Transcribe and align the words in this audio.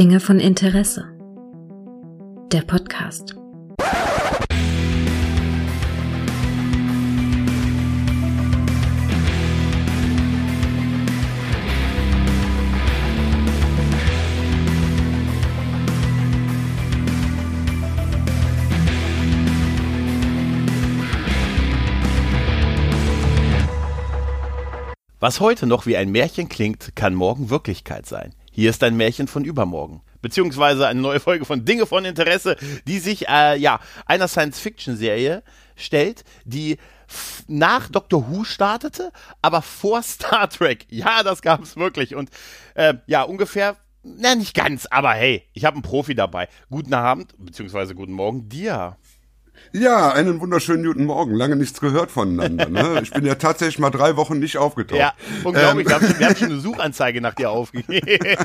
Dinge 0.00 0.18
von 0.18 0.40
Interesse. 0.40 1.04
Der 2.50 2.62
Podcast. 2.62 3.36
Was 25.18 25.40
heute 25.40 25.66
noch 25.66 25.84
wie 25.84 25.98
ein 25.98 26.10
Märchen 26.10 26.48
klingt, 26.48 26.96
kann 26.96 27.14
morgen 27.14 27.50
Wirklichkeit 27.50 28.06
sein. 28.06 28.32
Hier 28.60 28.68
ist 28.68 28.84
ein 28.84 28.94
Märchen 28.94 29.26
von 29.26 29.46
übermorgen. 29.46 30.02
Beziehungsweise 30.20 30.86
eine 30.86 31.00
neue 31.00 31.18
Folge 31.18 31.46
von 31.46 31.64
Dinge 31.64 31.86
von 31.86 32.04
Interesse, 32.04 32.56
die 32.86 32.98
sich 32.98 33.26
äh, 33.26 33.56
ja 33.56 33.80
einer 34.04 34.28
Science-Fiction-Serie 34.28 35.42
stellt, 35.76 36.24
die 36.44 36.76
nach 37.48 37.88
Doctor 37.88 38.28
Who 38.28 38.44
startete, 38.44 39.12
aber 39.40 39.62
vor 39.62 40.02
Star 40.02 40.50
Trek. 40.50 40.84
Ja, 40.90 41.22
das 41.22 41.40
gab 41.40 41.62
es 41.62 41.78
wirklich. 41.78 42.14
Und 42.14 42.28
äh, 42.74 42.96
ja, 43.06 43.22
ungefähr 43.22 43.78
na, 44.02 44.34
nicht 44.34 44.54
ganz, 44.54 44.84
aber 44.84 45.12
hey, 45.12 45.48
ich 45.54 45.64
habe 45.64 45.76
einen 45.76 45.82
Profi 45.82 46.14
dabei. 46.14 46.48
Guten 46.68 46.92
Abend, 46.92 47.34
beziehungsweise 47.38 47.94
guten 47.94 48.12
Morgen 48.12 48.50
dir. 48.50 48.98
Ja, 49.72 50.10
einen 50.12 50.40
wunderschönen 50.40 50.84
guten 50.84 51.04
Morgen. 51.04 51.32
Lange 51.32 51.54
nichts 51.54 51.80
gehört 51.80 52.10
voneinander. 52.10 52.68
Ne? 52.68 53.00
Ich 53.10 53.10
bin 53.10 53.24
ja 53.24 53.36
tatsächlich 53.36 53.78
mal 53.78 53.90
drei 53.90 54.16
Wochen 54.16 54.38
nicht 54.38 54.58
aufgetaucht. 54.58 54.98
Ja, 54.98 55.12
unglaublich. 55.44 55.88
Ähm. 55.90 56.18
Wir, 56.18 56.28
haben, 56.28 56.36
schon 56.36 56.50
eine 56.50 56.60
Suchanzeige 56.60 57.20
nach 57.20 57.34
dir 57.34 57.50
aufgegeben. 57.50 58.06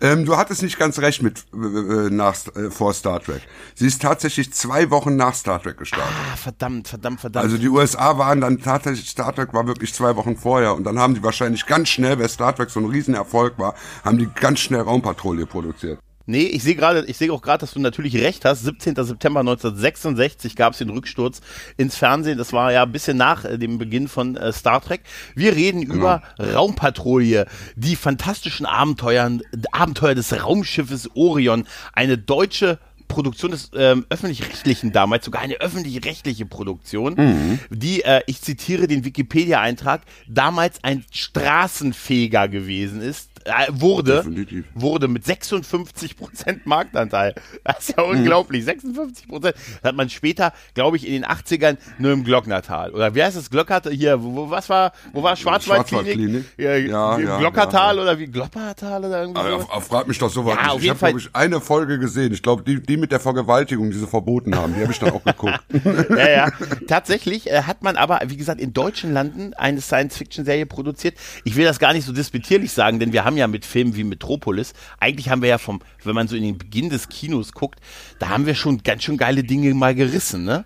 ähm, 0.00 0.24
du 0.24 0.36
hattest 0.36 0.62
nicht 0.62 0.78
ganz 0.78 0.98
recht 0.98 1.22
mit 1.22 1.44
äh, 1.52 2.10
nach 2.10 2.36
äh, 2.54 2.70
vor 2.70 2.94
Star 2.94 3.20
Trek. 3.20 3.42
Sie 3.74 3.86
ist 3.86 4.02
tatsächlich 4.02 4.52
zwei 4.52 4.90
Wochen 4.90 5.16
nach 5.16 5.34
Star 5.34 5.60
Trek 5.62 5.78
gestartet. 5.78 6.14
Ah, 6.32 6.36
verdammt, 6.36 6.88
verdammt, 6.88 7.20
verdammt. 7.20 7.44
Also 7.44 7.58
die 7.58 7.68
USA 7.68 8.18
waren 8.18 8.40
dann 8.40 8.60
tatsächlich, 8.60 9.08
Star 9.08 9.34
Trek 9.34 9.52
war 9.52 9.66
wirklich 9.66 9.92
zwei 9.94 10.16
Wochen 10.16 10.36
vorher 10.36 10.74
und 10.74 10.84
dann 10.84 10.98
haben 10.98 11.14
die 11.14 11.22
wahrscheinlich 11.22 11.66
ganz 11.66 11.88
schnell, 11.88 12.18
weil 12.18 12.28
Star 12.28 12.54
Trek 12.54 12.70
so 12.70 12.80
ein 12.80 12.86
Riesenerfolg 12.86 13.58
war, 13.58 13.74
haben 14.04 14.18
die 14.18 14.28
ganz 14.32 14.60
schnell 14.60 14.82
Raumpatrouille 14.82 15.46
produziert. 15.46 15.98
Nee, 16.26 16.44
ich 16.44 16.62
sehe 16.62 16.74
gerade, 16.74 17.04
ich 17.06 17.16
sehe 17.16 17.32
auch 17.32 17.42
gerade, 17.42 17.60
dass 17.60 17.72
du 17.72 17.80
natürlich 17.80 18.16
recht 18.16 18.44
hast. 18.44 18.62
17. 18.64 18.94
September 18.96 19.40
1966 19.40 20.56
gab 20.56 20.72
es 20.72 20.78
den 20.78 20.90
Rücksturz 20.90 21.40
ins 21.76 21.96
Fernsehen. 21.96 22.38
Das 22.38 22.52
war 22.52 22.72
ja 22.72 22.84
ein 22.84 22.92
bisschen 22.92 23.16
nach 23.16 23.44
äh, 23.44 23.58
dem 23.58 23.78
Beginn 23.78 24.08
von 24.08 24.36
äh, 24.36 24.52
Star 24.52 24.80
Trek. 24.80 25.02
Wir 25.34 25.54
reden 25.54 25.82
genau. 25.82 25.94
über 25.94 26.22
Raumpatrouille, 26.38 27.46
die 27.76 27.96
fantastischen 27.96 28.66
Abenteuern, 28.66 29.42
Abenteuer 29.72 30.14
des 30.14 30.32
Raumschiffes 30.44 31.10
Orion, 31.14 31.66
eine 31.92 32.16
deutsche 32.16 32.78
Produktion 33.08 33.50
des 33.50 33.70
ähm, 33.76 34.06
öffentlich-rechtlichen 34.08 34.92
damals, 34.92 35.24
sogar 35.24 35.42
eine 35.42 35.54
öffentlich-rechtliche 35.60 36.46
Produktion, 36.46 37.14
mhm. 37.16 37.58
die, 37.70 38.02
äh, 38.02 38.22
ich 38.26 38.40
zitiere 38.40 38.86
den 38.86 39.04
Wikipedia-Eintrag, 39.04 40.02
damals 40.26 40.82
ein 40.82 41.04
Straßenfeger 41.10 42.48
gewesen 42.48 43.00
ist, 43.00 43.30
äh, 43.44 43.66
wurde, 43.70 44.16
Definitiv. 44.16 44.64
wurde 44.74 45.08
mit 45.08 45.24
56 45.24 46.16
Prozent 46.16 46.66
Marktanteil. 46.66 47.34
Das 47.62 47.88
ist 47.88 47.96
ja 47.96 48.04
mhm. 48.04 48.18
unglaublich. 48.18 48.64
56 48.64 49.28
Prozent. 49.28 49.54
Das 49.82 49.90
hat 49.90 49.96
man 49.96 50.08
später, 50.10 50.52
glaube 50.74 50.96
ich, 50.96 51.06
in 51.06 51.12
den 51.12 51.24
80ern 51.24 51.76
nur 51.98 52.12
im 52.12 52.24
Glocknertal. 52.24 52.92
Oder 52.92 53.14
wie 53.14 53.22
heißt 53.22 53.36
das? 53.36 53.50
Glockertal? 53.50 53.92
Hier, 53.92 54.22
wo, 54.22 54.50
was 54.50 54.68
war, 54.68 54.92
wo 55.12 55.22
war 55.22 55.36
Schwarzwaldklinik? 55.36 56.44
Ja, 56.56 56.76
ja, 56.76 57.18
ja, 57.18 57.38
Glockertal 57.38 57.96
ja, 57.96 58.02
oder 58.02 58.18
wie 58.18 58.26
Gloppertal 58.26 59.04
oder 59.04 59.22
irgendwie 59.22 59.42
so. 59.42 59.80
Frag 59.80 60.08
mich 60.08 60.18
doch 60.18 60.30
sowas. 60.30 60.56
Ja, 60.60 60.74
ich 60.76 60.88
habe, 60.88 60.98
glaube 60.98 61.18
ich, 61.18 61.28
eine 61.34 61.60
Folge 61.60 61.98
gesehen. 61.98 62.32
Ich 62.32 62.42
glaube, 62.42 62.62
die, 62.62 62.82
die 62.82 62.96
mit 62.96 63.12
der 63.12 63.20
Vergewaltigung, 63.20 63.90
die 63.90 63.98
sie 63.98 64.06
verboten 64.06 64.56
haben, 64.56 64.74
die 64.74 64.82
habe 64.82 64.92
ich 64.92 64.98
dann 64.98 65.12
auch 65.12 65.24
geguckt. 65.24 65.60
ja, 66.10 66.30
ja. 66.30 66.52
Tatsächlich 66.88 67.50
äh, 67.50 67.62
hat 67.62 67.82
man 67.82 67.96
aber, 67.96 68.20
wie 68.26 68.36
gesagt, 68.36 68.60
in 68.60 68.72
deutschen 68.72 69.12
Landen 69.12 69.54
eine 69.54 69.80
Science-Fiction-Serie 69.80 70.66
produziert. 70.66 71.16
Ich 71.44 71.56
will 71.56 71.64
das 71.64 71.78
gar 71.78 71.92
nicht 71.92 72.06
so 72.06 72.12
disputierlich 72.12 72.72
sagen, 72.72 72.98
denn 72.98 73.12
wir 73.12 73.24
haben 73.24 73.33
ja 73.36 73.46
mit 73.46 73.64
Filmen 73.64 73.96
wie 73.96 74.04
Metropolis, 74.04 74.72
eigentlich 74.98 75.28
haben 75.28 75.42
wir 75.42 75.48
ja 75.48 75.58
vom, 75.58 75.80
wenn 76.04 76.14
man 76.14 76.28
so 76.28 76.36
in 76.36 76.42
den 76.42 76.58
Beginn 76.58 76.90
des 76.90 77.08
Kinos 77.08 77.52
guckt, 77.52 77.80
da 78.18 78.28
haben 78.28 78.46
wir 78.46 78.54
schon 78.54 78.82
ganz 78.82 79.04
schön 79.04 79.16
geile 79.16 79.44
Dinge 79.44 79.72
mal 79.74 79.94
gerissen, 79.94 80.44
ne? 80.44 80.64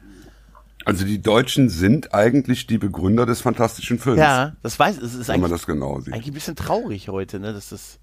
Also 0.84 1.04
die 1.04 1.20
Deutschen 1.20 1.68
sind 1.68 2.14
eigentlich 2.14 2.66
die 2.66 2.78
Begründer 2.78 3.26
des 3.26 3.42
fantastischen 3.42 3.98
Films. 3.98 4.20
Ja, 4.20 4.56
das 4.62 4.78
weiß, 4.78 4.96
es 4.98 5.14
ist 5.14 5.28
wenn 5.28 5.40
man 5.40 5.50
das 5.50 5.66
genau 5.66 6.00
sieht. 6.00 6.14
eigentlich 6.14 6.28
ein 6.28 6.34
bisschen 6.34 6.56
traurig 6.56 7.08
heute, 7.08 7.40
ne? 7.40 7.52
Das 7.52 7.72
ist 7.72 7.98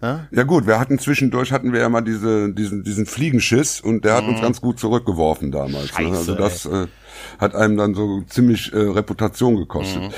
ja? 0.00 0.26
ja 0.30 0.42
gut, 0.42 0.66
wir 0.66 0.78
hatten 0.78 0.98
zwischendurch 0.98 1.52
hatten 1.52 1.72
wir 1.72 1.80
ja 1.80 1.88
mal 1.88 2.02
diese, 2.02 2.52
diesen, 2.52 2.82
diesen 2.82 3.06
Fliegenschiss 3.06 3.80
und 3.80 4.04
der 4.04 4.14
hat 4.14 4.24
mhm. 4.24 4.30
uns 4.30 4.40
ganz 4.40 4.60
gut 4.60 4.78
zurückgeworfen 4.78 5.50
damals. 5.50 5.88
Scheiße, 5.88 6.10
ne? 6.10 6.16
Also 6.16 6.34
das 6.34 6.66
äh, 6.66 6.86
hat 7.38 7.54
einem 7.54 7.76
dann 7.76 7.94
so 7.94 8.22
ziemlich 8.22 8.72
äh, 8.72 8.78
Reputation 8.78 9.56
gekostet. 9.56 10.02
Mhm. 10.02 10.10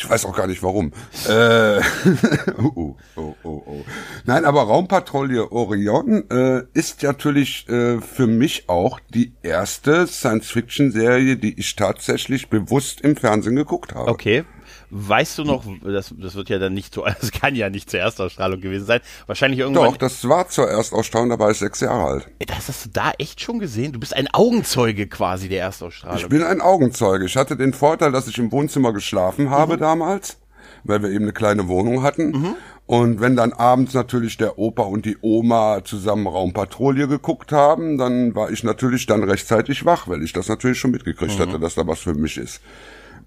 Ich 0.00 0.08
weiß 0.08 0.26
auch 0.26 0.36
gar 0.36 0.46
nicht 0.46 0.62
warum. 0.62 0.92
äh, 1.28 1.80
oh, 2.62 2.94
oh, 3.16 3.34
oh, 3.42 3.62
oh. 3.66 3.84
Nein, 4.26 4.44
aber 4.44 4.62
Raumpatrouille 4.62 5.50
Orion 5.50 6.30
äh, 6.30 6.62
ist 6.72 7.02
natürlich 7.02 7.68
äh, 7.68 8.00
für 8.00 8.28
mich 8.28 8.68
auch 8.68 9.00
die 9.12 9.32
erste 9.42 10.06
Science-Fiction-Serie, 10.06 11.36
die 11.36 11.58
ich 11.58 11.74
tatsächlich 11.74 12.48
bewusst 12.48 13.00
im 13.00 13.16
Fernsehen 13.16 13.56
geguckt 13.56 13.92
habe. 13.92 14.08
Okay, 14.08 14.44
Weißt 14.90 15.36
du 15.38 15.44
noch, 15.44 15.64
das, 15.84 16.14
das 16.16 16.34
wird 16.34 16.48
ja 16.48 16.58
dann 16.58 16.72
nicht 16.72 16.94
so, 16.94 17.04
das 17.20 17.30
kann 17.30 17.54
ja 17.54 17.68
nicht 17.68 17.90
zur 17.90 18.00
Erstausstrahlung 18.00 18.60
gewesen 18.60 18.86
sein. 18.86 19.00
Wahrscheinlich 19.26 19.60
irgendwann. 19.60 19.84
Doch, 19.84 19.96
das 19.96 20.26
war 20.28 20.48
zur 20.48 20.68
Erstausstrahlung, 20.68 21.28
da 21.28 21.38
war 21.38 21.50
ich 21.50 21.58
sechs 21.58 21.80
Jahre 21.80 22.04
alt. 22.04 22.28
Das 22.46 22.68
hast 22.68 22.86
du 22.86 22.90
da 22.90 23.12
echt 23.18 23.40
schon 23.40 23.58
gesehen? 23.58 23.92
Du 23.92 24.00
bist 24.00 24.14
ein 24.14 24.28
Augenzeuge 24.32 25.06
quasi 25.06 25.48
der 25.48 25.60
Erstausstrahlung. 25.60 26.18
Ich 26.18 26.28
bin 26.28 26.42
ein 26.42 26.60
Augenzeuge. 26.60 27.26
Ich 27.26 27.36
hatte 27.36 27.56
den 27.56 27.72
Vorteil, 27.72 28.12
dass 28.12 28.28
ich 28.28 28.38
im 28.38 28.50
Wohnzimmer 28.50 28.92
geschlafen 28.92 29.50
habe 29.50 29.76
mhm. 29.76 29.80
damals, 29.80 30.38
weil 30.84 31.02
wir 31.02 31.10
eben 31.10 31.24
eine 31.24 31.32
kleine 31.32 31.68
Wohnung 31.68 32.02
hatten. 32.02 32.30
Mhm. 32.30 32.54
Und 32.86 33.20
wenn 33.20 33.36
dann 33.36 33.52
abends 33.52 33.92
natürlich 33.92 34.38
der 34.38 34.58
Opa 34.58 34.84
und 34.84 35.04
die 35.04 35.18
Oma 35.20 35.84
zusammen 35.84 36.26
Raumpatrouille 36.26 37.06
geguckt 37.06 37.52
haben, 37.52 37.98
dann 37.98 38.34
war 38.34 38.50
ich 38.50 38.64
natürlich 38.64 39.04
dann 39.04 39.22
rechtzeitig 39.24 39.84
wach, 39.84 40.08
weil 40.08 40.22
ich 40.22 40.32
das 40.32 40.48
natürlich 40.48 40.78
schon 40.78 40.92
mitgekriegt 40.92 41.38
mhm. 41.38 41.42
hatte, 41.42 41.60
dass 41.60 41.74
da 41.74 41.86
was 41.86 41.98
für 41.98 42.14
mich 42.14 42.38
ist. 42.38 42.62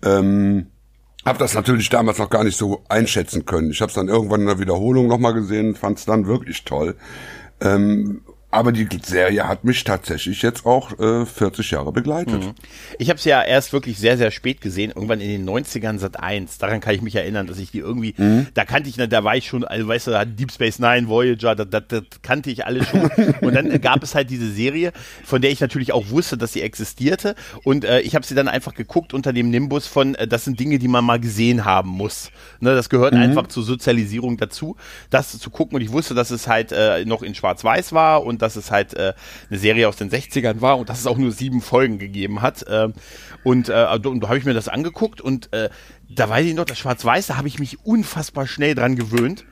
Ähm, 0.04 0.66
hab 1.26 1.38
das 1.38 1.54
natürlich 1.54 1.90
damals 1.90 2.18
noch 2.18 2.30
gar 2.30 2.44
nicht 2.44 2.58
so 2.58 2.84
einschätzen 2.90 3.46
können. 3.46 3.72
Ich 3.72 3.82
habe 3.82 3.90
es 3.90 3.96
dann 3.96 4.08
irgendwann 4.08 4.42
in 4.42 4.48
der 4.48 4.59
Wiederholung 4.59 5.08
nochmal 5.08 5.34
gesehen, 5.34 5.76
fand 5.76 6.00
es 6.00 6.06
dann 6.06 6.26
wirklich 6.26 6.64
toll. 6.64 6.96
Ähm, 7.59 8.22
aber 8.52 8.74
die 8.74 8.88
Serie 9.02 9.48
hat 9.48 9.64
mich 9.64 9.84
tatsächlich 9.86 10.42
jetzt 10.42 10.66
auch 10.66 11.00
äh, 11.00 11.26
40 11.26 11.72
Jahre 11.72 11.94
begleitet. 11.94 12.44
Mhm. 12.44 12.54
Ich 13.00 13.10
habe 13.10 13.18
es 13.18 13.24
ja 13.24 13.42
erst 13.42 13.72
wirklich 13.72 13.98
sehr, 13.98 14.18
sehr 14.18 14.30
spät 14.30 14.60
gesehen, 14.60 14.92
irgendwann 14.94 15.22
in 15.22 15.30
den 15.30 15.50
90ern 15.50 15.98
Sat 15.98 16.20
1. 16.20 16.58
Daran 16.58 16.82
kann 16.82 16.94
ich 16.94 17.02
mich 17.02 17.16
erinnern, 17.16 17.48
dass 17.48 17.58
ich 17.60 17.72
die 17.72 17.80
irgendwie, 17.80 18.14
mhm. 18.18 18.48
da 18.54 18.66
kannte 18.66 18.90
ich, 18.90 18.98
da 18.98 19.24
war 19.24 19.38
ich 19.38 19.48
schon, 19.48 19.64
also 19.64 19.88
weißt 19.88 20.08
du, 20.08 20.26
Deep 20.26 20.52
Space 20.52 20.80
Nine, 20.80 21.08
Voyager, 21.08 21.56
das, 21.56 21.68
das, 21.70 21.84
das 21.88 22.04
kannte 22.22 22.52
ich 22.52 22.66
alle 22.66 22.84
schon. 22.84 23.10
und 23.42 23.56
dann 23.56 23.80
gab 23.80 24.04
es 24.04 24.16
halt 24.16 24.30
diese 24.30 24.52
Serie, 24.52 24.92
von 25.24 25.42
der 25.42 25.52
ich 25.52 25.62
natürlich 25.62 25.94
auch 25.94 26.10
wusste, 26.10 26.38
dass 26.38 26.52
sie 26.52 26.62
existierte. 26.62 27.36
Und 27.64 27.86
äh, 27.86 28.02
ich 28.02 28.16
habe 28.16 28.26
sie 28.26 28.36
dann 28.36 28.50
einfach 28.50 28.74
geguckt 28.74 29.14
unter 29.14 29.32
dem 29.32 29.50
Nimbus 29.50 29.88
von, 29.88 30.16
äh, 30.16 30.28
das 30.28 30.44
sind 30.44 30.60
Dinge, 30.60 30.78
die 30.78 30.90
man 30.90 31.06
mal 31.06 31.22
gesehen 31.22 31.64
haben 31.64 31.90
muss. 31.90 32.32
Ne, 32.60 32.76
das 32.76 32.90
gehört 32.90 33.14
mhm. 33.14 33.22
einfach 33.22 33.48
zur 33.48 33.64
Sozialisierung 33.64 34.36
dazu, 34.36 34.76
das 35.10 35.40
zu 35.40 35.50
gucken. 35.50 35.76
Und 35.76 35.82
ich 35.82 35.92
wusste, 35.92 36.14
dass 36.14 36.32
es 36.32 36.48
halt 36.48 36.74
äh, 36.74 37.06
noch 37.06 37.24
in 37.24 37.34
Schwarz-Weiß 37.34 37.94
war 37.94 38.24
und 38.26 38.41
dass 38.41 38.56
es 38.56 38.72
halt 38.72 38.94
äh, 38.94 39.13
eine 39.50 39.59
Serie 39.59 39.88
aus 39.88 39.97
den 39.97 40.09
60ern 40.09 40.62
war 40.62 40.78
und 40.78 40.90
dass 40.90 41.00
es 41.00 41.07
auch 41.07 41.18
nur 41.18 41.31
sieben 41.31 41.62
Folgen 41.62 42.00
gegeben 42.00 42.41
hat. 42.41 42.63
Äh, 42.63 42.90
und, 43.44 43.69
äh, 43.69 43.88
und 44.03 44.22
da 44.22 44.28
habe 44.28 44.38
ich 44.38 44.46
mir 44.46 44.53
das 44.53 44.68
angeguckt 44.68 45.22
und 45.22 45.52
äh, 45.53 45.69
da 46.09 46.29
weiß 46.29 46.46
ich 46.46 46.53
noch, 46.53 46.66
das 46.66 46.78
Schwarz-Weiß, 46.78 47.28
da 47.28 47.38
habe 47.38 47.47
ich 47.47 47.59
mich 47.59 47.85
unfassbar 47.85 48.47
schnell 48.47 48.75
dran 48.75 48.96
gewöhnt 48.96 49.46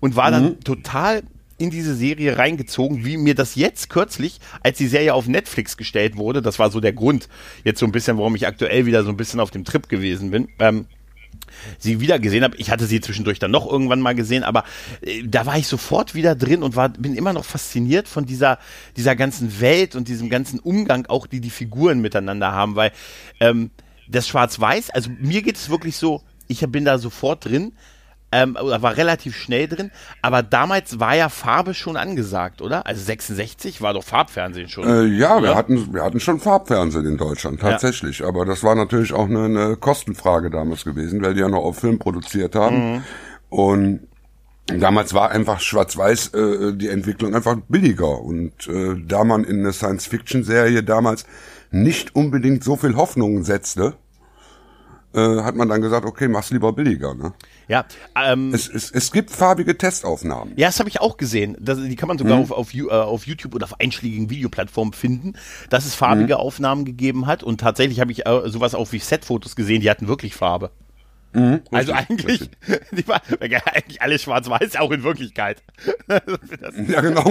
und 0.00 0.16
war 0.16 0.30
dann 0.30 0.44
mhm. 0.44 0.60
total 0.60 1.22
in 1.58 1.70
diese 1.70 1.94
Serie 1.94 2.36
reingezogen, 2.36 3.04
wie 3.04 3.16
mir 3.16 3.34
das 3.34 3.54
jetzt 3.54 3.88
kürzlich, 3.88 4.40
als 4.62 4.78
die 4.78 4.86
Serie 4.86 5.14
auf 5.14 5.26
Netflix 5.26 5.76
gestellt 5.76 6.16
wurde, 6.16 6.42
das 6.42 6.58
war 6.58 6.70
so 6.70 6.80
der 6.80 6.92
Grund, 6.92 7.28
jetzt 7.64 7.80
so 7.80 7.86
ein 7.86 7.92
bisschen, 7.92 8.18
warum 8.18 8.34
ich 8.34 8.46
aktuell 8.46 8.84
wieder 8.86 9.04
so 9.04 9.10
ein 9.10 9.16
bisschen 9.16 9.40
auf 9.40 9.50
dem 9.50 9.64
Trip 9.64 9.88
gewesen 9.88 10.30
bin, 10.30 10.48
ähm, 10.58 10.86
sie 11.78 12.00
wieder 12.00 12.18
gesehen 12.18 12.44
habe. 12.44 12.56
Ich 12.56 12.70
hatte 12.70 12.86
sie 12.86 13.00
zwischendurch 13.00 13.38
dann 13.38 13.50
noch 13.50 13.70
irgendwann 13.70 14.00
mal 14.00 14.14
gesehen, 14.14 14.44
aber 14.44 14.64
äh, 15.00 15.22
da 15.26 15.46
war 15.46 15.56
ich 15.56 15.66
sofort 15.66 16.14
wieder 16.14 16.34
drin 16.34 16.62
und 16.62 16.76
war, 16.76 16.88
bin 16.88 17.14
immer 17.14 17.32
noch 17.32 17.44
fasziniert 17.44 18.08
von 18.08 18.26
dieser, 18.26 18.58
dieser 18.96 19.16
ganzen 19.16 19.60
Welt 19.60 19.94
und 19.94 20.08
diesem 20.08 20.30
ganzen 20.30 20.58
Umgang, 20.58 21.06
auch 21.06 21.26
die 21.26 21.40
die 21.40 21.50
Figuren 21.50 22.00
miteinander 22.00 22.52
haben, 22.52 22.76
weil 22.76 22.92
ähm, 23.40 23.70
das 24.08 24.28
Schwarz-Weiß, 24.28 24.90
also 24.90 25.10
mir 25.18 25.42
geht 25.42 25.56
es 25.56 25.68
wirklich 25.70 25.96
so, 25.96 26.22
ich 26.48 26.60
bin 26.60 26.84
da 26.84 26.98
sofort 26.98 27.44
drin, 27.44 27.72
ähm, 28.36 28.56
oder 28.56 28.82
war 28.82 28.96
relativ 28.96 29.34
schnell 29.34 29.66
drin, 29.66 29.90
aber 30.20 30.42
damals 30.42 31.00
war 31.00 31.16
ja 31.16 31.30
Farbe 31.30 31.72
schon 31.72 31.96
angesagt, 31.96 32.60
oder? 32.60 32.86
Also 32.86 33.02
66 33.02 33.80
war 33.80 33.94
doch 33.94 34.04
Farbfernsehen 34.04 34.68
schon. 34.68 34.86
Äh, 34.86 35.04
ja, 35.04 35.42
wir 35.42 35.54
hatten, 35.54 35.94
wir 35.94 36.04
hatten 36.04 36.20
schon 36.20 36.38
Farbfernsehen 36.38 37.06
in 37.06 37.16
Deutschland, 37.16 37.60
tatsächlich. 37.60 38.18
Ja. 38.18 38.28
Aber 38.28 38.44
das 38.44 38.62
war 38.62 38.74
natürlich 38.74 39.14
auch 39.14 39.24
eine, 39.24 39.44
eine, 39.44 39.76
Kostenfrage 39.76 40.50
damals 40.50 40.84
gewesen, 40.84 41.22
weil 41.22 41.32
die 41.32 41.40
ja 41.40 41.48
noch 41.48 41.64
auf 41.64 41.78
Film 41.78 41.98
produziert 41.98 42.54
haben. 42.54 42.92
Mhm. 42.92 43.02
Und 43.48 44.00
Damals 44.66 45.14
war 45.14 45.30
einfach 45.30 45.60
Schwarz-Weiß 45.60 46.34
äh, 46.34 46.72
die 46.72 46.88
Entwicklung 46.88 47.36
einfach 47.36 47.56
billiger 47.68 48.20
und 48.20 48.66
äh, 48.66 48.96
da 49.06 49.22
man 49.22 49.44
in 49.44 49.60
eine 49.60 49.72
Science-Fiction-Serie 49.72 50.82
damals 50.82 51.24
nicht 51.70 52.16
unbedingt 52.16 52.64
so 52.64 52.74
viel 52.74 52.96
Hoffnungen 52.96 53.44
setzte, 53.44 53.94
äh, 55.14 55.42
hat 55.42 55.54
man 55.54 55.68
dann 55.68 55.82
gesagt, 55.82 56.04
okay, 56.04 56.26
mach's 56.26 56.50
lieber 56.50 56.72
billiger. 56.72 57.14
Ne? 57.14 57.32
Ja, 57.68 57.84
ähm, 58.14 58.54
Es, 58.54 58.68
es, 58.68 58.90
es 58.92 59.10
gibt 59.10 59.30
farbige 59.30 59.76
Testaufnahmen. 59.76 60.52
ja, 60.56 60.68
das 60.68 60.78
habe 60.78 60.88
ich 60.88 61.00
auch 61.00 61.16
gesehen. 61.16 61.56
Das, 61.60 61.78
die 61.82 61.96
kann 61.96 62.06
man 62.08 62.16
sogar 62.18 62.36
Mhm. 62.36 62.42
auf, 62.44 62.50
auf, 62.52 62.74
äh, 62.74 62.88
auf 62.90 63.26
YouTube 63.26 63.54
oder 63.54 63.64
auf 63.64 63.80
einschlägigen 63.80 64.30
Videoplattformen 64.30 64.92
finden, 64.94 65.32
dass 65.70 65.84
es 65.84 65.94
farbige 65.94 66.34
Mhm. 66.34 66.40
Aufnahmen 66.40 66.84
gegeben 66.84 67.26
hat. 67.26 67.42
Und 67.42 67.60
tatsächlich 67.60 67.98
habe 68.00 68.12
ich 68.12 68.26
äh, 68.26 68.42
sowas 68.48 68.74
auch 68.74 68.92
wie 68.92 68.98
Setfotos 69.00 69.56
gesehen, 69.56 69.80
die 69.80 69.90
hatten 69.90 70.06
wirklich 70.08 70.34
Farbe. 70.34 70.70
Also 71.36 71.42
Mhm. 71.42 71.62
Richtig, 71.72 71.94
eigentlich, 71.94 72.40
richtig. 72.68 73.08
war, 73.08 73.20
eigentlich 73.72 74.00
alles 74.00 74.22
schwarz-weiß, 74.22 74.76
auch 74.76 74.90
in 74.90 75.02
Wirklichkeit. 75.02 75.62
Ja, 76.88 77.00
genau. 77.00 77.24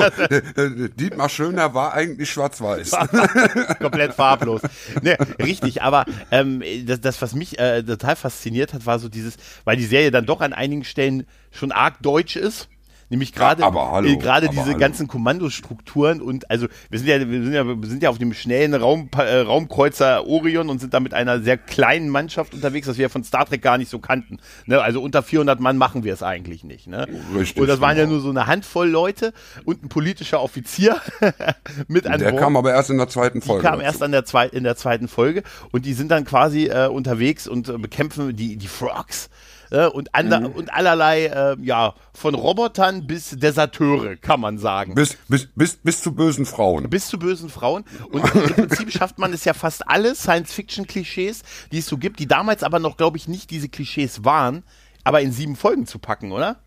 Dietmar 0.97 1.29
Schöner 1.29 1.73
war 1.73 1.93
eigentlich 1.93 2.29
schwarz-weiß. 2.29 2.91
komplett 3.79 4.13
farblos. 4.13 4.61
Ne, 5.01 5.17
richtig, 5.39 5.81
aber 5.81 6.05
ähm, 6.31 6.61
das, 6.85 7.01
das, 7.01 7.21
was 7.21 7.33
mich 7.35 7.57
äh, 7.57 7.83
total 7.83 8.15
fasziniert 8.15 8.73
hat, 8.73 8.85
war 8.85 8.99
so 8.99 9.09
dieses, 9.09 9.37
weil 9.63 9.77
die 9.77 9.85
Serie 9.85 10.11
dann 10.11 10.25
doch 10.25 10.41
an 10.41 10.53
einigen 10.53 10.83
Stellen 10.83 11.25
schon 11.51 11.71
arg 11.71 12.01
deutsch 12.01 12.35
ist. 12.35 12.67
Nämlich 13.09 13.33
gerade 13.33 13.61
Ja, 13.61 13.99
äh, 14.01 14.15
gerade 14.17 14.49
diese 14.49 14.65
hallo. 14.65 14.77
ganzen 14.77 15.07
Kommandostrukturen 15.07 16.21
und 16.21 16.49
also 16.49 16.67
wir 16.89 16.99
sind 16.99 17.07
ja 17.07 17.19
wir 17.19 17.43
sind 17.43 17.53
ja 17.53 17.65
wir 17.67 17.87
sind 17.87 18.01
ja 18.01 18.09
auf 18.09 18.17
dem 18.17 18.33
schnellen 18.33 18.73
Raum, 18.73 19.09
äh, 19.17 19.37
Raumkreuzer 19.39 20.25
Orion 20.27 20.69
und 20.69 20.79
sind 20.81 20.93
da 20.93 20.99
mit 20.99 21.13
einer 21.13 21.39
sehr 21.41 21.57
kleinen 21.57 22.09
Mannschaft 22.09 22.53
unterwegs, 22.53 22.87
das 22.87 22.97
wir 22.97 23.09
von 23.11 23.23
Star 23.23 23.45
Trek 23.45 23.61
gar 23.61 23.77
nicht 23.77 23.89
so 23.91 23.99
kannten. 23.99 24.39
Ne? 24.65 24.81
Also 24.81 25.01
unter 25.01 25.21
400 25.21 25.59
Mann 25.59 25.77
machen 25.77 26.03
wir 26.03 26.13
es 26.13 26.23
eigentlich 26.23 26.63
nicht. 26.63 26.87
Ne? 26.87 27.07
Richtig, 27.35 27.61
und 27.61 27.67
das 27.67 27.79
waren 27.79 27.95
ja 27.95 28.03
genau. 28.05 28.13
nur 28.15 28.21
so 28.23 28.29
eine 28.31 28.47
Handvoll 28.47 28.89
Leute 28.89 29.33
und 29.65 29.83
ein 29.83 29.89
politischer 29.89 30.41
Offizier 30.41 30.97
mit 31.87 32.07
an 32.07 32.19
Der 32.19 32.31
Bord. 32.31 32.41
kam 32.41 32.57
aber 32.57 32.71
erst 32.71 32.89
in 32.89 32.97
der 32.97 33.07
zweiten 33.07 33.39
Die 33.41 33.47
Folge. 33.47 33.63
kam 33.63 33.73
dazu. 33.75 33.85
erst 33.85 34.03
an 34.03 34.11
der 34.11 34.25
zweit, 34.25 34.53
in 34.53 34.63
der 34.63 34.75
zweiten 34.75 35.07
Folge 35.07 35.43
und 35.71 35.85
die 35.85 35.93
sind 35.93 36.09
dann 36.09 36.25
quasi 36.25 36.65
äh, 36.67 36.87
unterwegs 36.87 37.47
und 37.47 37.69
äh, 37.69 37.77
bekämpfen 37.77 38.35
die, 38.35 38.57
die 38.57 38.67
Frogs 38.67 39.29
äh, 39.71 39.87
und, 39.87 40.13
ander, 40.13 40.41
Mhm. 40.41 40.45
und 40.47 40.73
allerlei, 40.73 41.25
äh, 41.25 41.55
ja, 41.61 41.93
von 42.13 42.35
Robotern 42.35 43.07
bis 43.07 43.31
Deserteure, 43.31 44.15
kann 44.15 44.39
man 44.39 44.57
sagen. 44.57 44.95
bis, 44.95 45.17
bis, 45.27 45.47
bis, 45.55 45.75
bis 45.77 46.01
zu 46.01 46.13
bösen 46.13 46.45
Frauen. 46.45 46.89
bis 46.89 47.07
zu 47.07 47.17
bösen 47.19 47.49
Frauen. 47.49 47.83
Und 48.11 48.23
im 48.35 48.43
Prinzip 48.53 48.91
schafft 48.91 49.17
man 49.19 49.33
es 49.33 49.45
ja 49.45 49.53
fast 49.53 49.87
alle 49.87 50.15
Science-Fiction-Klischees, 50.15 51.43
die 51.71 51.79
es 51.79 51.85
so 51.87 51.97
gibt, 51.97 52.19
die 52.19 52.27
damals 52.27 52.63
aber 52.63 52.79
noch, 52.79 52.97
glaube 52.97 53.17
ich, 53.17 53.27
nicht 53.27 53.49
diese 53.51 53.69
Klischees 53.69 54.23
waren, 54.25 54.63
aber 55.03 55.21
in 55.21 55.31
sieben 55.31 55.55
Folgen 55.55 55.85
zu 55.85 55.99
packen, 55.99 56.31
oder? 56.31 56.57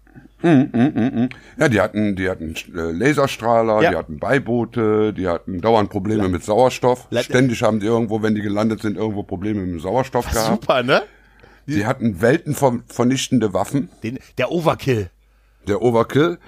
Ja, 0.42 1.68
die 1.68 1.80
hatten, 1.80 2.14
die 2.16 2.28
hatten 2.28 2.54
äh, 2.74 2.92
Laserstrahler, 2.92 3.82
Ja. 3.82 3.90
die 3.90 3.96
hatten 3.96 4.18
Beiboote, 4.18 5.12
die 5.12 5.26
hatten 5.28 5.60
dauernd 5.60 5.90
Probleme 5.90 6.28
mit 6.28 6.44
Sauerstoff. 6.44 7.06
La- 7.10 7.22
Ständig 7.22 7.62
haben 7.62 7.80
die 7.80 7.86
irgendwo, 7.86 8.22
wenn 8.22 8.34
die 8.34 8.42
gelandet 8.42 8.80
sind, 8.82 8.96
irgendwo 8.96 9.22
Probleme 9.24 9.60
mit 9.62 9.70
dem 9.70 9.80
Sauerstoff 9.80 10.30
gehabt. 10.30 10.62
Super, 10.62 10.82
ne? 10.82 11.02
Die 11.68 11.86
hatten 11.86 12.20
weltenvernichtende 12.20 13.52
Waffen, 13.52 13.88
Den, 14.02 14.18
der 14.38 14.50
Overkill. 14.50 15.10
der 15.66 15.82
Overkill. 15.82 16.38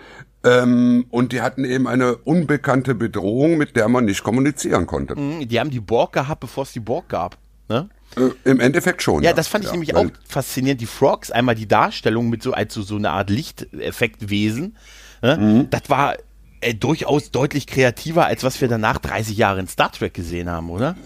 Ähm, 0.43 1.05
und 1.11 1.33
die 1.33 1.43
hatten 1.43 1.65
eben 1.65 1.87
eine 1.87 2.17
unbekannte 2.17 2.95
Bedrohung, 2.95 3.59
mit 3.59 3.77
der 3.77 3.89
man 3.89 4.07
nicht 4.07 4.23
kommunizieren 4.25 4.87
konnte. 4.87 5.15
Mhm, 5.15 5.47
Die 5.49 5.61
haben 5.61 5.69
die 5.71 5.81
Borg 5.81 6.15
gehabt, 6.15 6.41
bevor 6.41 6.63
es 6.65 6.73
die 6.73 6.81
Borg 6.81 7.11
gab. 7.11 7.37
Ne? 7.69 7.91
Äh, 8.17 8.49
Im 8.49 8.59
Endeffekt 8.59 9.03
schon. 9.03 9.23
Ja, 9.23 9.35
das 9.35 9.49
fand 9.49 9.65
ich 9.67 9.71
nämlich 9.73 9.93
weil- 9.95 10.07
auch 10.07 10.11
faszinierend. 10.27 10.81
Die 10.81 10.87
Frogs, 10.87 11.31
einmal 11.31 11.55
die 11.55 11.69
Darstellung 11.69 12.31
mit 12.31 12.43
so 12.43 12.53
als 12.55 12.73
so, 12.73 12.81
so 12.83 12.97
eine 12.97 13.11
Art 13.11 13.29
Lichteffektwesen. 13.29 14.77
Ne? 15.23 15.37
Mhm. 15.37 15.71
Das 15.71 15.83
war 15.89 16.17
äh, 16.63 16.75
durchaus 16.75 17.31
deutlich 17.31 17.67
kreativer, 17.67 18.25
als 18.27 18.43
was 18.43 18.61
wir 18.61 18.69
danach 18.69 18.99
30 18.99 19.37
Jahre 19.37 19.61
in 19.61 19.67
Star 19.69 19.93
Trek 19.93 20.15
gesehen 20.15 20.49
haben, 20.51 20.71
oder? 20.71 20.97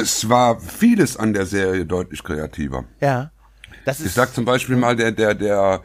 Es 0.00 0.28
war 0.28 0.60
vieles 0.60 1.16
an 1.16 1.32
der 1.32 1.46
Serie 1.46 1.84
deutlich 1.86 2.22
kreativer. 2.22 2.84
Ja. 3.00 3.30
Das 3.84 4.00
Ich 4.00 4.06
ist 4.06 4.14
sag 4.14 4.34
zum 4.34 4.44
Beispiel 4.44 4.76
mal, 4.76 4.96
der, 4.96 5.12
der, 5.12 5.34
der 5.34 5.82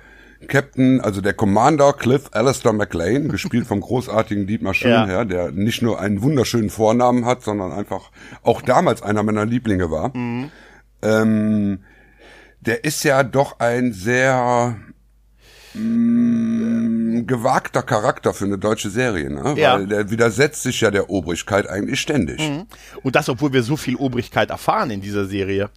Captain, 0.47 1.01
also 1.01 1.21
der 1.21 1.33
Commander 1.33 1.93
Cliff 1.93 2.29
Alistair 2.31 2.73
McLean, 2.73 3.29
gespielt 3.29 3.67
vom 3.67 3.81
großartigen 3.81 4.47
Dietmar 4.47 4.73
Schönherr, 4.73 5.25
der 5.25 5.51
nicht 5.51 5.81
nur 5.81 5.99
einen 5.99 6.21
wunderschönen 6.21 6.69
Vornamen 6.69 7.25
hat, 7.25 7.43
sondern 7.43 7.71
einfach 7.71 8.11
auch 8.43 8.61
damals 8.61 9.01
einer 9.01 9.23
meiner 9.23 9.45
Lieblinge 9.45 9.91
war. 9.91 10.13
Ähm, 11.01 11.79
der 12.61 12.83
ist 12.83 13.03
ja 13.03 13.23
doch 13.23 13.59
ein 13.59 13.93
sehr 13.93 14.75
mm, 15.75 17.25
gewagter 17.27 17.81
Charakter 17.83 18.33
für 18.33 18.45
eine 18.45 18.57
deutsche 18.57 18.89
Serie, 18.89 19.29
ne? 19.29 19.55
Ja. 19.57 19.75
Weil 19.75 19.87
der 19.87 20.09
widersetzt 20.11 20.63
sich 20.63 20.81
ja 20.81 20.91
der 20.91 21.09
Obrigkeit 21.09 21.67
eigentlich 21.69 21.99
ständig. 22.01 22.41
und 23.03 23.15
das, 23.15 23.29
obwohl 23.29 23.53
wir 23.53 23.63
so 23.63 23.77
viel 23.77 23.95
Obrigkeit 23.95 24.49
erfahren 24.49 24.91
in 24.91 25.01
dieser 25.01 25.25
Serie. 25.25 25.69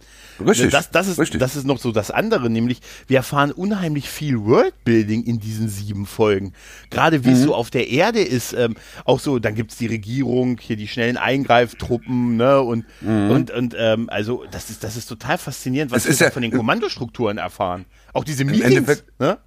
Richtig, 0.45 0.71
Das, 0.71 0.89
das, 0.91 1.07
ist, 1.07 1.19
richtig. 1.19 1.39
das 1.39 1.55
ist 1.55 1.65
noch 1.65 1.79
so 1.79 1.91
das 1.91 2.11
andere, 2.11 2.49
nämlich 2.49 2.79
wir 3.07 3.17
erfahren 3.17 3.51
unheimlich 3.51 4.09
viel 4.09 4.39
Worldbuilding 4.39 5.23
in 5.23 5.39
diesen 5.39 5.67
sieben 5.69 6.05
Folgen. 6.05 6.53
Gerade 6.89 7.19
Mhm. 7.19 7.25
wie 7.25 7.31
es 7.31 7.43
so 7.43 7.55
auf 7.55 7.69
der 7.69 7.89
Erde 7.89 8.21
ist, 8.21 8.53
ähm, 8.53 8.75
auch 9.05 9.19
so, 9.19 9.39
dann 9.39 9.55
gibt's 9.55 9.77
die 9.77 9.87
Regierung, 9.87 10.57
hier 10.59 10.75
die 10.77 10.87
schnellen 10.87 11.17
Eingreiftruppen, 11.17 12.37
ne, 12.37 12.61
und, 12.61 12.85
und, 13.01 13.51
und 13.51 13.75
ähm, 13.77 14.09
also 14.09 14.45
das 14.51 14.69
ist, 14.69 14.83
das 14.83 14.95
ist 14.95 15.07
total 15.07 15.37
faszinierend, 15.37 15.91
was 15.91 16.05
Mhm. 16.05 16.11
Es 16.11 16.19
wir 16.19 16.27
ja- 16.27 16.31
von 16.31 16.41
den 16.41 16.51
Kommandostrukturen 16.51 17.37
erfahren. 17.37 17.85
Auch 18.13 18.23
diese 18.23 18.45
Meetings, 18.45 19.03
ne? 19.19 19.37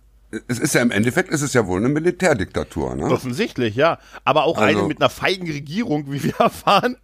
Es 0.48 0.58
ist 0.58 0.74
ja 0.74 0.80
im 0.80 0.90
Endeffekt, 0.90 1.30
ist 1.30 1.42
es 1.42 1.52
ja 1.52 1.66
wohl 1.66 1.78
eine 1.78 1.90
Militärdiktatur, 1.90 2.94
ne? 2.96 3.04
Offensichtlich, 3.04 3.76
ja. 3.76 3.98
Aber 4.24 4.44
auch 4.44 4.56
eine 4.56 4.78
Also- 4.78 4.88
mit 4.88 4.98
einer 5.00 5.10
feigen 5.10 5.46
Regierung, 5.50 6.10
wie 6.10 6.24
wir 6.24 6.34
erfahren. 6.38 6.96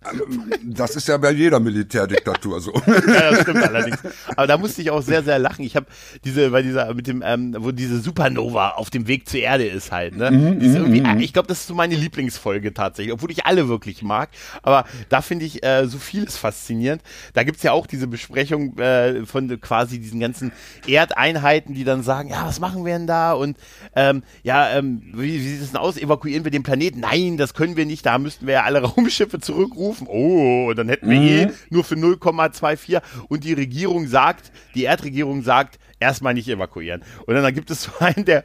Das 0.64 0.96
ist 0.96 1.08
ja 1.08 1.18
bei 1.18 1.32
jeder 1.32 1.60
Militärdiktatur 1.60 2.60
so. 2.60 2.72
Ja, 2.86 3.30
das 3.30 3.42
stimmt 3.42 3.62
allerdings. 3.62 3.98
Aber 4.34 4.46
da 4.46 4.56
musste 4.56 4.80
ich 4.80 4.90
auch 4.90 5.02
sehr, 5.02 5.22
sehr 5.22 5.38
lachen. 5.38 5.62
Ich 5.64 5.76
habe 5.76 5.86
diese, 6.24 6.48
bei 6.50 6.62
dieser, 6.62 6.94
mit 6.94 7.06
dem, 7.06 7.22
ähm, 7.24 7.54
wo 7.58 7.70
diese 7.70 8.00
Supernova 8.00 8.70
auf 8.70 8.88
dem 8.88 9.06
Weg 9.06 9.28
zur 9.28 9.40
Erde 9.40 9.66
ist 9.66 9.92
halt, 9.92 10.16
ne? 10.16 10.28
Ist 10.60 10.74
irgendwie, 10.74 11.00
äh, 11.02 11.22
ich 11.22 11.34
glaube, 11.34 11.48
das 11.48 11.60
ist 11.60 11.66
so 11.66 11.74
meine 11.74 11.96
Lieblingsfolge 11.96 12.72
tatsächlich, 12.72 13.12
obwohl 13.12 13.30
ich 13.30 13.44
alle 13.44 13.68
wirklich 13.68 14.02
mag. 14.02 14.30
Aber 14.62 14.84
da 15.10 15.20
finde 15.20 15.44
ich 15.44 15.62
äh, 15.62 15.86
so 15.86 15.98
vieles 15.98 16.38
faszinierend. 16.38 17.02
Da 17.34 17.42
gibt's 17.42 17.62
ja 17.62 17.72
auch 17.72 17.86
diese 17.86 18.06
Besprechung 18.06 18.78
äh, 18.78 19.26
von 19.26 19.60
quasi 19.60 19.98
diesen 19.98 20.20
ganzen 20.20 20.52
Erdeinheiten, 20.86 21.74
die 21.74 21.84
dann 21.84 22.02
sagen, 22.02 22.30
ja, 22.30 22.46
was 22.46 22.58
machen 22.60 22.86
wir 22.86 22.94
denn 22.94 23.06
da? 23.06 23.17
Und 23.32 23.56
ähm, 23.94 24.22
ja, 24.42 24.70
ähm, 24.70 25.02
wie, 25.14 25.34
wie 25.34 25.48
sieht 25.48 25.62
es 25.62 25.70
denn 25.72 25.80
aus? 25.80 25.96
Evakuieren 25.96 26.44
wir 26.44 26.50
den 26.50 26.62
Planeten? 26.62 27.00
Nein, 27.00 27.36
das 27.36 27.54
können 27.54 27.76
wir 27.76 27.86
nicht. 27.86 28.06
Da 28.06 28.18
müssten 28.18 28.46
wir 28.46 28.54
ja 28.54 28.62
alle 28.64 28.82
Raumschiffe 28.82 29.40
zurückrufen. 29.40 30.06
Oh, 30.08 30.72
dann 30.74 30.88
hätten 30.88 31.10
wir 31.10 31.20
eh 31.20 31.50
nur 31.70 31.84
für 31.84 31.94
0,24. 31.94 33.00
Und 33.28 33.44
die 33.44 33.52
Regierung 33.52 34.06
sagt, 34.06 34.52
die 34.74 34.84
Erdregierung 34.84 35.42
sagt, 35.42 35.78
erstmal 36.00 36.34
nicht 36.34 36.48
evakuieren. 36.48 37.02
Und 37.26 37.34
dann, 37.34 37.54
gibt 37.54 37.70
es 37.70 37.82
so 37.84 37.92
einen 37.98 38.24
der 38.24 38.42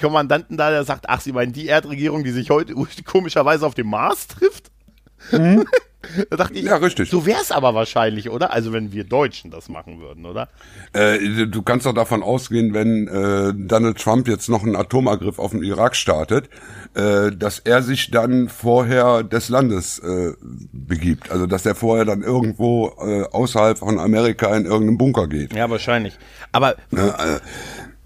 Kommandanten 0.00 0.56
da, 0.56 0.70
der 0.70 0.84
sagt, 0.84 1.08
ach, 1.08 1.20
Sie 1.20 1.32
meinen 1.32 1.52
die 1.52 1.68
Erdregierung, 1.68 2.24
die 2.24 2.32
sich 2.32 2.50
heute 2.50 2.74
komischerweise 3.04 3.66
auf 3.66 3.74
dem 3.74 3.88
Mars 3.88 4.28
trifft? 4.28 4.70
da 6.30 6.36
dachte 6.36 6.54
ich, 6.54 6.64
Ja, 6.64 6.76
richtig. 6.76 7.10
so 7.10 7.26
wäre 7.26 7.40
es 7.40 7.50
aber 7.52 7.74
wahrscheinlich, 7.74 8.30
oder? 8.30 8.52
Also 8.52 8.72
wenn 8.72 8.92
wir 8.92 9.04
Deutschen 9.04 9.50
das 9.50 9.68
machen 9.68 10.00
würden, 10.00 10.26
oder? 10.26 10.48
Äh, 10.92 11.46
du 11.46 11.62
kannst 11.62 11.86
doch 11.86 11.94
davon 11.94 12.22
ausgehen, 12.22 12.74
wenn 12.74 13.08
äh, 13.08 13.52
Donald 13.54 13.98
Trump 13.98 14.28
jetzt 14.28 14.48
noch 14.48 14.62
einen 14.62 14.76
Atomangriff 14.76 15.38
auf 15.38 15.50
den 15.52 15.62
Irak 15.62 15.96
startet, 15.96 16.48
äh, 16.94 17.30
dass 17.32 17.58
er 17.60 17.82
sich 17.82 18.10
dann 18.10 18.48
vorher 18.48 19.22
des 19.22 19.48
Landes 19.48 19.98
äh, 19.98 20.32
begibt. 20.72 21.30
Also 21.30 21.46
dass 21.46 21.66
er 21.66 21.74
vorher 21.74 22.04
dann 22.04 22.22
irgendwo 22.22 22.88
äh, 23.00 23.24
außerhalb 23.24 23.78
von 23.78 23.98
Amerika 23.98 24.54
in 24.56 24.64
irgendeinem 24.64 24.98
Bunker 24.98 25.26
geht. 25.28 25.54
Ja, 25.54 25.68
wahrscheinlich. 25.70 26.18
Aber 26.52 26.76
Ne, 26.90 27.14
äh, 27.18 27.40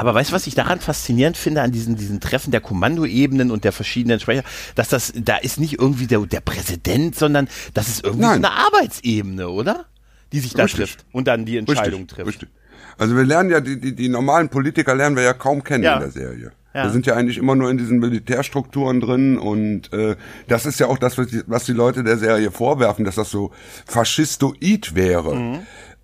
Aber 0.01 0.15
weißt 0.15 0.31
du, 0.31 0.35
was 0.35 0.47
ich 0.47 0.55
daran 0.55 0.81
faszinierend 0.81 1.37
finde, 1.37 1.61
an 1.61 1.73
diesen, 1.73 1.95
diesen 1.97 2.21
Treffen 2.21 2.51
der 2.53 2.63
Kommandoebenen 2.63 3.51
und 3.51 3.65
der 3.65 3.73
verschiedenen 3.73 4.19
Sprecher, 4.19 4.45
dass 4.75 4.89
das, 4.89 5.13
da 5.15 5.37
ist 5.37 5.61
nicht 5.61 5.79
irgendwie 5.79 6.07
der, 6.07 6.21
der 6.21 6.41
Präsident, 6.41 7.15
sondern 7.17 7.49
das 7.75 7.89
ist 7.89 8.03
irgendwie 8.05 8.25
so 8.25 8.31
eine 8.33 8.51
Arbeitsebene, 8.51 9.49
oder? 9.51 9.85
Die 10.33 10.41
sich 10.41 10.55
da 10.55 10.63
Richtig. 10.63 10.79
trifft 10.81 11.05
und 11.13 11.29
dann 11.29 11.45
die 11.45 11.59
Entscheidung 11.59 12.01
richtig, 12.01 12.17
trifft. 12.17 12.29
richtig. 12.29 12.49
Also 12.97 13.15
wir 13.15 13.25
lernen 13.25 13.51
ja, 13.51 13.61
die, 13.61 13.79
die, 13.79 13.95
die 13.95 14.09
normalen 14.09 14.49
Politiker 14.49 14.95
lernen 14.95 15.17
wir 15.17 15.23
ja 15.23 15.35
kaum 15.35 15.63
kennen 15.63 15.85
Ja. 15.85 15.95
in 15.95 16.01
der 16.01 16.11
Serie. 16.11 16.53
Ja. 16.73 16.85
Wir 16.85 16.91
sind 16.91 17.05
ja 17.05 17.15
eigentlich 17.15 17.37
immer 17.37 17.57
nur 17.57 17.69
in 17.71 17.77
diesen 17.79 17.99
Militärstrukturen 17.99 19.01
drin 19.01 19.39
und 19.39 19.93
äh, 19.93 20.17
das 20.49 20.65
ist 20.67 20.81
ja 20.81 20.87
auch 20.87 20.99
das, 20.99 21.19
was 21.19 21.27
die, 21.27 21.43
was 21.47 21.65
die 21.65 21.73
Leute 21.73 22.05
der 22.05 22.17
Serie 22.17 22.51
vorwerfen, 22.51 23.05
dass 23.05 23.17
das 23.17 23.29
so 23.31 23.51
faschistoid 23.87 24.95
wäre. 24.95 25.35
Mhm. 25.35 25.59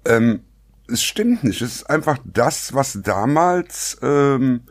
Ähm, 0.05 0.41
es 0.89 1.03
stimmt 1.03 1.45
nicht. 1.45 1.63
Es 1.63 1.77
ist 1.77 1.91
einfach 1.91 2.19
das, 2.25 2.75
was 2.75 3.01
damals 3.03 3.99
ähm, 4.03 4.63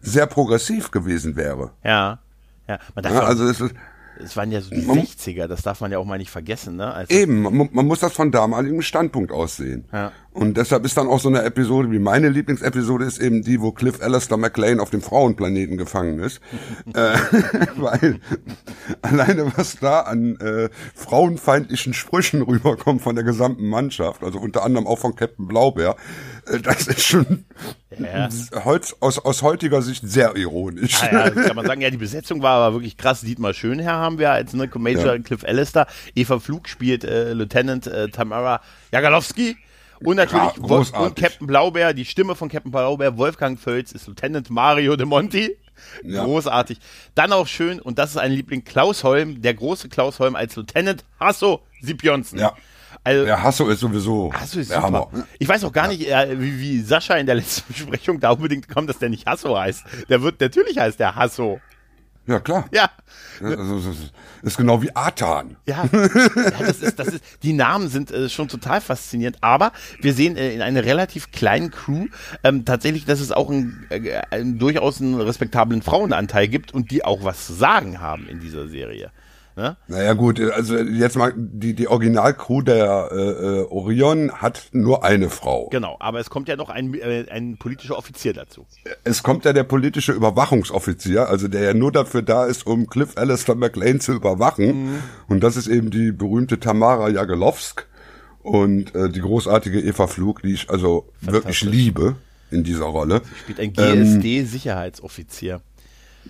sehr 0.00 0.26
progressiv 0.26 0.90
gewesen 0.90 1.36
wäre. 1.36 1.72
Ja. 1.84 2.18
Ja, 2.68 2.78
man 2.94 3.02
darf 3.02 3.12
Ja, 3.14 3.20
also 3.22 3.44
es 3.48 3.60
ist, 3.60 3.74
es 4.22 4.36
waren 4.36 4.52
ja 4.52 4.60
so 4.60 4.70
die 4.70 4.82
60er, 4.82 5.46
das 5.46 5.62
darf 5.62 5.80
man 5.80 5.92
ja 5.92 5.98
auch 5.98 6.04
mal 6.04 6.18
nicht 6.18 6.30
vergessen, 6.30 6.76
ne? 6.76 6.92
Also 6.92 7.14
Eben, 7.14 7.42
man, 7.42 7.68
man, 7.72 7.86
muss 7.86 8.00
das 8.00 8.12
von 8.12 8.30
damaligem 8.30 8.82
Standpunkt 8.82 9.32
aussehen. 9.32 9.84
Ja. 9.92 10.12
Und 10.32 10.56
deshalb 10.56 10.84
ist 10.84 10.96
dann 10.96 11.08
auch 11.08 11.18
so 11.18 11.28
eine 11.28 11.42
Episode, 11.42 11.90
wie 11.90 11.98
meine 11.98 12.28
Lieblingsepisode 12.28 13.04
ist 13.04 13.18
eben 13.18 13.42
die, 13.42 13.60
wo 13.60 13.72
Cliff 13.72 14.00
Alistair 14.00 14.36
McLean 14.36 14.78
auf 14.78 14.90
dem 14.90 15.02
Frauenplaneten 15.02 15.76
gefangen 15.76 16.20
ist. 16.20 16.40
äh, 16.94 17.16
weil 17.76 18.20
alleine 19.02 19.52
was 19.56 19.78
da 19.80 20.00
an 20.02 20.36
äh, 20.36 20.68
frauenfeindlichen 20.94 21.94
Sprüchen 21.94 22.42
rüberkommt 22.42 23.02
von 23.02 23.16
der 23.16 23.24
gesamten 23.24 23.66
Mannschaft, 23.66 24.22
also 24.22 24.38
unter 24.38 24.64
anderem 24.64 24.86
auch 24.86 24.98
von 24.98 25.16
Captain 25.16 25.48
Blaubeer, 25.48 25.96
äh, 26.46 26.60
das 26.60 26.86
ist 26.86 27.02
schon 27.02 27.44
ja. 27.98 28.28
Heutz, 28.64 28.96
aus, 29.00 29.18
aus 29.18 29.42
heutiger 29.42 29.82
Sicht 29.82 30.02
sehr 30.06 30.36
ironisch. 30.36 31.02
Ja, 31.02 31.26
ja, 31.26 31.30
kann 31.30 31.56
man 31.56 31.66
sagen, 31.66 31.80
ja, 31.80 31.90
die 31.90 31.96
Besetzung 31.96 32.42
war 32.42 32.60
aber 32.60 32.74
wirklich 32.74 32.96
krass. 32.96 33.22
Dietmar 33.22 33.52
Schönherr 33.52 33.94
haben 33.94 34.18
wir 34.18 34.30
als 34.30 34.52
ne, 34.52 34.70
Major 34.74 35.14
ja. 35.14 35.18
Cliff 35.18 35.44
Alistair. 35.44 35.86
Eva 36.14 36.38
Flug 36.38 36.68
spielt 36.68 37.04
äh, 37.04 37.32
Lieutenant 37.32 37.86
äh, 37.86 38.08
Tamara 38.08 38.60
Jagalowski. 38.92 39.56
Und 40.02 40.16
natürlich 40.16 40.56
ja, 40.56 40.98
und 40.98 41.16
Captain 41.16 41.46
Blaubeer, 41.46 41.92
die 41.92 42.06
Stimme 42.06 42.34
von 42.34 42.48
Captain 42.48 42.70
Blaubeer, 42.70 43.18
Wolfgang 43.18 43.58
Völz 43.58 43.92
ist 43.92 44.06
Lieutenant 44.06 44.48
Mario 44.48 44.96
de 44.96 45.04
Monti. 45.04 45.56
Ja. 46.02 46.24
Großartig. 46.24 46.78
Dann 47.14 47.32
auch 47.32 47.46
schön, 47.46 47.80
und 47.80 47.98
das 47.98 48.10
ist 48.10 48.16
ein 48.16 48.32
Liebling, 48.32 48.64
Klaus 48.64 49.04
Holm, 49.04 49.42
der 49.42 49.54
große 49.54 49.88
Klaus 49.88 50.18
Holm 50.18 50.36
als 50.36 50.56
Lieutenant 50.56 51.04
Hasso 51.18 51.62
Sipjonsen. 51.80 52.38
Ja. 52.38 52.54
Also, 53.02 53.26
ja, 53.26 53.42
Hasso 53.42 53.68
ist 53.68 53.80
sowieso 53.80 54.32
Hasso 54.32 54.60
ist 54.60 54.68
super. 54.68 54.82
Hammer. 54.82 55.08
Ich 55.38 55.48
weiß 55.48 55.64
auch 55.64 55.72
gar 55.72 55.90
ja. 55.90 56.26
nicht, 56.26 56.40
wie, 56.40 56.60
wie 56.60 56.80
Sascha 56.80 57.14
in 57.14 57.26
der 57.26 57.36
letzten 57.36 57.72
Besprechung 57.72 58.20
da 58.20 58.30
unbedingt 58.30 58.68
kommt, 58.68 58.88
dass 58.88 58.98
der 58.98 59.08
nicht 59.08 59.26
Hasso 59.26 59.58
heißt. 59.58 59.84
Der 60.08 60.22
wird, 60.22 60.40
natürlich 60.40 60.78
heißt 60.78 61.00
der 61.00 61.14
Hasso. 61.14 61.60
Ja, 62.26 62.38
klar. 62.38 62.66
Ja. 62.70 62.90
Also, 63.42 63.80
das 64.42 64.52
ist 64.52 64.56
genau 64.56 64.82
wie 64.82 64.94
Atan. 64.94 65.56
Ja, 65.66 65.84
ja 65.92 66.08
das 66.58 66.80
ist, 66.80 66.98
das 66.98 67.08
ist, 67.08 67.24
die 67.42 67.54
Namen 67.54 67.88
sind 67.88 68.10
äh, 68.10 68.28
schon 68.28 68.48
total 68.48 68.80
faszinierend, 68.80 69.38
aber 69.40 69.72
wir 70.00 70.12
sehen 70.12 70.36
äh, 70.36 70.54
in 70.54 70.62
einer 70.62 70.84
relativ 70.84 71.32
kleinen 71.32 71.70
Crew 71.70 72.06
ähm, 72.44 72.64
tatsächlich, 72.64 73.04
dass 73.04 73.20
es 73.20 73.32
auch 73.32 73.50
ein, 73.50 73.86
äh, 73.88 74.20
ein, 74.30 74.58
durchaus 74.58 75.00
einen 75.00 75.20
respektablen 75.20 75.82
Frauenanteil 75.82 76.48
gibt 76.48 76.72
und 76.72 76.90
die 76.90 77.04
auch 77.04 77.24
was 77.24 77.46
zu 77.46 77.54
sagen 77.54 78.00
haben 78.00 78.28
in 78.28 78.40
dieser 78.40 78.68
Serie. 78.68 79.10
Ne? 79.60 79.76
Naja 79.88 80.14
gut, 80.14 80.40
also 80.40 80.78
jetzt 80.78 81.18
mal 81.18 81.34
die, 81.36 81.74
die 81.74 81.86
Originalcrew 81.86 82.62
der 82.62 83.10
äh, 83.12 83.16
äh, 83.16 83.66
Orion 83.68 84.32
hat 84.32 84.70
nur 84.72 85.04
eine 85.04 85.28
Frau. 85.28 85.68
Genau, 85.68 85.98
aber 86.00 86.18
es 86.18 86.30
kommt 86.30 86.48
ja 86.48 86.56
noch 86.56 86.70
ein, 86.70 86.94
äh, 86.94 87.26
ein 87.30 87.58
politischer 87.58 87.98
Offizier 87.98 88.32
dazu. 88.32 88.64
Es 89.04 89.22
kommt 89.22 89.44
ja 89.44 89.52
der 89.52 89.64
politische 89.64 90.12
Überwachungsoffizier, 90.12 91.28
also 91.28 91.46
der 91.46 91.60
ja 91.60 91.74
nur 91.74 91.92
dafür 91.92 92.22
da 92.22 92.46
ist, 92.46 92.66
um 92.66 92.86
Cliff 92.86 93.18
Alistair 93.18 93.54
McLean 93.54 94.00
zu 94.00 94.12
überwachen. 94.12 94.92
Mhm. 94.92 94.98
Und 95.28 95.42
das 95.44 95.58
ist 95.58 95.66
eben 95.66 95.90
die 95.90 96.10
berühmte 96.10 96.58
Tamara 96.58 97.10
Jagelowsk 97.10 97.86
und 98.42 98.94
äh, 98.94 99.10
die 99.10 99.20
großartige 99.20 99.78
Eva 99.78 100.06
Flug, 100.06 100.40
die 100.40 100.54
ich 100.54 100.70
also 100.70 101.12
wirklich 101.20 101.60
liebe 101.60 102.16
in 102.50 102.64
dieser 102.64 102.86
Rolle. 102.86 103.20
Sie 103.24 103.40
spielt 103.40 103.60
ein 103.60 103.72
GSD-Sicherheitsoffizier. 103.74 105.54
Ähm, 105.56 105.60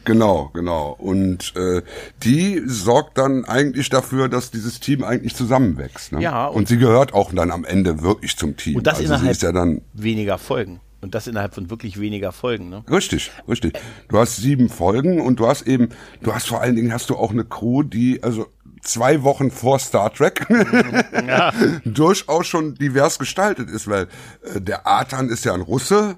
Genau, 0.05 0.51
genau. 0.55 0.97
Und 0.99 1.55
äh, 1.57 1.83
die 2.23 2.63
sorgt 2.65 3.19
dann 3.19 3.45
eigentlich 3.45 3.91
dafür, 3.91 4.29
dass 4.29 4.51
dieses 4.51 4.81
Team 4.81 5.05
eigentlich 5.05 5.35
zusammenwächst. 5.35 6.13
Ne? 6.13 6.23
Ja. 6.23 6.47
Und, 6.47 6.57
und, 6.57 6.69
sie 6.69 6.79
gehört 6.79 7.13
auch 7.13 7.33
dann 7.33 7.51
am 7.51 7.65
Ende 7.65 8.03
wirklich 8.03 8.37
zum 8.37 8.57
Team. 8.57 8.77
Und 8.77 8.87
das 8.87 8.99
also 8.99 9.15
innerhalb 9.15 9.43
ja 9.43 9.53
dann 9.53 9.83
weniger 9.93 10.39
Folgen. 10.39 10.81
Und 11.03 11.15
das 11.15 11.27
innerhalb 11.27 11.55
von 11.55 11.71
wirklich 11.71 11.99
weniger 11.99 12.31
Folgen, 12.31 12.69
ne? 12.69 12.85
Richtig, 12.91 13.31
richtig. 13.49 13.79
Du 14.09 14.19
hast 14.19 14.37
sieben 14.37 14.69
Folgen 14.69 15.21
und 15.21 15.41
du 15.41 15.47
hast 15.47 15.67
eben, 15.67 15.89
du 16.23 16.35
hast 16.35 16.49
vor 16.49 16.61
allen 16.61 16.77
Dingen 16.77 16.93
hast 16.93 17.09
du 17.09 17.17
auch 17.17 17.31
eine 17.31 17.45
Crew, 17.45 17.83
die, 17.83 18.23
also 18.23 18.49
zwei 18.83 19.23
Wochen 19.23 19.51
vor 19.51 19.79
Star 19.79 20.13
Trek 20.13 20.47
ja. 21.27 21.53
durchaus 21.85 22.47
schon 22.47 22.75
divers 22.75 23.19
gestaltet 23.19 23.71
ist, 23.71 23.89
weil 23.89 24.09
äh, 24.55 24.61
der 24.61 24.87
Athan 24.87 25.31
ist 25.31 25.45
ja 25.45 25.55
ein 25.55 25.63
Russe, 25.63 26.17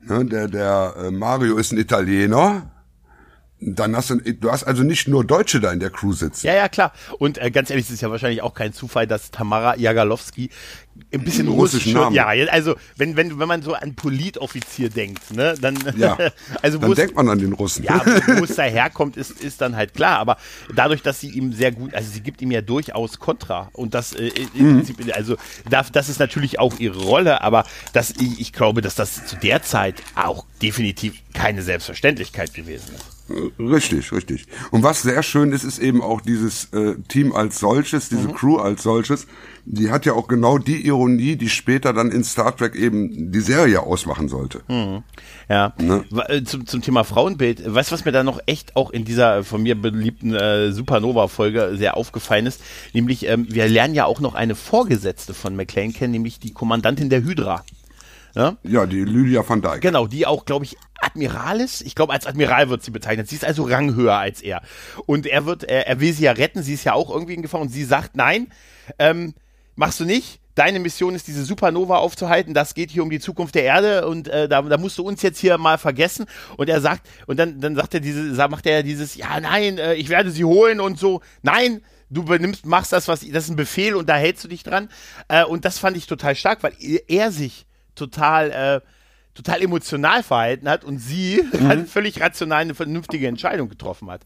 ne, 0.00 0.24
der, 0.24 0.46
der 0.46 0.94
äh, 0.96 1.10
Mario 1.10 1.56
ist 1.56 1.72
ein 1.72 1.78
Italiener, 1.78 2.70
dann 3.60 3.96
hast 3.96 4.10
du, 4.10 4.16
du 4.16 4.50
hast 4.50 4.64
also 4.64 4.84
nicht 4.84 5.08
nur 5.08 5.24
Deutsche 5.24 5.60
da 5.60 5.72
in 5.72 5.80
der 5.80 5.90
Crew 5.90 6.12
sitzen. 6.12 6.46
Ja, 6.46 6.54
ja, 6.54 6.68
klar. 6.68 6.92
Und 7.18 7.38
äh, 7.38 7.50
ganz 7.50 7.70
ehrlich, 7.70 7.86
es 7.86 7.92
ist 7.92 8.02
ja 8.02 8.10
wahrscheinlich 8.10 8.42
auch 8.42 8.54
kein 8.54 8.72
Zufall, 8.72 9.06
dass 9.06 9.30
Tamara 9.30 9.76
Jagalowski 9.76 10.50
ein 11.12 11.24
bisschen 11.24 11.48
russisch 11.48 11.86
Namen. 11.86 12.14
Ja, 12.14 12.26
also 12.26 12.76
wenn, 12.96 13.16
wenn, 13.16 13.38
wenn 13.38 13.48
man 13.48 13.62
so 13.62 13.74
an 13.74 13.94
Politoffizier 13.94 14.90
denkt, 14.90 15.32
ne, 15.34 15.54
dann, 15.60 15.76
ja, 15.96 16.16
also 16.62 16.78
dann 16.78 16.94
denkt 16.94 17.16
man 17.16 17.28
an 17.28 17.38
den 17.38 17.52
Russen. 17.52 17.84
Ja, 17.84 18.00
wo 18.04 18.44
es 18.44 18.54
daherkommt, 18.56 19.16
ist, 19.16 19.32
ist 19.32 19.60
dann 19.60 19.74
halt 19.76 19.94
klar. 19.94 20.18
Aber 20.18 20.36
dadurch, 20.74 21.02
dass 21.02 21.20
sie 21.20 21.30
ihm 21.30 21.52
sehr 21.52 21.72
gut, 21.72 21.94
also 21.94 22.10
sie 22.10 22.20
gibt 22.20 22.40
ihm 22.42 22.50
ja 22.50 22.60
durchaus 22.60 23.18
Kontra. 23.18 23.70
Und 23.72 23.94
das 23.94 24.12
äh, 24.12 24.30
im 24.54 24.68
mhm. 24.68 24.76
Prinzip, 24.76 25.16
also 25.16 25.36
das, 25.68 25.90
das 25.90 26.08
ist 26.08 26.20
natürlich 26.20 26.58
auch 26.58 26.78
ihre 26.78 27.00
Rolle, 27.00 27.42
aber 27.42 27.64
das, 27.92 28.10
ich, 28.10 28.40
ich 28.40 28.52
glaube, 28.52 28.82
dass 28.82 28.94
das 28.94 29.26
zu 29.26 29.36
der 29.36 29.62
Zeit 29.62 30.02
auch 30.14 30.46
definitiv 30.62 31.14
keine 31.32 31.62
Selbstverständlichkeit 31.62 32.54
gewesen 32.54 32.94
ist. 32.94 33.17
Richtig, 33.58 34.12
richtig. 34.12 34.46
Und 34.70 34.82
was 34.82 35.02
sehr 35.02 35.22
schön 35.22 35.52
ist, 35.52 35.64
ist 35.64 35.78
eben 35.78 36.02
auch 36.02 36.20
dieses 36.20 36.72
äh, 36.72 36.94
Team 37.08 37.32
als 37.32 37.58
solches, 37.58 38.08
diese 38.08 38.28
mhm. 38.28 38.34
Crew 38.34 38.56
als 38.56 38.82
solches. 38.82 39.26
Die 39.66 39.90
hat 39.90 40.06
ja 40.06 40.14
auch 40.14 40.28
genau 40.28 40.56
die 40.56 40.86
Ironie, 40.86 41.36
die 41.36 41.50
später 41.50 41.92
dann 41.92 42.10
in 42.10 42.24
Star 42.24 42.56
Trek 42.56 42.74
eben 42.74 43.30
die 43.30 43.40
Serie 43.40 43.80
ausmachen 43.80 44.28
sollte. 44.28 44.62
Mhm. 44.68 45.02
Ja. 45.48 45.74
Ne? 45.78 46.04
Äh, 46.28 46.42
zum, 46.44 46.66
zum 46.66 46.80
Thema 46.80 47.04
Frauenbild, 47.04 47.62
weißt 47.74 47.90
du, 47.90 47.94
was 47.94 48.04
mir 48.06 48.12
da 48.12 48.24
noch 48.24 48.40
echt 48.46 48.76
auch 48.76 48.90
in 48.90 49.04
dieser 49.04 49.44
von 49.44 49.62
mir 49.62 49.80
beliebten 49.80 50.34
äh, 50.34 50.72
Supernova-Folge 50.72 51.74
sehr 51.76 51.96
aufgefallen 51.98 52.46
ist? 52.46 52.62
Nämlich, 52.94 53.26
ähm, 53.26 53.46
wir 53.50 53.68
lernen 53.68 53.94
ja 53.94 54.06
auch 54.06 54.20
noch 54.20 54.34
eine 54.34 54.54
Vorgesetzte 54.54 55.34
von 55.34 55.54
McLean 55.54 55.92
kennen, 55.92 56.12
nämlich 56.12 56.38
die 56.38 56.52
Kommandantin 56.52 57.10
der 57.10 57.22
Hydra. 57.22 57.62
Ja, 58.38 58.56
ja 58.62 58.86
die 58.86 59.02
Lydia 59.02 59.46
van 59.46 59.60
Dijk. 59.60 59.80
Genau, 59.80 60.06
die 60.06 60.24
auch, 60.24 60.44
glaube 60.44 60.64
ich, 60.64 60.76
Admiral 61.00 61.60
ist. 61.60 61.82
Ich 61.82 61.96
glaube, 61.96 62.12
als 62.12 62.24
Admiral 62.24 62.70
wird 62.70 62.84
sie 62.84 62.92
bezeichnet. 62.92 63.28
Sie 63.28 63.34
ist 63.34 63.44
also 63.44 63.64
ranghöher 63.64 64.16
als 64.16 64.40
er. 64.40 64.62
Und 65.06 65.26
er 65.26 65.44
wird, 65.44 65.64
er, 65.64 65.88
er 65.88 66.00
will 66.00 66.12
sie 66.12 66.24
ja 66.24 66.32
retten. 66.32 66.62
Sie 66.62 66.74
ist 66.74 66.84
ja 66.84 66.92
auch 66.92 67.10
irgendwie 67.10 67.34
in 67.34 67.42
Gefahr. 67.42 67.60
Und 67.60 67.70
sie 67.70 67.82
sagt, 67.82 68.16
nein, 68.16 68.46
ähm, 69.00 69.34
machst 69.74 69.98
du 69.98 70.04
nicht. 70.04 70.40
Deine 70.54 70.78
Mission 70.78 71.16
ist, 71.16 71.26
diese 71.26 71.44
Supernova 71.44 71.98
aufzuhalten. 71.98 72.54
Das 72.54 72.74
geht 72.74 72.92
hier 72.92 73.02
um 73.02 73.10
die 73.10 73.20
Zukunft 73.20 73.56
der 73.56 73.64
Erde 73.64 74.08
und 74.08 74.26
äh, 74.26 74.48
da, 74.48 74.62
da 74.62 74.76
musst 74.76 74.98
du 74.98 75.04
uns 75.04 75.22
jetzt 75.22 75.38
hier 75.38 75.56
mal 75.56 75.78
vergessen. 75.78 76.26
Und 76.56 76.68
er 76.68 76.80
sagt, 76.80 77.08
und 77.26 77.38
dann, 77.38 77.60
dann 77.60 77.76
sagt 77.76 77.94
er 77.94 78.00
diese, 78.00 78.48
macht 78.48 78.66
er 78.66 78.82
dieses, 78.82 79.14
ja, 79.14 79.38
nein, 79.38 79.78
äh, 79.78 79.94
ich 79.94 80.08
werde 80.08 80.32
sie 80.32 80.44
holen 80.44 80.80
und 80.80 80.98
so. 80.98 81.20
Nein, 81.42 81.80
du 82.10 82.24
benimmst, 82.24 82.66
machst 82.66 82.92
das, 82.92 83.06
was, 83.06 83.20
das 83.20 83.44
ist 83.44 83.50
ein 83.50 83.56
Befehl 83.56 83.94
und 83.94 84.08
da 84.08 84.16
hältst 84.16 84.42
du 84.42 84.48
dich 84.48 84.64
dran. 84.64 84.88
Äh, 85.28 85.44
und 85.44 85.64
das 85.64 85.78
fand 85.78 85.96
ich 85.96 86.08
total 86.08 86.34
stark, 86.34 86.64
weil 86.64 86.72
er 87.06 87.30
sich 87.30 87.67
total, 87.98 88.50
äh, 88.50 88.80
total 89.34 89.62
emotional 89.62 90.22
verhalten 90.22 90.68
hat 90.68 90.84
und 90.84 90.98
sie 90.98 91.42
mhm. 91.42 91.68
halt 91.68 91.88
völlig 91.88 92.20
rational 92.20 92.62
eine 92.62 92.74
vernünftige 92.74 93.26
Entscheidung 93.26 93.68
getroffen 93.68 94.10
hat. 94.10 94.22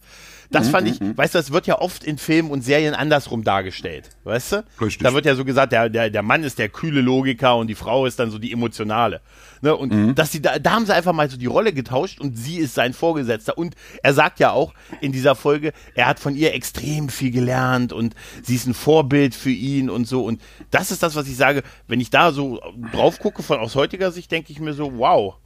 Das 0.52 0.68
fand 0.68 0.88
ich, 0.88 1.00
mhm. 1.00 1.16
weißt 1.16 1.34
du, 1.34 1.38
das 1.38 1.50
wird 1.50 1.66
ja 1.66 1.80
oft 1.80 2.04
in 2.04 2.18
Filmen 2.18 2.50
und 2.50 2.62
Serien 2.62 2.94
andersrum 2.94 3.42
dargestellt, 3.42 4.10
weißt 4.24 4.52
du? 4.52 4.64
Richtig. 4.80 5.02
Da 5.02 5.14
wird 5.14 5.24
ja 5.24 5.34
so 5.34 5.44
gesagt, 5.44 5.72
der, 5.72 5.88
der, 5.88 6.10
der 6.10 6.22
Mann 6.22 6.44
ist 6.44 6.58
der 6.58 6.68
kühle 6.68 7.00
Logiker 7.00 7.56
und 7.56 7.68
die 7.68 7.74
Frau 7.74 8.06
ist 8.06 8.18
dann 8.18 8.30
so 8.30 8.38
die 8.38 8.52
emotionale. 8.52 9.20
Ne? 9.62 9.74
Und 9.74 9.92
mhm. 9.92 10.14
dass 10.14 10.30
sie 10.30 10.42
da, 10.42 10.58
da 10.58 10.72
haben 10.72 10.86
sie 10.86 10.94
einfach 10.94 11.12
mal 11.12 11.30
so 11.30 11.36
die 11.36 11.46
Rolle 11.46 11.72
getauscht 11.72 12.20
und 12.20 12.36
sie 12.36 12.58
ist 12.58 12.74
sein 12.74 12.92
Vorgesetzter. 12.92 13.56
Und 13.56 13.74
er 14.02 14.12
sagt 14.12 14.40
ja 14.40 14.52
auch 14.52 14.74
in 15.00 15.12
dieser 15.12 15.34
Folge, 15.34 15.72
er 15.94 16.06
hat 16.06 16.20
von 16.20 16.36
ihr 16.36 16.54
extrem 16.54 17.08
viel 17.08 17.30
gelernt 17.30 17.92
und 17.92 18.14
sie 18.42 18.54
ist 18.54 18.66
ein 18.66 18.74
Vorbild 18.74 19.34
für 19.34 19.50
ihn 19.50 19.88
und 19.88 20.06
so. 20.06 20.24
Und 20.24 20.42
das 20.70 20.90
ist 20.90 21.02
das, 21.02 21.16
was 21.16 21.26
ich 21.28 21.36
sage, 21.36 21.62
wenn 21.88 22.00
ich 22.00 22.10
da 22.10 22.32
so 22.32 22.60
drauf 22.92 23.18
gucke, 23.18 23.42
von 23.42 23.58
aus 23.58 23.74
heutiger 23.74 24.12
Sicht, 24.12 24.30
denke 24.30 24.52
ich 24.52 24.60
mir 24.60 24.74
so, 24.74 24.98
wow. 24.98 25.36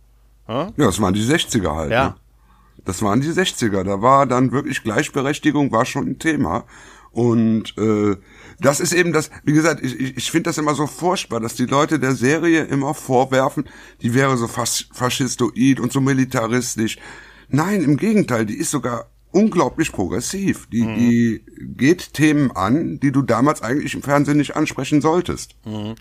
Ja, 0.48 0.70
das 0.76 1.00
waren 1.00 1.14
die 1.14 1.22
60er 1.22 1.74
halt. 1.74 1.90
Ja. 1.90 2.08
Ne? 2.08 2.14
Das 2.86 3.02
waren 3.02 3.20
die 3.20 3.28
60er. 3.28 3.82
Da 3.82 4.00
war 4.00 4.26
dann 4.26 4.52
wirklich 4.52 4.82
Gleichberechtigung 4.82 5.70
war 5.72 5.84
schon 5.84 6.08
ein 6.08 6.18
Thema. 6.18 6.64
Und 7.10 7.76
äh, 7.78 8.16
das 8.60 8.78
ist 8.78 8.92
eben 8.92 9.12
das, 9.12 9.30
wie 9.44 9.52
gesagt, 9.52 9.82
ich, 9.82 9.98
ich, 9.98 10.16
ich 10.16 10.30
finde 10.30 10.50
das 10.50 10.58
immer 10.58 10.74
so 10.74 10.86
furchtbar, 10.86 11.40
dass 11.40 11.54
die 11.54 11.66
Leute 11.66 11.98
der 11.98 12.14
Serie 12.14 12.64
immer 12.64 12.94
vorwerfen, 12.94 13.64
die 14.02 14.14
wäre 14.14 14.36
so 14.36 14.46
fas 14.46 14.86
faschistoid 14.92 15.80
und 15.80 15.92
so 15.92 16.00
militaristisch. 16.00 16.98
Nein, 17.48 17.82
im 17.82 17.96
Gegenteil, 17.96 18.44
die 18.44 18.56
ist 18.56 18.70
sogar 18.70 19.10
unglaublich 19.30 19.92
progressiv. 19.92 20.66
Die, 20.70 20.82
mhm. 20.82 20.96
die 20.96 21.44
geht 21.60 22.14
Themen 22.14 22.50
an, 22.52 23.00
die 23.00 23.12
du 23.12 23.22
damals 23.22 23.62
eigentlich 23.62 23.94
im 23.94 24.02
Fernsehen 24.02 24.38
nicht 24.38 24.56
ansprechen 24.56 25.00
solltest. 25.00 25.56
Mhm. 25.64 25.94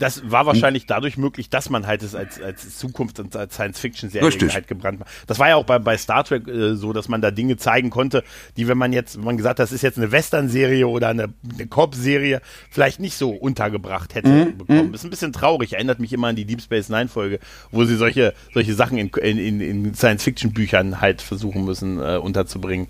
Das 0.00 0.30
war 0.30 0.46
wahrscheinlich 0.46 0.86
dadurch 0.86 1.18
möglich, 1.18 1.50
dass 1.50 1.68
man 1.68 1.86
halt 1.86 2.02
es 2.02 2.14
als, 2.14 2.40
als 2.40 2.78
Zukunft 2.78 3.20
und 3.20 3.36
als 3.36 3.54
Science-Fiction-Serie 3.54 4.48
halt 4.52 4.66
gebrannt 4.66 4.98
war. 4.98 5.06
Das 5.26 5.38
war 5.38 5.50
ja 5.50 5.56
auch 5.56 5.66
bei, 5.66 5.78
bei 5.78 5.98
Star 5.98 6.24
Trek 6.24 6.48
äh, 6.48 6.74
so, 6.74 6.94
dass 6.94 7.08
man 7.08 7.20
da 7.20 7.30
Dinge 7.30 7.58
zeigen 7.58 7.90
konnte, 7.90 8.24
die, 8.56 8.66
wenn 8.66 8.78
man 8.78 8.94
jetzt, 8.94 9.18
wenn 9.18 9.24
man 9.24 9.36
gesagt 9.36 9.58
hat, 9.58 9.64
das 9.64 9.72
ist 9.72 9.82
jetzt 9.82 9.98
eine 9.98 10.10
Western-Serie 10.10 10.88
oder 10.88 11.08
eine, 11.08 11.34
eine 11.52 11.66
Cop-Serie, 11.66 12.40
vielleicht 12.70 12.98
nicht 12.98 13.14
so 13.14 13.30
untergebracht 13.30 14.14
hätte 14.14 14.28
mhm. 14.30 14.56
bekommen. 14.56 14.88
Mhm. 14.88 14.94
Ist 14.94 15.04
ein 15.04 15.10
bisschen 15.10 15.34
traurig, 15.34 15.74
erinnert 15.74 16.00
mich 16.00 16.14
immer 16.14 16.28
an 16.28 16.36
die 16.36 16.46
Deep 16.46 16.62
Space 16.62 16.88
Nine-Folge, 16.88 17.38
wo 17.70 17.84
sie 17.84 17.96
solche, 17.96 18.32
solche 18.54 18.72
Sachen 18.72 18.96
in, 18.96 19.10
in, 19.10 19.60
in 19.60 19.94
Science-Fiction-Büchern 19.94 21.02
halt 21.02 21.20
versuchen 21.20 21.66
müssen 21.66 22.00
äh, 22.00 22.16
unterzubringen. 22.16 22.88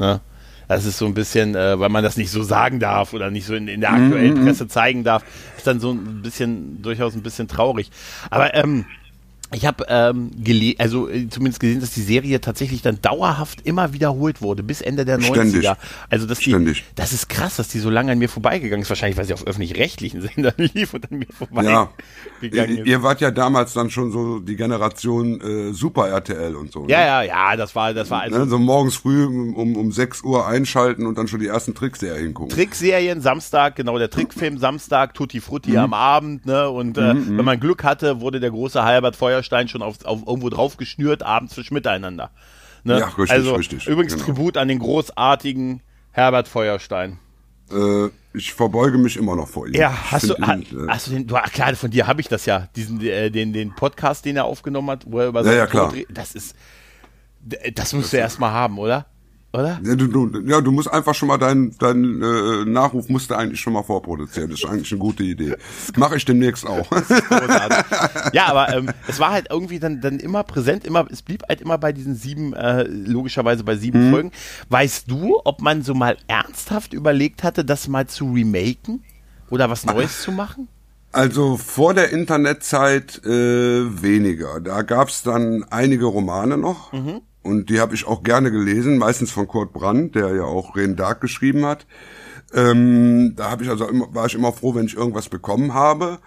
Ne? 0.00 0.20
Das 0.68 0.84
ist 0.84 0.98
so 0.98 1.06
ein 1.06 1.14
bisschen, 1.14 1.54
äh, 1.54 1.80
weil 1.80 1.88
man 1.88 2.04
das 2.04 2.16
nicht 2.16 2.30
so 2.30 2.42
sagen 2.42 2.78
darf 2.78 3.14
oder 3.14 3.30
nicht 3.30 3.46
so 3.46 3.54
in, 3.54 3.68
in 3.68 3.80
der 3.80 3.92
aktuellen 3.92 4.44
Presse 4.44 4.68
zeigen 4.68 5.02
darf, 5.02 5.24
ist 5.56 5.66
dann 5.66 5.80
so 5.80 5.92
ein 5.92 6.22
bisschen, 6.22 6.82
durchaus 6.82 7.14
ein 7.14 7.22
bisschen 7.22 7.48
traurig. 7.48 7.90
Aber 8.30 8.54
ähm, 8.54 8.84
ich 9.52 9.64
habe 9.66 9.86
ähm, 9.88 10.30
gele 10.36 10.74
also 10.78 11.08
äh, 11.08 11.28
zumindest 11.28 11.60
gesehen, 11.60 11.80
dass 11.80 11.90
die 11.92 12.02
Serie 12.02 12.40
tatsächlich 12.40 12.82
dann 12.82 13.00
dauerhaft 13.00 13.62
immer 13.66 13.92
wiederholt 13.92 14.42
wurde, 14.42 14.62
bis 14.62 14.80
Ende 14.82 15.04
der 15.04 15.20
Ständig. 15.20 15.64
90er. 15.66 15.76
Also 16.10 16.26
dass 16.26 16.38
die, 16.38 16.50
Ständig. 16.50 16.84
das 16.96 17.12
ist 17.12 17.28
krass, 17.28 17.56
dass 17.56 17.68
die 17.68 17.78
so 17.78 17.88
lange 17.90 18.12
an 18.12 18.18
mir 18.18 18.28
vorbeigegangen 18.28 18.82
ist. 18.82 18.88
Wahrscheinlich, 18.90 19.16
weil 19.16 19.24
sie 19.24 19.32
auf 19.34 19.46
öffentlich-rechtlichen 19.46 20.20
Sendern 20.34 20.52
lief 20.58 20.92
und 20.94 21.10
an 21.10 21.18
mir 21.18 21.26
Ja. 21.26 21.36
vorbeigegangen 21.38 21.90
Ihr, 22.76 22.80
ist. 22.82 22.86
ihr 22.86 23.02
wart 23.02 23.20
ja 23.20 23.30
damals 23.30 23.72
dann 23.72 23.90
schon 23.90 24.12
so 24.12 24.38
die 24.38 24.56
Generation 24.56 25.40
äh, 25.40 25.72
Super 25.72 26.08
RTL 26.08 26.54
und 26.54 26.70
so. 26.72 26.86
Ja, 26.88 26.98
ne? 26.98 27.04
ja, 27.06 27.22
ja, 27.22 27.56
das 27.56 27.74
war, 27.74 27.94
das 27.94 28.10
war 28.10 28.22
also 28.22 28.38
Ne, 28.38 28.46
so 28.48 28.58
morgens 28.58 28.96
früh 28.96 29.24
um, 29.24 29.76
um 29.76 29.92
6 29.92 30.22
Uhr 30.24 30.46
einschalten 30.46 31.06
und 31.06 31.16
dann 31.18 31.26
schon 31.28 31.40
die 31.40 31.46
ersten 31.46 31.74
Trickserien 31.74 32.34
gucken. 32.34 32.54
Trickserien 32.54 33.20
Samstag, 33.20 33.76
genau 33.76 33.98
der 33.98 34.10
Trickfilm 34.10 34.58
Samstag, 34.58 35.14
Tutti 35.14 35.40
Frutti 35.40 35.70
Mhm. 35.72 35.76
am 35.78 35.94
Abend, 35.94 36.46
ne? 36.46 36.68
Und 36.68 36.98
äh, 36.98 37.14
wenn 37.14 37.44
man 37.44 37.58
Glück 37.60 37.84
hatte, 37.84 38.20
wurde 38.20 38.40
der 38.40 38.50
große 38.50 38.82
Halbert 38.82 39.16
Feuerstein 39.38 39.68
schon 39.68 39.82
auf, 39.82 40.04
auf 40.04 40.26
irgendwo 40.26 40.48
drauf 40.48 40.76
geschnürt, 40.76 41.22
abends 41.22 41.54
für 41.54 41.62
Miteinander. 41.70 42.30
Ne? 42.84 42.98
Ja, 43.00 43.06
richtig, 43.06 43.30
also, 43.30 43.54
richtig, 43.54 43.86
Übrigens 43.86 44.14
genau. 44.14 44.24
Tribut 44.24 44.56
an 44.56 44.68
den 44.68 44.78
großartigen 44.78 45.80
Herbert 46.10 46.48
Feuerstein. 46.48 47.18
Äh, 47.70 48.08
ich 48.34 48.54
verbeuge 48.54 48.98
mich 48.98 49.16
immer 49.16 49.36
noch 49.36 49.48
vor 49.48 49.66
ihm. 49.66 49.74
Ja, 49.74 50.10
hast 50.10 50.30
du, 50.30 50.34
ihn, 50.34 50.62
äh, 50.62 50.88
hast 50.88 51.06
du 51.06 51.10
den, 51.12 51.26
du, 51.26 51.34
klar, 51.52 51.74
von 51.76 51.90
dir 51.90 52.06
habe 52.06 52.20
ich 52.20 52.28
das 52.28 52.46
ja, 52.46 52.68
diesen, 52.76 53.00
äh, 53.00 53.30
den, 53.30 53.52
den 53.52 53.74
Podcast, 53.74 54.24
den 54.24 54.36
er 54.36 54.44
aufgenommen 54.44 54.90
hat, 54.90 55.04
wo 55.06 55.20
er 55.20 55.28
über 55.28 55.44
Ja, 55.44 55.52
ja, 55.52 55.66
klar. 55.66 55.92
Re- 55.92 56.06
Das 56.08 56.34
ist, 56.34 56.56
das 57.74 57.92
musst 57.92 58.12
du 58.12 58.16
erst 58.16 58.40
mal 58.40 58.50
haben, 58.50 58.78
oder? 58.78 59.06
Oder? 59.52 59.80
Ja, 59.82 59.94
du, 59.94 60.06
du, 60.08 60.40
ja, 60.46 60.60
du 60.60 60.70
musst 60.72 60.92
einfach 60.92 61.14
schon 61.14 61.28
mal 61.28 61.38
deinen 61.38 61.76
dein, 61.78 62.20
äh, 62.20 62.64
Nachruf 62.66 63.08
musst 63.08 63.30
du 63.30 63.34
eigentlich 63.34 63.60
schon 63.60 63.72
mal 63.72 63.82
vorproduzieren. 63.82 64.50
Das 64.50 64.60
ist 64.60 64.68
eigentlich 64.68 64.92
eine 64.92 64.98
gute 64.98 65.22
Idee. 65.22 65.56
Mache 65.96 66.16
ich 66.16 66.24
demnächst 66.26 66.66
auch. 66.66 66.86
Ja, 68.32 68.46
aber 68.46 68.74
ähm, 68.74 68.90
es 69.06 69.18
war 69.18 69.30
halt 69.30 69.46
irgendwie 69.50 69.78
dann, 69.78 70.00
dann 70.02 70.18
immer 70.18 70.44
präsent, 70.44 70.84
immer, 70.84 71.06
es 71.10 71.22
blieb 71.22 71.44
halt 71.48 71.62
immer 71.62 71.78
bei 71.78 71.92
diesen 71.92 72.14
sieben, 72.14 72.52
äh, 72.52 72.82
logischerweise 72.82 73.64
bei 73.64 73.76
sieben 73.76 74.10
Folgen. 74.10 74.32
Weißt 74.68 75.10
du, 75.10 75.40
ob 75.44 75.62
man 75.62 75.82
so 75.82 75.94
mal 75.94 76.18
ernsthaft 76.26 76.92
überlegt 76.92 77.42
hatte, 77.42 77.64
das 77.64 77.88
mal 77.88 78.06
zu 78.06 78.32
remaken? 78.32 79.02
Oder 79.50 79.70
was 79.70 79.86
Neues 79.86 80.22
zu 80.22 80.30
machen? 80.30 80.68
Also 81.10 81.56
vor 81.56 81.94
der 81.94 82.10
Internetzeit 82.10 83.24
äh, 83.24 83.30
weniger. 84.02 84.60
Da 84.60 84.82
gab's 84.82 85.22
dann 85.22 85.64
einige 85.70 86.04
Romane 86.04 86.58
noch 86.58 86.92
und 87.42 87.70
die 87.70 87.80
habe 87.80 87.94
ich 87.94 88.06
auch 88.06 88.22
gerne 88.22 88.50
gelesen, 88.50 88.98
meistens 88.98 89.30
von 89.30 89.48
Kurt 89.48 89.72
Brandt, 89.72 90.14
der 90.14 90.34
ja 90.34 90.44
auch 90.44 90.76
Ren 90.76 90.96
Dark 90.96 91.20
geschrieben 91.20 91.64
hat. 91.64 91.86
Ähm, 92.54 93.34
da 93.36 93.50
habe 93.50 93.64
ich 93.64 93.70
also 93.70 93.86
immer, 93.88 94.14
war 94.14 94.26
ich 94.26 94.34
immer 94.34 94.52
froh, 94.52 94.74
wenn 94.74 94.86
ich 94.86 94.96
irgendwas 94.96 95.28
bekommen 95.28 95.74
habe. 95.74 96.18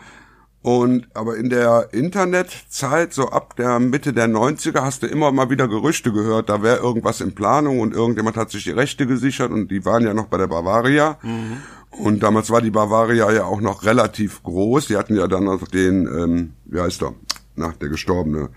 Und 0.63 1.07
aber 1.15 1.37
in 1.37 1.49
der 1.49 1.89
Internetzeit, 1.91 3.13
so 3.13 3.29
ab 3.29 3.55
der 3.55 3.79
Mitte 3.79 4.13
der 4.13 4.27
90er, 4.27 4.81
hast 4.81 5.01
du 5.01 5.07
immer 5.07 5.31
mal 5.31 5.49
wieder 5.49 5.67
Gerüchte 5.67 6.11
gehört, 6.11 6.49
da 6.49 6.61
wäre 6.61 6.77
irgendwas 6.77 7.19
in 7.19 7.33
Planung 7.33 7.79
und 7.79 7.95
irgendjemand 7.95 8.37
hat 8.37 8.51
sich 8.51 8.65
die 8.65 8.71
Rechte 8.71 9.07
gesichert 9.07 9.51
und 9.51 9.71
die 9.71 9.85
waren 9.85 10.03
ja 10.03 10.13
noch 10.13 10.27
bei 10.27 10.37
der 10.37 10.47
Bavaria. 10.47 11.17
Und 11.89 12.21
damals 12.21 12.51
war 12.51 12.61
die 12.61 12.69
Bavaria 12.69 13.31
ja 13.31 13.45
auch 13.45 13.59
noch 13.59 13.83
relativ 13.83 14.43
groß. 14.43 14.87
Die 14.87 14.97
hatten 14.97 15.15
ja 15.15 15.27
dann 15.27 15.45
noch 15.45 15.67
den, 15.67 16.05
ähm, 16.05 16.53
wie 16.65 16.79
heißt 16.79 17.01
er? 17.01 17.13
Na, 17.55 17.73
der 17.81 17.89
gestorbene 17.89 18.49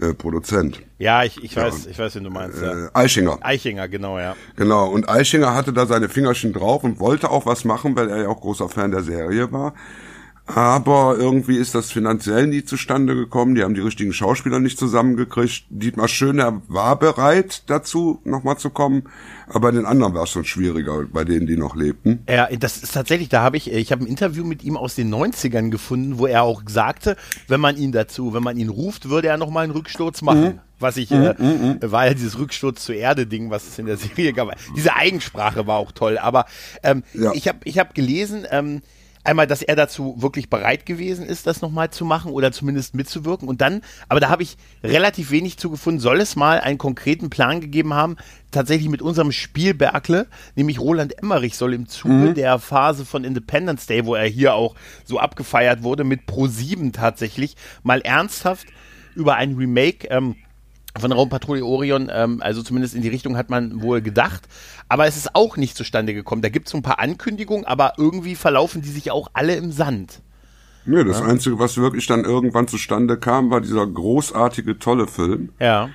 äh, 0.00 0.14
Produzent. 0.14 0.82
Ja, 0.98 1.24
ich, 1.24 1.42
ich 1.42 1.56
weiß, 1.56 1.86
ich 1.86 1.98
weiß, 1.98 2.14
wen 2.16 2.24
du 2.24 2.30
meinst. 2.30 2.60
Ja. 2.60 2.86
Äh, 2.86 2.90
Eichinger. 2.94 3.38
Eichinger, 3.40 3.88
genau, 3.88 4.18
ja. 4.18 4.36
Genau, 4.56 4.88
und 4.88 5.08
Eichinger 5.08 5.54
hatte 5.54 5.72
da 5.72 5.86
seine 5.86 6.08
Fingerchen 6.08 6.52
drauf 6.52 6.84
und 6.84 7.00
wollte 7.00 7.30
auch 7.30 7.46
was 7.46 7.64
machen, 7.64 7.96
weil 7.96 8.10
er 8.10 8.22
ja 8.22 8.28
auch 8.28 8.40
großer 8.40 8.68
Fan 8.68 8.90
der 8.90 9.02
Serie 9.02 9.50
war. 9.52 9.74
Aber 10.46 11.16
irgendwie 11.16 11.56
ist 11.56 11.74
das 11.76 11.92
finanziell 11.92 12.48
nie 12.48 12.64
zustande 12.64 13.14
gekommen. 13.14 13.54
Die 13.54 13.62
haben 13.62 13.74
die 13.74 13.80
richtigen 13.80 14.12
Schauspieler 14.12 14.58
nicht 14.58 14.78
zusammengekriegt. 14.78 15.64
Dietmar 15.70 16.08
Schöner 16.08 16.62
war 16.66 16.98
bereit 16.98 17.62
dazu, 17.70 18.20
nochmal 18.24 18.58
zu 18.58 18.70
kommen. 18.70 19.04
Aber 19.48 19.60
bei 19.60 19.70
den 19.70 19.86
anderen 19.86 20.14
war 20.14 20.24
es 20.24 20.30
schon 20.30 20.44
schwieriger, 20.44 21.04
bei 21.12 21.24
denen, 21.24 21.46
die 21.46 21.56
noch 21.56 21.76
lebten. 21.76 22.24
Ja, 22.28 22.48
das 22.56 22.78
ist 22.78 22.92
tatsächlich, 22.92 23.28
da 23.28 23.42
habe 23.42 23.56
ich, 23.58 23.70
ich 23.72 23.92
habe 23.92 24.02
ein 24.02 24.08
Interview 24.08 24.44
mit 24.44 24.64
ihm 24.64 24.76
aus 24.76 24.96
den 24.96 25.12
90ern 25.14 25.70
gefunden, 25.70 26.18
wo 26.18 26.26
er 26.26 26.42
auch 26.42 26.62
sagte, 26.66 27.16
wenn 27.46 27.60
man 27.60 27.76
ihn 27.76 27.92
dazu, 27.92 28.34
wenn 28.34 28.42
man 28.42 28.56
ihn 28.56 28.70
ruft, 28.70 29.08
würde 29.08 29.28
er 29.28 29.36
nochmal 29.36 29.64
einen 29.64 29.72
Rücksturz 29.72 30.22
machen. 30.22 30.60
Was 30.80 30.96
ich, 30.96 31.10
äh, 31.12 31.34
war 31.82 32.06
ja 32.06 32.14
dieses 32.14 32.38
Rücksturz 32.38 32.84
zur 32.86 32.94
Erde-Ding, 32.94 33.50
was 33.50 33.68
es 33.68 33.78
in 33.78 33.84
der 33.86 33.98
Serie 33.98 34.32
gab. 34.32 34.50
Diese 34.74 34.94
Eigensprache 34.96 35.66
war 35.66 35.76
auch 35.76 35.92
toll. 35.92 36.16
Aber 36.18 36.46
ähm, 36.82 37.02
Ja. 37.12 37.32
ich 37.34 37.46
habe 37.48 37.58
ich 37.64 37.78
hab 37.78 37.94
gelesen, 37.94 38.46
ähm, 38.50 38.80
einmal, 39.30 39.46
dass 39.46 39.62
er 39.62 39.76
dazu 39.76 40.16
wirklich 40.18 40.50
bereit 40.50 40.84
gewesen 40.84 41.24
ist, 41.24 41.46
das 41.46 41.62
nochmal 41.62 41.90
zu 41.90 42.04
machen 42.04 42.32
oder 42.32 42.52
zumindest 42.52 42.94
mitzuwirken. 42.94 43.48
Und 43.48 43.60
dann, 43.60 43.80
aber 44.08 44.20
da 44.20 44.28
habe 44.28 44.42
ich 44.42 44.56
relativ 44.82 45.30
wenig 45.30 45.56
zugefunden, 45.56 46.00
soll 46.00 46.20
es 46.20 46.36
mal 46.36 46.60
einen 46.60 46.78
konkreten 46.78 47.30
Plan 47.30 47.60
gegeben 47.60 47.94
haben, 47.94 48.16
tatsächlich 48.50 48.88
mit 48.88 49.00
unserem 49.00 49.32
Spielbergle, 49.32 50.26
nämlich 50.56 50.80
Roland 50.80 51.16
Emmerich 51.22 51.56
soll 51.56 51.72
im 51.74 51.88
Zuge 51.88 52.34
der 52.34 52.58
Phase 52.58 53.04
von 53.04 53.24
Independence 53.24 53.86
Day, 53.86 54.04
wo 54.04 54.14
er 54.14 54.26
hier 54.26 54.54
auch 54.54 54.74
so 55.04 55.18
abgefeiert 55.18 55.82
wurde, 55.82 56.04
mit 56.04 56.22
Pro7 56.28 56.92
tatsächlich 56.92 57.56
mal 57.82 58.00
ernsthaft 58.00 58.66
über 59.14 59.36
ein 59.36 59.54
Remake 59.54 60.08
ähm, 60.08 60.36
von 60.98 61.12
Raumpatrouille 61.12 61.64
Orion, 61.64 62.10
ähm, 62.12 62.40
also 62.42 62.62
zumindest 62.62 62.94
in 62.94 63.02
die 63.02 63.08
Richtung 63.08 63.36
hat 63.36 63.50
man 63.50 63.82
wohl 63.82 64.00
gedacht. 64.00 64.42
Aber 64.88 65.06
es 65.06 65.16
ist 65.16 65.34
auch 65.34 65.56
nicht 65.56 65.76
zustande 65.76 66.14
gekommen. 66.14 66.42
Da 66.42 66.48
gibt 66.48 66.66
es 66.66 66.72
so 66.72 66.78
ein 66.78 66.82
paar 66.82 66.98
Ankündigungen, 66.98 67.64
aber 67.64 67.94
irgendwie 67.96 68.34
verlaufen 68.34 68.82
die 68.82 68.88
sich 68.88 69.10
auch 69.10 69.28
alle 69.32 69.54
im 69.56 69.72
Sand. 69.72 70.20
Nee, 70.86 71.04
das 71.04 71.20
Einzige, 71.20 71.58
was 71.58 71.76
wirklich 71.76 72.06
dann 72.06 72.24
irgendwann 72.24 72.66
zustande 72.66 73.18
kam, 73.18 73.50
war 73.50 73.60
dieser 73.60 73.86
großartige, 73.86 74.78
tolle 74.78 75.06
Film. 75.06 75.50
Ja. 75.60 75.90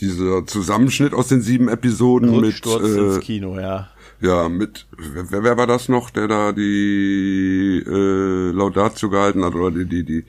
Dieser 0.00 0.46
Zusammenschnitt 0.46 1.12
aus 1.12 1.28
den 1.28 1.40
sieben 1.40 1.68
Episoden 1.68 2.30
Rücksturz 2.30 2.82
mit, 2.82 2.96
ins 2.96 3.16
äh, 3.18 3.20
Kino, 3.20 3.60
ja. 3.60 3.90
ja, 4.20 4.48
mit, 4.48 4.86
wer, 4.98 5.44
wer 5.44 5.56
war 5.56 5.68
das 5.68 5.88
noch, 5.88 6.10
der 6.10 6.26
da 6.26 6.52
die 6.52 7.84
äh, 7.86 8.50
Laudatio 8.50 9.08
gehalten 9.08 9.44
hat 9.44 9.54
oder 9.54 9.70
die, 9.70 9.84
die, 9.84 10.04
die, 10.04 10.24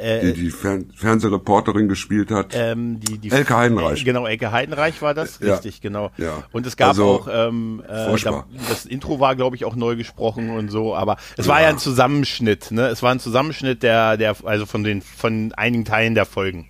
die, 0.00 0.32
die 0.32 0.50
Fern 0.50 0.90
Fernsehreporterin 0.94 1.88
gespielt 1.88 2.30
hat? 2.30 2.52
Ähm, 2.54 3.00
die, 3.00 3.18
die 3.18 3.30
Elke 3.30 3.56
Heidenreich. 3.56 4.02
Äh, 4.02 4.04
genau, 4.04 4.26
Elke 4.26 4.52
Heidenreich 4.52 5.00
war 5.02 5.14
das, 5.14 5.38
Ja. 5.40 5.54
richtig, 5.54 5.80
genau. 5.80 6.10
Ja. 6.16 6.44
Und 6.52 6.66
es 6.66 6.76
gab 6.76 6.88
Also, 6.88 7.04
auch, 7.06 7.28
ähm, 7.30 7.82
äh, 7.86 8.16
da, 8.22 8.44
das 8.68 8.86
Intro 8.86 9.20
war, 9.20 9.36
glaube 9.36 9.56
ich, 9.56 9.64
auch 9.64 9.76
neu 9.76 9.96
gesprochen 9.96 10.50
und 10.50 10.70
so, 10.70 10.94
aber 10.94 11.16
es 11.36 11.46
war 11.48 11.60
ja 11.60 11.68
ein 11.68 11.78
Zusammenschnitt, 11.78 12.70
ne? 12.70 12.88
Es 12.88 13.02
war 13.02 13.12
ein 13.12 13.20
Zusammenschnitt 13.20 13.82
der, 13.82 14.16
der, 14.16 14.36
also 14.44 14.66
von 14.66 14.84
den, 14.84 15.02
von 15.02 15.52
einigen 15.52 15.84
Teilen 15.84 16.14
der 16.14 16.24
Folgen. 16.26 16.68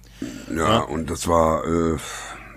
Ja, 0.54 0.78
und 0.80 1.10
das 1.10 1.26
war, 1.28 1.64
äh, 1.64 1.96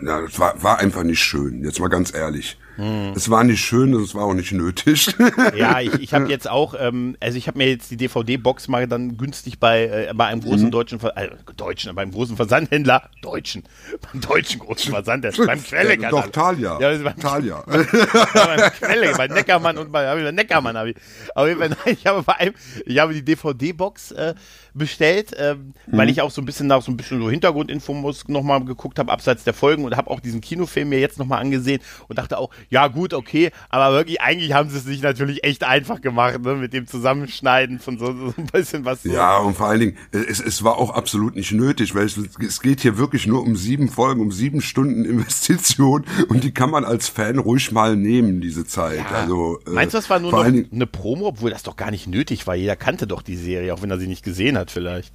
ja, 0.05 0.21
das 0.21 0.38
war, 0.39 0.62
war 0.62 0.79
einfach 0.79 1.03
nicht 1.03 1.21
schön. 1.23 1.63
Jetzt 1.63 1.79
mal 1.79 1.88
ganz 1.88 2.13
ehrlich. 2.13 2.57
Hm. 2.75 3.13
Es 3.15 3.29
war 3.29 3.43
nicht 3.43 3.62
schön 3.63 3.93
und 3.93 4.01
es 4.03 4.15
war 4.15 4.23
auch 4.25 4.33
nicht 4.33 4.51
nötig. 4.51 5.07
Ja, 5.55 5.79
ich, 5.79 5.93
ich 5.95 6.13
habe 6.13 6.27
jetzt 6.29 6.49
auch, 6.49 6.73
ähm, 6.79 7.15
also 7.19 7.38
ich 7.38 7.47
habe 7.47 7.57
mir 7.57 7.67
jetzt 7.69 7.91
die 7.91 7.97
DVD-Box 7.97 8.67
mal 8.67 8.88
dann 8.88 9.17
günstig 9.17 9.59
bei, 9.59 10.07
äh, 10.09 10.13
bei 10.15 10.25
einem 10.25 10.39
Mhm. 10.39 10.43
großen 10.45 10.71
deutschen, 10.71 10.99
Ver 10.99 11.15
äh, 11.17 11.29
deutschen, 11.55 11.93
beim 11.95 12.12
großen 12.12 12.36
Versandhändler, 12.36 13.09
deutschen, 13.21 13.63
beim 14.12 14.21
deutschen 14.21 14.59
großen 14.59 14.91
Versandhändler, 14.91 15.45
beim 15.47 15.63
Quelle, 15.63 15.99
Ja, 15.99 16.09
Doch, 16.09 16.27
Thalia. 16.27 16.79
Ja, 16.79 16.97
beim, 17.03 17.19
Thalia. 17.19 17.63
beim 17.65 18.71
Quelle, 18.71 19.13
bei 19.15 19.27
Neckermann 19.27 19.77
und 19.77 19.91
bei, 19.91 20.07
hab 20.07 20.17
ich 20.17 20.23
bei 20.23 20.31
Neckermann 20.31 20.77
habe 20.77 20.91
ich. 20.91 20.95
Aber 21.36 21.49
ich, 21.86 22.05
habe 22.07 22.23
bei 22.23 22.33
einem, 22.36 22.53
ich 22.86 22.97
habe 22.99 23.13
die 23.13 23.23
DVD-Box 23.23 24.12
äh, 24.12 24.33
bestellt, 24.73 25.31
ähm, 25.38 25.73
weil 25.88 26.09
ich 26.09 26.21
auch 26.21 26.31
so 26.31 26.41
ein 26.41 26.45
bisschen 26.45 26.67
nach 26.67 26.81
so 26.81 26.91
ein 26.91 26.97
bisschen 26.97 27.21
so 27.21 27.29
Hintergrundinfos 27.29 28.27
nochmal 28.27 28.63
geguckt 28.65 28.97
habe, 28.99 29.12
abseits 29.12 29.43
der 29.43 29.53
Folgen 29.53 29.86
und 29.86 29.95
habe 29.95 30.09
auch 30.09 30.19
diesen 30.19 30.41
Kinofilm 30.41 30.89
mir 30.89 30.99
jetzt 30.99 31.19
nochmal 31.19 31.41
angesehen 31.41 31.81
und 32.07 32.17
dachte 32.17 32.38
auch, 32.38 32.49
ja 32.69 32.88
gut, 32.88 33.13
okay, 33.13 33.52
aber 33.69 33.93
wirklich, 33.93 34.21
eigentlich 34.21 34.54
haben 34.54 34.69
sie 34.69 34.78
es 34.78 34.84
sich 34.84 35.02
natürlich 35.02 35.43
echt 35.43 35.63
einfach 35.63 36.02
gemacht, 36.02 36.41
ne, 36.43 36.56
mit 36.56 36.73
dem 36.73 36.88
Zusammenschneiden 36.88 37.80
von 37.80 37.97
so, 37.97 38.06
so 38.06 38.34
ein 38.38 38.47
bisschen 38.52 38.86
was. 38.86 39.04
So. 39.04 39.10
Ja, 39.10 39.38
und 39.38 39.56
vor 39.56 39.67
allen 39.67 39.80
Dingen, 39.80 39.97
es, 40.12 40.39
es 40.39 40.63
war 40.63 40.78
auch 40.78 40.91
absolut 40.91 41.36
nicht 41.36 41.52
nötig, 41.52 41.95
weil 41.95 42.06
es, 42.06 42.17
es 42.17 42.62
geht 42.62 42.82
hier 42.82 42.97
wirklich 42.97 43.28
nur 43.28 43.43
um 43.43 43.56
sieben 43.56 43.89
Folgen, 43.89 44.21
um 44.21 44.32
sieben 44.32 44.62
Stunden 44.62 45.06
Investition 45.13 46.06
und 46.30 46.43
die 46.43 46.52
kann 46.52 46.69
man 46.69 46.86
als 46.86 47.08
Fan 47.08 47.39
ruhig 47.39 47.71
mal 47.71 47.95
nehmen, 47.95 48.41
diese 48.41 48.65
Zeit. 48.65 49.12
also, 49.12 49.60
äh, 49.67 49.69
Meinst 49.71 49.93
du, 49.93 49.97
das 49.97 50.10
war 50.10 50.19
nur 50.19 50.32
noch 50.32 50.43
eine 50.43 50.88
Promo, 50.88 51.28
obwohl 51.28 51.52
das 51.52 51.63
doch 51.63 51.76
gar 51.76 51.91
nicht 51.91 52.08
nötig 52.08 52.47
war? 52.47 52.56
Jeder 52.56 52.76
kannte 52.76 53.08
doch 53.08 53.21
die 53.21 53.36
Serie, 53.36 53.73
auch 53.73 53.82
wenn 53.82 53.91
er 53.91 53.99
sie 53.99 54.08
nicht 54.08 54.23
gesehen 54.23 54.58
hat 54.58 54.71
vielleicht. 54.71 55.13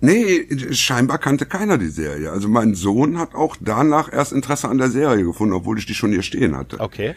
Nee, 0.00 0.46
scheinbar 0.72 1.18
kannte 1.18 1.46
keiner 1.46 1.78
die 1.78 1.88
Serie. 1.88 2.30
Also 2.30 2.48
mein 2.48 2.74
Sohn 2.74 3.18
hat 3.18 3.34
auch 3.34 3.56
danach 3.60 4.12
erst 4.12 4.32
Interesse 4.32 4.68
an 4.68 4.78
der 4.78 4.90
Serie 4.90 5.24
gefunden, 5.24 5.54
obwohl 5.54 5.78
ich 5.78 5.86
die 5.86 5.94
schon 5.94 6.12
hier 6.12 6.22
stehen 6.22 6.56
hatte. 6.56 6.80
Okay. 6.80 7.14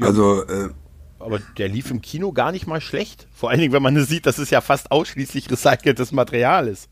Also, 0.00 0.42
äh, 0.44 0.70
Aber 1.18 1.38
der 1.58 1.68
lief 1.68 1.90
im 1.90 2.02
Kino 2.02 2.32
gar 2.32 2.52
nicht 2.52 2.66
mal 2.66 2.80
schlecht. 2.80 3.28
Vor 3.34 3.50
allen 3.50 3.60
Dingen, 3.60 3.72
wenn 3.72 3.82
man 3.82 4.02
sieht, 4.04 4.26
dass 4.26 4.38
es 4.38 4.50
ja 4.50 4.60
fast 4.60 4.90
ausschließlich 4.90 5.50
recyceltes 5.50 6.12
Material 6.12 6.68
ist. 6.68 6.88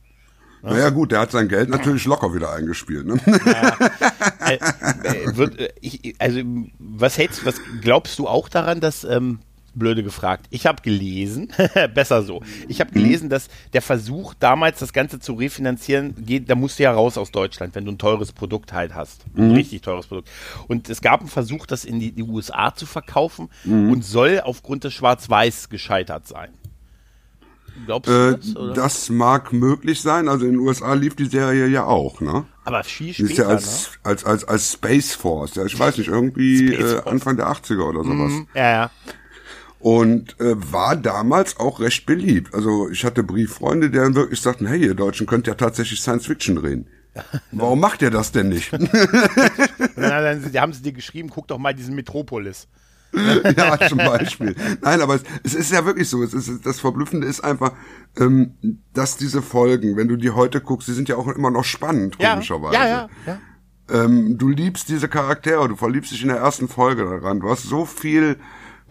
Naja 0.62 0.90
gut, 0.90 1.10
der 1.10 1.18
hat 1.18 1.32
sein 1.32 1.48
Geld 1.48 1.68
natürlich 1.68 2.04
locker 2.04 2.32
wieder 2.34 2.52
eingespielt. 2.52 3.06
Ne? 3.06 3.20
Ja. 3.26 3.76
Äh, 4.48 4.58
äh, 5.04 5.36
wird, 5.36 5.58
äh, 5.58 5.72
ich, 5.80 6.14
also 6.18 6.40
was 6.78 7.16
hältst, 7.16 7.46
was 7.46 7.56
glaubst 7.80 8.18
du 8.18 8.28
auch 8.28 8.48
daran, 8.48 8.80
dass 8.80 9.04
ähm, 9.04 9.38
blöde 9.74 10.02
gefragt. 10.02 10.46
Ich 10.50 10.66
habe 10.66 10.82
gelesen, 10.82 11.52
besser 11.94 12.22
so. 12.22 12.42
Ich 12.68 12.80
habe 12.80 12.92
gelesen, 12.92 13.28
dass 13.28 13.48
der 13.72 13.82
Versuch 13.82 14.34
damals 14.34 14.78
das 14.78 14.92
Ganze 14.92 15.20
zu 15.20 15.34
refinanzieren 15.34 16.14
geht, 16.24 16.50
da 16.50 16.54
musst 16.54 16.78
du 16.78 16.84
ja 16.84 16.92
raus 16.92 17.18
aus 17.18 17.30
Deutschland, 17.30 17.74
wenn 17.74 17.84
du 17.84 17.92
ein 17.92 17.98
teures 17.98 18.32
Produkt 18.32 18.72
halt 18.72 18.94
hast, 18.94 19.24
mhm. 19.34 19.44
ein 19.44 19.50
richtig 19.52 19.82
teures 19.82 20.06
Produkt. 20.06 20.30
Und 20.68 20.88
es 20.88 21.00
gab 21.00 21.20
einen 21.20 21.28
Versuch, 21.28 21.66
das 21.66 21.84
in 21.84 22.00
die, 22.00 22.12
die 22.12 22.22
USA 22.22 22.74
zu 22.74 22.86
verkaufen 22.86 23.48
mhm. 23.64 23.92
und 23.92 24.04
soll 24.04 24.40
aufgrund 24.44 24.84
des 24.84 24.94
Schwarz-Weiß 24.94 25.68
gescheitert 25.68 26.26
sein. 26.26 26.50
Glaubst 27.86 28.10
du 28.10 28.12
äh, 28.12 28.36
das? 28.36 28.56
Oder? 28.56 28.74
Das 28.74 29.08
mag 29.08 29.52
möglich 29.52 30.02
sein. 30.02 30.28
Also 30.28 30.44
in 30.44 30.52
den 30.52 30.60
USA 30.60 30.92
lief 30.92 31.16
die 31.16 31.24
Serie 31.24 31.66
ja 31.68 31.84
auch, 31.84 32.20
ne? 32.20 32.44
Aber 32.64 32.84
viel 32.84 33.14
später, 33.14 33.30
ist 33.30 33.38
ja 33.38 33.46
als, 33.46 33.90
ne? 33.90 33.98
als, 34.02 34.24
als, 34.24 34.44
als 34.44 34.72
Space 34.72 35.14
Force. 35.14 35.54
Ja, 35.54 35.64
ich 35.64 35.78
weiß 35.78 35.96
nicht, 35.96 36.08
irgendwie 36.08 36.74
äh, 36.74 37.02
Anfang 37.04 37.36
der 37.36 37.48
80er 37.48 37.82
oder 37.82 38.04
sowas. 38.04 38.32
Mhm, 38.32 38.46
ja, 38.54 38.70
ja 38.70 38.90
und 39.82 40.38
äh, 40.40 40.54
war 40.72 40.94
damals 40.94 41.58
auch 41.58 41.80
recht 41.80 42.06
beliebt. 42.06 42.54
Also 42.54 42.88
ich 42.88 43.04
hatte 43.04 43.24
Brieffreunde, 43.24 43.90
die 43.90 43.98
dann 43.98 44.14
wirklich 44.14 44.40
sagten, 44.40 44.66
hey, 44.66 44.80
ihr 44.80 44.94
Deutschen 44.94 45.26
könnt 45.26 45.48
ja 45.48 45.54
tatsächlich 45.54 46.00
Science 46.00 46.26
Fiction 46.26 46.54
drehen. 46.56 46.86
Warum 47.50 47.80
macht 47.80 48.00
ihr 48.00 48.10
das 48.10 48.30
denn 48.30 48.48
nicht? 48.48 48.72
dann, 48.72 48.88
dann 49.96 50.54
haben 50.54 50.72
sie 50.72 50.82
dir 50.82 50.92
geschrieben, 50.92 51.30
guck 51.30 51.48
doch 51.48 51.58
mal 51.58 51.74
diesen 51.74 51.96
Metropolis. 51.96 52.68
ja, 53.56 53.88
zum 53.88 53.98
Beispiel. 53.98 54.54
Nein, 54.80 55.02
aber 55.02 55.16
es, 55.16 55.22
es, 55.42 55.54
ist 55.54 55.72
ja 55.72 55.84
wirklich 55.84 56.08
so. 56.08 56.22
Es 56.22 56.32
ist, 56.32 56.64
das 56.64 56.80
Verblüffende 56.80 57.26
ist 57.26 57.40
einfach, 57.40 57.72
ähm, 58.16 58.54
dass 58.94 59.18
diese 59.18 59.42
Folgen, 59.42 59.96
wenn 59.96 60.08
du 60.08 60.16
die 60.16 60.30
heute 60.30 60.62
guckst, 60.62 60.88
die 60.88 60.92
sind 60.92 61.10
ja 61.10 61.16
auch 61.16 61.28
immer 61.28 61.50
noch 61.50 61.64
spannend, 61.64 62.18
komischerweise. 62.18 62.74
Ja, 62.74 62.86
ja, 62.86 63.08
ja. 63.26 63.38
Ähm, 63.90 64.38
du 64.38 64.48
liebst 64.48 64.88
diese 64.88 65.08
Charaktere, 65.08 65.68
du 65.68 65.76
verliebst 65.76 66.12
dich 66.12 66.22
in 66.22 66.28
der 66.28 66.38
ersten 66.38 66.68
Folge 66.68 67.04
daran. 67.04 67.40
Du 67.40 67.50
hast 67.50 67.64
so 67.64 67.84
viel 67.84 68.38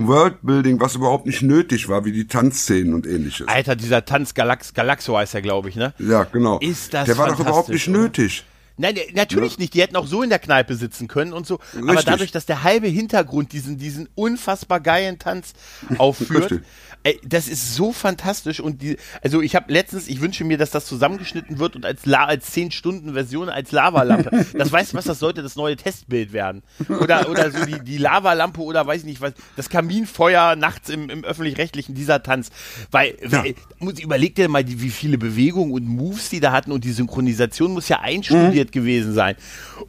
Worldbuilding, 0.08 0.80
was 0.80 0.96
überhaupt 0.96 1.26
nicht 1.26 1.42
nötig 1.42 1.90
war, 1.90 2.06
wie 2.06 2.12
die 2.12 2.28
Tanzszenen 2.28 2.94
und 2.94 3.06
ähnliches. 3.08 3.48
Alter, 3.48 3.76
dieser 3.76 4.06
Tanz 4.06 4.34
Galax 4.34 4.74
Galaxo 4.74 5.18
heißt 5.18 5.36
er, 5.36 5.42
glaube 5.42 5.70
ich, 5.70 5.76
ne? 5.76 5.94
Ja, 6.00 6.24
genau. 6.24 6.60
Ist 6.60 6.94
das 6.94 7.06
Der 7.06 7.18
war 7.18 7.28
doch 7.28 7.40
überhaupt 7.40 7.70
nicht 7.70 7.88
oder? 7.88 7.98
nötig. 8.00 8.44
Nein, 8.82 8.96
natürlich 9.14 9.54
ja. 9.54 9.60
nicht. 9.60 9.74
Die 9.76 9.82
hätten 9.82 9.96
auch 9.96 10.08
so 10.08 10.24
in 10.24 10.30
der 10.30 10.40
Kneipe 10.40 10.76
sitzen 10.76 11.08
können 11.08 11.34
und 11.34 11.46
so. 11.46 11.56
Richtig. 11.74 11.90
Aber 11.90 12.02
dadurch, 12.02 12.32
dass 12.32 12.48
der 12.48 12.64
halbe 12.64 12.88
Hintergrund 12.88 13.54
diesen, 13.54 13.78
diesen 13.78 14.10
unfassbar 14.16 14.80
geilen 14.80 15.20
Tanz 15.20 15.54
aufführt. 15.98 16.62
Ey, 17.04 17.20
das 17.26 17.48
ist 17.48 17.74
so 17.76 17.92
fantastisch 17.94 18.60
und 18.60 18.84
die, 18.84 18.96
also 19.24 19.42
ich 19.42 19.56
habe 19.56 19.74
letztens, 19.74 20.08
ich 20.08 20.22
wünsche 20.22 20.44
mir, 20.44 20.60
dass 20.60 20.70
das 20.70 20.86
zusammengeschnitten 20.86 21.58
wird 21.58 21.76
und 21.76 21.84
als 21.84 22.06
La 22.06 22.26
als 22.26 22.52
10 22.52 22.70
Stunden 22.70 23.14
Version 23.14 23.50
als 23.50 23.72
Lavalampe. 23.72 24.46
das 24.54 24.72
weißt 24.72 24.94
du 24.94 24.98
was, 24.98 25.06
das 25.06 25.18
sollte 25.18 25.42
das 25.42 25.56
neue 25.56 25.76
Testbild 25.76 26.32
werden. 26.32 26.62
Oder 26.90 27.28
oder 27.30 27.50
so 27.50 27.66
die 27.66 27.80
die 27.84 27.98
Lavalampe 27.98 28.62
oder 28.62 28.86
weiß 28.86 29.02
ich 29.02 29.06
nicht 29.08 29.22
was, 29.22 29.34
das 29.56 29.70
Kaminfeuer 29.70 30.56
nachts 30.56 30.90
im, 30.90 31.10
im 31.10 31.24
öffentlich-rechtlichen 31.24 31.96
dieser 31.96 32.22
Tanz, 32.22 32.52
weil 32.92 33.18
ja. 33.28 33.44
muss 33.80 34.00
überleg 34.00 34.36
dir 34.36 34.48
mal, 34.48 34.64
wie 34.68 34.90
viele 34.90 35.18
Bewegungen 35.18 35.72
und 35.72 35.88
Moves 35.88 36.30
die 36.30 36.40
da 36.40 36.52
hatten 36.52 36.72
und 36.72 36.84
die 36.84 36.92
Synchronisation 36.92 37.74
muss 37.74 37.90
ja 37.90 38.02
einstudiert. 38.02 38.71
Gewesen 38.72 39.14
sein. 39.14 39.36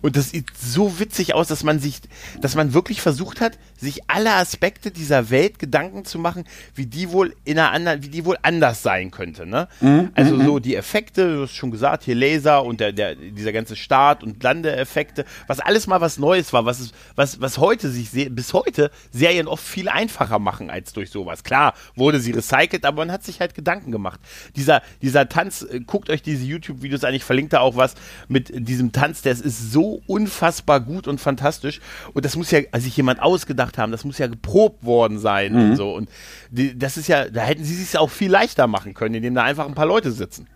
Und 0.00 0.16
das 0.16 0.30
sieht 0.30 0.46
so 0.56 0.98
witzig 0.98 1.34
aus, 1.34 1.48
dass 1.48 1.62
man 1.62 1.78
sich, 1.78 2.00
dass 2.40 2.54
man 2.54 2.74
wirklich 2.74 3.00
versucht 3.00 3.40
hat, 3.40 3.58
sich 3.82 4.08
alle 4.08 4.32
Aspekte 4.34 4.90
dieser 4.90 5.30
Welt 5.30 5.58
Gedanken 5.58 6.04
zu 6.04 6.18
machen, 6.18 6.44
wie 6.74 6.86
die 6.86 7.10
wohl 7.10 7.34
in 7.44 7.58
einer 7.58 7.72
anderen, 7.72 8.02
wie 8.02 8.08
die 8.08 8.24
wohl 8.24 8.38
anders 8.42 8.82
sein 8.82 9.10
könnte. 9.10 9.44
Ne? 9.44 9.66
Mhm. 9.80 10.10
Also 10.14 10.36
mhm, 10.36 10.44
so 10.44 10.54
mhm. 10.54 10.62
die 10.62 10.76
Effekte, 10.76 11.34
du 11.34 11.42
hast 11.42 11.54
schon 11.54 11.72
gesagt, 11.72 12.04
hier 12.04 12.14
Laser 12.14 12.64
und 12.64 12.80
der, 12.80 12.92
der, 12.92 13.16
dieser 13.16 13.52
ganze 13.52 13.74
Start- 13.74 14.22
und 14.22 14.42
Landeeffekte, 14.42 15.24
was 15.48 15.58
alles 15.58 15.88
mal 15.88 16.00
was 16.00 16.18
Neues 16.18 16.52
war, 16.52 16.64
was, 16.64 16.78
ist, 16.78 16.94
was, 17.16 17.40
was 17.40 17.58
heute 17.58 17.90
sich 17.90 18.10
bis 18.32 18.52
heute 18.52 18.90
Serien 19.10 19.48
oft 19.48 19.64
viel 19.64 19.88
einfacher 19.88 20.38
machen 20.38 20.70
als 20.70 20.92
durch 20.92 21.10
sowas. 21.10 21.42
Klar, 21.42 21.74
wurde 21.96 22.20
sie 22.20 22.30
recycelt, 22.30 22.84
aber 22.84 22.98
man 22.98 23.10
hat 23.12 23.24
sich 23.24 23.40
halt 23.40 23.54
Gedanken 23.54 23.90
gemacht. 23.90 24.20
Dieser, 24.54 24.82
dieser 25.02 25.28
Tanz, 25.28 25.62
äh, 25.62 25.80
guckt 25.80 26.08
euch 26.08 26.22
diese 26.22 26.44
YouTube-Videos 26.44 27.02
an, 27.02 27.14
ich 27.14 27.24
verlinke 27.24 27.50
da 27.50 27.60
auch 27.60 27.74
was 27.74 27.96
mit 28.28 28.52
diesem 28.54 28.92
Tanz, 28.92 29.22
der 29.22 29.32
ist 29.32 29.72
so 29.72 30.02
unfassbar 30.06 30.80
gut 30.80 31.08
und 31.08 31.20
fantastisch. 31.20 31.80
Und 32.12 32.24
das 32.24 32.36
muss 32.36 32.52
ja 32.52 32.60
sich 32.78 32.96
jemand 32.96 33.20
ausgedacht 33.20 33.71
haben, 33.78 33.92
das 33.92 34.04
muss 34.04 34.18
ja 34.18 34.26
geprobt 34.26 34.84
worden 34.84 35.18
sein 35.18 35.52
mhm. 35.52 35.70
und 35.70 35.76
so. 35.76 35.94
Und 35.94 36.08
die, 36.50 36.78
das 36.78 36.96
ist 36.96 37.08
ja, 37.08 37.28
da 37.28 37.42
hätten 37.42 37.64
sie 37.64 37.74
sich 37.74 37.98
auch 37.98 38.10
viel 38.10 38.30
leichter 38.30 38.66
machen 38.66 38.94
können, 38.94 39.14
indem 39.14 39.34
da 39.34 39.42
einfach 39.42 39.66
ein 39.66 39.74
paar 39.74 39.86
Leute 39.86 40.12
sitzen. 40.12 40.48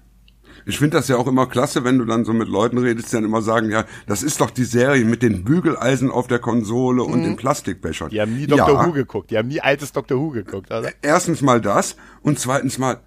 Ich 0.68 0.79
finde 0.79 0.96
das 0.96 1.07
ja 1.07 1.16
auch 1.16 1.29
immer 1.29 1.46
klasse, 1.46 1.85
wenn 1.85 1.98
du 1.98 2.05
dann 2.05 2.24
so 2.24 2.33
mit 2.33 2.48
Leuten 2.48 2.79
redest, 2.79 3.12
die 3.12 3.16
dann 3.16 3.24
immer 3.24 3.40
sagen, 3.40 3.70
ja, 3.70 3.85
das 4.09 4.24
ist 4.24 4.40
doch 4.40 4.50
die 4.50 4.64
Serie 4.64 5.05
mit 5.05 5.22
den 5.22 5.44
Bügeleisen 5.44 6.11
auf 6.11 6.26
der 6.26 6.40
Konsole 6.40 7.05
und 7.05 7.20
mhm. 7.20 7.24
den 7.24 7.37
Plastikbechern. 7.37 8.11
Die 8.11 8.20
haben 8.20 8.37
nie 8.37 8.48
Dr. 8.48 8.68
Ja. 8.68 8.87
Who 8.87 8.90
geguckt, 8.90 9.31
die 9.31 9.38
haben 9.38 9.46
nie 9.46 9.61
altes 9.61 9.92
Dr. 9.92 10.18
Who 10.18 10.31
geguckt, 10.31 10.72
oder? 10.72 10.90
Erstens 11.02 11.40
mal 11.40 11.61
das 11.61 11.96
und 12.22 12.40
zweitens 12.40 12.79
mal, 12.79 13.00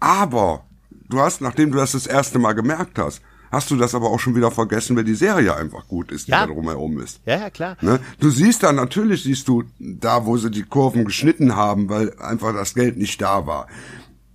aber 0.00 0.66
du 1.08 1.20
hast, 1.20 1.40
nachdem 1.40 1.72
du 1.72 1.78
das 1.78 1.92
das 1.92 2.06
erste 2.06 2.38
Mal 2.38 2.52
gemerkt 2.52 2.98
hast, 2.98 3.22
hast 3.50 3.70
du 3.70 3.76
das 3.76 3.94
aber 3.94 4.10
auch 4.10 4.20
schon 4.20 4.34
wieder 4.34 4.50
vergessen, 4.50 4.96
weil 4.96 5.04
die 5.04 5.14
Serie 5.14 5.54
einfach 5.56 5.86
gut 5.88 6.12
ist, 6.12 6.26
die 6.26 6.32
ja. 6.32 6.46
da 6.46 6.52
drumherum 6.52 7.00
ist. 7.00 7.20
Ja, 7.26 7.38
ja, 7.38 7.50
klar. 7.50 7.76
Ne? 7.80 8.00
Du 8.20 8.30
siehst 8.30 8.62
da, 8.62 8.72
natürlich 8.72 9.22
siehst 9.22 9.48
du 9.48 9.64
da, 9.78 10.26
wo 10.26 10.36
sie 10.36 10.50
die 10.50 10.62
Kurven 10.62 11.04
geschnitten 11.04 11.56
haben, 11.56 11.88
weil 11.88 12.18
einfach 12.18 12.52
das 12.52 12.74
Geld 12.74 12.96
nicht 12.96 13.20
da 13.20 13.46
war. 13.46 13.66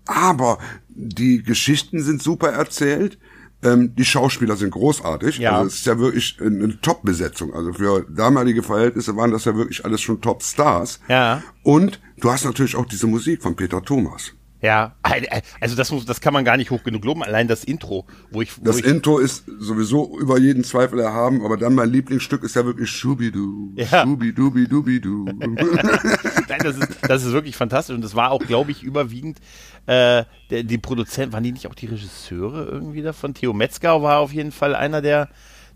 Aber 0.06 0.58
die 0.90 1.44
Geschichten 1.44 2.02
sind 2.02 2.22
super 2.22 2.50
erzählt. 2.50 3.18
Ähm, 3.64 3.96
die 3.96 4.06
Schauspieler 4.06 4.58
sind 4.58 4.72
großartig. 4.72 5.38
Ja. 5.38 5.58
Also 5.58 5.68
es 5.68 5.76
ist 5.76 5.86
ja 5.86 5.98
wirklich 5.98 6.38
eine 6.42 6.80
Top-Besetzung. 6.82 7.54
Also 7.54 7.74
für 7.74 8.06
damalige 8.10 8.62
Verhältnisse 8.62 9.16
waren 9.16 9.32
das 9.32 9.46
ja 9.46 9.56
wirklich 9.56 9.86
alles 9.86 10.02
schon 10.02 10.20
Top-Stars. 10.22 11.00
Ja. 11.08 11.42
Und 11.64 12.02
du 12.18 12.30
hast 12.30 12.44
natürlich 12.44 12.76
auch 12.76 12.86
diese 12.86 13.08
Musik 13.08 13.42
von 13.42 13.56
Peter 13.56 13.82
Thomas. 13.82 14.34
Ja, 14.64 14.96
also 15.60 15.76
das 15.76 15.92
muss, 15.92 16.06
das 16.06 16.22
kann 16.22 16.32
man 16.32 16.46
gar 16.46 16.56
nicht 16.56 16.72
hoch 16.72 16.84
genug 16.84 17.04
loben. 17.04 17.22
Allein 17.22 17.50
das 17.50 17.66
Intro, 17.66 18.06
wo 18.32 18.42
ich. 18.42 18.58
Wo 18.58 18.64
das 18.64 18.78
ich 18.78 18.86
Intro 18.86 19.20
ist 19.20 19.44
sowieso 19.60 20.18
über 20.18 20.40
jeden 20.40 20.64
Zweifel 20.64 21.00
erhaben, 21.00 21.44
aber 21.44 21.58
dann 21.58 21.76
mein 21.76 21.90
Lieblingsstück 21.90 22.44
ist 22.44 22.56
ja 22.56 22.66
wirklich 22.66 22.90
Schubidu, 22.90 23.74
ja. 23.76 24.04
Schubidubidubidu. 24.04 25.26
Nein, 25.36 26.60
das 26.64 26.78
ist, 26.78 26.88
das 27.02 27.26
ist 27.26 27.34
wirklich 27.34 27.58
fantastisch 27.58 27.94
und 27.94 28.04
das 28.04 28.16
war 28.16 28.32
auch, 28.32 28.40
glaube 28.40 28.72
ich, 28.72 28.84
überwiegend 28.84 29.40
äh, 29.86 30.24
der, 30.50 30.64
die 30.64 30.78
Produzenten, 30.78 31.34
waren 31.34 31.44
die 31.44 31.52
nicht 31.52 31.68
auch 31.68 31.76
die 31.76 31.88
Regisseure 31.88 32.64
irgendwie 32.64 33.02
davon? 33.02 33.34
Theo 33.34 33.52
Metzger 33.52 34.02
war 34.02 34.20
auf 34.20 34.32
jeden 34.32 34.54
Fall 34.54 34.76
einer 34.76 35.02
der 35.02 35.28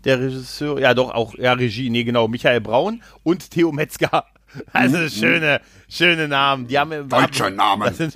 der 0.04 0.20
Regisseur, 0.20 0.80
ja 0.80 0.94
doch 0.94 1.10
auch, 1.10 1.34
ja 1.34 1.52
Regie, 1.52 1.90
nee 1.90 2.04
genau, 2.04 2.28
Michael 2.28 2.62
Braun 2.62 3.02
und 3.22 3.50
Theo 3.50 3.70
Metzger 3.72 4.24
also 4.72 4.96
mhm. 4.96 5.08
schöne, 5.10 5.60
schöne 5.88 6.28
Namen. 6.28 6.66
Die 6.66 6.78
haben 6.78 7.08
Deutsche 7.08 7.50
Namen. 7.50 7.92
Sind, 7.94 8.14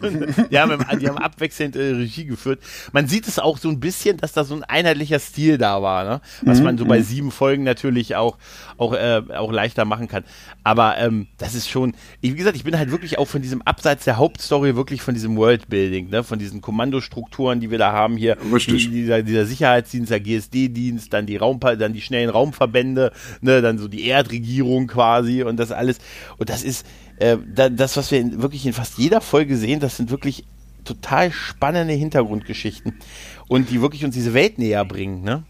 die, 0.50 0.58
haben, 0.58 0.84
die 1.00 1.08
haben 1.08 1.18
abwechselnd 1.18 1.74
äh, 1.74 1.94
Regie 1.94 2.26
geführt. 2.26 2.60
Man 2.92 3.08
sieht 3.08 3.26
es 3.26 3.38
auch 3.38 3.58
so 3.58 3.68
ein 3.68 3.80
bisschen, 3.80 4.18
dass 4.18 4.32
da 4.32 4.44
so 4.44 4.54
ein 4.54 4.64
einheitlicher 4.64 5.18
Stil 5.18 5.58
da 5.58 5.82
war, 5.82 6.04
ne? 6.04 6.20
was 6.42 6.58
mhm. 6.58 6.64
man 6.64 6.78
so 6.78 6.84
bei 6.84 6.98
mhm. 6.98 7.04
sieben 7.04 7.30
Folgen 7.30 7.64
natürlich 7.64 8.14
auch, 8.16 8.36
auch, 8.76 8.92
äh, 8.92 9.22
auch 9.34 9.50
leichter 9.50 9.84
machen 9.84 10.08
kann. 10.08 10.24
Aber 10.64 10.98
ähm, 10.98 11.28
das 11.38 11.54
ist 11.54 11.68
schon, 11.68 11.94
wie 12.20 12.34
gesagt, 12.34 12.56
ich 12.56 12.64
bin 12.64 12.76
halt 12.78 12.90
wirklich 12.90 13.18
auch 13.18 13.26
von 13.26 13.40
diesem 13.40 13.62
Abseits 13.62 14.04
der 14.04 14.18
Hauptstory, 14.18 14.76
wirklich 14.76 15.00
von 15.00 15.14
diesem 15.14 15.36
Worldbuilding, 15.36 16.10
ne? 16.10 16.22
von 16.22 16.38
diesen 16.38 16.60
Kommandostrukturen, 16.60 17.60
die 17.60 17.70
wir 17.70 17.78
da 17.78 17.92
haben 17.92 18.16
hier. 18.16 18.36
Richtig. 18.52 18.90
Dieser, 18.90 19.22
dieser 19.22 19.46
Sicherheitsdienst, 19.46 20.10
der 20.10 20.20
GSD-Dienst, 20.20 21.12
dann 21.12 21.26
die 21.26 21.36
Raum, 21.36 21.58
dann 21.60 21.94
die 21.94 22.02
schnellen 22.02 22.28
Raumverbände, 22.28 23.12
ne? 23.40 23.62
dann 23.62 23.78
so 23.78 23.88
die 23.88 24.06
Erdregierung 24.06 24.88
quasi 24.88 25.42
und 25.42 25.56
das 25.56 25.72
alles. 25.72 25.98
Und 26.36 26.50
das 26.50 26.62
ist 26.62 26.86
äh, 27.16 27.36
das, 27.70 27.96
was 27.96 28.10
wir 28.10 28.20
in, 28.20 28.42
wirklich 28.42 28.66
in 28.66 28.72
fast 28.72 28.98
jeder 28.98 29.20
Folge 29.20 29.56
sehen, 29.56 29.80
das 29.80 29.96
sind 29.96 30.10
wirklich 30.10 30.44
total 30.84 31.30
spannende 31.30 31.94
Hintergrundgeschichten 31.94 32.94
und 33.48 33.70
die 33.70 33.80
wirklich 33.80 34.04
uns 34.04 34.14
diese 34.14 34.34
Welt 34.34 34.58
näher 34.58 34.84
bringen, 34.84 35.22
ne? 35.22 35.44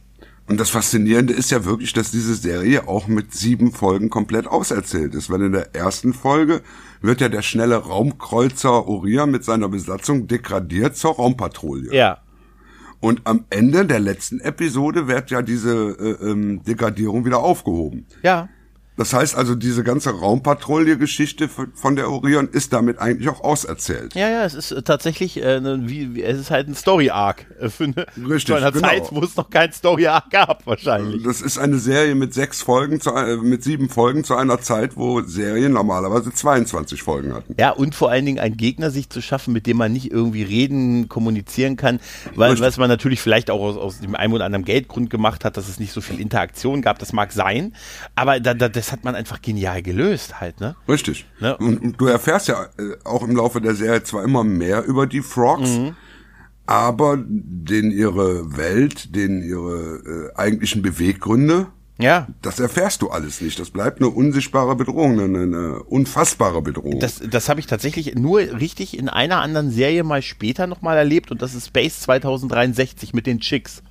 Und 0.49 0.59
das 0.59 0.71
Faszinierende 0.71 1.33
ist 1.33 1.51
ja 1.51 1.65
wirklich, 1.65 1.93
dass 1.93 2.11
diese 2.11 2.35
Serie 2.35 2.89
auch 2.89 3.07
mit 3.07 3.33
sieben 3.33 3.73
Folgen 3.73 4.11
komplett 4.11 4.47
auserzählt 4.47 5.15
ist. 5.15 5.31
Weil 5.31 5.43
in 5.43 5.53
der 5.53 5.75
ersten 5.75 6.13
Folge 6.13 6.63
wird 7.01 7.21
ja 7.21 7.29
der 7.29 7.43
schnelle 7.43 7.77
Raumkreuzer 7.77 8.89
Uriah 8.89 9.27
mit 9.27 9.45
seiner 9.45 9.69
Besatzung 9.69 10.27
degradiert 10.27 10.97
zur 10.97 11.15
Raumpatrouille. 11.15 11.95
Ja. 11.95 12.19
Und 13.01 13.23
am 13.25 13.45
Ende 13.51 13.87
der 13.87 14.01
letzten 14.01 14.41
Episode 14.41 15.09
wird 15.09 15.31
ja 15.31 15.43
diese 15.43 15.97
äh, 15.99 16.31
ähm, 16.31 16.63
Degradierung 16.65 17.25
wieder 17.25 17.39
aufgehoben. 17.39 18.07
Ja. 18.23 18.49
Das 18.97 19.15
heißt 19.15 19.35
also, 19.35 19.55
diese 19.55 19.85
ganze 19.85 20.11
Raumpatrouille-Geschichte 20.11 21.49
von 21.49 21.97
der 21.97 22.11
Orion 22.11 22.49
ist 22.49 22.75
damit 22.75 22.99
eigentlich 22.99 23.29
auch 23.31 23.41
auserzählt. 23.41 24.15
Ja, 24.15 24.29
ja, 24.29 24.45
es 24.45 24.53
ist 24.53 24.71
äh, 24.71 24.83
tatsächlich, 24.83 25.43
äh, 25.43 25.61
ne, 25.61 25.81
wie, 25.85 26.15
wie, 26.15 26.23
es 26.23 26.39
ist 26.39 26.51
halt 26.51 26.69
ein 26.69 26.75
Story-Arc 26.75 27.47
äh, 27.59 27.71
für 27.71 27.85
eine, 27.85 28.07
Richtig, 28.19 28.47
zu 28.47 28.55
einer 28.55 28.71
genau. 28.71 28.89
Zeit, 28.89 29.05
wo 29.11 29.21
es 29.21 29.35
noch 29.35 29.49
kein 29.49 29.73
Story-Arc 29.73 30.31
gab, 30.31 30.67
wahrscheinlich. 30.67 31.23
Das 31.23 31.41
ist 31.41 31.57
eine 31.57 31.79
Serie 31.79 32.15
mit 32.15 32.35
sechs 32.35 32.61
Folgen, 32.61 33.01
zu, 33.01 33.11
äh, 33.15 33.39
mit 33.39 33.65
sieben 33.65 33.89
Folgen 33.89 34.25
zu 34.25 34.37
einer 34.37 34.61
Zeit, 34.61 34.95
wo 34.95 35.23
Serien 35.23 35.73
normalerweise 35.73 36.31
22 36.31 37.03
Folgen 37.03 37.33
hatten. 37.33 37.55
Ja, 37.59 37.71
und 37.71 37.95
vor 37.95 38.11
allen 38.11 38.27
Dingen 38.27 38.41
einen 38.41 38.59
Gegner 38.59 38.91
sich 38.91 39.09
zu 39.09 39.23
schaffen, 39.23 39.55
mit 39.55 39.67
dem 39.67 39.79
man 39.79 39.95
nicht 39.95 40.11
irgendwie 40.13 40.43
reden, 40.43 41.09
kommunizieren 41.09 41.77
kann, 41.77 41.99
weil 42.35 42.61
was 42.61 42.77
man 42.77 42.91
natürlich 42.91 43.23
vielleicht 43.23 43.51
auch 43.51 43.61
aus, 43.61 43.79
aus 43.79 44.01
dem 44.01 44.15
einen 44.15 44.35
oder 44.35 44.45
anderen 44.45 44.67
Geldgrund 44.67 45.09
gemacht 45.09 45.47
hat, 45.47 45.57
dass 45.57 45.71
es 45.71 45.81
nicht 45.81 45.93
so 45.93 46.03
viel 46.03 46.21
Interaktion 46.21 46.83
gab, 46.83 46.99
das 46.99 47.15
mag 47.15 47.33
sein, 47.33 47.75
aber 48.15 48.39
da, 48.39 48.53
da, 48.53 48.82
das 48.83 48.91
hat 48.91 49.05
man 49.05 49.15
einfach 49.15 49.41
genial 49.41 49.81
gelöst 49.81 50.41
halt, 50.41 50.61
ne? 50.61 50.75
Richtig. 50.89 51.25
Und, 51.61 51.81
und 51.81 52.01
du 52.01 52.07
erfährst 52.07 52.49
ja 52.49 52.65
äh, 52.79 52.97
auch 53.05 53.23
im 53.23 53.37
Laufe 53.37 53.61
der 53.61 53.77
Serie 53.77 54.03
zwar 54.03 54.25
immer 54.25 54.43
mehr 54.43 54.85
über 54.85 55.07
die 55.07 55.21
Frogs, 55.21 55.71
Mhm. 55.71 55.95
aber 56.67 57.17
den 57.25 57.93
ihre 57.93 58.57
Welt, 58.57 59.15
den 59.15 59.41
ihre 59.43 60.31
äh, 60.35 60.37
eigentlichen 60.37 60.83
Beweggründe, 60.83 61.69
Ja, 61.99 62.27
das 62.41 62.59
erfährst 62.59 63.03
du 63.03 63.11
alles 63.11 63.41
nicht. 63.41 63.59
Das 63.61 63.71
bleibt 63.71 64.01
eine 64.01 64.09
unsichtbare 64.11 64.75
Bedrohung, 64.75 65.21
eine, 65.21 65.39
eine 65.43 65.83
unfassbare 65.85 66.61
Bedrohung. 66.61 66.99
das, 66.99 67.21
das 67.25 67.49
habe 67.49 67.61
ich 67.61 67.67
tatsächlich 67.69 68.17
nur 68.17 68.41
richtig 68.41 68.99
in 68.99 69.09
einer 69.09 69.41
anderen 69.41 69.71
Serie 69.71 70.03
mal 70.03 70.23
später 70.23 70.67
nochmal 70.67 70.97
erlebt 70.97 71.31
und 71.31 71.41
das 71.43 71.55
ist 71.55 71.69
Space 71.69 72.01
2063 72.01 73.15
mit 73.15 73.27
den 73.29 73.39
Chicks. 73.39 73.83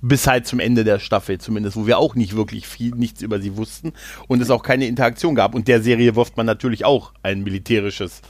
Bis 0.00 0.26
halt 0.26 0.46
zum 0.46 0.60
Ende 0.60 0.84
der 0.84 0.98
Staffel 0.98 1.38
zumindest, 1.38 1.76
wo 1.76 1.86
wir 1.86 1.98
auch 1.98 2.14
nicht 2.14 2.36
wirklich 2.36 2.68
viel, 2.68 2.94
nichts 2.94 3.22
über 3.22 3.40
sie 3.40 3.56
wussten 3.56 3.92
und 4.28 4.40
es 4.40 4.50
auch 4.50 4.62
keine 4.62 4.86
Interaktion 4.86 5.34
gab. 5.34 5.54
Und 5.54 5.66
der 5.66 5.82
Serie 5.82 6.14
wirft 6.14 6.36
man 6.36 6.46
natürlich 6.46 6.84
auch 6.84 7.12
ein 7.22 7.42
militärisches, 7.42 8.22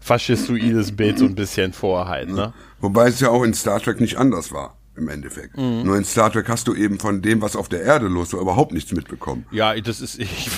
faschistoides 0.00 0.94
Bild 0.94 1.18
so 1.18 1.24
ein 1.24 1.34
bisschen 1.34 1.72
vor 1.72 2.06
halt, 2.06 2.30
ne? 2.30 2.52
Wobei 2.80 3.08
es 3.08 3.20
ja 3.20 3.30
auch 3.30 3.42
in 3.42 3.54
Star 3.54 3.80
Trek 3.80 4.00
nicht 4.00 4.18
anders 4.18 4.52
war, 4.52 4.75
im 4.96 5.08
Endeffekt. 5.08 5.56
Mhm. 5.56 5.82
Nur 5.84 5.96
in 5.96 6.04
Star 6.04 6.32
Trek 6.32 6.48
hast 6.48 6.66
du 6.68 6.74
eben 6.74 6.98
von 6.98 7.22
dem, 7.22 7.42
was 7.42 7.56
auf 7.56 7.68
der 7.68 7.82
Erde 7.82 8.06
los 8.08 8.32
war, 8.32 8.40
überhaupt 8.40 8.72
nichts 8.72 8.92
mitbekommen. 8.92 9.46
Ja, 9.50 9.74
das 9.80 10.00
ist, 10.00 10.18
ich, 10.20 10.48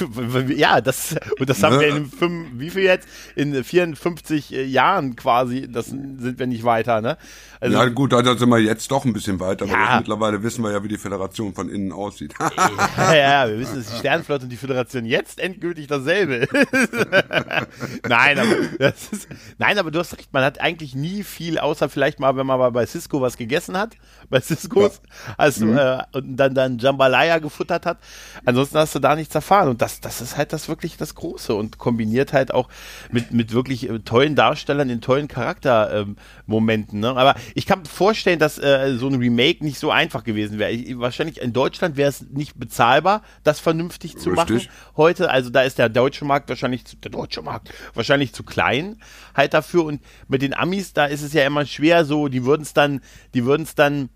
ja, 0.56 0.80
das, 0.80 1.16
und 1.38 1.48
das 1.48 1.62
haben 1.62 1.76
Ne? 1.76 1.80
wir 1.82 1.96
in 1.96 2.06
fünf, 2.10 2.48
wie 2.54 2.70
viel 2.70 2.82
jetzt? 2.82 3.08
In 3.36 3.62
54 3.64 4.50
Jahren 4.50 5.16
quasi, 5.16 5.68
das 5.70 5.86
sind 5.86 6.38
wir 6.38 6.46
nicht 6.46 6.64
weiter, 6.64 7.00
ne? 7.00 7.16
Also, 7.60 7.76
ja 7.76 7.86
gut, 7.88 8.12
da 8.12 8.22
sind 8.36 8.48
wir 8.48 8.58
jetzt 8.58 8.90
doch 8.92 9.04
ein 9.04 9.12
bisschen 9.12 9.40
weiter, 9.40 9.66
Ja. 9.66 9.74
aber 9.76 9.96
mittlerweile 9.98 10.42
wissen 10.44 10.62
wir 10.62 10.70
ja, 10.72 10.82
wie 10.84 10.88
die 10.88 10.96
Föderation 10.98 11.54
von 11.54 11.68
innen 11.68 11.90
aussieht. 11.92 12.32
ja, 12.96 13.14
ja, 13.14 13.48
wir 13.48 13.58
wissen, 13.58 13.76
dass 13.76 13.90
die 13.90 13.96
Sternenflotte 13.98 14.44
und 14.44 14.50
die 14.50 14.56
Föderation 14.56 15.04
jetzt 15.04 15.40
endgültig 15.40 15.88
dasselbe. 15.88 16.46
nein, 18.08 18.38
aber 18.38 18.54
das 18.78 19.08
ist, 19.12 19.28
nein, 19.58 19.78
aber 19.78 19.90
du 19.90 19.98
hast 19.98 20.16
recht, 20.16 20.32
man 20.32 20.44
hat 20.44 20.60
eigentlich 20.60 20.94
nie 20.94 21.22
viel, 21.22 21.58
außer 21.58 21.88
vielleicht 21.88 22.20
mal, 22.20 22.36
wenn 22.36 22.46
man 22.46 22.58
mal 22.58 22.70
bei 22.70 22.86
Cisco 22.86 23.20
was 23.20 23.36
gegessen 23.36 23.76
hat, 23.76 23.96
bei 24.30 24.40
Cisco's, 24.40 25.00
also, 25.36 25.66
äh, 25.72 26.02
und 26.12 26.36
dann, 26.36 26.54
dann 26.54 26.78
Jambalaya 26.78 27.38
gefuttert 27.38 27.86
hat. 27.86 27.98
Ansonsten 28.44 28.78
hast 28.78 28.94
du 28.94 28.98
da 28.98 29.14
nichts 29.16 29.34
erfahren. 29.34 29.68
Und 29.68 29.82
das, 29.82 30.00
das 30.00 30.20
ist 30.20 30.36
halt 30.36 30.52
das 30.52 30.68
wirklich 30.68 30.96
das 30.96 31.14
Große 31.14 31.54
und 31.54 31.78
kombiniert 31.78 32.32
halt 32.32 32.52
auch 32.52 32.68
mit, 33.10 33.32
mit 33.32 33.52
wirklich 33.52 33.88
äh, 33.88 33.98
tollen 34.00 34.34
Darstellern 34.34 34.90
in 34.90 35.00
tollen 35.00 35.28
Charaktermomenten. 35.28 36.96
Ähm, 36.96 37.00
ne? 37.00 37.16
Aber 37.16 37.34
ich 37.54 37.66
kann 37.66 37.80
mir 37.80 37.86
vorstellen, 37.86 38.38
dass 38.38 38.58
äh, 38.58 38.96
so 38.98 39.08
ein 39.08 39.14
Remake 39.16 39.64
nicht 39.64 39.78
so 39.78 39.90
einfach 39.90 40.24
gewesen 40.24 40.58
wäre. 40.58 40.70
Ich- 40.70 40.98
Wahrscheinlich 40.98 41.40
in 41.40 41.52
Deutschland 41.52 41.96
wäre 41.96 42.08
es 42.08 42.22
nicht 42.22 42.58
bezahlbar, 42.58 43.22
das 43.44 43.60
vernünftig 43.60 44.16
zu 44.18 44.30
machen 44.30 44.54
Richtig. 44.56 44.70
heute. 44.96 45.30
Also 45.30 45.50
da 45.50 45.62
ist 45.62 45.78
der 45.78 45.88
deutsche 45.88 46.24
Markt 46.24 46.48
wahrscheinlich 46.48 46.84
zu, 46.84 46.96
der 46.96 47.10
deutsche 47.10 47.42
Markt 47.42 47.72
wahrscheinlich 47.94 48.32
zu 48.32 48.42
klein 48.42 49.00
halt 49.34 49.54
dafür. 49.54 49.84
Und 49.84 50.00
mit 50.26 50.42
den 50.42 50.54
Amis, 50.54 50.92
da 50.92 51.06
ist 51.06 51.22
es 51.22 51.32
ja 51.32 51.46
immer 51.46 51.64
schwer 51.66 52.04
so, 52.04 52.28
die 52.28 52.44
würden 52.44 52.62
es 52.62 52.74
dann, 52.74 53.00
die 53.34 53.44
würden 53.44 53.62
es 53.62 53.74
dann 53.74 54.08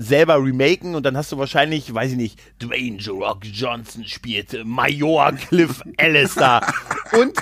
selber 0.00 0.42
remaken 0.42 0.94
und 0.94 1.04
dann 1.04 1.16
hast 1.16 1.30
du 1.30 1.38
wahrscheinlich, 1.38 1.92
weiß 1.92 2.12
ich 2.12 2.16
nicht, 2.16 2.40
Dwayne 2.62 3.00
The 3.00 3.10
Rock 3.10 3.44
Johnson 3.44 4.04
spielt 4.04 4.64
Major 4.64 5.32
Cliff 5.32 5.82
Alistair. 5.98 6.62
Und 7.12 7.38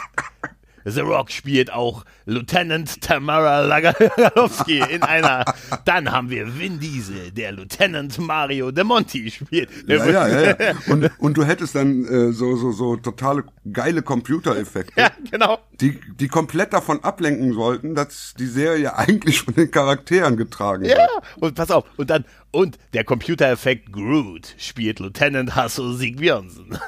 The 0.85 1.01
Rock 1.01 1.31
spielt 1.31 1.73
auch 1.73 2.05
Lieutenant 2.29 3.01
Tamara 3.01 3.61
Lagalowski 3.61 4.81
in 4.91 5.03
einer. 5.03 5.47
Dann 5.87 6.13
haben 6.13 6.29
wir 6.29 6.59
Vin 6.59 6.79
Diesel, 6.79 7.31
der 7.31 7.53
Lieutenant 7.53 8.19
Mario 8.19 8.71
De 8.71 8.85
Monti 8.85 9.31
spielt. 9.31 9.71
ja, 9.87 10.05
ja, 10.05 10.29
ja, 10.29 10.43
ja. 10.61 10.75
Und, 10.89 11.11
und 11.19 11.37
du 11.39 11.45
hättest 11.45 11.75
dann 11.75 12.05
äh, 12.05 12.33
so, 12.33 12.55
so, 12.57 12.71
so 12.73 12.97
totale 12.97 13.45
geile 13.73 14.03
Computereffekte, 14.03 14.93
Ja, 15.01 15.11
genau. 15.31 15.59
die, 15.81 15.99
die 16.21 16.29
komplett 16.29 16.75
davon 16.75 17.03
ablenken 17.03 17.55
sollten, 17.55 17.95
dass 17.95 18.35
die 18.39 18.47
Serie 18.47 18.97
eigentlich 18.97 19.41
von 19.43 19.55
den 19.55 19.71
Charakteren 19.71 20.37
getragen 20.37 20.85
wird. 20.85 20.99
Ja, 20.99 21.09
und 21.37 21.55
pass 21.55 21.71
auf, 21.71 21.85
und 21.97 22.11
dann, 22.11 22.27
und 22.51 22.79
der 22.93 23.05
Computereffekt 23.05 23.91
Groot 23.91 24.55
spielt 24.59 25.01
Lieutenant 25.01 25.57
Hasso 25.57 25.93
Sigbjörnsen. 25.93 26.79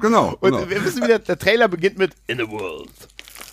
Genau, 0.00 0.36
Und 0.40 0.52
genau. 0.52 0.68
wir 0.68 0.84
wissen 0.84 1.02
wieder, 1.02 1.18
der 1.18 1.38
Trailer 1.38 1.68
beginnt 1.68 1.96
mit 1.98 2.12
In 2.26 2.40
a 2.42 2.50
World. 2.50 2.90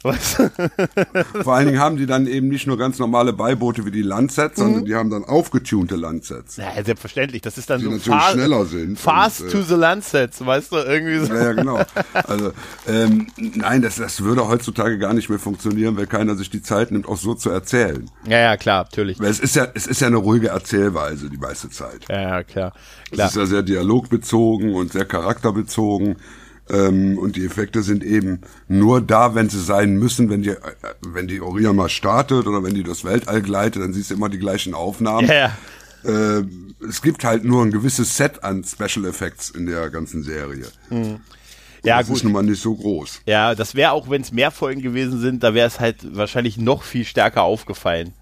Was? 0.04 0.36
Vor 1.44 1.54
allen 1.56 1.68
Dingen 1.68 1.80
haben 1.80 1.98
die 1.98 2.06
dann 2.06 2.26
eben 2.26 2.48
nicht 2.48 2.68
nur 2.68 2.78
ganz 2.78 3.00
normale 3.00 3.34
Beiboote 3.34 3.86
wie 3.86 3.92
die 3.92 4.02
Landsets, 4.02 4.58
Mhm. 4.58 4.64
sondern 4.64 4.86
die 4.86 4.96
haben 4.96 5.10
dann 5.10 5.26
aufgetunte 5.26 5.96
Landsets. 5.98 6.58
Ja, 6.58 6.72
selbstverständlich, 6.84 7.42
das 7.42 7.58
ist 7.58 7.70
dann 7.70 7.80
Die 7.80 7.86
so 7.86 7.92
natürlich 7.92 8.20
fa- 8.22 8.32
schneller 8.32 8.66
sind 8.66 8.98
Fast 9.00 9.42
und, 9.42 9.48
äh, 9.48 9.52
to 9.52 9.62
the 9.64 9.76
Landsets, 9.76 10.46
weißt 10.46 10.72
du, 10.72 10.76
irgendwie 10.78 11.20
so. 11.20 11.34
Ja, 11.34 11.44
ja, 11.44 11.54
genau. 11.54 11.82
Also, 12.14 12.52
ähm, 12.88 13.28
nein, 13.38 13.82
das, 13.82 13.98
das 13.98 14.22
würde 14.24 14.48
heutzutage 14.48 14.98
gar 15.00 15.14
nicht 15.14 15.30
mehr 15.30 15.40
funktionieren, 15.40 15.98
weil 15.98 16.08
keiner 16.08 16.36
sich 16.36 16.50
die 16.50 16.62
Zeit 16.62 16.92
nimmt, 16.92 17.08
auch 17.08 17.18
so 17.18 17.34
zu 17.36 17.50
erzählen. 17.50 18.10
Ja, 18.26 18.40
ja, 18.40 18.58
klar, 18.58 18.84
natürlich. 18.84 19.20
Weil 19.20 19.30
es 19.32 19.40
ist 19.40 19.56
ja, 19.56 19.68
es 19.74 19.86
ist 19.88 20.00
ja 20.02 20.08
eine 20.08 20.18
ruhige 20.18 20.48
Erzählweise 20.50 21.30
die 21.30 21.38
meiste 21.38 21.70
Zeit. 21.70 22.06
Ja, 22.10 22.22
ja, 22.22 22.44
klar. 22.44 22.74
Es 23.06 23.16
klar. 23.18 23.28
ist 23.28 23.36
ja 23.36 23.46
sehr 23.46 23.64
dialogbezogen 23.64 24.74
und 24.76 24.92
sehr 24.94 25.06
charakterbezogen. 25.06 26.16
Ähm, 26.70 27.18
und 27.18 27.36
die 27.36 27.46
Effekte 27.46 27.82
sind 27.82 28.04
eben 28.04 28.42
nur 28.68 29.02
da, 29.02 29.34
wenn 29.36 29.50
sie 29.50 29.62
sein 29.62 29.96
müssen, 29.96 30.30
wenn 30.30 30.44
die, 30.44 30.50
äh, 30.50 30.58
wenn 31.02 31.28
die 31.28 31.42
Orion 31.42 31.76
mal 31.76 31.90
startet 31.90 32.46
oder 32.48 32.64
wenn 32.64 32.76
die 32.76 32.84
durchs 32.84 33.04
Weltall 33.04 33.42
gleitet, 33.42 33.82
dann 33.82 33.94
siehst 33.94 34.12
du 34.12 34.16
immer 34.16 34.30
die 34.30 34.40
gleichen 34.40 34.74
Aufnahmen. 34.74 35.28
Ja. 35.28 35.58
Äh, 36.04 36.44
es 36.88 37.02
gibt 37.02 37.24
halt 37.24 37.44
nur 37.44 37.64
ein 37.64 37.72
gewisses 37.72 38.16
Set 38.16 38.44
an 38.44 38.64
Special 38.64 39.06
Effects 39.06 39.50
in 39.50 39.66
der 39.66 39.90
ganzen 39.90 40.24
Serie. 40.24 40.68
Ja, 41.84 41.98
das 41.98 42.08
gut. 42.08 42.18
ist 42.18 42.24
nun 42.24 42.34
mal 42.34 42.44
nicht 42.44 42.62
so 42.62 42.76
groß. 42.76 43.22
Ja, 43.26 43.56
das 43.56 43.76
wäre 43.76 43.92
auch, 43.92 44.10
wenn 44.10 44.22
es 44.22 44.32
mehr 44.32 44.52
Folgen 44.52 44.82
gewesen 44.82 45.20
sind, 45.20 45.44
da 45.44 45.54
wäre 45.54 45.68
es 45.68 45.80
halt 45.80 46.16
wahrscheinlich 46.16 46.58
noch 46.58 46.84
viel 46.84 47.06
stärker 47.06 47.44
aufgefallen. 47.44 48.14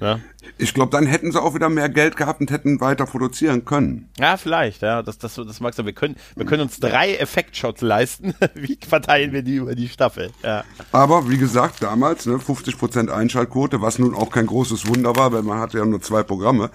Ne? 0.00 0.20
Ich 0.58 0.74
glaube, 0.74 0.90
dann 0.90 1.06
hätten 1.06 1.32
sie 1.32 1.40
auch 1.40 1.54
wieder 1.54 1.68
mehr 1.68 1.88
Geld 1.88 2.16
gehabt 2.16 2.40
und 2.40 2.50
hätten 2.50 2.80
weiter 2.80 3.06
produzieren 3.06 3.64
können. 3.64 4.08
Ja, 4.18 4.36
vielleicht, 4.36 4.82
ja, 4.82 5.02
das, 5.02 5.18
das, 5.18 5.34
das 5.34 5.60
magst 5.60 5.78
du. 5.78 5.84
Wir 5.84 5.92
können, 5.92 6.16
wir 6.36 6.46
können 6.46 6.62
uns 6.62 6.80
drei 6.80 7.14
Effektshots 7.14 7.80
leisten. 7.80 8.34
Wie 8.54 8.78
verteilen 8.86 9.32
wir 9.32 9.42
die 9.42 9.56
über 9.56 9.74
die 9.74 9.88
Staffel? 9.88 10.30
Ja. 10.42 10.64
Aber 10.92 11.28
wie 11.28 11.38
gesagt, 11.38 11.82
damals 11.82 12.26
ne, 12.26 12.36
50% 12.36 13.08
Einschaltquote, 13.08 13.80
was 13.80 13.98
nun 13.98 14.14
auch 14.14 14.30
kein 14.30 14.46
großes 14.46 14.86
Wunder 14.86 15.16
war, 15.16 15.32
weil 15.32 15.42
man 15.42 15.58
hatte 15.58 15.78
ja 15.78 15.84
nur 15.84 16.00
zwei 16.00 16.22
Programme. 16.22 16.70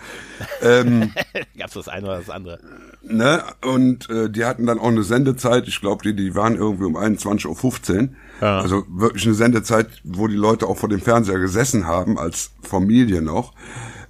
Ähm, 0.62 1.12
Gab's 1.58 1.74
das 1.74 1.88
eine 1.88 2.06
oder 2.06 2.18
das 2.18 2.30
andere? 2.30 2.60
ne? 3.08 3.44
Und 3.64 4.10
äh, 4.10 4.30
die 4.30 4.46
hatten 4.46 4.66
dann 4.66 4.80
auch 4.80 4.88
eine 4.88 5.04
Sendezeit, 5.04 5.68
ich 5.68 5.82
glaube, 5.82 6.04
die, 6.04 6.16
die 6.16 6.36
waren 6.36 6.56
irgendwie 6.56 6.86
um 6.86 6.98
21.15 6.98 7.96
Uhr. 7.96 8.10
Ja. 8.42 8.60
Also 8.60 8.84
wirklich 8.90 9.26
eine 9.26 9.36
Sendezeit, 9.36 9.88
wo 10.04 10.28
die 10.28 10.36
Leute 10.36 10.68
auch 10.68 10.78
vor 10.78 10.90
dem 10.90 11.02
Fernseher 11.02 11.40
gesessen 11.40 11.88
haben, 11.88 12.18
als 12.18 12.52
Familie 12.62 13.22
noch. 13.22 13.54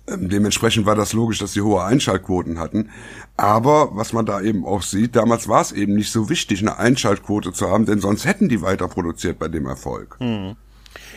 Ähm, 0.08 0.29
dementsprechend 0.29 0.86
war 0.86 0.95
das 0.95 1.13
logisch, 1.13 1.39
dass 1.39 1.53
sie 1.53 1.62
hohe 1.62 1.84
Einschaltquoten 1.84 2.60
hatten. 2.60 2.89
Aber 3.38 3.89
was 3.93 4.13
man 4.13 4.25
da 4.25 4.41
eben 4.41 4.65
auch 4.65 4.84
sieht, 4.84 5.15
damals 5.15 5.47
war 5.47 5.62
es 5.62 5.71
eben 5.71 5.95
nicht 5.95 6.12
so 6.12 6.29
wichtig, 6.29 6.62
eine 6.62 6.77
Einschaltquote 6.77 7.51
zu 7.53 7.69
haben, 7.69 7.86
denn 7.86 7.99
sonst 7.99 8.25
hätten 8.25 8.49
die 8.49 8.62
weiter 8.62 8.88
produziert 8.88 9.39
bei 9.39 9.47
dem 9.47 9.65
Erfolg. 9.65 10.17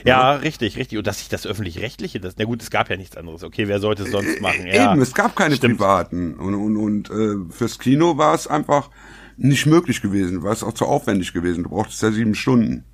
Ja, 0.04 0.32
richtig, 0.32 0.76
richtig. 0.76 0.98
Und 0.98 1.06
dass 1.06 1.18
sich 1.18 1.28
das 1.28 1.46
öffentlich-rechtliche, 1.46 2.20
das, 2.20 2.34
na 2.38 2.44
gut, 2.44 2.62
es 2.62 2.70
gab 2.70 2.88
ja 2.88 2.96
nichts 2.96 3.16
anderes. 3.16 3.44
Okay, 3.44 3.68
wer 3.68 3.80
sollte 3.80 4.04
es 4.04 4.10
sonst 4.10 4.40
machen? 4.40 4.66
Ja, 4.66 4.92
Eben, 4.92 5.02
es 5.02 5.14
gab 5.14 5.36
keine 5.36 5.56
stimmt. 5.56 5.78
privaten. 5.78 6.34
Und, 6.34 6.54
und, 6.54 6.76
und 6.76 7.10
äh, 7.10 7.52
fürs 7.52 7.78
Kino 7.78 8.16
war 8.16 8.34
es 8.34 8.46
einfach 8.46 8.90
nicht 9.36 9.66
möglich 9.66 10.02
gewesen, 10.02 10.42
war 10.42 10.52
es 10.52 10.64
auch 10.64 10.72
zu 10.72 10.86
aufwendig 10.86 11.32
gewesen. 11.32 11.64
Du 11.64 11.70
brauchtest 11.70 12.02
ja 12.02 12.10
sieben 12.10 12.34
Stunden. 12.34 12.84